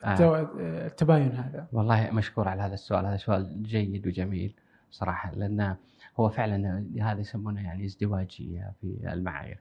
آه. 0.05 0.51
التباين 0.87 1.33
هذا؟ 1.33 1.69
والله 1.73 2.11
مشكور 2.11 2.49
على 2.49 2.63
هذا 2.63 2.75
السؤال 2.75 3.07
هذا 3.07 3.17
سؤال 3.17 3.63
جيد 3.63 4.07
وجميل 4.07 4.55
صراحة 4.91 5.35
لأن 5.35 5.77
هو 6.17 6.29
فعلا 6.29 6.87
هذا 7.01 7.21
يسمونه 7.21 7.61
يعني 7.61 7.85
ازدواجية 7.85 8.73
في 8.81 9.13
المعايير 9.13 9.59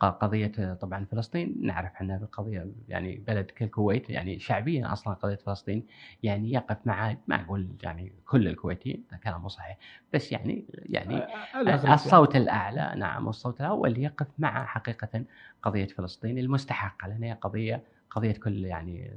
قضية 0.00 0.74
طبعا 0.74 1.04
فلسطين. 1.04 1.56
نعرف 1.60 1.92
عنها 1.96 2.18
بالقضية 2.18 2.66
يعني 2.88 3.22
بلد 3.26 3.44
كالكويت 3.46 4.10
يعني 4.10 4.38
شعبيا 4.38 4.92
أصلا 4.92 5.14
قضية 5.14 5.34
فلسطين 5.34 5.86
يعني 6.22 6.52
يقف 6.52 6.76
مع 6.84 7.16
ما 7.26 7.40
أقول 7.40 7.68
يعني 7.82 8.12
كل 8.26 8.48
الكويتيين. 8.48 9.04
كلام 9.24 9.40
مو 9.42 9.48
صحيح. 9.48 9.78
بس 10.12 10.32
يعني 10.32 10.64
يعني 10.70 11.16
آه، 11.16 11.60
الأغلب 11.60 11.92
الصوت 11.92 12.36
الأعلى 12.36 12.94
نعم 12.96 13.26
والصوت 13.26 13.60
الأول 13.60 13.98
يقف 13.98 14.26
مع 14.38 14.66
حقيقة 14.66 15.24
قضية 15.62 15.86
فلسطين 15.86 16.38
المستحقة. 16.38 17.08
لأن 17.08 17.22
هي 17.22 17.32
قضية 17.32 17.82
قضية 18.10 18.32
كل 18.32 18.64
يعني 18.64 19.10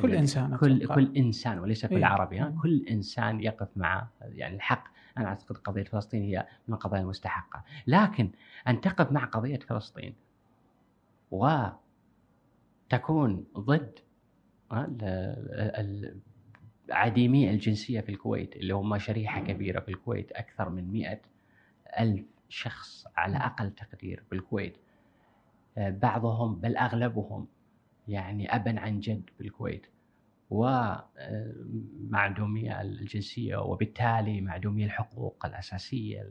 كل 0.00 0.14
إنسان 0.14 0.56
كل. 0.56 0.86
كل 0.86 1.16
إنسان 1.16 1.58
وليس 1.58 1.86
كل 1.86 1.96
إيه. 1.96 2.04
عربي. 2.06 2.44
كل 2.62 2.86
إنسان 2.90 3.40
يقف 3.40 3.68
مع 3.76 4.06
يعني 4.20 4.56
الحق 4.56 4.95
أنا 5.18 5.26
أعتقد 5.28 5.56
قضية 5.58 5.84
فلسطين 5.84 6.22
هي 6.22 6.46
من 6.68 6.74
القضايا 6.74 7.02
المستحقة. 7.02 7.64
لكن 7.86 8.30
ان 8.68 8.80
تقف 8.80 9.12
مع 9.12 9.24
قضية 9.24 9.58
فلسطين 9.58 10.14
وتكون 11.30 11.76
ضد 13.58 14.00
ال- 14.72 16.20
عديمي 16.90 17.50
الجنسية 17.50 18.00
في 18.00 18.08
الكويت 18.08 18.56
اللي 18.56 18.74
هم 18.74 18.98
شريحة 18.98 19.40
كبيرة 19.40 19.80
في 19.80 19.88
الكويت 19.88 20.32
أكثر 20.32 20.68
من 20.68 20.92
مئة 20.92 21.20
ألف 21.98 22.26
شخص 22.48 23.06
على 23.16 23.36
أقل 23.36 23.70
تقدير 23.70 24.22
بالكويت 24.30 24.76
آه، 25.78 25.90
بعضهم 25.90 26.56
بل 26.60 26.76
أغلبهم 26.76 27.46
يعني 28.08 28.54
أبا 28.56 28.80
عن 28.80 29.00
جد 29.00 29.30
بالكويت 29.38 29.86
ومعدومية 32.10 32.80
الجنسية 32.82 33.56
وبالتالي 33.56 34.40
معدومية 34.40 34.84
الحقوق 34.84 35.46
الأساسية 35.46 36.28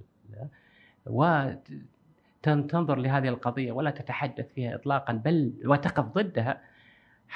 تن- 2.41 2.67
تنظر 2.67 2.95
لهذه 2.95 3.27
القضية 3.27 3.71
ولا 3.71 3.91
تتحدث 3.91 4.53
فيها 4.53 4.75
اطلاقا 4.75 5.13
بل 5.13 5.53
وتقف 5.65 6.05
ضدها. 6.05 6.61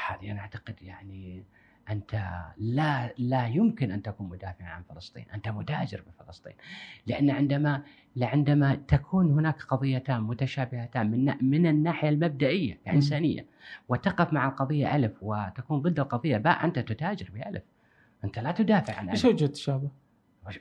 هذه 0.07 0.31
أنا 0.31 0.39
أعتقد 0.39 0.81
يعني 0.81 1.43
أنت 1.89 2.25
لا 2.57 3.13
لا 3.17 3.47
يمكن 3.47 3.91
أن 3.91 4.01
تكون 4.01 4.29
مدافعا 4.29 4.69
عن 4.69 4.83
فلسطين، 4.83 5.25
أنت 5.33 5.49
متاجر 5.49 6.03
بفلسطين. 6.07 6.53
لأن 7.07 7.29
عندما 7.29 7.83
عندما 8.21 8.75
تكون 8.75 9.31
هناك 9.31 9.63
قضيتان 9.63 10.21
متشابهتان 10.21 11.11
من 11.11 11.33
من 11.41 11.67
الناحية 11.67 12.09
المبدئية 12.09 12.79
الإنسانية 12.87 13.45
وتقف 13.89 14.33
مع 14.33 14.47
القضية 14.47 14.95
ألف 14.95 15.11
وتكون 15.21 15.81
ضد 15.81 15.99
القضية 15.99 16.37
باء 16.37 16.65
أنت 16.65 16.79
تتاجر 16.79 17.29
بألف. 17.33 17.63
أنت 18.23 18.39
لا 18.39 18.51
تدافع 18.51 18.95
عن 18.95 19.09
إيش. 19.09 19.25
وجه 19.25 19.45
التشابه؟ 19.45 19.89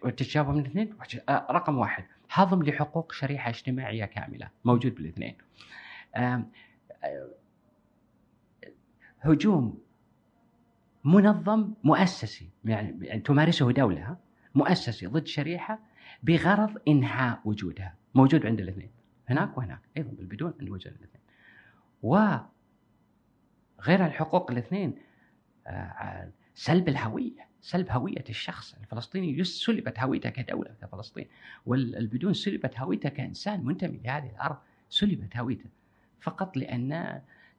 والتشابه 0.03 0.53
من 0.53 0.61
الاثنين 0.61 0.95
آه، 1.29 1.47
رقم 1.51 1.79
واحد 1.79 2.05
هضم 2.31 2.63
لحقوق 2.63 3.13
شريحة 3.13 3.51
اجتماعية 3.51 4.05
كاملة 4.05 4.49
موجود 4.65 4.95
بالاثنين. 4.95 5.37
آه، 6.15 6.43
هجوم 9.21 9.88
منظم 11.05 11.73
مؤسسي. 11.85 12.51
يعني 12.65 13.21
تمارسه 13.21 13.73
دولة 13.73 14.01
ها؟ 14.01 14.19
مؤسسي 14.55 15.07
ضد 15.07 15.27
شريحة 15.27 15.79
بغرض 16.23 16.79
إنهاء 16.89 17.41
وجودها. 17.45 17.95
موجود 18.15 18.47
عند 18.47 18.61
الاثنين. 18.61 18.91
هناك 19.29 19.59
وهناك. 19.59 19.81
أيضا 19.97 20.11
بالبدون 20.11 20.55
عند 20.61 20.71
وجود 20.71 20.93
الاثنين. 20.93 21.23
وغير 22.03 22.47
الحقوق 24.07 24.51
الاثنين 24.51 24.95
آه، 25.67 26.31
سلب 26.55 26.89
الهوية 26.89 27.49
سلب 27.61 27.91
هوية 27.91 28.25
الشخص 28.29 28.75
الفلسطيني. 28.75 29.45
سلبت 29.45 29.99
هويته 29.99 30.31
كدولة 30.31 30.71
كفلسطين. 30.83 31.27
والبدون 31.67 32.35
سلبت 32.35 32.79
هويته 32.79 33.09
كإنسان 33.09 33.65
منتمي 33.65 34.01
لهذه 34.05 34.31
الأرض. 34.31 34.57
سلبت 34.89 35.37
هويته 35.37 35.71
فقط 36.21 36.57
لأن 36.57 36.93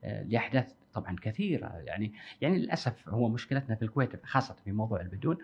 آه، 0.03 0.23
لأحداث 0.23 0.73
طبعا 0.93 1.15
كثيرة 1.21 1.67
يعني 1.67 2.13
يعني 2.41 2.57
للأسف 2.57 3.09
هو 3.09 3.29
مشكلتنا 3.29 3.75
في 3.75 3.81
الكويت 3.81 4.25
خاصة 4.25 4.55
في 4.65 4.71
موضوع 4.71 5.01
البدون 5.01 5.37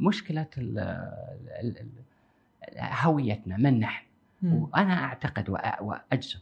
مشكلة 0.00 0.46
ال 0.58 0.78
ال 0.78 1.78
ال 1.78 1.88
هويتنا 2.78 3.56
من 3.56 3.80
نحن 3.80 4.04
وأنا 4.42 5.04
أعتقد 5.04 5.50
واجزم 5.80 6.38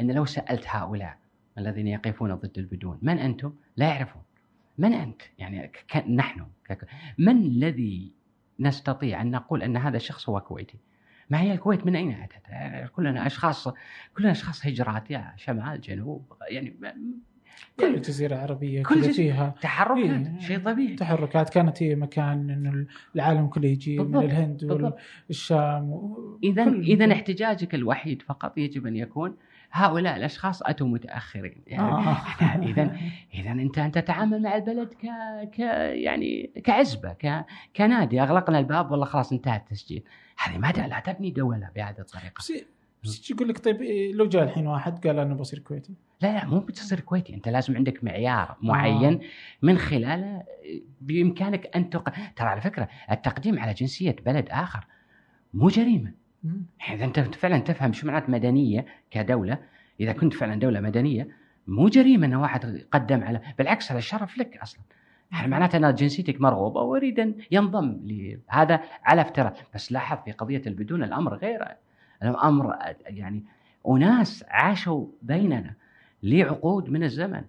إن 0.00 0.10
لو 0.10 0.24
سألت 0.24 0.64
هؤلاء 0.66 1.18
الذين 1.58 1.86
يقفون 1.86 2.34
ضد 2.34 2.58
البدون 2.58 2.98
من 3.02 3.18
أنتم؟ 3.18 3.52
لا 3.76 3.86
يعرفون 3.86 4.22
من 4.78 4.92
أنت؟ 4.92 5.22
يعني 5.38 5.72
نحن 6.08 6.46
من 7.18 7.36
الذي 7.36 8.12
نستطيع 8.60 9.22
أن 9.22 9.30
نقول 9.30 9.62
أن 9.62 9.76
هذا 9.76 9.96
الشخص 9.96 10.28
هو 10.28 10.40
كويتي؟ 10.40 10.78
ما 11.30 11.40
هي 11.40 11.52
الكويت 11.52 11.86
من 11.86 11.96
أين 11.96 12.10
أتت؟ 12.12 12.90
كلنا 12.92 13.26
أشخاص 13.26 13.68
كلنا 14.16 14.30
أشخاص 14.30 14.66
هجرات 14.66 15.10
يا 15.10 15.32
شمال 15.36 15.80
جنوب 15.80 16.32
يعني 16.50 16.76
كل 17.80 18.00
جزيرة 18.00 18.36
عربية 18.36 18.82
كل 18.82 18.94
كذا 19.00 19.08
جزيرة. 19.10 19.32
فيها. 19.32 19.54
تحركات 19.60 20.26
إيه. 20.26 20.40
شيء 20.40 20.58
طبيعي. 20.58 20.94
تحركات. 20.94 21.50
كانت 21.50 21.82
هي 21.82 21.94
مكان 21.94 22.50
انه 22.50 22.86
العالم 23.16 23.46
كله 23.46 23.68
يجي 23.68 23.98
من 23.98 24.04
بالضبط، 24.04 24.22
الهند 24.24 24.64
بالضبط. 24.64 24.98
والشام 25.28 25.90
و- 25.92 26.38
اذا 26.42 26.64
كل- 26.64 26.80
اذا 26.80 27.12
احتجاجك 27.12 27.74
الوحيد 27.74 28.22
فقط 28.22 28.58
يجب 28.58 28.86
أن 28.86 28.96
يكون 28.96 29.36
هؤلاء 29.72 30.16
الأشخاص 30.16 30.62
أتوا 30.62 30.86
متأخرين. 30.86 31.62
يعني 31.66 31.82
آه. 31.82 32.16
اذا 32.42 32.96
اذا 33.34 33.50
أنت 33.50 33.78
انت 33.78 33.98
تتعامل 33.98 34.42
مع 34.42 34.56
البلد 34.56 34.88
ك 34.94 35.06
ك 35.54 35.58
يعني 35.58 36.50
كعزبة 36.64 37.12
ك 37.12 37.44
كنادي. 37.76 38.22
أغلقنا 38.22 38.58
الباب 38.58 38.90
والله 38.90 39.06
خلاص 39.06 39.32
انتهى 39.32 39.56
التسجيل. 39.56 40.02
هذه 40.44 40.58
ما 40.58 40.66
لا 40.76 41.00
تبني 41.00 41.30
دولة 41.30 41.68
بهذه 41.76 41.98
الطريقة. 41.98 42.42
بس 43.04 43.30
يقول 43.30 43.48
لك 43.48 43.58
طيب 43.58 43.82
إيه، 43.82 44.12
لو 44.12 44.28
جاء 44.28 44.42
الحين 44.42 44.66
واحد 44.66 45.06
قال 45.06 45.18
أنا 45.18 45.34
بصير 45.34 45.58
كويتي. 45.58 45.94
لا 46.22 46.32
لا 46.32 46.46
مو 46.46 46.60
بتصير 46.60 47.00
كويتي. 47.00 47.34
أنت 47.34 47.48
لازم 47.48 47.76
عندك 47.76 48.04
معيار 48.04 48.56
معين 48.62 49.20
من 49.62 49.78
خلاله 49.78 50.42
بإمكانك 51.00 51.76
أن 51.76 51.90
تق... 51.90 52.10
ترى 52.36 52.48
على 52.48 52.60
فكرة 52.60 52.88
التقديم 53.10 53.58
على 53.58 53.72
جنسية 53.72 54.16
بلد 54.26 54.48
آخر 54.50 54.86
مو 55.54 55.68
جريمة. 55.68 56.12
إذا 56.90 57.04
أنت 57.04 57.20
فعلا 57.20 57.58
تفهم 57.58 57.92
شو 57.92 58.06
معنات 58.06 58.30
مدنية 58.30 58.86
كدولة 59.10 59.58
إذا 60.00 60.12
كنت 60.12 60.34
فعلا 60.34 60.54
دولة 60.54 60.80
مدنية 60.80 61.28
مو 61.66 61.88
جريمة 61.88 62.26
إن 62.26 62.34
واحد 62.34 62.84
قدم 62.90 63.24
على 63.24 63.40
بالعكس 63.58 63.92
هذا 63.92 64.00
شرف 64.00 64.38
لك 64.38 64.56
أصلا. 64.56 64.80
معناته 65.32 65.76
أن 65.76 65.94
جنسيتك 65.94 66.40
مرغوبة 66.40 66.80
وأريد 66.80 67.20
أن 67.20 67.34
ينضم 67.50 68.00
لهذا 68.04 68.80
على 69.02 69.20
افتراض. 69.20 69.56
بس 69.74 69.92
لاحظ 69.92 70.18
في 70.24 70.32
قضية 70.32 70.62
البدون 70.66 71.02
الأمر 71.02 71.34
غير 71.34 71.64
الامر 72.22 72.76
يعني 73.06 73.42
أناس 73.88 74.44
عاشوا 74.48 75.06
بيننا 75.22 75.74
لعقود 76.22 76.90
من 76.90 77.02
الزمن 77.02 77.42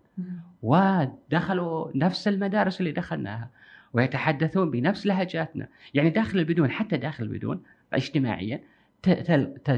ودخلوا 0.64 1.92
نفس 1.96 2.28
المدارس 2.28 2.80
اللي 2.80 2.92
دخلناها 2.92 3.50
ويتحدثون 3.94 4.72
بنفس 4.72 5.06
لهجاتنا 5.06 5.68
يعني 5.94 6.10
داخل 6.10 6.40
البدون 6.40 6.72
حتى 6.72 6.98
داخل 6.98 7.24
البدون 7.24 7.64
اجتماعيا 7.94 8.62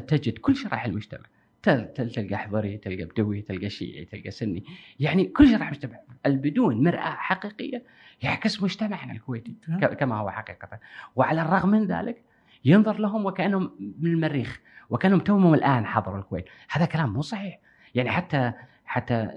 تجد 0.08 0.38
كل 0.38 0.56
شرائح 0.56 0.86
المجتمع 0.86 1.22
تل- 1.64 1.94
تل- 1.94 2.10
تلقى 2.12 2.38
حضري 2.38 2.78
تلقى 2.78 3.04
بدوي 3.04 3.42
تلقى 3.42 3.70
شيعي 3.70 4.06
تلقى 4.06 4.32
سني 4.32 4.64
يعني 5.00 5.26
كل 5.26 5.48
شرائح 5.48 5.62
المجتمع 5.68 6.00
البدون 6.26 6.84
مرآة 6.84 7.00
حقيقية 7.16 7.84
يعكس 8.24 8.64
مجتمعنا 8.64 9.14
الكويتي 9.14 9.56
ك- 9.82 9.94
كما 9.94 10.16
هو 10.16 10.30
حقيقة. 10.30 10.80
وعلى 11.16 11.42
الرغم 11.42 11.70
من 11.70 11.86
ذلك 11.86 12.22
ينظر 12.66 13.00
لهم 13.00 13.26
وكأنهم 13.26 13.72
من 14.00 14.12
المريخ 14.12 14.62
وكأنهم 14.90 15.20
توهم 15.20 15.54
الآن 15.54 15.86
حضروا 15.86 16.18
الكويت. 16.18 16.46
هذا 16.70 16.86
كلام 16.86 17.14
مو 17.14 17.22
صحيح. 17.22 17.60
يعني 17.96 18.10
حتى 18.10 18.54
حتى 18.86 19.30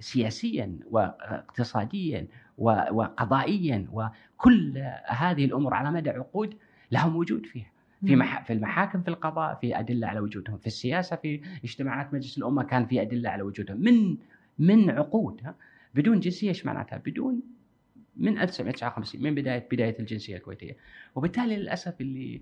سياسيا 0.00 0.78
واقتصاديا 0.90 2.26
وقضائيا 2.58 3.86
وكل 3.92 4.82
هذه 5.06 5.44
الأمور 5.44 5.74
على 5.74 5.90
مدى 5.90 6.10
عقود 6.10 6.54
لهم 6.90 7.16
وجود 7.16 7.46
فيها. 7.46 7.72
في 8.06 8.16
مح... 8.16 8.44
في 8.44 8.52
المحاكم 8.52 9.02
في 9.02 9.08
القضاء 9.08 9.54
في 9.54 9.78
أدلة 9.78 10.06
على 10.06 10.20
وجودهم. 10.20 10.58
في 10.58 10.66
السياسة 10.66 11.16
في 11.16 11.40
اجتماعات 11.64 12.14
مجلس 12.14 12.38
الأمة 12.38 12.62
كان 12.62 12.86
في 12.86 13.02
أدلة 13.02 13.30
على 13.30 13.42
وجودهم. 13.42 13.80
من 13.80 14.16
من 14.58 14.90
عقود 14.90 15.40
بدون 15.94 16.20
جنسية 16.20 16.48
إيش 16.48 16.66
معناتها؟ 16.66 16.98
بدون 17.06 17.42
من 18.16 18.38
1959 18.38 19.22
من 19.22 19.34
بدايه 19.34 19.68
بداية 19.72 19.96
الجنسية 20.00 20.36
الكويتية. 20.36 20.76
وبالتالي 21.14 21.56
للأسف 21.56 22.00
اللي 22.00 22.40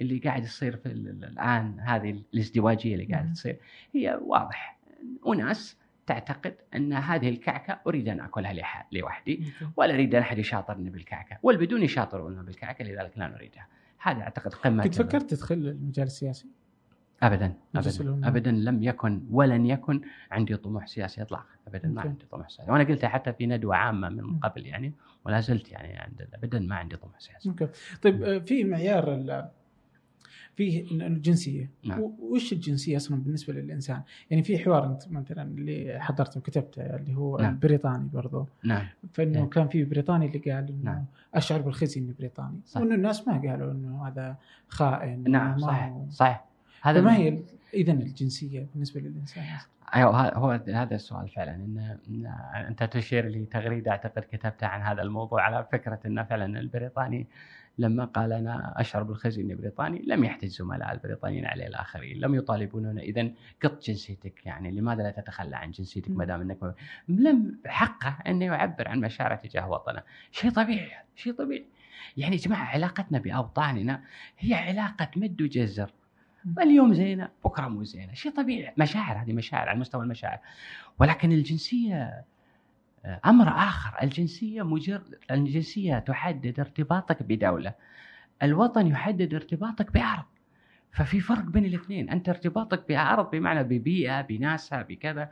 اللي 0.00 0.18
قاعد 0.18 0.44
يصير 0.44 0.76
في 0.76 0.86
ال- 0.86 1.08
ال- 1.08 1.24
الآن 1.24 1.80
هذه 1.80 2.22
الازدواجية 2.34 2.94
اللي 2.94 3.04
قاعدة 3.14 3.32
تصير 3.32 3.56
هي 3.94 4.18
واضح. 4.22 4.78
أناس 5.26 5.76
تعتقد 6.06 6.54
أن 6.74 6.92
هذه 6.92 7.28
الكعكة 7.28 7.80
أريد 7.86 8.08
أن 8.08 8.20
أكلها 8.20 8.86
لوحدي 8.92 9.44
ولا 9.76 9.94
أريد 9.94 10.14
أن 10.14 10.20
أحد 10.22 10.38
يشاطرني 10.38 10.90
بالكعكة 10.90 11.38
والبدون 11.42 11.82
يشاطرون 11.82 12.42
بالكعكة 12.42 12.84
لذلك 12.84 13.18
لا 13.18 13.28
نريدها. 13.28 13.66
هذا 13.98 14.22
أعتقد 14.22 14.54
قمة 14.54 14.82
قد 14.82 14.94
فكرت 14.94 15.30
تدخل 15.30 15.54
المجال 15.54 16.06
السياسي؟ 16.06 16.46
ابدا 17.22 17.54
ابدا. 17.76 18.28
ابدا 18.28 18.50
لم 18.50 18.82
يكن 18.82 19.22
ولن 19.30 19.66
يكن 19.66 20.00
عندي 20.30 20.56
طموح 20.56 20.86
سياسي 20.86 21.22
اطلاقا 21.22 21.44
ابدا 21.68 21.88
ما. 21.88 22.00
عندي 22.00 22.24
طموح 22.30 22.48
سياسي 22.48 22.70
وأنا 22.70 22.84
قلتها 22.84 23.08
حتى 23.08 23.32
في 23.32 23.46
ندوة 23.46 23.76
عامة 23.76 24.08
من 24.08 24.38
قبل 24.38 24.66
يعني 24.66 24.92
ولا 25.24 25.40
زلت 25.40 25.72
يعني 25.72 25.98
عند 25.98 26.28
ابدا 26.34 26.58
ما 26.58 26.74
عندي 26.74 26.96
طموح 26.96 27.20
سياسي 27.20 27.48
أوكي 27.48 27.68
طيب 28.02 28.22
آه، 28.22 28.38
في 28.38 28.64
معيار 28.64 29.50
في 30.56 30.86
الجنسية 30.92 31.70
نعم. 31.84 32.00
وش 32.20 32.52
الجنسية 32.52 32.96
أصلا 32.96 33.22
بالنسبة 33.22 33.52
للإنسان؟ 33.52 34.02
يعني 34.30 34.42
في 34.42 34.58
حوار 34.58 34.86
أنت 34.86 35.08
مثلا 35.08 35.42
اللي 35.42 36.00
حضرته 36.00 36.38
وكتبته 36.38 36.82
اللي 36.82 37.16
هو 37.16 37.38
نعم. 37.38 37.52
البريطاني 37.52 38.08
برضو 38.12 38.46
نعم 38.64 38.86
فإنه 39.12 39.42
إيه. 39.42 39.50
كان 39.50 39.68
في 39.68 39.84
بريطاني 39.84 40.26
اللي 40.26 40.38
قال 40.38 40.68
إنه 40.68 40.82
نعم. 40.82 41.04
أشعر 41.34 41.60
بالخزي 41.60 42.00
اني 42.00 42.14
بريطاني 42.18 42.60
صح. 42.66 42.80
وإنه 42.80 42.94
الناس 42.94 43.28
ما 43.28 43.50
قالوا 43.50 43.72
إنه 43.72 44.08
هذا 44.08 44.36
خائن 44.68 45.30
نعم 45.30 45.58
صحيح 45.58 45.94
صحيح 46.10 46.44
هذا 46.82 47.00
من- 47.00 47.08
هي 47.08 47.38
اذا 47.74 47.92
الجنسية 47.92 48.66
بالنسبة 48.72 49.00
للإنسان؟ 49.00 49.44
أيوه 49.94 50.34
هو 50.34 50.50
هذا 50.68 50.94
السؤال 50.94 51.28
فعلا 51.28 51.54
ان 51.54 51.98
إن 52.08 52.26
أنت 52.66 52.82
تشير 52.82 53.28
لتغريده 53.28 53.90
أعتقد 53.90 54.22
كتبتها 54.32 54.68
عن 54.68 54.80
هذا 54.82 55.02
الموضوع 55.02 55.42
على 55.42 55.66
فكرة 55.72 56.00
إن 56.06 56.24
فعلا 56.24 56.60
البريطاني 56.60 57.26
لما 57.78 58.04
قال 58.04 58.32
أنا 58.32 58.80
أشعر 58.80 59.02
بالخزي 59.02 59.42
إني 59.42 59.54
بريطاني 59.54 60.02
لم 60.06 60.24
يحتج 60.24 60.48
زملاء 60.48 60.92
البريطانيين 60.92 61.46
عليه 61.46 61.66
الآخرين، 61.66 62.20
لم 62.20 62.34
يطالبونه 62.34 63.00
اذا 63.00 63.30
قط 63.62 63.82
جنسيتك 63.82 64.46
يعني 64.46 64.70
لماذا 64.70 65.02
لا 65.02 65.10
تتخلى 65.10 65.56
عن 65.56 65.70
جنسيتك 65.70 66.10
ما 66.10 66.24
دام 66.24 66.40
إنك 66.40 66.74
لم 67.08 67.58
حقه 67.66 68.18
انه 68.26 68.44
يعبر 68.44 68.88
عن 68.88 69.00
مشاعره 69.00 69.34
تجاه 69.34 69.70
وطنه، 69.70 70.02
شيء 70.30 70.50
طبيعي 70.50 70.90
شيء 71.16 71.32
طبيعي. 71.32 71.64
يعني 72.16 72.36
يا 72.36 72.40
جماعة 72.40 72.64
علاقتنا 72.64 73.18
بأوطاننا 73.18 74.02
هي 74.38 74.54
علاقة 74.54 75.10
مد 75.16 75.42
وجزر. 75.42 75.90
اليوم 76.58 76.94
زينة 76.94 77.28
بكرة 77.44 77.68
مو 77.68 77.84
زينة، 77.84 78.12
شيء 78.12 78.32
طبيعي، 78.32 78.74
مشاعر 78.78 79.22
هذه 79.22 79.32
مشاعر 79.32 79.68
على 79.68 79.78
مستوى 79.78 80.02
المشاعر. 80.02 80.38
ولكن 80.98 81.32
الجنسية 81.32 82.24
آه، 83.04 83.20
أمر 83.26 83.48
آخر، 83.48 84.02
الجنسية 84.02 84.62
مجرد 84.62 85.18
الجنسية 85.30 85.98
تحدد 85.98 86.60
ارتباطك 86.60 87.22
بدولة. 87.22 87.74
الوطن 88.42 88.86
يحدد 88.86 89.34
ارتباطك 89.34 89.92
بأرض. 89.92 90.24
ففي 90.92 91.20
فرق 91.20 91.44
بين 91.44 91.64
الاثنين. 91.64 92.10
أنت 92.10 92.28
ارتباطك 92.28 92.88
بأرض 92.88 93.30
بمعنى 93.30 93.62
ببيئة 93.64 94.20
بناسها 94.20 94.82
بكذا. 94.82 95.30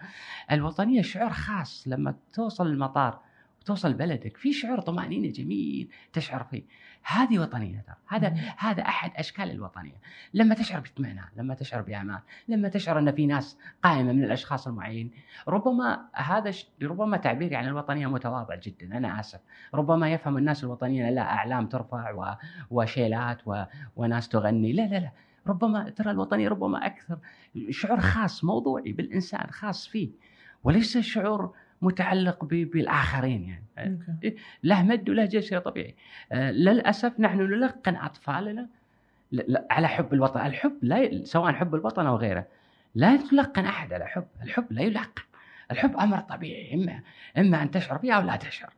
الوطنية 0.52 1.02
شعور 1.02 1.30
خاص 1.30 1.88
لما 1.88 2.14
توصل 2.32 2.66
المطار 2.66 3.20
وتوصل 3.60 3.92
بلدك. 3.92 4.36
في 4.36 4.52
شعور 4.52 4.80
طمأنينة 4.80 5.28
جميل 5.28 5.88
تشعر 6.12 6.44
فيه. 6.44 6.62
هذه 7.02 7.38
وطنية 7.38 7.80
ترى. 7.86 7.96
هذا 8.08 8.36
هذا 8.58 8.82
أحد 8.82 9.10
أشكال 9.16 9.50
الوطنية. 9.50 10.00
لما 10.34 10.54
تشعر 10.54 10.80
باطمئنان 10.80 11.24
لما 11.36 11.54
تشعر 11.54 11.82
بأمان 11.82 12.20
لما 12.48 12.68
تشعر 12.68 12.98
أن 12.98 13.12
في 13.12 13.26
ناس 13.26 13.58
قائمة 13.82 14.12
من 14.12 14.24
الأشخاص 14.24 14.66
المعينين 14.68 15.10
ربما 15.48 16.08
هذا 16.12 16.50
ش... 16.50 16.66
ربما 16.82 17.16
تعبيري 17.16 17.56
عن 17.56 17.66
الوطنية 17.66 18.06
متواضع 18.06 18.54
جدا 18.54 18.96
أنا 18.96 19.20
آسف. 19.20 19.40
ربما 19.74 20.12
يفهم 20.12 20.38
الناس 20.38 20.64
الوطنيه 20.64 21.10
لا 21.10 21.22
أعلام 21.22 21.66
ترفع 21.66 22.10
و... 22.12 22.34
وشيلات 22.70 23.38
و... 23.46 23.64
وناس 23.96 24.28
تغني. 24.28 24.72
لا 24.72 24.82
لا 24.82 24.96
لا. 24.96 25.10
ربما 25.46 25.90
ترى 25.90 26.10
الوطنية 26.10 26.48
ربما 26.48 26.86
أكثر 26.86 27.18
شعور 27.70 28.00
خاص 28.00 28.44
موضوعي 28.44 28.92
بالإنسان 28.92 29.50
خاص 29.50 29.86
فيه. 29.86 30.10
وليس 30.64 30.98
شعور 30.98 31.54
متعلق 31.82 32.44
بالآخرين 32.44 33.44
يعني. 33.48 33.64
أوكي. 33.78 34.36
له 34.62 34.82
مد 34.82 35.10
وله 35.10 35.24
جل 35.24 35.42
شيء 35.42 35.58
طبيعي. 35.58 35.94
آه، 36.32 36.50
للأسف 36.50 37.20
نحن 37.20 37.38
نلقن 37.40 37.96
اطفالنا 37.96 38.68
على 39.70 39.88
حب 39.88 40.14
الوطن. 40.14 40.46
الحب 40.46 40.72
لا 40.82 40.98
ي- 40.98 41.24
سواء 41.24 41.52
حب 41.52 41.74
الوطن 41.74 42.06
أو 42.06 42.16
غيره 42.16 42.46
لا 42.94 43.16
تلقن 43.16 43.64
أحد 43.64 43.92
على 43.92 44.06
حب. 44.06 44.26
الحب 44.42 44.66
لا 44.70 44.82
يلقن. 44.82 45.22
الحب 45.70 45.96
أمر 45.96 46.20
طبيعي 46.20 46.74
إما 46.74 47.00
إما 47.38 47.62
أن 47.62 47.70
تشعر 47.70 47.98
به 47.98 48.12
أو 48.12 48.22
لا 48.22 48.36
تشعر. 48.36 48.72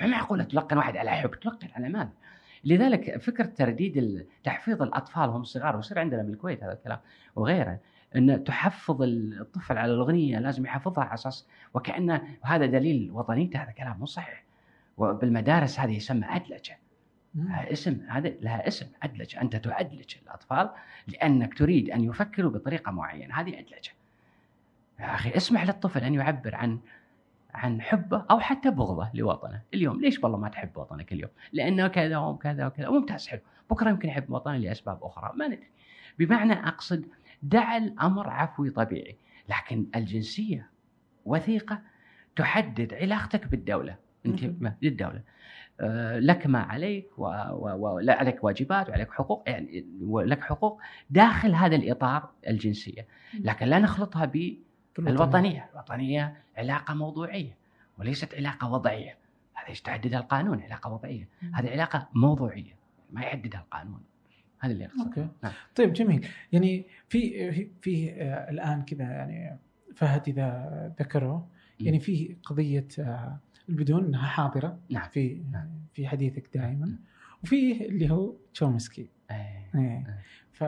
ما 0.00 0.06
معقولة 0.06 0.44
تلقن 0.44 0.76
واحد 0.76 0.96
على 0.96 1.10
حب؟ 1.10 1.30
تلقن 1.30 1.68
على 1.76 1.88
ماذا 1.88 2.10
لذلك 2.64 3.20
فكرة 3.20 3.44
ترديد 3.44 4.26
تحفيظ 4.44 4.82
الأطفال 4.82 5.28
وهم 5.28 5.44
صغار 5.44 5.76
ويصير 5.76 5.98
عندنا 5.98 6.22
بالكويت 6.22 6.62
هذا 6.64 6.72
الكلام 6.72 6.98
وغيره. 7.36 7.78
أن 8.16 8.44
تحفظ 8.44 9.02
الطفل 9.02 9.78
على 9.78 9.94
الأغنية 9.94 10.38
لازم 10.38 10.64
يحفظها 10.66 11.04
على 11.04 11.14
أساس 11.14 11.46
وكانه 11.74 12.22
هذا 12.42 12.66
دليل 12.66 13.10
وطنيته 13.12 13.62
هذا 13.62 13.70
كلام 13.70 13.98
مو 13.98 14.06
صحيح. 14.06 14.44
وبالمدارس 14.96 15.80
هذه 15.80 15.96
يسمى 15.96 16.26
ادلجه 16.28 16.78
لها 17.34 17.72
اسم 17.72 18.06
هذا 18.08 18.28
لها 18.28 18.68
اسم 18.68 18.86
ادلجه 19.02 19.40
أنت 19.40 19.56
تؤدلج 19.56 20.14
الأطفال 20.22 20.70
لأنك 21.08 21.58
تريد 21.58 21.90
أن 21.90 22.04
يفكروا 22.04 22.50
بطريقة 22.50 22.92
معينة. 22.92 23.40
هذه 23.40 23.58
ادلجه 23.58 23.92
يا 25.00 25.14
أخي 25.14 25.36
اسمح 25.36 25.64
للطفل 25.64 26.04
أن 26.04 26.14
يعبر 26.14 26.54
عن 26.54 26.78
عن 27.54 27.80
حبه 27.80 28.24
أو 28.30 28.40
حتى 28.40 28.70
بغضه 28.70 29.10
لوطنه. 29.14 29.62
اليوم 29.74 30.00
ليش 30.00 30.24
والله 30.24 30.38
ما 30.38 30.48
تحب 30.48 30.76
وطنك 30.76 31.12
اليوم؟ 31.12 31.30
لأنه 31.52 31.88
كذا 31.88 32.18
وكذا 32.18 32.66
وكذا. 32.66 32.88
ممتاز 32.88 33.28
حلو. 33.28 33.40
بكرة 33.70 33.90
يمكن 33.90 34.08
يحب 34.08 34.30
وطنه 34.30 34.56
لأسباب 34.56 35.04
أخرى. 35.04 35.32
ما 35.36 35.46
ندري. 35.46 35.68
بمعنى 36.18 36.52
أقصد 36.52 37.06
دع 37.42 37.76
الأمر 37.76 38.28
عفوي 38.30 38.70
طبيعي 38.70 39.16
لكن 39.48 39.86
الجنسية 39.96 40.70
وثيقة 41.24 41.80
تحدد 42.36 42.94
علاقتك 42.94 43.46
بالدولة. 43.46 43.96
أنت 44.26 44.44
للدولة. 44.82 45.22
آه، 45.80 46.18
لك 46.18 46.46
ما 46.46 46.58
عليك 46.60 47.18
و- 47.18 47.24
و- 47.52 47.94
ولا 47.94 48.18
عليك 48.18 48.44
واجبات 48.44 48.88
وعليك 48.88 49.12
حقوق 49.12 49.42
يعني 49.46 49.86
ولك 50.00 50.44
حقوق 50.44 50.80
داخل 51.10 51.54
هذا 51.54 51.76
الإطار 51.76 52.30
الجنسية. 52.48 53.06
لكن 53.40 53.66
لا 53.66 53.78
نخلطها 53.78 54.24
بالوطنيه 54.98 55.70
الوطنية. 55.74 56.36
علاقة 56.56 56.94
موضوعية 56.94 57.56
وليست 57.98 58.34
علاقة 58.34 58.72
وضعية. 58.72 59.16
هذا 59.54 59.68
إيش 59.68 59.80
تحددها 59.82 60.20
القانون؟ 60.20 60.62
علاقة 60.62 60.92
وضعية. 60.92 61.28
هذه 61.54 61.70
علاقة 61.70 62.08
موضوعية 62.14 62.76
ما 63.10 63.20
يحددها 63.22 63.60
القانون. 63.60 64.00
هذا 64.60 64.72
اللي 64.72 64.84
اقصده 64.86 65.04
أوكي 65.04 65.28
نعم. 65.42 65.52
طيب 65.74 65.92
جميل 65.92 66.26
يعني 66.52 66.86
في 67.08 67.50
في, 67.80 68.12
آه، 68.12 68.50
الآن 68.50 68.82
كذا 68.82 69.04
يعني 69.04 69.58
فهد 69.94 70.28
إذا 70.28 70.94
ذكره 71.00 71.48
يعني 71.80 72.00
في 72.00 72.36
قضية 72.44 72.88
آه، 72.98 73.38
البدون 73.68 74.04
إنها 74.04 74.26
حاضرة 74.26 74.78
نعم. 74.90 75.08
في 75.08 75.42
في 75.92 76.08
حديثك 76.08 76.50
دائما 76.54 76.98
وفي 77.42 77.86
اللي 77.86 78.10
هو 78.10 78.34
تشومسكي 78.54 79.10
إيه. 79.30 79.70
إيه. 79.74 80.20
ف... 80.52 80.64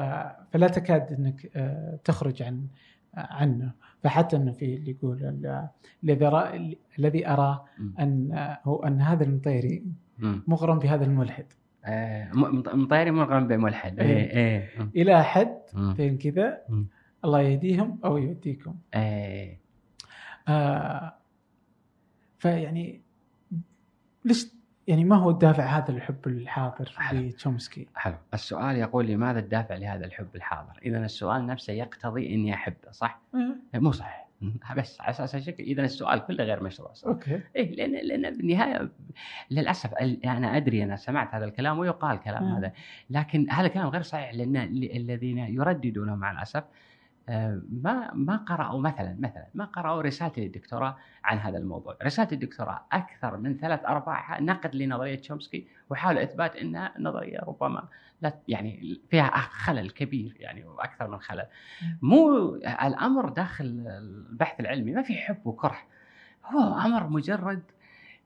فلا 0.53 0.69
تكاد 0.69 1.13
إنك 1.13 1.51
آه، 1.57 1.99
تخرج 2.05 2.43
عن 2.43 2.67
عنه 3.15 3.73
فحتى 4.03 4.37
إنه 4.37 4.53
في 4.53 4.75
اللي 4.75 4.91
يقول 4.91 5.25
ال- 5.25 5.69
الذي 6.05 6.79
الذي 6.99 7.29
اراه. 7.29 7.65
أن 8.01 8.29
هو 8.65 8.83
أن 8.83 9.01
هذا 9.01 9.25
المطيري. 9.25 9.85
مغرم 10.21 10.79
بهذا 10.79 11.05
الملحد 11.05 11.47
آه، 11.85 12.31
مطيري 12.75 13.11
مغرم 13.11 13.49
بملحد 13.49 14.01
إيه. 14.01 14.07
إيه 14.07 14.37
إيه 14.37 14.71
مم. 14.79 14.91
إلى 14.97 15.25
حد. 15.25 15.59
بين 15.75 16.19
كذا. 16.19 16.59
الله 17.25 17.41
يهديهم 17.41 17.99
أو 18.05 18.19
يوديكم 18.19 18.75
إيه 18.95 19.59
آه 20.49 21.15
فيعني 22.39 23.01
ليش 24.25 24.47
يعني 24.87 25.05
ما 25.05 25.17
هو 25.17 25.31
الدافع 25.31 25.65
هذا 25.65 25.91
الحب 25.91 26.27
الحاضر 26.27 26.93
لتشومسكي؟ 27.13 27.87
حلو 27.95 28.15
السؤال 28.35 28.77
يقول 28.77 29.07
لماذا 29.07 29.39
الدافع 29.39 29.75
لهذا 29.75 30.07
الحب 30.07 30.29
الحاضر 30.35 30.81
اذا 30.83 31.05
السؤال 31.05 31.47
نفسه 31.47 31.73
يقتضي 31.73 32.35
إني 32.35 32.55
أحبه 32.55 32.91
صح 32.91 33.21
إيه. 33.35 33.81
مو 33.81 33.93
صحيح 33.93 34.28
بس 34.77 35.01
على 35.01 35.11
أساس 35.11 35.35
هالشكل 35.35 35.63
إذا 35.63 35.85
السؤال 35.85 36.27
كله 36.27 36.45
غير 36.45 36.63
مشروع 36.63 36.93
صح؟ 36.93 37.09
أوكي 37.09 37.41
إيه 37.57 37.75
لأن 37.77 37.93
لأن 37.93 38.37
بالنهاية 38.37 38.91
للأسف 39.51 39.95
أنا 40.25 40.57
أدري 40.57 40.85
أنا 40.85 40.97
سمعت 40.97 41.35
هذا 41.35 41.45
الكلام 41.45 41.79
ويقال 41.79 42.21
كلام 42.21 42.45
مم. 42.45 42.57
هذا 42.57 42.73
لكن 43.11 43.51
هذا 43.51 43.67
الكلام 43.67 43.87
غير 43.89 44.03
صحيح 44.03 44.35
لأن 44.35 44.57
ال- 44.57 44.97
الذين 44.97 45.39
يرددونه 45.39 46.15
مع 46.17 46.33
الأسف 46.33 46.65
ما 47.29 48.15
ما 48.15 48.37
قرأوا 48.37 48.81
مثلا 48.81 49.17
مثلا 49.19 49.47
ما 49.55 49.65
قرأوا 49.65 50.03
رسالة 50.03 50.33
الدكتوراه 50.39 50.97
عن 51.25 51.39
هذا 51.39 51.59
الموضوع، 51.59 51.97
رسالة 52.03 52.29
الدكتوراه 52.33 52.85
أكثر 52.93 53.37
من 53.37 53.59
ثلاث 53.59 53.85
أرباعها 53.85 54.41
نقد 54.41 54.75
لنظرية 54.75 55.15
تشومسكي 55.15 55.67
وحاول 55.91 56.19
إثبات 56.19 56.57
أنها 56.57 56.95
نظرية 56.99 57.39
ربما 57.39 57.89
لا 58.23 58.35
يعني 58.49 59.01
فيها 59.11 59.31
خلل 59.37 59.91
كبير 59.91 60.37
يعني 60.41 60.65
وأكثر 60.65 61.09
من 61.09 61.19
خلل. 61.19 61.47
مو 62.03 62.55
الأمر 62.55 63.29
داخل 63.29 63.65
البحث 63.89 64.61
العلمي 64.61 64.93
ما 64.93 65.03
في 65.03 65.15
حب 65.15 65.47
وكره. 65.47 65.79
هو 66.45 66.79
أمر 66.79 67.09
مجرد 67.09 67.63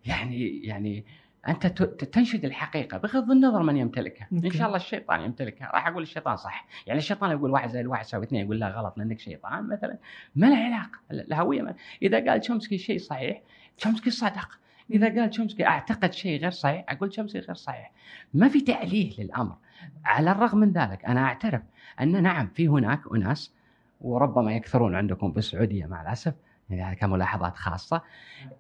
يعني 0.07 0.62
يعني 0.62 1.05
أنت 1.48 1.66
تنشد 1.66 2.44
الحقيقة 2.44 2.98
بغض 2.98 3.31
النظر 3.31 3.62
من 3.62 3.77
يمتلكها. 3.77 4.28
إن 4.32 4.44
أوكي. 4.44 4.59
شاء 4.59 4.66
الله 4.66 4.77
الشيطان 4.77 5.20
يمتلكها. 5.20 5.70
راح 5.74 5.89
أقول 5.89 6.02
الشيطان 6.02 6.36
صح. 6.36 6.66
يعني 6.86 6.98
الشيطان 6.98 7.31
يقول 7.31 7.51
واحد 7.51 7.69
زائد 7.70 7.86
واحد 7.86 8.05
يساوي 8.05 8.24
اثنين 8.24 8.44
يقول 8.44 8.60
لا 8.60 8.69
غلط 8.69 8.98
لأنك 8.98 9.19
شيطان 9.19 9.69
مثلا. 9.69 9.98
ما 10.36 10.47
له 10.47 10.56
علاقة. 10.56 10.98
الهويه 11.10 11.62
ما. 11.62 11.74
إذا 12.02 12.31
قال 12.31 12.40
تشومسكي 12.40 12.78
شيء 12.78 12.98
صحيح 12.98 13.40
تشومسكي 13.78 14.10
صدق. 14.10 14.48
إذا 14.90 15.20
قال 15.20 15.31
تشومسكي 15.31 15.66
أعتقد 15.66 16.12
شيء 16.12 16.40
غير 16.40 16.51
صحيح 16.51 16.85
أقول 16.89 17.09
تشومسكي 17.10 17.39
غير 17.39 17.55
صحيح. 17.55 17.93
ما 18.35 18.48
في 18.48 18.60
تأليه 18.60 19.23
للأمر. 19.23 19.56
على 20.05 20.31
الرغم 20.31 20.59
من 20.59 20.73
ذلك 20.73 21.05
أنا 21.05 21.24
أعترف 21.24 21.62
أن 22.01 22.23
نعم 22.23 22.47
في 22.55 22.69
هناك 22.69 23.01
أناس 23.14 23.52
وربما 24.01 24.52
يكثرون 24.55 24.94
عندكم 24.94 25.32
بالسعودية 25.32 25.86
مع 25.86 26.02
الأسف 26.02 26.35
يعني 26.73 26.97
كملاحظات 26.97 27.57
خاصة. 27.57 28.03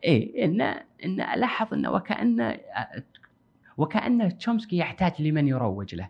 إيه 0.04 0.44
إن 0.44 0.60
إن 1.04 1.20
ألاحظ 1.20 1.74
إنه 1.74 1.90
وكأن 1.90 2.58
وكأن 3.76 4.38
تشومسكي 4.38 4.76
يحتاج 4.76 5.22
لمن 5.22 5.48
يروج 5.48 5.94
له. 5.94 6.08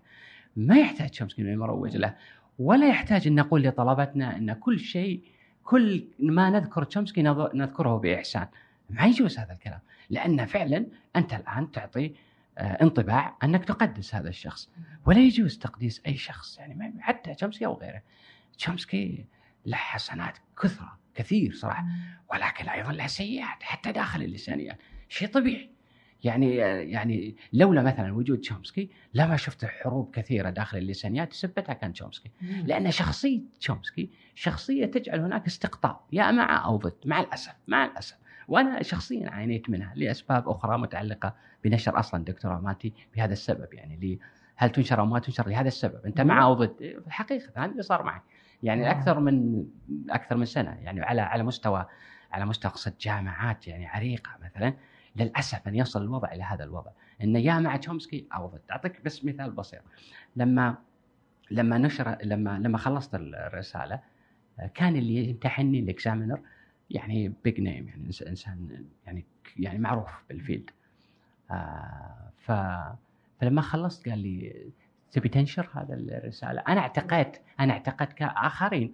ما 0.57 0.77
يحتاج 0.79 1.11
تشومسكي 1.11 1.43
لمن 1.43 1.53
يروج 1.53 1.97
له 1.97 2.15
ولا 2.59 2.89
يحتاج 2.89 3.27
إن 3.27 3.35
نقول 3.35 3.63
لطلبتنا 3.63 4.37
إن 4.37 4.53
كل 4.53 4.79
شيء 4.79 5.23
كل 5.65 6.05
ما 6.19 6.51
نذكر 6.51 6.85
تشومسكي 6.85 7.23
نذكره 7.55 7.97
بإحسان. 7.97 8.47
ما 8.91 9.05
يجوز 9.05 9.39
هذا 9.39 9.53
الكلام 9.53 9.81
لأن 10.11 10.45
فعلا 10.47 10.87
أنت 11.17 11.35
الآن 11.35 11.71
تعطي 11.71 12.15
آه، 12.59 12.83
انطباع 12.83 13.37
أنك 13.45 13.65
تقدس 13.65 14.15
هذا 14.15 14.29
الشخص. 14.29 14.71
ولا 15.07 15.19
يجوز 15.19 15.59
تقديس 15.59 16.03
أي 16.07 16.17
شخص 16.17 16.59
يعني 16.59 16.95
حتى 17.01 17.35
تشومسكي 17.35 17.67
أو 17.67 17.75
غيره. 17.75 18.03
تشومسكي 18.59 19.25
له 19.67 19.77
حسنات 19.77 20.39
كثرة. 20.63 20.99
كثير 21.15 21.53
صراحة. 21.53 21.85
ولكن 22.33 22.69
أيضا 22.69 22.93
له 22.93 23.07
سيئات 23.07 23.63
حتى 23.63 23.93
داخل 23.93 24.23
اللسانيات 24.23 24.79
شيء 25.09 25.29
طبيعي. 25.29 25.71
يعني 26.25 26.57
يعني 26.57 27.37
لولا 27.53 27.83
مثلا 27.83 28.13
وجود 28.13 28.39
تشومسكي 28.39 28.91
لما 29.15 29.37
شفت 29.37 29.65
حروب 29.65 30.11
كثيرة 30.15 30.51
داخل 30.51 30.79
اللسانيات 30.79 31.33
سبتها 31.33 31.73
كان 31.73 31.93
تشومسكي. 31.93 32.31
لأن 32.41 32.91
شخصية 32.91 33.41
تشومسكي 33.61 34.11
شخصية 34.35 34.87
تجعل 34.87 35.21
هناك 35.21 35.47
استقطاب 35.47 35.97
يا 36.13 36.31
مع 36.31 36.65
أو 36.65 36.77
ضد 36.77 36.95
مع 37.05 37.21
الأسف 37.21 37.55
مع 37.69 37.85
الأسف. 37.85 38.17
وأنا 38.49 38.83
شخصيا 38.83 39.31
عانيت 39.31 39.71
منها 39.71 39.93
لأسباب 39.97 40.49
أخرى 40.49 40.79
متعلقة 40.79 41.35
بنشر 41.65 41.99
أصلا 41.99 42.25
دكتوراه 42.25 42.61
مالتي 42.61 42.93
بهذا 43.15 43.33
السبب. 43.33 43.75
يعني 43.75 43.97
لي 43.97 44.19
هل 44.57 44.71
تنشر 44.71 45.01
أو 45.01 45.07
ما 45.07 45.19
تنشر؟ 45.19 45.49
لهذا 45.49 45.69
السبب. 45.69 46.07
أنت 46.07 46.21
مع 46.21 46.45
أو 46.45 46.55
ضد؟ 46.55 47.03
حقيقه 47.09 47.53
هذا 47.57 47.73
اللي 47.73 47.83
صار 47.83 48.03
معي. 48.03 48.21
يعني 48.63 48.91
أكثر 48.91 49.21
من 49.21 49.65
أكثر 50.11 50.37
من 50.37 50.45
سنة 50.45 50.71
يعني 50.71 51.03
على 51.03 51.21
على 51.21 51.43
مستوى 51.43 51.87
على 52.33 52.47
مستوى 52.47 52.71
أقصد 52.71 52.99
جامعات 52.99 53.69
يعني 53.69 53.87
عريقة 53.87 54.31
مثلا 54.43 54.75
للأسف 55.17 55.69
أن 55.69 55.75
يصل 55.75 56.03
الوضع 56.03 56.33
إلى 56.33 56.43
هذا 56.43 56.65
الوضع. 56.65 56.91
انه 57.23 57.39
يا 57.39 57.59
مع 57.59 57.77
تشومسكي 57.77 58.27
أو 58.35 58.47
ضد 58.47 58.61
أعطيك 58.71 59.05
بس 59.05 59.25
مثال 59.25 59.51
بسيط. 59.51 59.83
لما 60.37 60.77
لما 61.51 61.79
نشر 61.79 62.19
لما 62.25 62.59
لما 62.59 62.79
خلصت 62.79 63.15
الرسالة 63.15 64.01
كان 64.75 64.97
اللي 64.97 65.29
يمتحني 65.29 65.79
ال 65.79 65.86
examiner 65.86 66.41
يعني 66.91 67.33
big 67.45 67.61
name 67.61 67.89
يعني 67.89 68.11
إنسان 68.29 68.87
يعني 69.07 69.25
يعني 69.57 69.79
معروف 69.79 70.11
بال 70.29 70.39
field. 70.39 70.71
آه، 71.51 72.33
ف 72.39 72.53
فلما 73.41 73.63
خلصت 73.63 74.09
قال 74.09 74.19
لي 74.19 74.71
تبي 75.13 75.29
تنشر 75.29 75.69
هذا 75.73 75.95
الرسالة. 75.95 76.63
أنا 76.69 76.81
اعتقدت 76.81 77.43
أنا 77.61 77.73
اعتقدت 77.73 78.13
كآخرين 78.13 78.93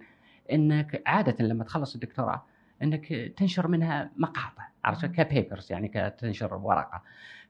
إنك 0.51 1.03
عادة 1.05 1.45
لما 1.45 1.63
تخلص 1.63 1.93
الدكتوراه 1.93 2.45
إنك 2.83 3.33
تنشر 3.37 3.67
منها 3.67 4.11
مقاطع 4.15 4.67
عرفت؟ 4.85 5.05
ك 5.05 5.14
papers 5.14 5.71
يعني 5.71 5.87
كتنشر 5.87 6.53
ورقة. 6.53 7.01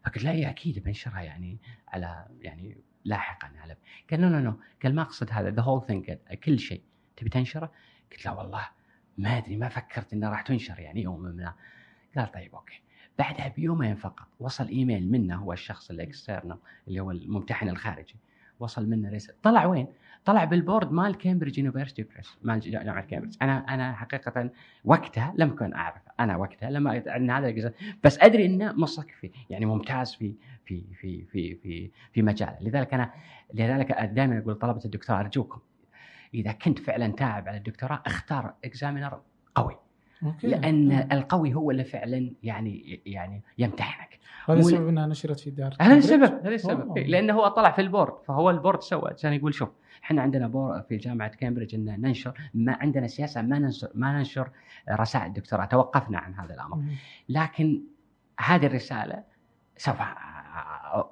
فقلت 0.06 0.24
لا 0.24 0.32
هي 0.32 0.50
أكيد 0.50 0.84
بنشرها 0.84 1.22
يعني 1.22 1.58
على 1.88 2.26
يعني 2.42 2.78
لاحقا 3.06 3.52
على 3.62 3.76
قال 4.12 4.22
no 4.22 4.40
no 4.40 4.60
قال 4.84 4.96
ما 4.96 5.02
أقصد 5.02 5.30
هذا 5.32 5.50
the 5.50 5.62
whole 5.62 5.86
thing 5.88 6.12
كل 6.44 6.60
شيء. 6.60 6.84
تبي 7.18 7.30
تنشره؟ 7.30 7.72
قلت 8.12 8.26
لا 8.26 8.32
والله 8.32 8.68
ما 9.18 9.38
أدري 9.38 9.58
ما 9.58 9.70
فكرت 9.70 10.14
انها 10.14 10.30
راح 10.30 10.42
تنشر 10.42 10.80
يعني 10.80 11.02
يوم 11.04 11.22
ما. 11.22 11.54
قال 12.18 12.32
طيب 12.32 12.56
okay. 12.56 12.82
بعدها 13.20 13.48
بيومين 13.48 13.96
فقط 13.96 14.28
وصل 14.40 14.68
إيميل 14.68 15.12
منه 15.12 15.36
هو 15.36 15.54
الشخص 15.54 15.90
ال 15.90 15.97
external 15.97 16.58
اللي 16.88 17.00
هو 17.00 17.12
الممتحن 17.12 17.70
الخارجي. 17.70 18.16
وصل 18.60 18.90
منه 18.90 19.10
رسالة 19.10 19.38
طلع 19.44 19.66
وين؟ 19.66 19.88
طلع 20.26 20.44
بال 20.44 20.57
board 20.57 20.92
مال 20.92 21.18
Cambridge 21.18 21.60
University 21.60 22.04
Press 22.04 22.38
مال 22.42 22.60
جامعة 22.60 23.02
كامبريدج 23.02 23.36
أنا 23.42 23.74
أنا 23.74 23.94
حقيقة 23.94 24.50
وقتها 24.86 25.34
لم 25.38 25.50
أكن 25.50 25.74
اعرف 25.74 26.02
أنا 26.20 26.38
وقتها 26.38 26.70
لما 26.70 27.16
أن 27.16 27.30
هذا 27.30 27.48
الجزء 27.48 27.72
بس 28.04 28.20
أدري 28.20 28.46
إنه 28.46 28.74
مصك 28.74 29.12
في 29.12 29.32
يعني 29.50 29.66
ممتاز 29.66 30.16
في 30.16 30.34
في 30.66 30.84
في 31.02 31.26
في 31.26 31.56
في 31.56 31.92
في 32.14 32.22
مجاله. 32.22 32.58
لذلك 32.62 32.94
أنا 32.94 33.12
لذلك 33.54 33.92
دائما 33.92 34.38
أقول 34.38 34.56
طلبة 34.56 34.82
الدكتوراه 34.86 35.20
أرجوكم 35.20 35.60
إذا 36.34 36.52
كنت 36.52 36.80
فعلا 36.80 37.08
تاعب 37.08 37.48
على 37.48 37.58
الدكتوراه 37.58 38.02
اختار 38.06 38.54
examiner 38.66 39.22
قوي. 39.56 39.78
okay. 40.24 40.48
لأن 40.48 41.08
القوي 41.12 41.54
هو 41.54 41.72
اللي 41.72 41.84
فعلا 41.84 42.32
يعني 42.44 43.02
يعني 43.06 43.42
يمتحنك. 43.58 44.09
هذا 44.50 44.60
السبب 44.60 44.88
إنها 44.88 45.08
نشرت 45.08 45.40
في 45.40 45.50
دار 45.50 45.76
هذا؟ 45.82 45.94
السبب 45.94 46.46
هذا 46.46 46.56
السبب. 46.56 46.98
لأنه 46.98 47.34
هو 47.34 47.48
طلع 47.48 47.72
في 47.72 47.82
ال 47.82 47.87
board 47.87 48.14
فهو 48.26 48.50
ال 48.50 48.55
board 48.55 48.82
سوى 48.82 49.12
عشان 49.14 49.34
يقول 49.34 49.54
شوف 49.54 49.70
إحنا 50.04 50.22
عندنا 50.22 50.48
board 50.48 50.82
في 50.82 50.98
جامعة 50.98 51.30
كامبريدج 51.30 51.76
ان 51.76 52.02
ننشر 52.02 52.34
ما 52.54 52.78
عندنا 52.82 53.08
سياسة 53.08 53.42
ما 53.42 53.60
ننشر 53.60 53.90
ما 53.94 54.18
ننشر 54.18 54.50
رسائل. 54.90 55.26
الدكتوراه 55.26 55.66
توقفنا 55.66 56.18
عن 56.18 56.34
هذا 56.34 56.54
الأمر. 56.54 56.84
لكن 57.30 57.82
هذه 58.40 58.66
الرسالة 58.66 59.24
سوف 59.78 59.98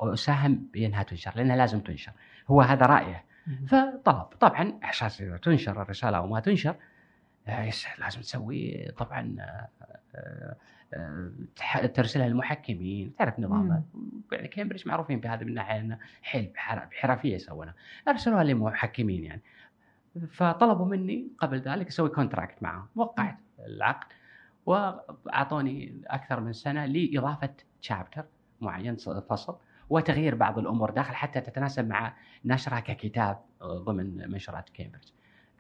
أساهم 0.01 0.67
بأنها 0.73 1.03
تنشر 1.03 1.31
لأنها 1.35 1.55
لازم 1.55 1.79
تنشر. 1.79 2.11
هو 2.47 2.61
هذا 2.61 2.85
رأيه. 2.85 3.23
فطلب. 3.67 4.25
طبعا 4.39 4.79
أساس 4.83 5.21
إذا 5.21 5.37
تنشر 5.37 5.81
الرسالة 5.81 6.17
أو 6.17 6.27
ما 6.27 6.39
تنشر 6.39 6.75
لازم 7.99 8.21
تسوي؟ 8.21 8.91
طبعا 8.97 9.35
آه، 9.39 9.67
آه، 10.15 10.55
ترسلها 11.93 12.27
للمحكمين 12.27 13.15
تعرف 13.15 13.39
نظامه 13.39 13.83
يعني 14.31 14.47
كامبريدج 14.47 14.87
معروفين 14.87 15.19
بهذا 15.19 15.43
من 15.43 15.53
ناحية 15.53 15.79
إنه 15.79 15.99
حيل 16.21 16.51
بحر- 16.55 16.85
بحرفية 16.91 17.35
يسوونها 17.35 17.73
أرسلوها 18.07 18.43
للمحكمين 18.43 19.23
يعني. 19.23 19.41
فطلبوا 20.31 20.85
مني 20.85 21.27
قبل 21.39 21.59
ذلك 21.59 21.87
أسوي 21.87 22.09
contract 22.09 22.63
معهم. 22.63 22.87
وقعت 22.95 23.37
العقد. 23.59 24.07
وأعطوني 24.65 26.01
أكثر 26.07 26.39
من 26.39 26.53
سنة 26.53 26.85
لإضافة 26.85 27.53
chapter 27.81 28.25
معين 28.61 28.95
فصل 29.29 29.57
وتغيير 29.89 30.35
بعض 30.35 30.59
الأمور 30.59 30.91
داخل 30.91 31.15
حتى 31.15 31.41
تتناسب 31.41 31.87
مع 31.87 32.13
نشرها 32.45 32.79
ككتاب 32.79 33.39
ضمن 33.63 34.31
منشورات 34.31 34.69
كامبريدج. 34.69 35.07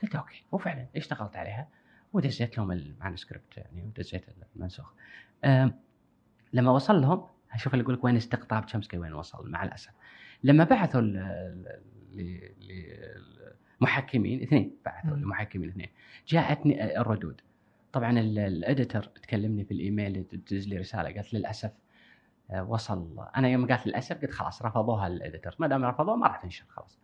قلت 0.03 0.15
okay 0.15 0.43
وفعلا 0.51 0.85
اشتغلت 0.95 1.35
عليها؟ 1.35 1.67
ودزيت 2.13 2.57
لهم 2.57 2.79
ال 2.79 2.86
manuscript 2.86 3.57
يعني 3.57 3.83
ودزيت 3.83 4.25
المنسوخ. 4.55 4.91
لما 6.53 6.71
وصل 6.71 7.01
لهم 7.01 7.25
أشوف 7.51 7.73
اللي 7.73 7.83
يقول 7.83 7.95
لك 7.95 8.03
وين 8.03 8.15
استقطاب 8.15 8.65
تشومسكي 8.65 8.97
وين 8.97 9.13
وصل 9.13 9.49
مع 9.49 9.63
الأسف. 9.63 9.91
لما 10.43 10.63
بعثوا 10.63 11.01
ل- 11.01 11.13
ل- 12.15 12.51
ل- 12.59 13.17
للمحكمين 13.81 14.41
اثنين 14.41 14.75
بعثوا 14.85 15.09
مم. 15.09 15.15
للمحكمين 15.19 15.69
اثنين 15.69 15.89
جاءتني 16.27 17.01
الردود 17.01 17.41
طبعا 17.93 18.19
ال- 18.19 18.39
ال 18.39 18.48
editor 18.48 19.01
تكلمني 19.03 19.63
في 19.65 19.71
الإيميل 19.73 20.23
تدز 20.23 20.67
لي 20.67 20.77
رسالة 20.77 21.13
قالت 21.15 21.33
للأسف 21.33 21.71
آه، 22.51 22.63
وصل 22.63 23.25
أنا 23.37 23.47
يوم 23.49 23.67
قالت 23.67 23.87
للأسف 23.87 24.21
قلت 24.21 24.31
خلاص 24.31 24.61
رفضوها 24.61 25.07
ال 25.07 25.14
editor 25.14 25.55
ما 25.59 25.67
دام 25.67 25.85
رفضوها 25.85 26.15
ما 26.15 26.27
راح 26.27 26.37
تنشر 26.41 26.65
خلاص 26.69 26.99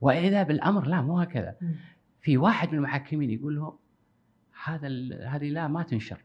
وإذا 0.00 0.42
بالأمر 0.42 0.86
لا 0.86 1.02
مو 1.02 1.18
هكذا. 1.20 1.56
في 2.20 2.36
واحد 2.36 2.68
من 2.68 2.74
المحكمين 2.78 3.30
يقول 3.30 3.56
لهم 3.56 3.78
هذا 4.64 4.88
هذه 5.26 5.48
لا 5.48 5.68
ما 5.68 5.82
تنشر. 5.82 6.24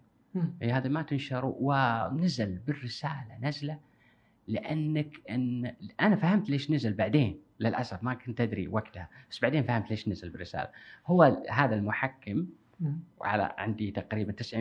إي 0.62 0.72
هذا 0.72 0.90
ما 0.90 1.02
تنشر 1.02 1.54
ونزل 1.60 2.58
بالرسالة 2.68 3.38
نزلة 3.42 3.80
لأنك 4.48 5.10
ان 5.30 5.74
أنا 6.02 6.16
فهمت 6.16 6.50
ليش 6.50 6.72
نزل 6.72 6.94
بعدين 6.94 7.40
للأسف 7.60 8.04
ما 8.04 8.14
كنت 8.14 8.42
أدري 8.42 8.68
وقتها 8.68 9.10
بس 9.32 9.40
بعدين 9.40 9.64
فهمت 9.64 9.90
ليش 9.90 10.08
نزل 10.08 10.30
بالرسالة 10.30 10.70
هو 11.06 11.44
هذا 11.50 11.76
المحكم. 11.76 12.48
وعلى 13.18 13.56
عندي 13.58 13.92
تقريبا 13.92 14.32
90% 14.32 14.56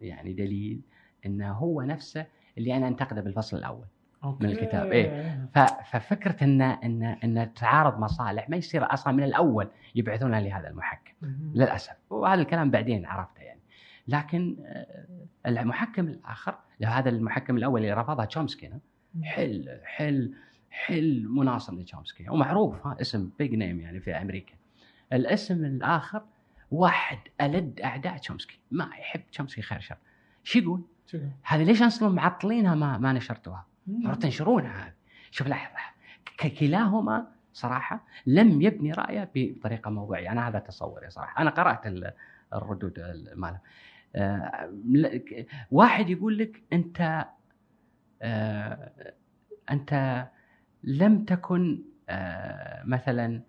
يعني 0.00 0.32
دليل 0.32 0.80
إنه 1.26 1.52
هو 1.52 1.82
نفسه 1.82 2.26
اللي 2.58 2.76
أنا 2.76 2.88
انتقده 2.88 3.20
بالفصل 3.20 3.56
الأول 3.56 3.86
أوكي. 4.24 4.44
من 4.44 4.50
الكتاب، 4.50 4.92
إيه. 4.92 5.48
ف- 5.54 5.90
ففكرة 5.96 6.44
ان 6.44 6.62
ان 6.62 7.02
إن 7.02 7.54
تعارض 7.54 7.98
مصالح 7.98 8.48
ما 8.50 8.56
يصير 8.56 8.92
أصلا 8.94 9.12
من 9.12 9.22
الأول 9.22 9.68
يبعثونها 9.94 10.40
لهذا 10.40 10.68
المحكم. 10.68 11.12
مم. 11.22 11.52
للأسف. 11.54 11.96
وهذا 12.10 12.40
الكلام 12.42 12.70
بعدين 12.70 13.06
عرفته 13.06 13.40
يعني. 13.40 13.60
لكن 14.08 14.56
آه، 14.66 15.06
المحكم 15.46 16.08
الآخر 16.08 16.54
لو 16.80 16.88
هذا 16.88 17.08
المحكم 17.08 17.56
الأول 17.56 17.80
اللي 17.80 17.92
رفضها 17.92 18.24
تشومسكي 18.24 18.72
حل 19.22 19.80
حل 19.84 20.34
حل 20.70 21.26
مناصر 21.28 21.74
لتشومسكي. 21.74 22.28
ومعروف 22.30 22.86
ها؟ 22.86 22.96
اسم 23.00 23.30
بيج 23.38 23.54
نيم 23.54 23.80
يعني 23.80 24.00
في 24.00 24.10
أمريكا. 24.12 24.54
الاسم 25.12 25.64
الآخر 25.64 26.22
واحد 26.70 27.18
ألد 27.40 27.80
أعداء 27.80 28.16
تشومسكي. 28.16 28.58
ما 28.70 28.84
يحب 28.98 29.20
تشومسكي 29.32 29.62
خير 29.62 29.80
شر. 29.80 29.96
شو 30.44 30.58
يقول؟ 30.58 30.82
هذه 31.42 31.62
ليش 31.62 31.82
أصلا 31.82 32.08
معطلينها 32.08 32.74
ما 32.74 32.98
ما 32.98 33.12
نشرتوها؟ 33.12 33.66
تنشرونها 34.20 34.92
شوف 35.30 35.48
ك- 36.38 36.46
كلاهما 36.58 37.26
صراحة 37.52 38.04
لم 38.26 38.62
يبني 38.62 38.92
رأيه 38.92 39.30
بطريقة 39.34 39.90
موضوعية. 39.90 40.32
أنا 40.32 40.48
هذا 40.48 40.58
تصوري 40.58 41.10
صراحة. 41.10 41.42
أنا 41.42 41.50
قرأت 41.50 41.86
ال- 41.86 42.12
الردود 42.54 42.98
ال- 42.98 43.40
ماله. 43.40 43.60
آه، 44.16 44.70
واحد 45.70 46.10
يقول 46.10 46.38
لك 46.38 46.62
أنت 46.72 47.26
آه، 48.22 48.92
أنت 49.70 50.26
لم 50.84 51.24
تكن 51.24 51.82
آه، 52.08 52.82
مثلا 52.84 53.40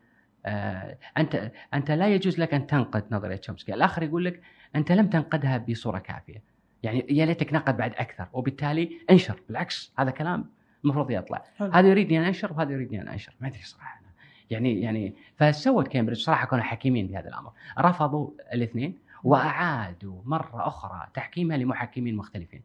أنت 1.17 1.51
أنت 1.73 1.91
لا 1.91 2.07
يجوز 2.07 2.39
لك 2.39 2.53
أن 2.53 2.67
تنقد 2.67 3.03
نظرية 3.11 3.35
تشومسكي، 3.35 3.73
الآخر 3.73 4.03
يقول 4.03 4.25
لك 4.25 4.41
أنت 4.75 4.91
لم 4.91 5.07
تنقدها 5.07 5.57
بصورة 5.57 5.99
كافية. 5.99 6.52
يعني 6.83 7.05
يا 7.09 7.25
ليتك 7.25 7.53
نقد 7.53 7.77
بعد 7.77 7.93
أكثر 7.95 8.27
وبالتالي 8.33 8.99
انشر. 9.09 9.39
بالعكس 9.47 9.93
هذا 9.99 10.11
كلام 10.11 10.49
المفروض 10.83 11.11
يطلع. 11.11 11.43
حلو. 11.57 11.71
هذا 11.71 11.87
يريدني 11.87 12.19
أن 12.19 12.23
أنشر 12.23 12.53
وهذا 12.53 12.71
يريدني 12.71 13.01
أن 13.01 13.07
أنشر، 13.07 13.33
ما 13.39 13.47
أدري 13.47 13.61
صراحة. 13.61 13.99
أنا. 13.99 14.09
يعني 14.49 14.81
يعني 14.81 15.15
فسوت 15.37 15.87
كامبريدج. 15.87 16.21
صراحة 16.21 16.47
كانوا 16.47 16.63
حكيمين 16.63 17.07
بهذا 17.07 17.29
الأمر، 17.29 17.51
رفضوا 17.79 18.31
الاثنين 18.53 18.99
وأعادوا 19.23 20.21
مرة 20.25 20.67
أخرى 20.67 21.07
تحكيمها 21.13 21.57
لمحكمين 21.57 22.15
مختلفين. 22.15 22.61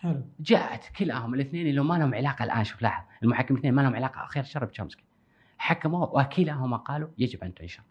حلو. 0.00 0.22
جاءت 0.40 0.84
كلاهم 0.96 1.34
الاثنين 1.34 1.66
اللي 1.66 1.80
ما 1.80 1.94
لهم 1.94 2.14
علاقة 2.14 2.44
الآن. 2.44 2.64
شوف 2.64 2.82
لاحظ 2.82 3.04
المحكمين 3.22 3.52
الاثنين 3.52 3.74
ما 3.74 3.82
لهم 3.82 3.96
علاقة. 3.96 4.26
خير 4.26 4.42
شر 4.42 4.64
بتشومسكي 4.64 5.04
حكموا 5.58 6.22
وكلاهما 6.22 6.76
قالوا 6.76 7.08
يجب 7.18 7.44
أن 7.44 7.54
تنشر. 7.54 7.82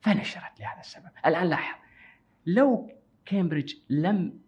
فنشرت 0.00 0.60
لهذا 0.60 0.80
السبب. 0.80 1.10
الآن 1.26 1.46
لاحظ 1.46 1.78
لو 2.46 2.90
كامبريدج 3.24 3.74
لم 3.90 4.43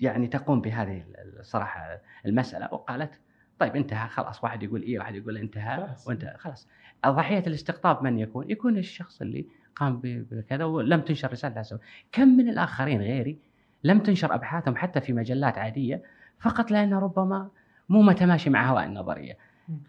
يعني 0.00 0.26
تقوم 0.26 0.60
بهذه 0.60 1.04
الصراحه 1.38 2.00
المسألة 2.26 2.68
وقالت 2.72 3.20
طيب 3.58 3.76
انتهى 3.76 4.08
خلاص 4.08 4.44
واحد 4.44 4.62
يقول 4.62 4.82
إيه 4.82 4.98
واحد 4.98 5.14
يقول 5.14 5.36
انتهى 5.36 5.76
خلاص. 5.76 6.08
وانت 6.08 6.34
خلاص 6.38 6.68
ضحيه 7.06 7.42
الاستقطاب 7.46 8.02
من 8.02 8.18
يكون؟ 8.18 8.50
يكون 8.50 8.78
الشخص 8.78 9.20
اللي 9.20 9.46
قام 9.76 10.00
بكذا 10.04 10.64
ولم 10.64 11.00
تنشر 11.00 11.32
السبب. 11.32 11.80
كم 12.12 12.28
من 12.28 12.48
الآخرين 12.48 13.00
غيري 13.00 13.38
لم 13.84 13.98
تنشر 13.98 14.34
أبحاثهم 14.34 14.76
حتى 14.76 15.00
في 15.00 15.12
مجلات 15.12 15.58
عادية 15.58 16.02
فقط 16.38 16.70
لأنه 16.70 16.98
ربما 16.98 17.48
مو 17.88 18.02
متماشي 18.02 18.50
مع 18.50 18.70
هواء 18.70 18.84
النظرية. 18.84 19.36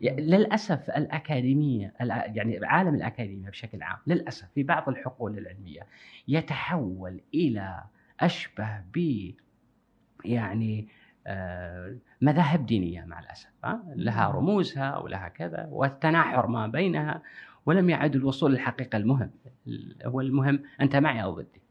يعني 0.01 0.21
للأسف 0.21 0.89
الأكاديمية 0.89 1.93
يعني 2.09 2.59
عالم 2.65 2.95
الأكاديمية 2.95 3.49
بشكل 3.49 3.83
عام 3.83 3.97
للأسف 4.07 4.47
في 4.55 4.63
بعض 4.63 4.89
الحقول 4.89 5.38
العلمية 5.38 5.81
يتحول 6.27 7.21
إلى 7.33 7.83
أشبه 8.19 8.79
ب 8.93 9.31
يعني 10.26 10.88
آه، 11.27 11.95
مذاهب 12.22 12.65
دينية 12.65 13.06
مع 13.06 13.19
الأسف 13.19 13.49
ها؟ 13.64 13.84
لها 13.95 14.27
رموزها 14.27 14.98
ولها 14.98 15.27
كذا 15.27 15.68
والتناحر 15.72 16.48
ما 16.48 16.68
بينها 16.68 17.22
ولم 17.65 17.89
يعد 17.89 18.15
الوصول 18.15 18.52
للحقيقة 18.52 18.98
المهم 18.98 19.31
هو 20.06 20.22
المهم 20.22 20.64
أنت 20.81 20.95
معي 20.95 21.23
أو 21.23 21.31
ضدي 21.35 21.61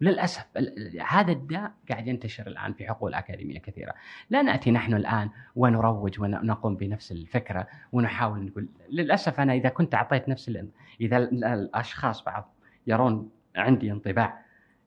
وللأسف 0.00 0.46
ال- 0.56 1.00
هذا 1.08 1.32
الداء 1.32 1.72
قاعد 1.90 2.06
ينتشر 2.08 2.46
الآن 2.46 2.72
في 2.72 2.86
حقول 2.88 3.14
أكاديمية 3.14 3.58
كثيرة، 3.58 3.94
لا 4.30 4.42
نأتي 4.42 4.70
نحن 4.70 4.94
الآن 4.94 5.30
ونروج 5.56 6.20
ونقوم 6.20 6.76
بنفس 6.76 7.12
الفكرة 7.12 7.66
ونحاول 7.92 8.44
نقول 8.46 8.68
للأسف 8.90 9.40
أنا 9.40 9.52
إذا 9.54 9.68
كنت 9.68 9.94
أعطيت 9.94 10.28
نفس 10.28 10.48
ال- 10.48 10.68
إذا 11.00 11.16
ال- 11.16 11.44
الأشخاص 11.44 12.24
بعض 12.24 12.54
يرون 12.86 13.30
عندي 13.56 13.92
انطباع 13.92 14.40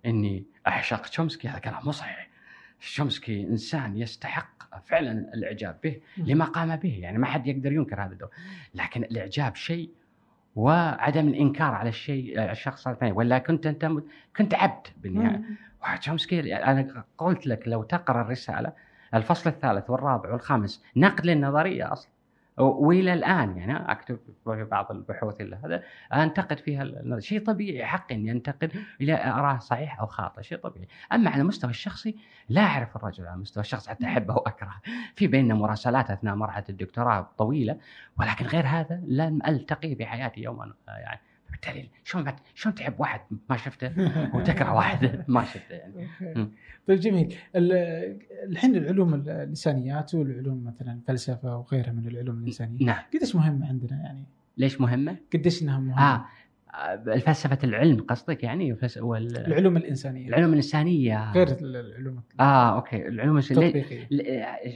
إني 0.06 0.44
أعشق 0.68 1.02
تشومسكي 1.02 1.48
هذا 1.48 1.60
كلام 1.60 1.80
مو 1.86 1.92
صحيح. 1.92 2.28
تشومسكي 2.84 3.44
إنسان 3.44 3.98
يستحق 3.98 4.80
فعلا 4.86 5.12
الإعجاب 5.12 5.78
به 5.84 6.00
لما 6.18 6.46
قام 6.46 6.76
به 6.76 7.00
يعني 7.02 7.18
ما 7.18 7.26
حد 7.26 7.48
يقدر 7.48 7.72
ينكر 7.72 8.02
هذا 8.02 8.12
الدور. 8.14 8.30
لكن 8.76 9.04
الإعجاب 9.04 9.56
شيء 9.56 9.90
وعدم 10.56 11.28
الإنكار 11.28 11.74
على 11.74 11.90
الشيء 11.90 12.52
الشخص 12.52 12.88
الثاني. 12.88 13.12
ولا 13.12 13.38
كنت 13.38 13.66
أنت 13.66 13.92
كنت 14.38 14.54
عبد 14.54 14.88
بالنهاية. 14.98 15.42
وتشومسكي 15.94 16.56
أنا 16.56 17.04
قلت 17.18 17.48
لك 17.48 17.68
لو 17.68 17.84
تقرأ 17.84 18.22
الرسالة 18.22 18.74
الفصل 19.14 19.50
الثالث 19.50 19.90
والرابع 19.90 20.32
والخامس 20.32 20.84
نقد 20.96 21.26
للنظرية 21.26 21.94
أصلا. 21.94 22.12
وإلى 22.58 23.14
الآن 23.14 23.58
يعني 23.58 23.92
أكتب 23.92 24.20
في 24.46 24.64
بعض 24.64 24.92
البحوث 24.92 25.42
اللي 25.42 25.56
هذا 25.56 25.84
أنتقد 26.14 26.60
فيها 26.60 26.86
شيء 27.20 27.46
طبيعي 27.46 27.86
حقي 27.86 28.16
اني 28.16 28.32
انتقد 28.32 28.72
إلى 29.02 29.26
اراه 29.26 29.58
صحيح 29.58 30.00
أو 30.00 30.06
خاطئ 30.06 30.44
شيء 30.44 30.58
طبيعي. 30.58 30.88
أما 31.14 31.30
على 31.30 31.42
المستوى 31.42 31.70
الشخصي 31.70 32.16
لا 32.50 32.62
أعرف 32.62 32.96
الرجل 32.96 33.26
على 33.26 33.36
المستوى 33.36 33.62
الشخصي 33.62 33.90
حتى 33.90 34.06
أحبه 34.06 34.34
وأكرهه. 34.34 34.82
في 35.16 35.28
بيننا 35.28 35.54
مراسلات 35.54 36.12
أثناء 36.12 36.36
مرحلة 36.36 36.66
الدكتوراه 36.70 37.30
طويلة 37.38 37.78
ولكن 38.20 38.46
غير 38.46 38.68
هذا 38.68 39.02
لم 39.08 39.40
ألتقي 39.48 39.96
بحياتي 39.96 40.42
يوما 40.42 40.74
يعني 40.88 41.20
بالتالي 41.54 41.90
شلون 42.04 42.34
شلون 42.56 42.76
تحب 42.76 43.00
واحد 43.00 43.22
ما 43.50 43.58
شفته؟ 43.58 43.92
وتكره 44.36 44.74
واحد 44.74 45.24
ما 45.28 45.44
شفته 45.44 45.76
يعني. 45.76 46.08
طيب 46.88 47.00
جميل. 47.00 47.36
ال- 47.56 48.18
الحين 48.50 48.76
العلوم 48.76 49.14
اللسانيات 49.14 50.16
والعلوم 50.16 50.64
مثلا 50.64 50.94
الفلسفة 50.94 51.58
وغيرها 51.58 51.92
من 51.92 52.08
العلوم 52.08 52.38
الإنسانية 52.40 52.86
نعم. 52.86 53.02
قديش 53.14 53.36
مهمة 53.36 53.68
عندنا 53.70 54.00
يعني؟ 54.04 54.24
ليش 54.58 54.82
مهمة؟ 54.82 55.16
قديش 55.34 55.64
إنها 55.64 55.80
مهمة؟ 55.80 56.14
آه 56.14 56.26
الفلسفه 57.08 57.58
العلم 57.64 58.02
قصدك 58.02 58.44
يعني؟ 58.44 58.78
وال... 59.00 59.38
العلوم 59.38 59.78
الإنسانية. 59.78 60.28
العلوم 60.28 60.50
الإنسانية. 60.50 61.32
غير 61.32 61.48
العلوم. 61.62 62.24
آه 62.40 62.76
أوكي. 62.76 63.08
العلوم 63.08 63.38
التطبيقية. 63.38 64.08
ل- 64.12 64.16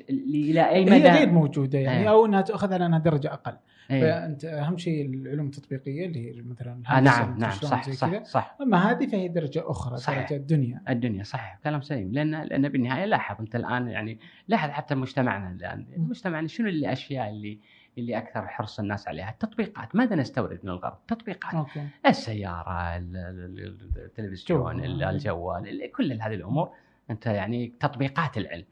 ل- 0.09 0.49
إلى 0.49 0.69
أي 0.69 0.85
مدى؟ 0.85 0.93
هي 0.95 1.11
غير 1.17 1.29
موجودة 1.29 1.79
يعني 1.79 2.01
إيه. 2.03 2.09
أو 2.09 2.25
إنها 2.25 2.41
تؤخذ 2.41 2.73
على 2.73 2.85
أنها 2.85 2.99
درجة 2.99 3.33
أقل. 3.33 3.57
إيه. 3.91 4.01
فأنت 4.01 4.45
أهم 4.45 4.77
شيء 4.77 5.05
العلوم 5.05 5.45
التطبيقية 5.45 6.05
اللي 6.05 6.29
هي 6.37 6.41
مثلا 6.41 6.81
آه 6.89 6.99
نعم 6.99 7.37
نعم 7.39 7.51
صح 7.51 7.89
صح. 7.89 8.23
صح. 8.23 8.57
أما 8.61 8.91
هذه 8.91 9.05
فهي 9.07 9.27
درجة 9.27 9.63
أخرى 9.65 9.97
صحيح. 9.97 10.29
درجه 10.29 10.39
الدنيا. 10.39 10.81
الدنيا 10.89 11.23
صحيح. 11.23 11.59
كلام 11.63 11.81
سليم. 11.81 12.11
لأن 12.11 12.43
لأن 12.43 12.69
بالنهاية 12.69 13.05
لاحظ 13.05 13.35
أنت 13.39 13.55
الآن 13.55 13.87
يعني 13.87 14.19
لاحظ 14.47 14.69
حتى 14.69 14.95
مجتمعنا 14.95 15.51
الآن. 15.51 15.85
مجتمعنا 15.97 16.47
شنو 16.47 16.67
الأشياء 16.67 17.29
اللي 17.29 17.37
اللي 17.37 17.59
أكثر 17.99 18.47
حرص 18.47 18.79
الناس 18.79 19.07
عليها؟ 19.07 19.29
التطبيقات، 19.29 19.95
ماذا 19.95 20.15
نستورد 20.15 20.59
من 20.63 20.69
الغرب؟ 20.69 20.97
تطبيقات، 21.07 21.53
أوكي. 21.53 21.87
السيارة، 22.05 22.97
ال- 22.97 23.17
ال- 23.17 23.59
ال- 23.59 24.03
التلفزيون، 24.05 24.59
جوال. 24.77 24.85
ال- 24.85 25.03
الجوال، 25.03 25.67
ال- 25.83 25.91
كل 25.91 26.21
هذه 26.21 26.33
الأمور. 26.33 26.69
أنت 27.09 27.25
يعني 27.25 27.73
تطبيقات 27.79 28.37
العلم، 28.37 28.65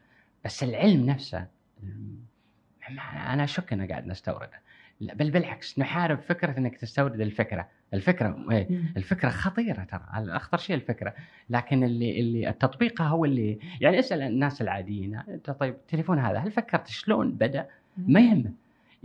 بس 0.44 0.62
العلم 0.62 1.06
نفسه 1.06 1.46
أنا 3.26 3.44
أشك 3.44 3.72
إنه 3.72 3.86
قاعد 3.88 4.06
نستورده، 4.06 4.60
بل 5.00 5.30
بالعكس 5.30 5.78
نحارب 5.78 6.20
فكرة 6.20 6.58
إنك 6.58 6.76
تستورد 6.76 7.20
الفكرة، 7.20 7.68
الفكرة 7.94 8.46
إيه، 8.50 8.68
الفكرة 8.96 9.28
خطيرة 9.28 9.84
ترى. 9.84 10.02
أخطر 10.12 10.58
شيء 10.58 10.76
الفكرة. 10.76 11.14
لكن 11.50 11.84
اللي 11.84 12.20
اللي 12.20 12.48
التطبيق 12.48 13.02
هو 13.02 13.24
اللي 13.24 13.58
يعني 13.80 13.98
اسأل 13.98 14.22
الناس 14.22 14.62
العاديين. 14.62 15.14
أنت 15.28 15.50
طيب 15.50 15.74
التليفون 15.74 16.18
هذا 16.18 16.38
هل 16.38 16.50
فكرت 16.50 16.86
شلون 16.86 17.32
بدأ؟ 17.32 17.66
ما 17.96 18.20
يهمه 18.20 18.50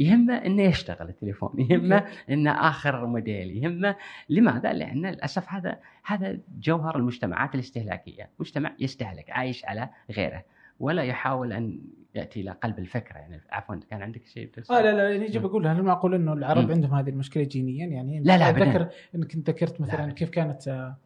يهمه 0.02 0.34
إنه 0.34 0.62
يشتغل 0.62 1.10
التليفون 1.10 1.52
يهمه 1.70 2.06
إنه 2.30 2.52
آخر 2.52 3.06
موديل 3.06 3.64
يهمه 3.64 3.96
لماذا؟ 4.30 4.74
لأن 4.74 5.06
للأسف 5.06 5.50
هذا 5.50 5.80
هذا 6.06 6.38
جوهر 6.60 6.98
المجتمعات 6.98 7.56
الاستهلاكية، 7.56 8.30
مجتمع 8.40 8.74
يستهلك 8.80 9.30
عايش 9.30 9.66
على 9.66 9.90
غيره 10.12 10.44
ولا 10.80 11.04
يحاول 11.04 11.54
أن 11.54 11.80
يأتي 12.16 12.42
إلى 12.42 12.52
قلب 12.52 12.80
الفكرة 12.80 13.18
يعني 13.18 13.42
عفوا 13.52 13.76
كان 13.90 14.02
عندك 14.02 14.26
شيء؟ 14.26 14.50
آه 14.72 14.82
لا 14.82 14.92
لا 14.92 15.10
يعني 15.10 15.26
يجي 15.26 15.40
مم. 15.40 15.48
بقول 15.48 15.68
هل 15.68 15.84
معقول 15.84 16.16
إنه 16.16 16.34
العرب 16.34 16.66
مم. 16.66 16.72
عندهم 16.72 16.94
هذه 16.94 17.10
المشكلة 17.10 17.44
جينيا 17.44 17.88
يعني 17.88 18.20
لا، 18.20 18.38
لا،. 18.38 18.50
أتذكر 18.50 18.90
انك 19.16 19.36
ذكرت 19.36 19.82
مثلا 19.82 20.06
لا. 20.06 20.14
كيف 20.14 20.30
كانت 20.30 20.68
آه، 20.68 20.98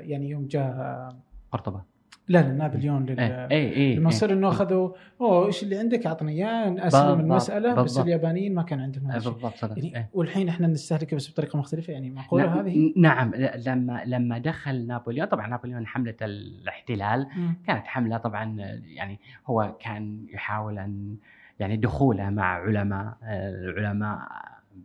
يعني 0.00 0.30
يوم 0.30 0.46
جاء 0.46 1.08
قرطبة 1.52 1.93
لا 2.28 2.38
لا 2.38 2.52
نابليون 2.52 3.06
لل 3.06 3.20
اي 3.20 3.46
اي 3.50 3.76
اي 3.76 3.96
لمصر 3.96 4.32
إنه 4.32 4.48
أخذوا 4.48 4.90
أوه 5.20 5.46
إيش 5.46 5.62
اللي 5.62 5.76
عندك 5.78 6.06
أعطني 6.06 6.32
إياه 6.32 6.70
بالضبط، 6.70 7.18
المساله 7.18 7.74
بس 7.74 7.82
بالضبط. 7.82 8.04
اليابانيين 8.04 8.54
ما 8.54 8.62
كان 8.62 8.80
عندهم 8.80 9.04
إيه، 9.04 9.10
هذا 9.10 9.18
الشيء 9.18 9.32
بالضبط 9.32 9.54
صدق 9.54 9.78
يعني 9.78 9.96
إيه. 9.96 10.08
والحين 10.12 10.48
إحنا 10.48 10.66
نستهلكه 10.66 11.16
بس 11.16 11.30
بطريقة 11.30 11.58
مختلفة 11.58 11.92
يعني 11.92 12.10
معقولة 12.10 12.46
نعم 12.46 12.58
هذه؟ 12.58 12.92
نعم 12.96 13.32
لما 13.66 14.02
لما 14.06 14.38
دخل 14.38 14.86
نابليون 14.86 15.26
طبعا 15.26 15.46
نابليون 15.46 15.86
حملة 15.86 16.16
الاحتلال 16.22 17.26
مم. 17.36 17.54
كانت 17.66 17.86
حملة 17.86 18.16
طبعا 18.16 18.56
يعني 18.84 19.18
هو 19.46 19.74
كان 19.80 20.26
يحاول 20.32 20.78
أن 20.78 21.16
يعني 21.60 21.76
دخوله 21.76 22.30
مع 22.30 22.44
علماء 22.44 23.16
آه، 23.22 23.50
العلماء 23.50 24.18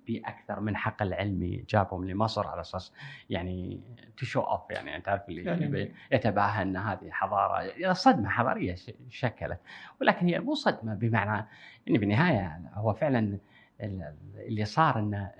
بأكثر 0.07 0.59
من 0.59 0.75
حقل 0.77 1.13
علمي 1.13 1.65
جابهم 1.69 2.05
لمصر 2.09 2.47
على 2.47 2.61
أساس 2.61 2.93
يعني 3.29 3.81
تشو 4.17 4.39
اوف 4.41 4.61
يعني 4.71 4.95
أنت 4.95 5.09
عارف 5.09 5.29
اللي 5.29 5.43
يعني- 5.43 5.61
يعني 5.61 5.91
يتباهى 6.11 6.61
إن 6.61 6.77
هذه 6.77 7.09
حضارة 7.11 7.93
صدمة 7.93 8.29
حضارية 8.29 8.75
شكلت. 9.09 9.59
ولكن 10.01 10.25
هي 10.27 10.39
مو 10.39 10.53
صدمة 10.53 10.93
بمعنى 10.95 11.47
إن 11.89 11.93
بالنهاية 11.97 12.61
هو 12.73 12.93
فعلا 12.93 13.37
ال- 13.81 14.13
اللي 14.35 14.65
صار 14.65 14.99
انه 14.99 15.31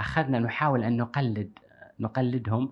أخذنا 0.00 0.38
نحاول 0.38 0.84
أن 0.84 0.96
نقلد 0.96 1.58
نقلدهم 2.00 2.70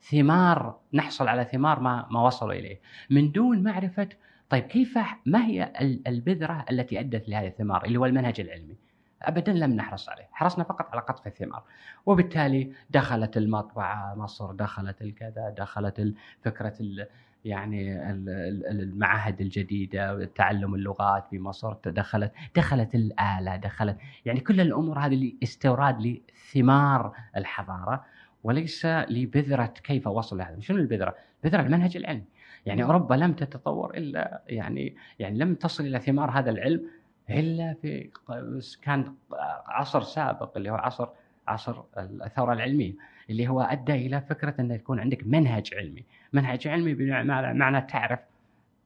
بثمار 0.00 0.78
نحصل 0.94 1.28
على 1.28 1.44
ثمار 1.44 1.80
ما 1.80 2.06
ما 2.10 2.22
وصلوا 2.22 2.52
إليه. 2.52 2.80
من 3.10 3.32
دون 3.32 3.62
معرفة 3.62 4.08
طيب 4.50 4.64
كيف 4.64 4.98
ما 5.26 5.46
هي 5.46 5.72
ال- 5.80 6.08
البذرة 6.08 6.64
التي 6.70 7.00
أدت 7.00 7.28
لهذه 7.28 7.46
الثمار 7.46 7.84
اللي 7.84 7.98
هو 7.98 8.06
المنهج 8.06 8.40
العلمي؟ 8.40 8.76
ابدا 9.22 9.52
لم 9.52 9.70
نحرص 9.72 10.08
عليه. 10.08 10.28
حرصنا 10.32 10.64
فقط 10.64 10.88
على 10.92 11.00
قطف 11.00 11.26
الثمار. 11.26 11.62
وبالتالي 12.06 12.72
دخلت 12.90 13.36
المطبعة 13.36 14.14
مصر 14.14 14.52
دخلت 14.52 15.02
الكذا 15.02 15.54
دخلت 15.58 16.14
فكرة 16.44 16.74
يعني 17.44 18.10
ال- 18.10 18.28
ال- 18.28 18.80
المعاهد 18.82 19.40
الجديدة 19.40 20.24
تعلم 20.24 20.74
اللغات 20.74 21.26
في 21.30 21.38
مصر 21.38 21.72
دخلت 21.86 22.32
دخلت 22.56 22.94
الآلة 22.94 23.56
دخلت 23.56 23.96
يعني 24.26 24.40
كل 24.40 24.60
الأمور 24.60 24.98
هذه 24.98 25.14
اللي 25.14 25.36
استوراد 25.42 26.00
لثمار 26.00 27.12
الحضارة 27.36 28.04
وليس 28.44 28.86
لبذرة 28.86 29.66
كيف 29.84 30.06
وصل 30.06 30.38
لهذا. 30.38 30.60
شنو 30.60 30.78
البذرة؟ 30.78 31.14
بذرة 31.44 31.60
المنهج 31.62 31.96
العلمي. 31.96 32.24
يعني 32.66 32.84
أوروبا 32.84 33.14
لم 33.14 33.32
تتطور 33.32 33.94
إلا 33.94 34.42
يعني 34.48 34.96
يعني 35.18 35.38
لم 35.38 35.54
تصل 35.54 35.86
إلى 35.86 35.98
ثمار 35.98 36.30
هذا 36.30 36.50
العلم 36.50 36.82
إلا 37.30 37.74
في 37.82 38.10
كان 38.82 39.14
عصر 39.66 40.02
سابق 40.02 40.56
اللي 40.56 40.70
هو 40.70 40.74
عصر 40.74 41.08
عصر 41.48 41.82
الثورة 41.98 42.52
العلمية 42.52 42.92
اللي 43.30 43.48
هو 43.48 43.60
أدى 43.60 43.92
إلى 43.94 44.20
فكرة 44.20 44.54
أن 44.60 44.70
يكون 44.70 45.00
عندك 45.00 45.26
منهج 45.26 45.74
علمي، 45.74 46.04
منهج 46.32 46.68
علمي 46.68 46.94
بمعنى 46.94 47.58
معنى 47.58 47.80
تعرف 47.80 48.20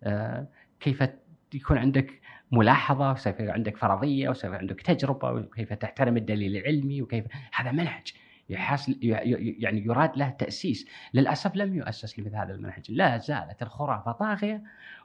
آه، 0.04 0.46
كيف 0.80 1.04
يكون 1.54 1.78
عندك 1.78 2.20
ملاحظة 2.52 3.12
وسيف 3.12 3.40
عندك 3.40 3.76
فرضية 3.76 4.28
وسيف 4.28 4.52
عندك 4.52 4.80
تجربة 4.80 5.30
وكيف 5.32 5.72
تحترم 5.72 6.16
الدليل 6.16 6.56
العلمي 6.56 7.02
وكيف 7.02 7.24
هذا 7.54 7.72
منهج 7.72 8.12
يحاس 8.48 8.88
ي- 8.88 8.94
ي- 9.02 9.56
يعني 9.58 9.84
يراد 9.86 10.16
له 10.16 10.30
تأسيس، 10.30 10.88
للأسف 11.14 11.56
لم 11.56 11.74
يؤسس 11.74 12.18
لمثل 12.18 12.36
هذا 12.36 12.54
المنهج، 12.54 12.84
لا 12.90 13.18
زالت 13.18 13.62
الخرافة 13.62 14.12
طاغية 14.12 14.62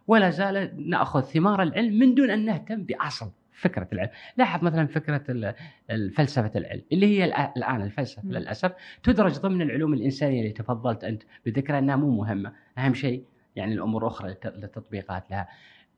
ولا 0.08 0.30
زال 0.30 0.90
نأخذ 0.90 1.22
ثمار 1.22 1.62
العلم 1.64 2.00
من 2.00 2.16
دون 2.16 2.30
أن 2.30 2.46
نهتم 2.46 2.84
بأصل 2.84 3.32
فكرة 3.52 3.88
العلم، 3.94 4.10
لاحظ 4.38 4.64
مثلا 4.64 4.88
فكرة 4.88 5.54
الفلسفه 5.90 6.52
العلم 6.56 6.82
اللي 6.92 7.06
هي 7.06 7.26
الآن 7.58 7.82
الفلسفة. 7.82 8.22
للأسف 8.26 8.72
تدرج 9.04 9.40
ضمن 9.40 9.62
العلوم 9.62 9.94
الإنسانية 9.94 10.42
اللي 10.42 10.54
تفضلت 10.54 11.04
أنت 11.04 11.24
بذكرها 11.46 11.80
أنها 11.80 11.96
مو 11.96 12.10
مهمة، 12.12 12.54
أهم 12.78 12.94
شيء 12.94 13.24
يعني 13.56 13.74
الأمور 13.74 14.02
الاخرى 14.02 14.30
للت- 14.34 14.56
للتطبيقات 14.58 15.32
لها. 15.32 15.48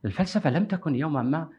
الفلسفة 0.05 0.49
لم 0.49 0.65
تكن 0.65 0.95
يوما 0.95 1.21
ما 1.23 1.49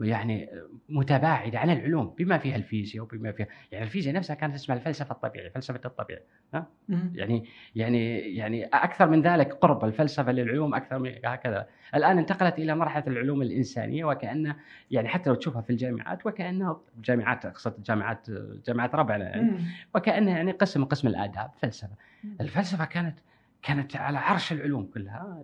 يعني 0.00 0.50
متباعده 0.88 1.58
عن 1.58 1.70
العلوم 1.70 2.14
بما 2.18 2.38
فيها 2.38 2.56
الفيزياء 2.56 3.04
وبما 3.04 3.32
فيها 3.32 3.46
يعني 3.72 3.84
الفيزياء 3.84 4.14
نفسها 4.14 4.34
كانت 4.34 4.54
اسمها 4.54 4.78
الفلسفة 4.78 5.12
الطبيعية 5.12 5.48
فلسفة 5.48 5.80
الطبيعه 5.84 6.20
ها؟ 6.54 6.66
يعني 7.14 7.44
يعني 7.74 8.18
يعني 8.18 8.64
أكثر 8.64 9.08
من 9.08 9.22
ذلك 9.22 9.54
قرب 9.54 9.84
الفلسفة 9.84 10.32
للعلوم 10.32 10.74
أكثر 10.74 10.98
من 10.98 11.12
هكذا. 11.24 11.66
الآن 11.94 12.18
انتقلت 12.18 12.58
إلى 12.58 12.74
مرحلة 12.74 13.04
العلوم 13.06 13.42
الإنسانية 13.42 14.04
وكأن 14.04 14.54
يعني 14.90 15.08
حتى 15.08 15.30
لو 15.30 15.36
تشوفها 15.36 15.62
في 15.62 15.70
الجامعات 15.70 16.26
وكأنها 16.26 16.80
جامعات 17.04 17.46
أقصد 17.46 17.82
جامعات 17.82 18.26
جامعات 18.66 18.94
ربعنا 18.94 19.24
يعني 19.24 19.64
وكانها 19.94 20.36
يعني 20.36 20.52
قسم 20.52 20.84
قسم 20.84 21.08
الآداب 21.08 21.50
فلسفة. 21.62 21.96
الفلسفة 22.40 22.84
كانت 22.84 23.18
كانت 23.62 23.96
على 23.96 24.18
عرش 24.18 24.52
العلوم 24.52 24.86
كلها 24.94 25.42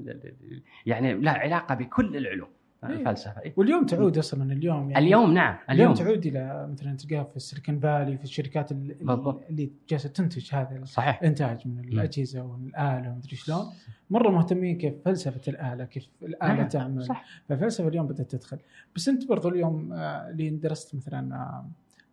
يعني 0.87 1.15
لها 1.15 1.33
علاقة 1.33 1.75
بكل 1.75 2.17
العلوم. 2.17 2.49
الفلسفه 2.95 3.41
إيه. 3.41 3.55
واليوم 3.57 3.87
تعود 3.87 4.19
أصلا 4.19 4.53
اليوم 4.53 4.91
يعني 4.91 5.07
اليوم 5.07 5.35
نعم 5.35 5.57
اليوم. 5.71 5.95
تعود 5.95 6.27
إلى 6.27 6.69
مثلا 6.73 6.97
تلقاها 6.97 7.25
في 7.25 7.37
السيليكون 7.37 7.79
فالي 7.81 8.19
في 8.19 8.25
الشركات 8.25 8.73
ال- 8.73 8.95
بالضبط. 9.01 9.43
اللي 9.51 9.71
جالسة 9.89 10.09
تنتج 10.09 10.55
هذا 10.55 10.85
صحيح. 10.85 11.19
الانتاج 11.21 11.69
من 11.69 11.79
الأجهزة 11.79 12.43
والآلة 12.43 13.11
ومدري 13.13 13.37
شلون. 13.37 13.65
مرة 14.11 14.31
مهتمين 14.31 14.79
كيف 14.79 14.95
فلسفة 15.05 15.41
الآلة 15.53 15.85
كيف 15.85 16.09
الآلة 16.23 16.55
نعم، 16.55 16.69
تعمل. 16.69 17.05
صح. 17.05 17.25
فالفلسفه 17.49 17.89
اليوم 17.89 18.07
بدأت 18.07 18.31
تدخل. 18.31 18.59
بس 18.97 19.09
أنت 19.09 19.29
برضو 19.29 19.49
اليوم 19.49 19.93
آه، 19.93 20.31
اللي 20.31 20.51
درست 20.51 20.95
مثلا 20.95 21.37
آه، 21.37 21.67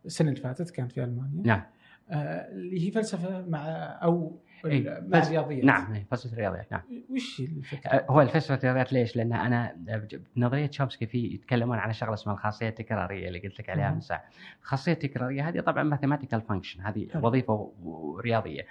السنة 0.05 0.29
اللي 0.29 0.41
فاتت 0.41 0.69
كانت 0.69 0.91
في 0.91 1.03
ألمانيا. 1.03 1.41
نعم. 1.45 1.63
آه، 2.09 2.51
اللي 2.51 2.87
هي 2.87 2.91
فلسفة 2.91 3.45
مع 3.45 3.59
أو 4.03 4.37
إيه، 4.65 5.03
مع 5.07 5.19
الرياضيات 5.19 5.65
نعم 5.65 5.93
إيه، 5.93 6.05
فلسفة 6.11 6.33
الرياضيات 6.33 6.71
نعم 6.71 6.81
وش 7.09 7.41
هي 7.41 7.45
الفكرة؟ 7.45 7.89
أه، 7.91 8.05
هو 8.09 8.21
الفلسفة 8.21 8.55
الرياضيات 8.55 8.93
ليش؟ 8.93 9.15
لأن 9.15 9.33
أنا 9.33 9.75
نظرية 10.37 10.71
شومسكي 10.71 11.05
في 11.05 11.17
يتكلمون 11.17 11.77
على 11.77 11.93
شغلة 11.93 12.13
اسمها 12.13 12.35
الخاصية 12.35 12.69
التكرارية 12.69 13.27
اللي 13.27 13.39
قلت 13.39 13.59
لك 13.59 13.69
عليها. 13.69 13.91
من 13.91 14.01
ساعة. 14.01 14.23
الخاصية 14.61 14.91
التكرارية 14.91 15.49
هذه 15.49 15.59
طبعا 15.59 15.83
mathematical 15.83 16.41
function 16.41 16.81
هذه. 16.81 17.07
وظيفة 17.15 17.73
رياضيه. 18.19 18.65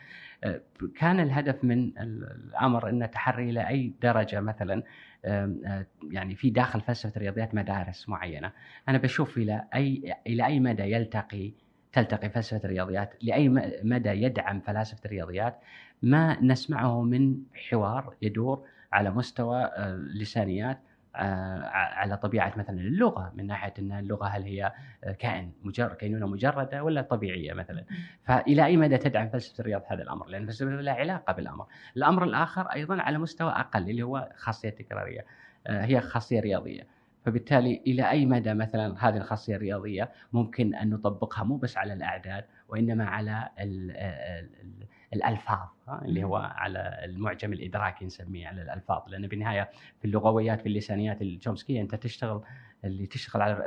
أه، 0.45 0.61
كان 0.99 1.21
الهدف 1.21 1.65
من 1.65 1.99
ال- 1.99 2.49
الأمر 2.49 2.89
إنه 2.89 3.07
تحري 3.07 3.51
إلى 3.51 3.69
أي 3.69 3.93
درجة 4.03 4.41
مثلا 4.41 4.83
أه، 5.25 5.87
يعني 6.11 6.35
في 6.35 6.51
داخل 6.51 6.81
فلسفة 6.81 7.13
الرياضيات 7.17 7.55
مدارس 7.55 8.09
معينة. 8.09 8.53
أنا 8.89 8.99
بشوف 8.99 9.39
إلى 9.39 9.65
اي 9.75 10.15
إلى 10.27 10.47
أي 10.47 10.61
مدى 10.61 10.83
يلتقي 10.83 11.53
تلتقي 11.93 12.31
فلسفة 12.31 12.61
الرياضيات 12.65 13.15
لأي 13.23 13.49
مدى 13.83 14.09
يدعم 14.09 14.61
فلاسفة 14.61 15.01
الرياضيات 15.05 15.61
ما 16.03 16.41
نسمعه 16.41 17.03
من 17.03 17.37
حوار 17.55 18.15
يدور 18.23 18.65
على 18.93 19.11
مستوى 19.11 19.65
آه، 19.65 19.95
اللسانيات 19.95 20.79
آه، 21.17 21.63
على 21.73 22.17
طبيعة 22.17 22.53
مثلا 22.57 22.81
اللغة 22.81 23.33
من 23.35 23.47
ناحية 23.47 23.75
إن 23.79 23.93
اللغة 23.93 24.27
هل 24.27 24.43
هي 24.43 24.73
آه، 25.05 25.13
كائن 25.13 25.53
مجرد 25.63 25.97
كينونه 25.97 26.27
مجردة 26.27 26.85
ولا 26.85 27.03
طبيعية 27.03 27.53
مثلا. 27.53 27.85
فإلى 28.25 28.65
أي 28.65 28.77
مدى 28.77 28.99
تدعم 28.99 29.29
فلسفة 29.29 29.61
الرياض 29.61 29.83
هذا 29.87 30.03
الأمر؟ 30.03 30.27
لأن 30.29 30.47
فلسفة 30.47 30.71
لها 30.71 30.95
علاقة 30.95 31.33
بالأمر. 31.33 31.67
الأمر 31.97 32.25
الآخر 32.25 32.67
أيضا 32.67 33.03
على 33.03 33.19
مستوى 33.19 33.51
أقل 33.51 33.91
اللي 33.91 34.03
هو 34.03 34.29
خاصية 34.37 34.71
تكرارية 34.71 35.25
هي 35.67 36.01
خاصية 36.01 36.41
رياضية. 36.41 36.87
فبالتالي 37.25 37.83
إلى 37.87 38.11
أي 38.11 38.27
مدى 38.27 38.55
مثلا 38.55 39.09
هذه 39.09 39.17
الخاصية 39.17 39.57
الرياضية 39.57 40.11
ممكن 40.33 40.75
أن 40.75 40.91
نطبقها 40.91 41.45
مو 41.45 41.57
بس 41.57 41.77
على 41.77 41.93
الأعداد 41.93 42.45
وإنما 42.69 43.05
على 43.05 43.49
ال 43.61 43.91
ال 43.91 44.49
ال 44.63 44.87
الألفاظ 45.15 45.69
ها، 45.89 46.03
اللي 46.05 46.25
هو 46.25 46.37
على 46.37 47.01
المعجم 47.05 47.53
الإدراكي 47.53 48.05
نسميه 48.05 48.49
على 48.49 48.63
الألفاظ 48.63 49.03
لأن 49.09 49.27
بالنهاية 49.27 49.71
في 50.01 50.05
اللغويات 50.05 50.61
في 50.61 50.67
اللسانيات 50.69 51.23
الشومسكيه 51.23 51.81
أنت 51.81 51.95
تشتغل 51.95 52.43
اللي 52.85 53.07
تشتغل 53.07 53.43
على 53.43 53.53
ال- 53.53 53.61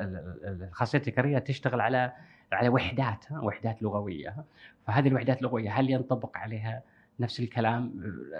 ال- 0.48 0.64
الخاصية 0.64 0.98
التكراريه 0.98 1.38
تشتغل 1.40 1.82
على 1.82 2.12
على 2.52 2.70
وحدات 2.70 3.26
وحدات 3.32 3.82
لغوية. 3.84 4.36
فهذه 4.88 5.08
الوحدات 5.08 5.38
اللغويه 5.38 5.72
هل 5.80 5.90
ينطبق 5.90 6.38
عليها 6.38 6.82
نفس 7.20 7.40
الكلام 7.40 7.94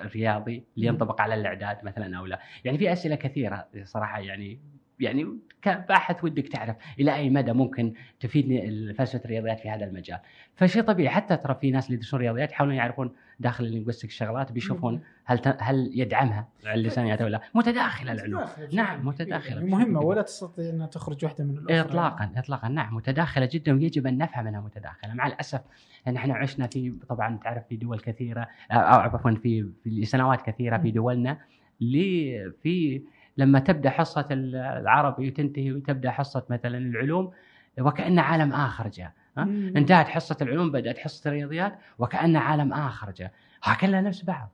الرياضي 0.04 0.64
اللي 0.78 0.88
ينطبق 0.88 1.22
على 1.22 1.34
الأعداد 1.36 1.78
مثلا 1.86 2.18
أو 2.18 2.26
لا؟ 2.26 2.40
يعني 2.66 2.78
في 2.78 2.92
أسئلة 2.94 3.16
كثيرة 3.16 3.68
صراحة 3.84 4.20
يعني 4.20 4.60
يعني 5.00 5.38
كباحث 5.62 6.24
ودك 6.24 6.48
تعرف 6.48 6.76
إلى 7.00 7.16
أي 7.16 7.30
مدى 7.30 7.54
ممكن 7.54 7.94
تفيدني 8.20 8.94
فلسفة 8.94 9.22
الرياضيات 9.26 9.60
في 9.60 9.70
هذا 9.70 9.86
المجال. 9.86 10.20
فشيء 10.56 10.82
طبيعي 10.82 11.10
حتى 11.10 11.38
ترى 11.38 11.58
في 11.62 11.72
ناس 11.72 11.86
اللي 11.86 11.96
يدرسون 11.98 12.20
رياضيات 12.20 12.52
يحاولون 12.52 12.76
يعرفون 12.76 13.12
داخل 13.40 13.66
اللينغويستيك 13.66 14.12
شغلات 14.12 14.52
بيشوفون 14.52 15.02
هل 15.26 15.40
ت- 15.40 15.58
هل 15.60 15.92
يدعمها 15.94 16.48
اللسانيات 16.74 17.22
ولا 17.22 17.30
لا؟ 17.30 17.42
متداخلة 17.54 18.12
العلوم. 18.12 18.44
نعم. 18.74 19.08
متداخلة 19.08 19.66
مهمة 19.66 20.00
ولا 20.00 20.22
تستطيع 20.22 20.70
انها 20.70 20.88
تخرج 20.88 21.26
واحدة 21.26 21.44
من 21.44 21.58
الأخرى 21.58 21.80
اطلاقا 21.80 22.32
اطلاقا 22.38 22.68
نعم 22.68 22.96
متداخلة 22.96 23.50
جدا 23.52 23.74
ويجب 23.74 24.08
أن 24.08 24.18
نفهم 24.18 24.48
أنها 24.48 24.62
متداخلة 24.62 25.14
مع 25.14 25.28
الأسف 25.28 25.62
ان 26.08 26.16
إحنا 26.16 26.34
عشنا 26.36 26.68
في 26.68 26.94
طبعا 27.10 27.38
تعرف 27.44 27.64
في 27.70 27.76
دول 27.76 28.00
كثيرة 28.00 28.48
أو 28.72 29.00
عفوا 29.00 29.32
في 29.32 29.70
في 29.84 30.06
سنوات 30.06 30.42
كثيرة 30.42 30.78
في 30.78 30.92
دولنا 30.92 31.38
لي 31.82 32.52
في 32.64 33.02
لما 33.38 33.60
تبدأ 33.60 33.90
حصة 33.90 34.28
العربي 34.32 35.28
وتنتهي 35.28 35.72
وتبدأ 35.72 36.12
حصة 36.12 36.46
مثلا 36.50 36.78
العلوم 36.78 37.32
وكأن 37.80 38.20
عالم 38.20 38.54
آخر 38.54 38.88
جاء. 38.88 39.12
انتهت 39.78 40.08
حصة 40.08 40.38
العلوم 40.42 40.72
بدأت 40.72 40.98
حصة 40.98 41.28
الرياضيات 41.28 41.80
وكأن 42.00 42.36
عالم 42.36 42.74
آخر 42.74 43.12
جاء 43.12 43.32
كلها 43.82 44.02
نفس 44.02 44.26
بعض 44.26 44.50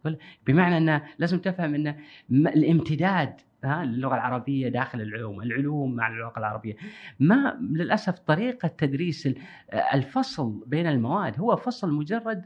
بمعنى 0.48 0.78
انه 0.78 1.02
لازم 1.20 1.40
تفهم 1.40 1.76
أن 1.76 1.96
الامتداد 2.32 3.42
ها 3.64 3.84
اللغة 3.84 4.16
العربية 4.16 4.70
داخل 4.70 5.02
العلوم، 5.02 5.42
العلوم 5.42 5.96
مع 5.96 6.08
اللغة 6.08 6.34
العربية. 6.38 6.76
ما 7.20 7.58
للأسف 7.62 8.20
طريقة 8.20 8.68
تدريس 8.68 9.28
ال- 9.28 9.38
الفصل 9.94 10.64
بين 10.68 10.88
المواد 10.88 11.40
هو 11.40 11.56
فصل 11.56 11.94
مجرد 11.94 12.46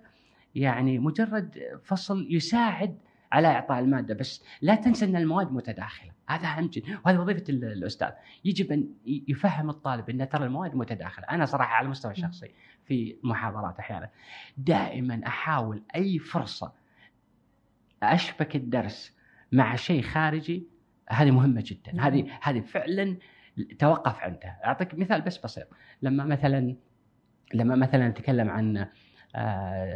يعني 0.56 1.00
مجرد 1.00 1.58
فصل 1.84 2.28
يساعد 2.30 2.98
على 3.32 3.48
إعطاء 3.48 3.80
المادة 3.80 4.14
بس 4.14 4.44
لا 4.62 4.76
تنسى 4.76 5.06
إن 5.06 5.16
المواد 5.16 5.52
متداخلة، 5.52 6.12
هذا 6.30 6.48
أهم 6.48 6.68
جدا 6.68 7.00
وهذه 7.06 7.18
وظيفة 7.20 7.44
ال- 7.50 7.64
الأستاذ، 7.66 8.10
يجب 8.46 8.72
أن 8.72 8.88
يفهم 9.06 9.70
الطالب 9.70 10.10
إن 10.10 10.30
ترى 10.30 10.46
المواد 10.46 10.76
متداخلة، 10.76 11.26
أنا 11.26 11.46
صراحة 11.46 11.74
على 11.76 11.86
المستوى 11.86 12.12
الشخصي 12.12 12.52
في 12.86 13.18
محاضرات 13.24 13.80
أحيانا. 13.80 14.10
دائما 14.58 15.22
أحاول 15.28 15.84
أي 15.96 16.20
فرصة 16.20 16.74
أشبك 18.04 18.56
الدرس 18.56 19.18
مع 19.52 19.76
شيء 19.76 20.02
خارجي 20.02 20.68
هذه 21.10 21.32
مهمة 21.32 21.64
جدا. 21.66 22.02
هذه 22.02 22.28
هذه 22.42 22.60
فعلا 22.60 23.18
توقف 23.80 24.20
عندها 24.20 24.60
أعطيك 24.66 24.94
مثال 24.94 25.22
بس 25.22 25.38
بسيط. 25.38 25.68
لما 26.02 26.24
مثلا 26.24 26.76
لما 27.54 27.76
مثلا 27.76 28.10
نتكلم 28.10 28.50
عن 28.50 28.88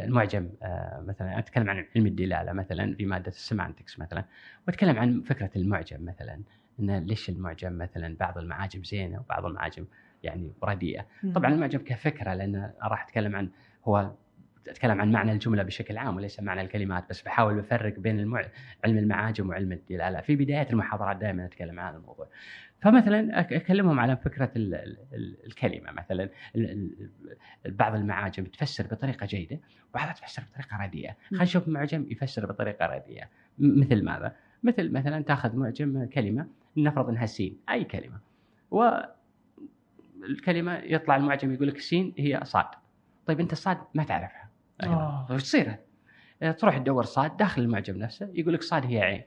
المعجم 0.04 0.48
آه، 0.62 1.04
مثلا 1.06 1.38
أتكلم 1.38 1.70
عن 1.70 1.86
علم 1.96 2.06
الدلالة 2.06 2.52
مثلا 2.52 2.94
في 2.94 3.06
مادة 3.06 3.28
السيمانتكس 3.28 3.98
مثلا 3.98 4.24
وأتكلم 4.66 4.98
عن 4.98 5.20
فكرة 5.22 5.50
المعجم 5.56 6.04
مثلا 6.04 6.40
إن 6.80 6.98
ليش 6.98 7.28
المعجم 7.28 7.78
مثلا 7.78 8.16
بعض 8.20 8.38
المعاجم 8.38 8.84
زينة 8.84 9.20
وبعض 9.20 9.46
المعاجم 9.46 9.86
يعني 10.22 10.52
رديئة. 10.64 11.06
طبعا 11.34 11.52
المعجم 11.54 11.78
كفكرة 11.78 12.34
لأن 12.34 12.72
راح 12.82 13.04
أتكلم 13.04 13.36
عن 13.36 13.50
هو 13.84 14.10
أتكلم 14.68 15.00
عن 15.00 15.12
معنى 15.12 15.32
الجملة 15.32 15.62
بشكل 15.62 15.98
عام 15.98 16.16
وليس 16.16 16.40
معنى 16.40 16.60
الكلمات 16.60 17.10
بس 17.10 17.22
بحاول 17.22 17.58
أفرق 17.58 17.98
بين 17.98 18.20
المع... 18.20 18.44
علم 18.84 18.98
المعاجم 18.98 19.48
وعلم 19.48 19.72
الدلالة. 19.72 20.20
في 20.20 20.36
بداية 20.36 20.66
المحاضرات 20.70 21.16
دائما 21.16 21.44
أتكلم 21.44 21.80
عن 21.80 21.88
هذا 21.88 21.96
الموضوع. 21.96 22.28
فمثلا 22.80 23.40
أكلمهم 23.40 24.00
على 24.00 24.16
فكرة 24.16 24.50
ال... 24.56 24.74
ال... 24.74 24.96
ال- 25.12 25.46
الكلمة. 25.46 25.92
مثلا 25.92 26.28
ال... 26.56 26.70
ال... 26.70 27.10
بعض 27.72 27.94
المعاجم 27.94 28.44
تفسر 28.44 28.86
بطريقة 28.86 29.26
جيدة 29.26 29.58
وبعضها 29.90 30.12
تفسر 30.12 30.42
بطريقة 30.42 30.84
رديئة. 30.84 31.16
خلينا 31.28 31.44
نشوف 31.44 31.68
معجم 31.68 32.06
يفسر 32.10 32.46
بطريقة 32.46 32.86
رديئة. 32.86 33.28
مثل 33.58 34.04
ماذا؟ 34.04 34.36
مثل 34.62 34.92
مثلا 34.92 35.22
تأخذ 35.22 35.56
معجم 35.56 36.04
كلمة 36.04 36.46
نفرض 36.76 37.08
إنها 37.08 37.26
سين 37.26 37.56
أي 37.70 37.84
كلمة. 37.84 38.18
والكلمة 40.20 40.74
يطلع 40.74 41.16
المعجم 41.16 41.52
يقول 41.54 41.68
لك 41.68 41.78
سين 41.78 42.14
هي 42.18 42.40
صاد. 42.44 42.66
طيب 43.26 43.40
أنت 43.40 43.52
الصاد 43.52 43.78
ما 43.94 44.04
تعرفها. 44.04 44.49
آه. 44.88 45.26
طيب 45.28 45.32
إيش 45.32 45.42
تصير؟ 45.42 45.76
آه، 46.42 46.52
تروح 46.52 46.78
تدور 46.78 47.04
صاد 47.04 47.36
داخل 47.36 47.62
المعجم 47.62 47.96
نفسه 47.96 48.30
يقول 48.34 48.54
لك 48.54 48.62
صاد 48.62 48.86
هي 48.86 49.00
عين. 49.00 49.22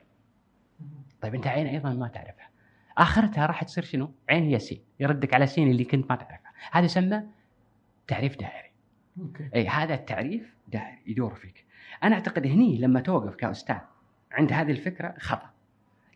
طيب 1.22 1.36
أنت 1.36 1.48
عين 1.48 1.68
أيضا 1.68 1.94
ما 1.94 2.08
تعرفها. 2.08 2.50
آخرتها 2.98 3.46
راح 3.46 3.64
تصير 3.64 3.84
شنو؟ 3.84 4.12
عين 4.30 4.44
هي 4.44 4.60
سين 4.60 4.82
يردك 5.00 5.34
على 5.34 5.48
سين 5.48 5.72
اللي 5.72 5.84
كنت 5.84 6.10
ما 6.10 6.16
تعرفها. 6.16 6.52
هذا 6.72 6.86
يسمى 6.86 7.24
تعريف 8.08 8.40
دائري. 8.40 8.72
أوكي. 9.20 9.50
أي 9.56 9.68
هذا 9.68 9.94
التعريف 9.94 10.56
دائري 10.68 11.02
يدور 11.06 11.36
فيك. 11.36 11.66
أنا 12.04 12.16
أعتقد 12.16 12.48
هني 12.48 12.78
لما 12.78 13.00
توقف 13.00 13.36
كأستاذ 13.36 13.78
عند 14.32 14.54
هذه 14.54 14.72
الفكرة 14.72 15.16
خطأ. 15.20 15.50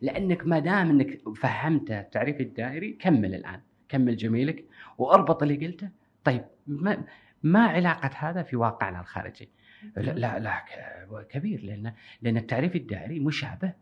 لأنك 0.01 0.47
ما 0.47 0.59
دام 0.59 0.89
أنك 0.89 1.19
فهمت 1.35 1.91
التعريف 1.91 2.41
الدائري 2.41 2.93
كمل 2.93 3.35
الآن. 3.35 3.61
كمل 3.89 4.18
جميلك 4.18 4.65
وأربط 4.97 5.43
اللي 5.43 5.68
قلته. 5.68 5.89
طيب 6.23 6.45
ما 6.68 7.03
ما 7.43 7.68
علاقة 7.68 8.11
هذا 8.15 8.43
في 8.43 8.55
واقعنا 8.55 9.01
الخارجي. 9.01 9.49
لا 9.97 10.11
لا, 10.11 10.39
لا 10.39 10.64
كبير 11.30 11.64
لأن 11.64 11.93
لأن 12.22 12.38
التعريف 12.38 12.76
الدائري 12.76 13.19
مشابه 13.19 13.73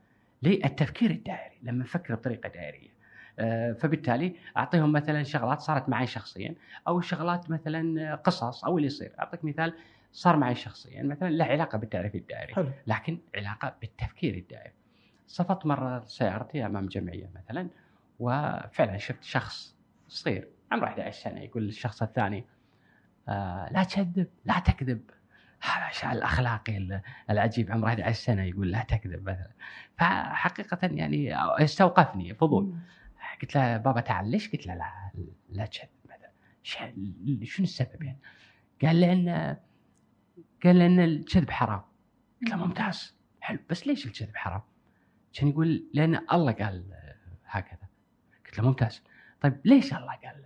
للتفكير 0.44 1.11
الدائري 1.11 1.56
لما 1.64 1.84
نفكر 1.84 2.15
بطريقة 2.15 2.49
دائرية. 2.49 2.95
آه، 3.40 3.73
فبالتالي 3.73 4.36
أعطيهم 4.57 4.91
مثلا 4.91 5.23
شغلات 5.23 5.60
صارت 5.60 5.90
معي 5.90 6.07
شخصيا 6.07 6.56
أو 6.88 7.02
شغلات 7.02 7.52
مثلا 7.52 8.15
قصص 8.15 8.65
أو 8.65 8.77
اللي 8.77 8.88
يصير. 8.88 9.11
أعطيك 9.19 9.45
مثال 9.45 9.73
صار 10.11 10.38
معي 10.38 10.56
شخصيا 10.56 11.03
مثلا 11.03 11.30
له 11.30 11.45
علاقة 11.45 11.77
بالتعريف 11.77 12.15
الدائري 12.15 12.53
حلو. 12.53 12.69
لكن 12.88 13.19
علاقة 13.36 13.76
بالتفكير 13.82 14.34
الدائري. 14.36 14.73
صفت 15.27 15.65
مرة 15.65 15.99
سيارتي 16.06 16.65
أمام 16.65 16.86
جمعية 16.86 17.30
مثلا 17.36 17.69
وفعلا 18.19 18.98
شفت 18.98 19.23
شخص 19.23 19.76
صغير 20.07 20.48
عمره 20.72 20.86
11 20.88 21.22
سنة 21.23 21.41
يقول 21.41 21.64
للشخص 21.64 22.02
الثاني 22.02 22.45
لا 23.72 23.84
تكذب 23.89 24.27
لا 24.45 24.60
تكذب. 24.60 25.02
هذا 25.61 26.11
الأخلاقي 26.11 26.77
ال- 26.77 27.02
العجيب 27.30 27.72
عمره 27.72 27.88
11 27.88 28.18
سنة 28.19 28.43
يقول 28.43 28.72
لا 28.72 28.84
تكذب 28.84 29.30
مثلا. 29.30 29.52
فحقيقة 29.97 30.80
يعني 30.84 31.35
استوقفني 31.64 32.34
فضول. 32.34 32.76
قلت 33.41 33.56
له 33.56 33.77
بابا 33.77 34.02
تعال 34.02 34.31
ليش؟ 34.31 34.52
قلت 34.52 34.68
له 34.68 34.76
لا 34.76 35.11
لا 35.49 35.65
تكذب 35.65 35.89
مثلا. 36.06 36.31
شنو 37.43 37.64
السبب 37.64 38.03
يعني؟ 38.03 38.19
قال 38.81 38.99
لأن 39.02 39.57
قال 40.64 40.80
لأن 40.80 40.99
الكذب 40.99 41.49
حرام. 41.49 41.81
قلت 42.41 42.49
له 42.49 42.56
ممتاز. 42.57 43.15
حلو. 43.41 43.60
بس 43.69 43.88
ليش 43.88 44.06
الكذب 44.06 44.35
حرام؟ 44.35 44.61
كان 45.34 45.47
يقول 45.47 45.88
لأن 45.93 46.15
الله 46.31 46.52
قال 46.52 46.93
هكذا. 47.45 47.88
قلت 48.45 48.57
له 48.60 48.65
ممتاز. 48.68 49.03
طيب 49.41 49.61
ليش 49.65 49.93
الله 49.93 50.14
قال 50.15 50.45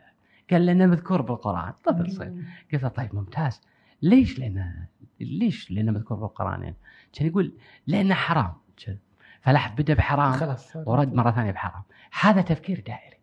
قال 0.52 0.66
لأنه 0.66 0.86
مذكور 0.86 1.22
بالقرآن. 1.22 1.74
طفل 1.84 2.12
صغير 2.12 2.34
قلت 2.74 2.84
له 2.84 2.90
طيب 2.90 3.16
ممتاز. 3.16 3.62
ليش 4.02 4.40
لأنه 4.40 4.88
ليش 5.20 5.72
لأنه 5.72 5.92
مذكور 5.92 6.18
بالقرآن 6.18 6.64
يعني؟ 6.64 6.76
كان 7.14 7.28
يقول 7.28 7.54
لأنه 7.88 8.16
حرام. 8.16 8.54
كذب. 8.86 8.98
فلاحظ 9.42 9.82
بدأ 9.82 9.94
بحرام 9.94 10.32
خلاص 10.32 10.76
ورد 10.76 11.14
مرة 11.14 11.32
ثانية 11.32 11.52
بحرام. 11.52 11.84
هذا 12.22 12.42
تفكير 12.42 12.84
دائري. 12.88 13.18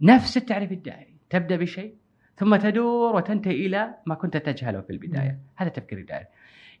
نفس 0.00 0.36
التعريف 0.36 0.72
الدائري. 0.72 1.14
تبدأ 1.30 1.56
بشيء 1.56 1.94
ثم 2.36 2.56
تدور 2.56 3.16
وتنتهي 3.16 3.66
إلى 3.66 3.94
ما 4.06 4.14
كنت 4.14 4.36
تجهله 4.36 4.80
في 4.80 4.90
البداية. 4.90 5.38
هذا 5.56 5.68
التفكير 5.68 5.98
الدائري 5.98 6.26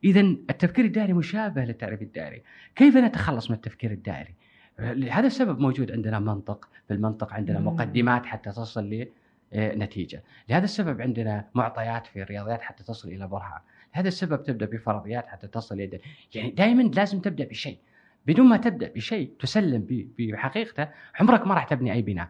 اذا 0.04 0.20
التفكير 0.20 0.84
الدائري 0.84 1.12
مشابه 1.12 1.64
للتعريف 1.64 2.02
الدائري. 2.02 2.42
كيف 2.74 2.96
نتخلص 2.96 3.50
من 3.50 3.56
التفكير 3.56 3.90
الدائري؟ 3.90 4.34
لهذا 4.78 5.26
السبب 5.26 5.58
موجود 5.58 5.92
عندنا 5.92 6.18
منطق. 6.18 6.68
في 6.88 6.94
المنطق 6.94 7.32
عندنا. 7.32 7.60
مقدمات 7.60 8.26
حتى 8.26 8.50
تصل 8.50 9.08
لنتيجه 9.52 10.22
لهذا 10.48 10.64
السبب 10.64 11.00
عندنا 11.00 11.44
معطيات 11.54 12.06
في 12.06 12.22
الرياضيات 12.22 12.62
حتى 12.62 12.84
تصل 12.84 13.08
إلى 13.08 13.28
برهان. 13.28 13.60
لهذا 13.94 14.08
السبب 14.08 14.42
تبدأ 14.42 14.66
بفرضيات 14.66 15.26
حتى 15.26 15.46
تصل 15.46 15.74
إلى 15.74 15.86
دل. 15.86 16.00
يعني 16.34 16.50
دائما 16.50 16.82
لازم 16.82 17.20
تبدأ 17.20 17.44
بشيء. 17.44 17.78
بدون 18.26 18.48
ما 18.48 18.56
تبدأ 18.56 18.88
بشيء 18.88 19.32
تسلم 19.38 19.86
بحقيقته 20.18 20.88
عمرك 21.20 21.46
ما 21.46 21.54
راح 21.54 21.64
تبني 21.64 21.92
أي 21.92 22.02
بناء. 22.02 22.28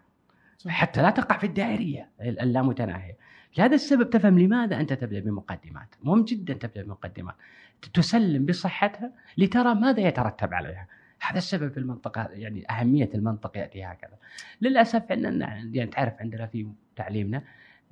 حتى 0.68 1.02
لا 1.02 1.10
تقع 1.10 1.38
في 1.38 1.46
الدائرية 1.46 2.08
اللامتناهية. 2.20 3.16
لهذا 3.58 3.74
السبب 3.74 4.10
تفهم 4.10 4.38
لماذا 4.38 4.80
أنت 4.80 4.92
تبدأ 4.92 5.20
بمقدمات. 5.20 5.94
مهم 6.02 6.24
جدا 6.24 6.54
تبدأ 6.54 6.82
بمقدمات. 6.82 7.34
تسلم 7.94 8.46
بصحتها 8.46 9.12
لترى 9.38 9.74
ماذا 9.74 10.00
يترتب 10.00 10.54
عليها. 10.54 10.86
هذا 11.20 11.38
السبب 11.38 11.72
في 11.72 11.78
المنطقة 11.78 12.28
يعني 12.32 12.70
أهمية 12.70 13.10
المنطق 13.14 13.56
يأتي 13.56 13.84
هكذا. 13.84 14.16
للأسف 14.60 15.12
أننا 15.12 15.56
يعني 15.72 15.90
تعرف 15.90 16.14
عندنا 16.20 16.46
في 16.46 16.66
تعليمنا. 17.02 17.42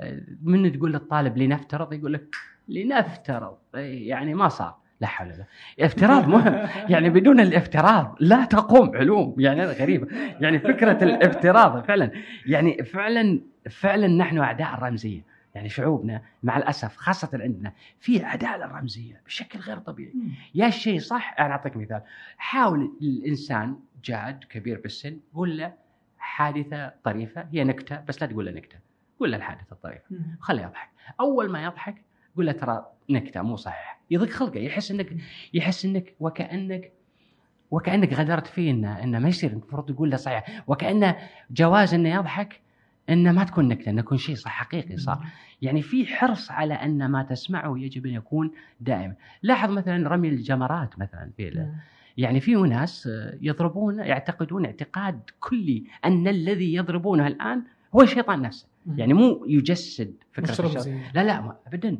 آه، 0.00 0.20
من 0.42 0.72
تقول 0.72 0.92
للطالب 0.92 1.38
لنفترض؟ 1.38 1.92
يقول 1.92 2.12
لك 2.12 2.34
لنفترض. 2.68 3.56
إيه، 3.74 4.08
يعني 4.08 4.34
ما 4.34 4.48
صار. 4.48 4.76
لا 5.00 5.06
حول 5.06 5.26
ولا 5.32 5.44
افتراض 5.80 6.28
مهم. 6.28 6.68
يعني 6.92 7.10
بدون 7.10 7.40
الافتراض 7.40 8.16
لا 8.20 8.44
تقوم 8.44 8.96
علوم. 8.96 9.34
يعني 9.38 9.62
هذا 9.62 9.72
غريب. 9.72 10.08
يعني 10.40 10.58
فكرة 10.58 11.04
الافتراض 11.04 11.84
فعلا. 11.84 12.10
يعني 12.46 12.84
فعلا 12.84 13.40
فعلا 13.70 14.06
نحن 14.06 14.38
أعداء 14.38 14.74
الرمزية. 14.74 15.20
يعني 15.54 15.68
شعوبنا 15.68 16.22
مع 16.42 16.56
الأسف 16.56 16.96
خاصة 16.96 17.30
عندنا 17.34 17.72
في 18.00 18.24
عداء 18.24 18.56
للرمزية 18.58 19.20
بشكل 19.26 19.58
غير 19.58 19.78
طبيعي. 19.78 20.12
يا 20.54 20.66
الشيء 20.66 20.98
صح 21.00 21.34
أنا 21.38 21.50
أعطيك 21.50 21.76
مثال. 21.76 22.02
حاول 22.36 22.92
الإنسان 23.02 23.76
جاد 24.04 24.44
كبير 24.44 24.80
بالسن 24.80 25.16
قول 25.34 25.58
له 25.58 25.72
حادثة 26.18 26.92
طريفة 27.04 27.46
هي 27.52 27.64
نكتة 27.64 28.00
بس 28.08 28.22
لا 28.22 28.28
تقول 28.28 28.46
له 28.46 28.52
نكتة. 28.52 28.87
قول 29.20 29.30
له 29.30 29.36
الحادثة 29.36 29.72
الطريفة 29.72 30.04
خليه 30.40 30.62
يضحك. 30.62 30.90
أول 31.20 31.50
ما 31.50 31.64
يضحك 31.64 32.02
قول 32.36 32.46
له 32.46 32.52
ترى 32.52 32.86
نكتة 33.10 33.42
مو 33.42 33.56
صحيح 33.56 34.00
يضيق 34.10 34.30
خلقه. 34.30 34.58
يحس 34.58 34.90
انك 34.90 35.16
يحس 35.54 35.84
إنك 35.84 36.14
وكانك 36.20 36.92
وكأنك 37.70 38.12
غدرت 38.12 38.46
فيه 38.46 38.70
انه 38.70 39.02
إنه 39.02 39.18
ما 39.18 39.28
يصير. 39.28 39.50
المفروض 39.50 39.92
تقول 39.92 40.10
له 40.10 40.16
صحيح. 40.16 40.62
وكأنه 40.66 41.16
جواز 41.50 41.94
إنه 41.94 42.08
يضحك 42.08 42.60
إنه 43.10 43.32
ما 43.32 43.44
تكون 43.44 43.68
نكتة 43.68 43.90
إنه 43.90 44.00
يكون 44.00 44.18
شيء 44.18 44.34
صح 44.34 44.50
حقيقي 44.50 44.96
صار. 44.96 45.26
يعني 45.62 45.82
في 45.82 46.06
حرص 46.06 46.50
على 46.50 46.74
ان 46.74 47.06
ما 47.10 47.22
تسمعه 47.22 47.78
يجب 47.78 48.06
ان 48.06 48.14
يكون 48.14 48.50
دائما 48.80 49.14
لاحظ 49.42 49.70
مثلا 49.70 50.08
رمي 50.08 50.28
الجمرات 50.28 50.98
مثلا 50.98 51.30
في 51.36 51.72
يعني 52.16 52.40
في 52.40 52.54
ناس 52.54 53.08
يضربون 53.40 53.98
يعتقدون 53.98 54.64
اعتقاد 54.64 55.20
كلي 55.40 55.84
أن 56.04 56.28
الذي 56.28 56.74
يضربونه 56.74 57.26
الآن 57.26 57.62
هو 57.94 58.02
الشيطان 58.02 58.42
نفسه. 58.42 58.68
يعني 58.96 59.14
مو 59.14 59.44
يجسد 59.48 60.14
فكرة 60.32 60.64
رمزية. 60.64 61.10
لا 61.14 61.24
لا 61.24 61.40
ما- 61.40 61.56
ابدا. 61.66 61.98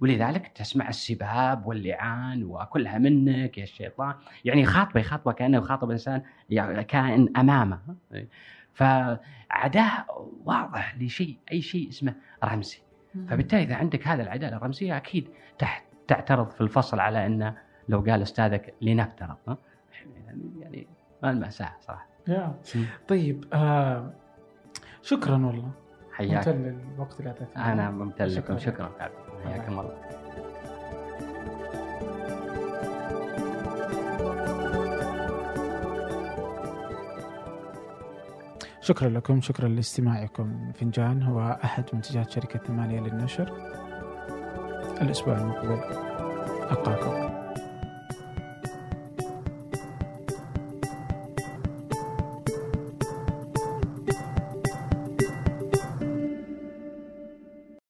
ولذلك 0.00 0.48
تسمع 0.48 0.88
السباب 0.88 1.66
واللعان 1.66 2.44
وكلها 2.44 2.98
منك 2.98 3.58
يا 3.58 3.62
الشيطان 3.62 4.14
يعني 4.44 4.60
يخاطبه 4.60 5.00
يخاطبه 5.00 5.32
كأنه 5.32 5.58
يخاطب 5.58 5.90
إنسان 5.90 6.22
يعني 6.50 6.84
كائن 6.84 7.36
أمامه. 7.36 7.80
فعداء 8.74 10.28
واضح 10.44 10.96
لشيء 11.00 11.36
أي 11.52 11.60
شيء 11.62 11.88
اسمه 11.88 12.14
رمزي. 12.44 12.78
فبالتالي 13.28 13.62
إذا 13.62 13.74
عندك 13.74 14.08
هذا 14.08 14.22
العداء 14.22 14.52
الرمزية 14.54 14.96
أكيد 14.96 15.28
تحت 15.58 15.84
تعترض 16.08 16.50
في 16.50 16.60
الفصل 16.60 17.00
على 17.00 17.26
إنه 17.26 17.56
لو 17.88 18.00
قال 18.00 18.22
أستاذك 18.22 18.74
لنفترض؟ 18.82 19.56
يعني 20.60 20.86
ما 21.22 21.30
المأساة 21.30 21.72
صراحة. 21.80 22.08
طيب 23.08 23.44
آه 23.52 24.12
شكرا 25.02 25.46
والله. 25.46 25.70
حياك. 26.18 26.48
ممتن 26.48 26.78
للوقت 26.94 27.20
اللي 27.20 27.30
اعطيتنا 27.30 27.72
أنا 27.72 27.90
ممتن 27.90 28.24
لكم. 28.24 28.58
شكراً. 28.58 28.90
حياكم 29.44 29.80
الله. 29.80 29.94
شكرا 38.80 39.08
لكم. 39.08 39.40
شكرا 39.40 39.68
لاستماعكم. 39.68 40.72
فنجان 40.74 41.22
هو 41.22 41.58
أحد 41.64 41.84
منتجات 41.92 42.30
شركة 42.30 42.58
ثمانية 42.58 43.00
للنشر. 43.00 43.52
الأسبوع 45.02 45.36
المقبل. 45.38 45.80
ألقاكم. 46.70 47.27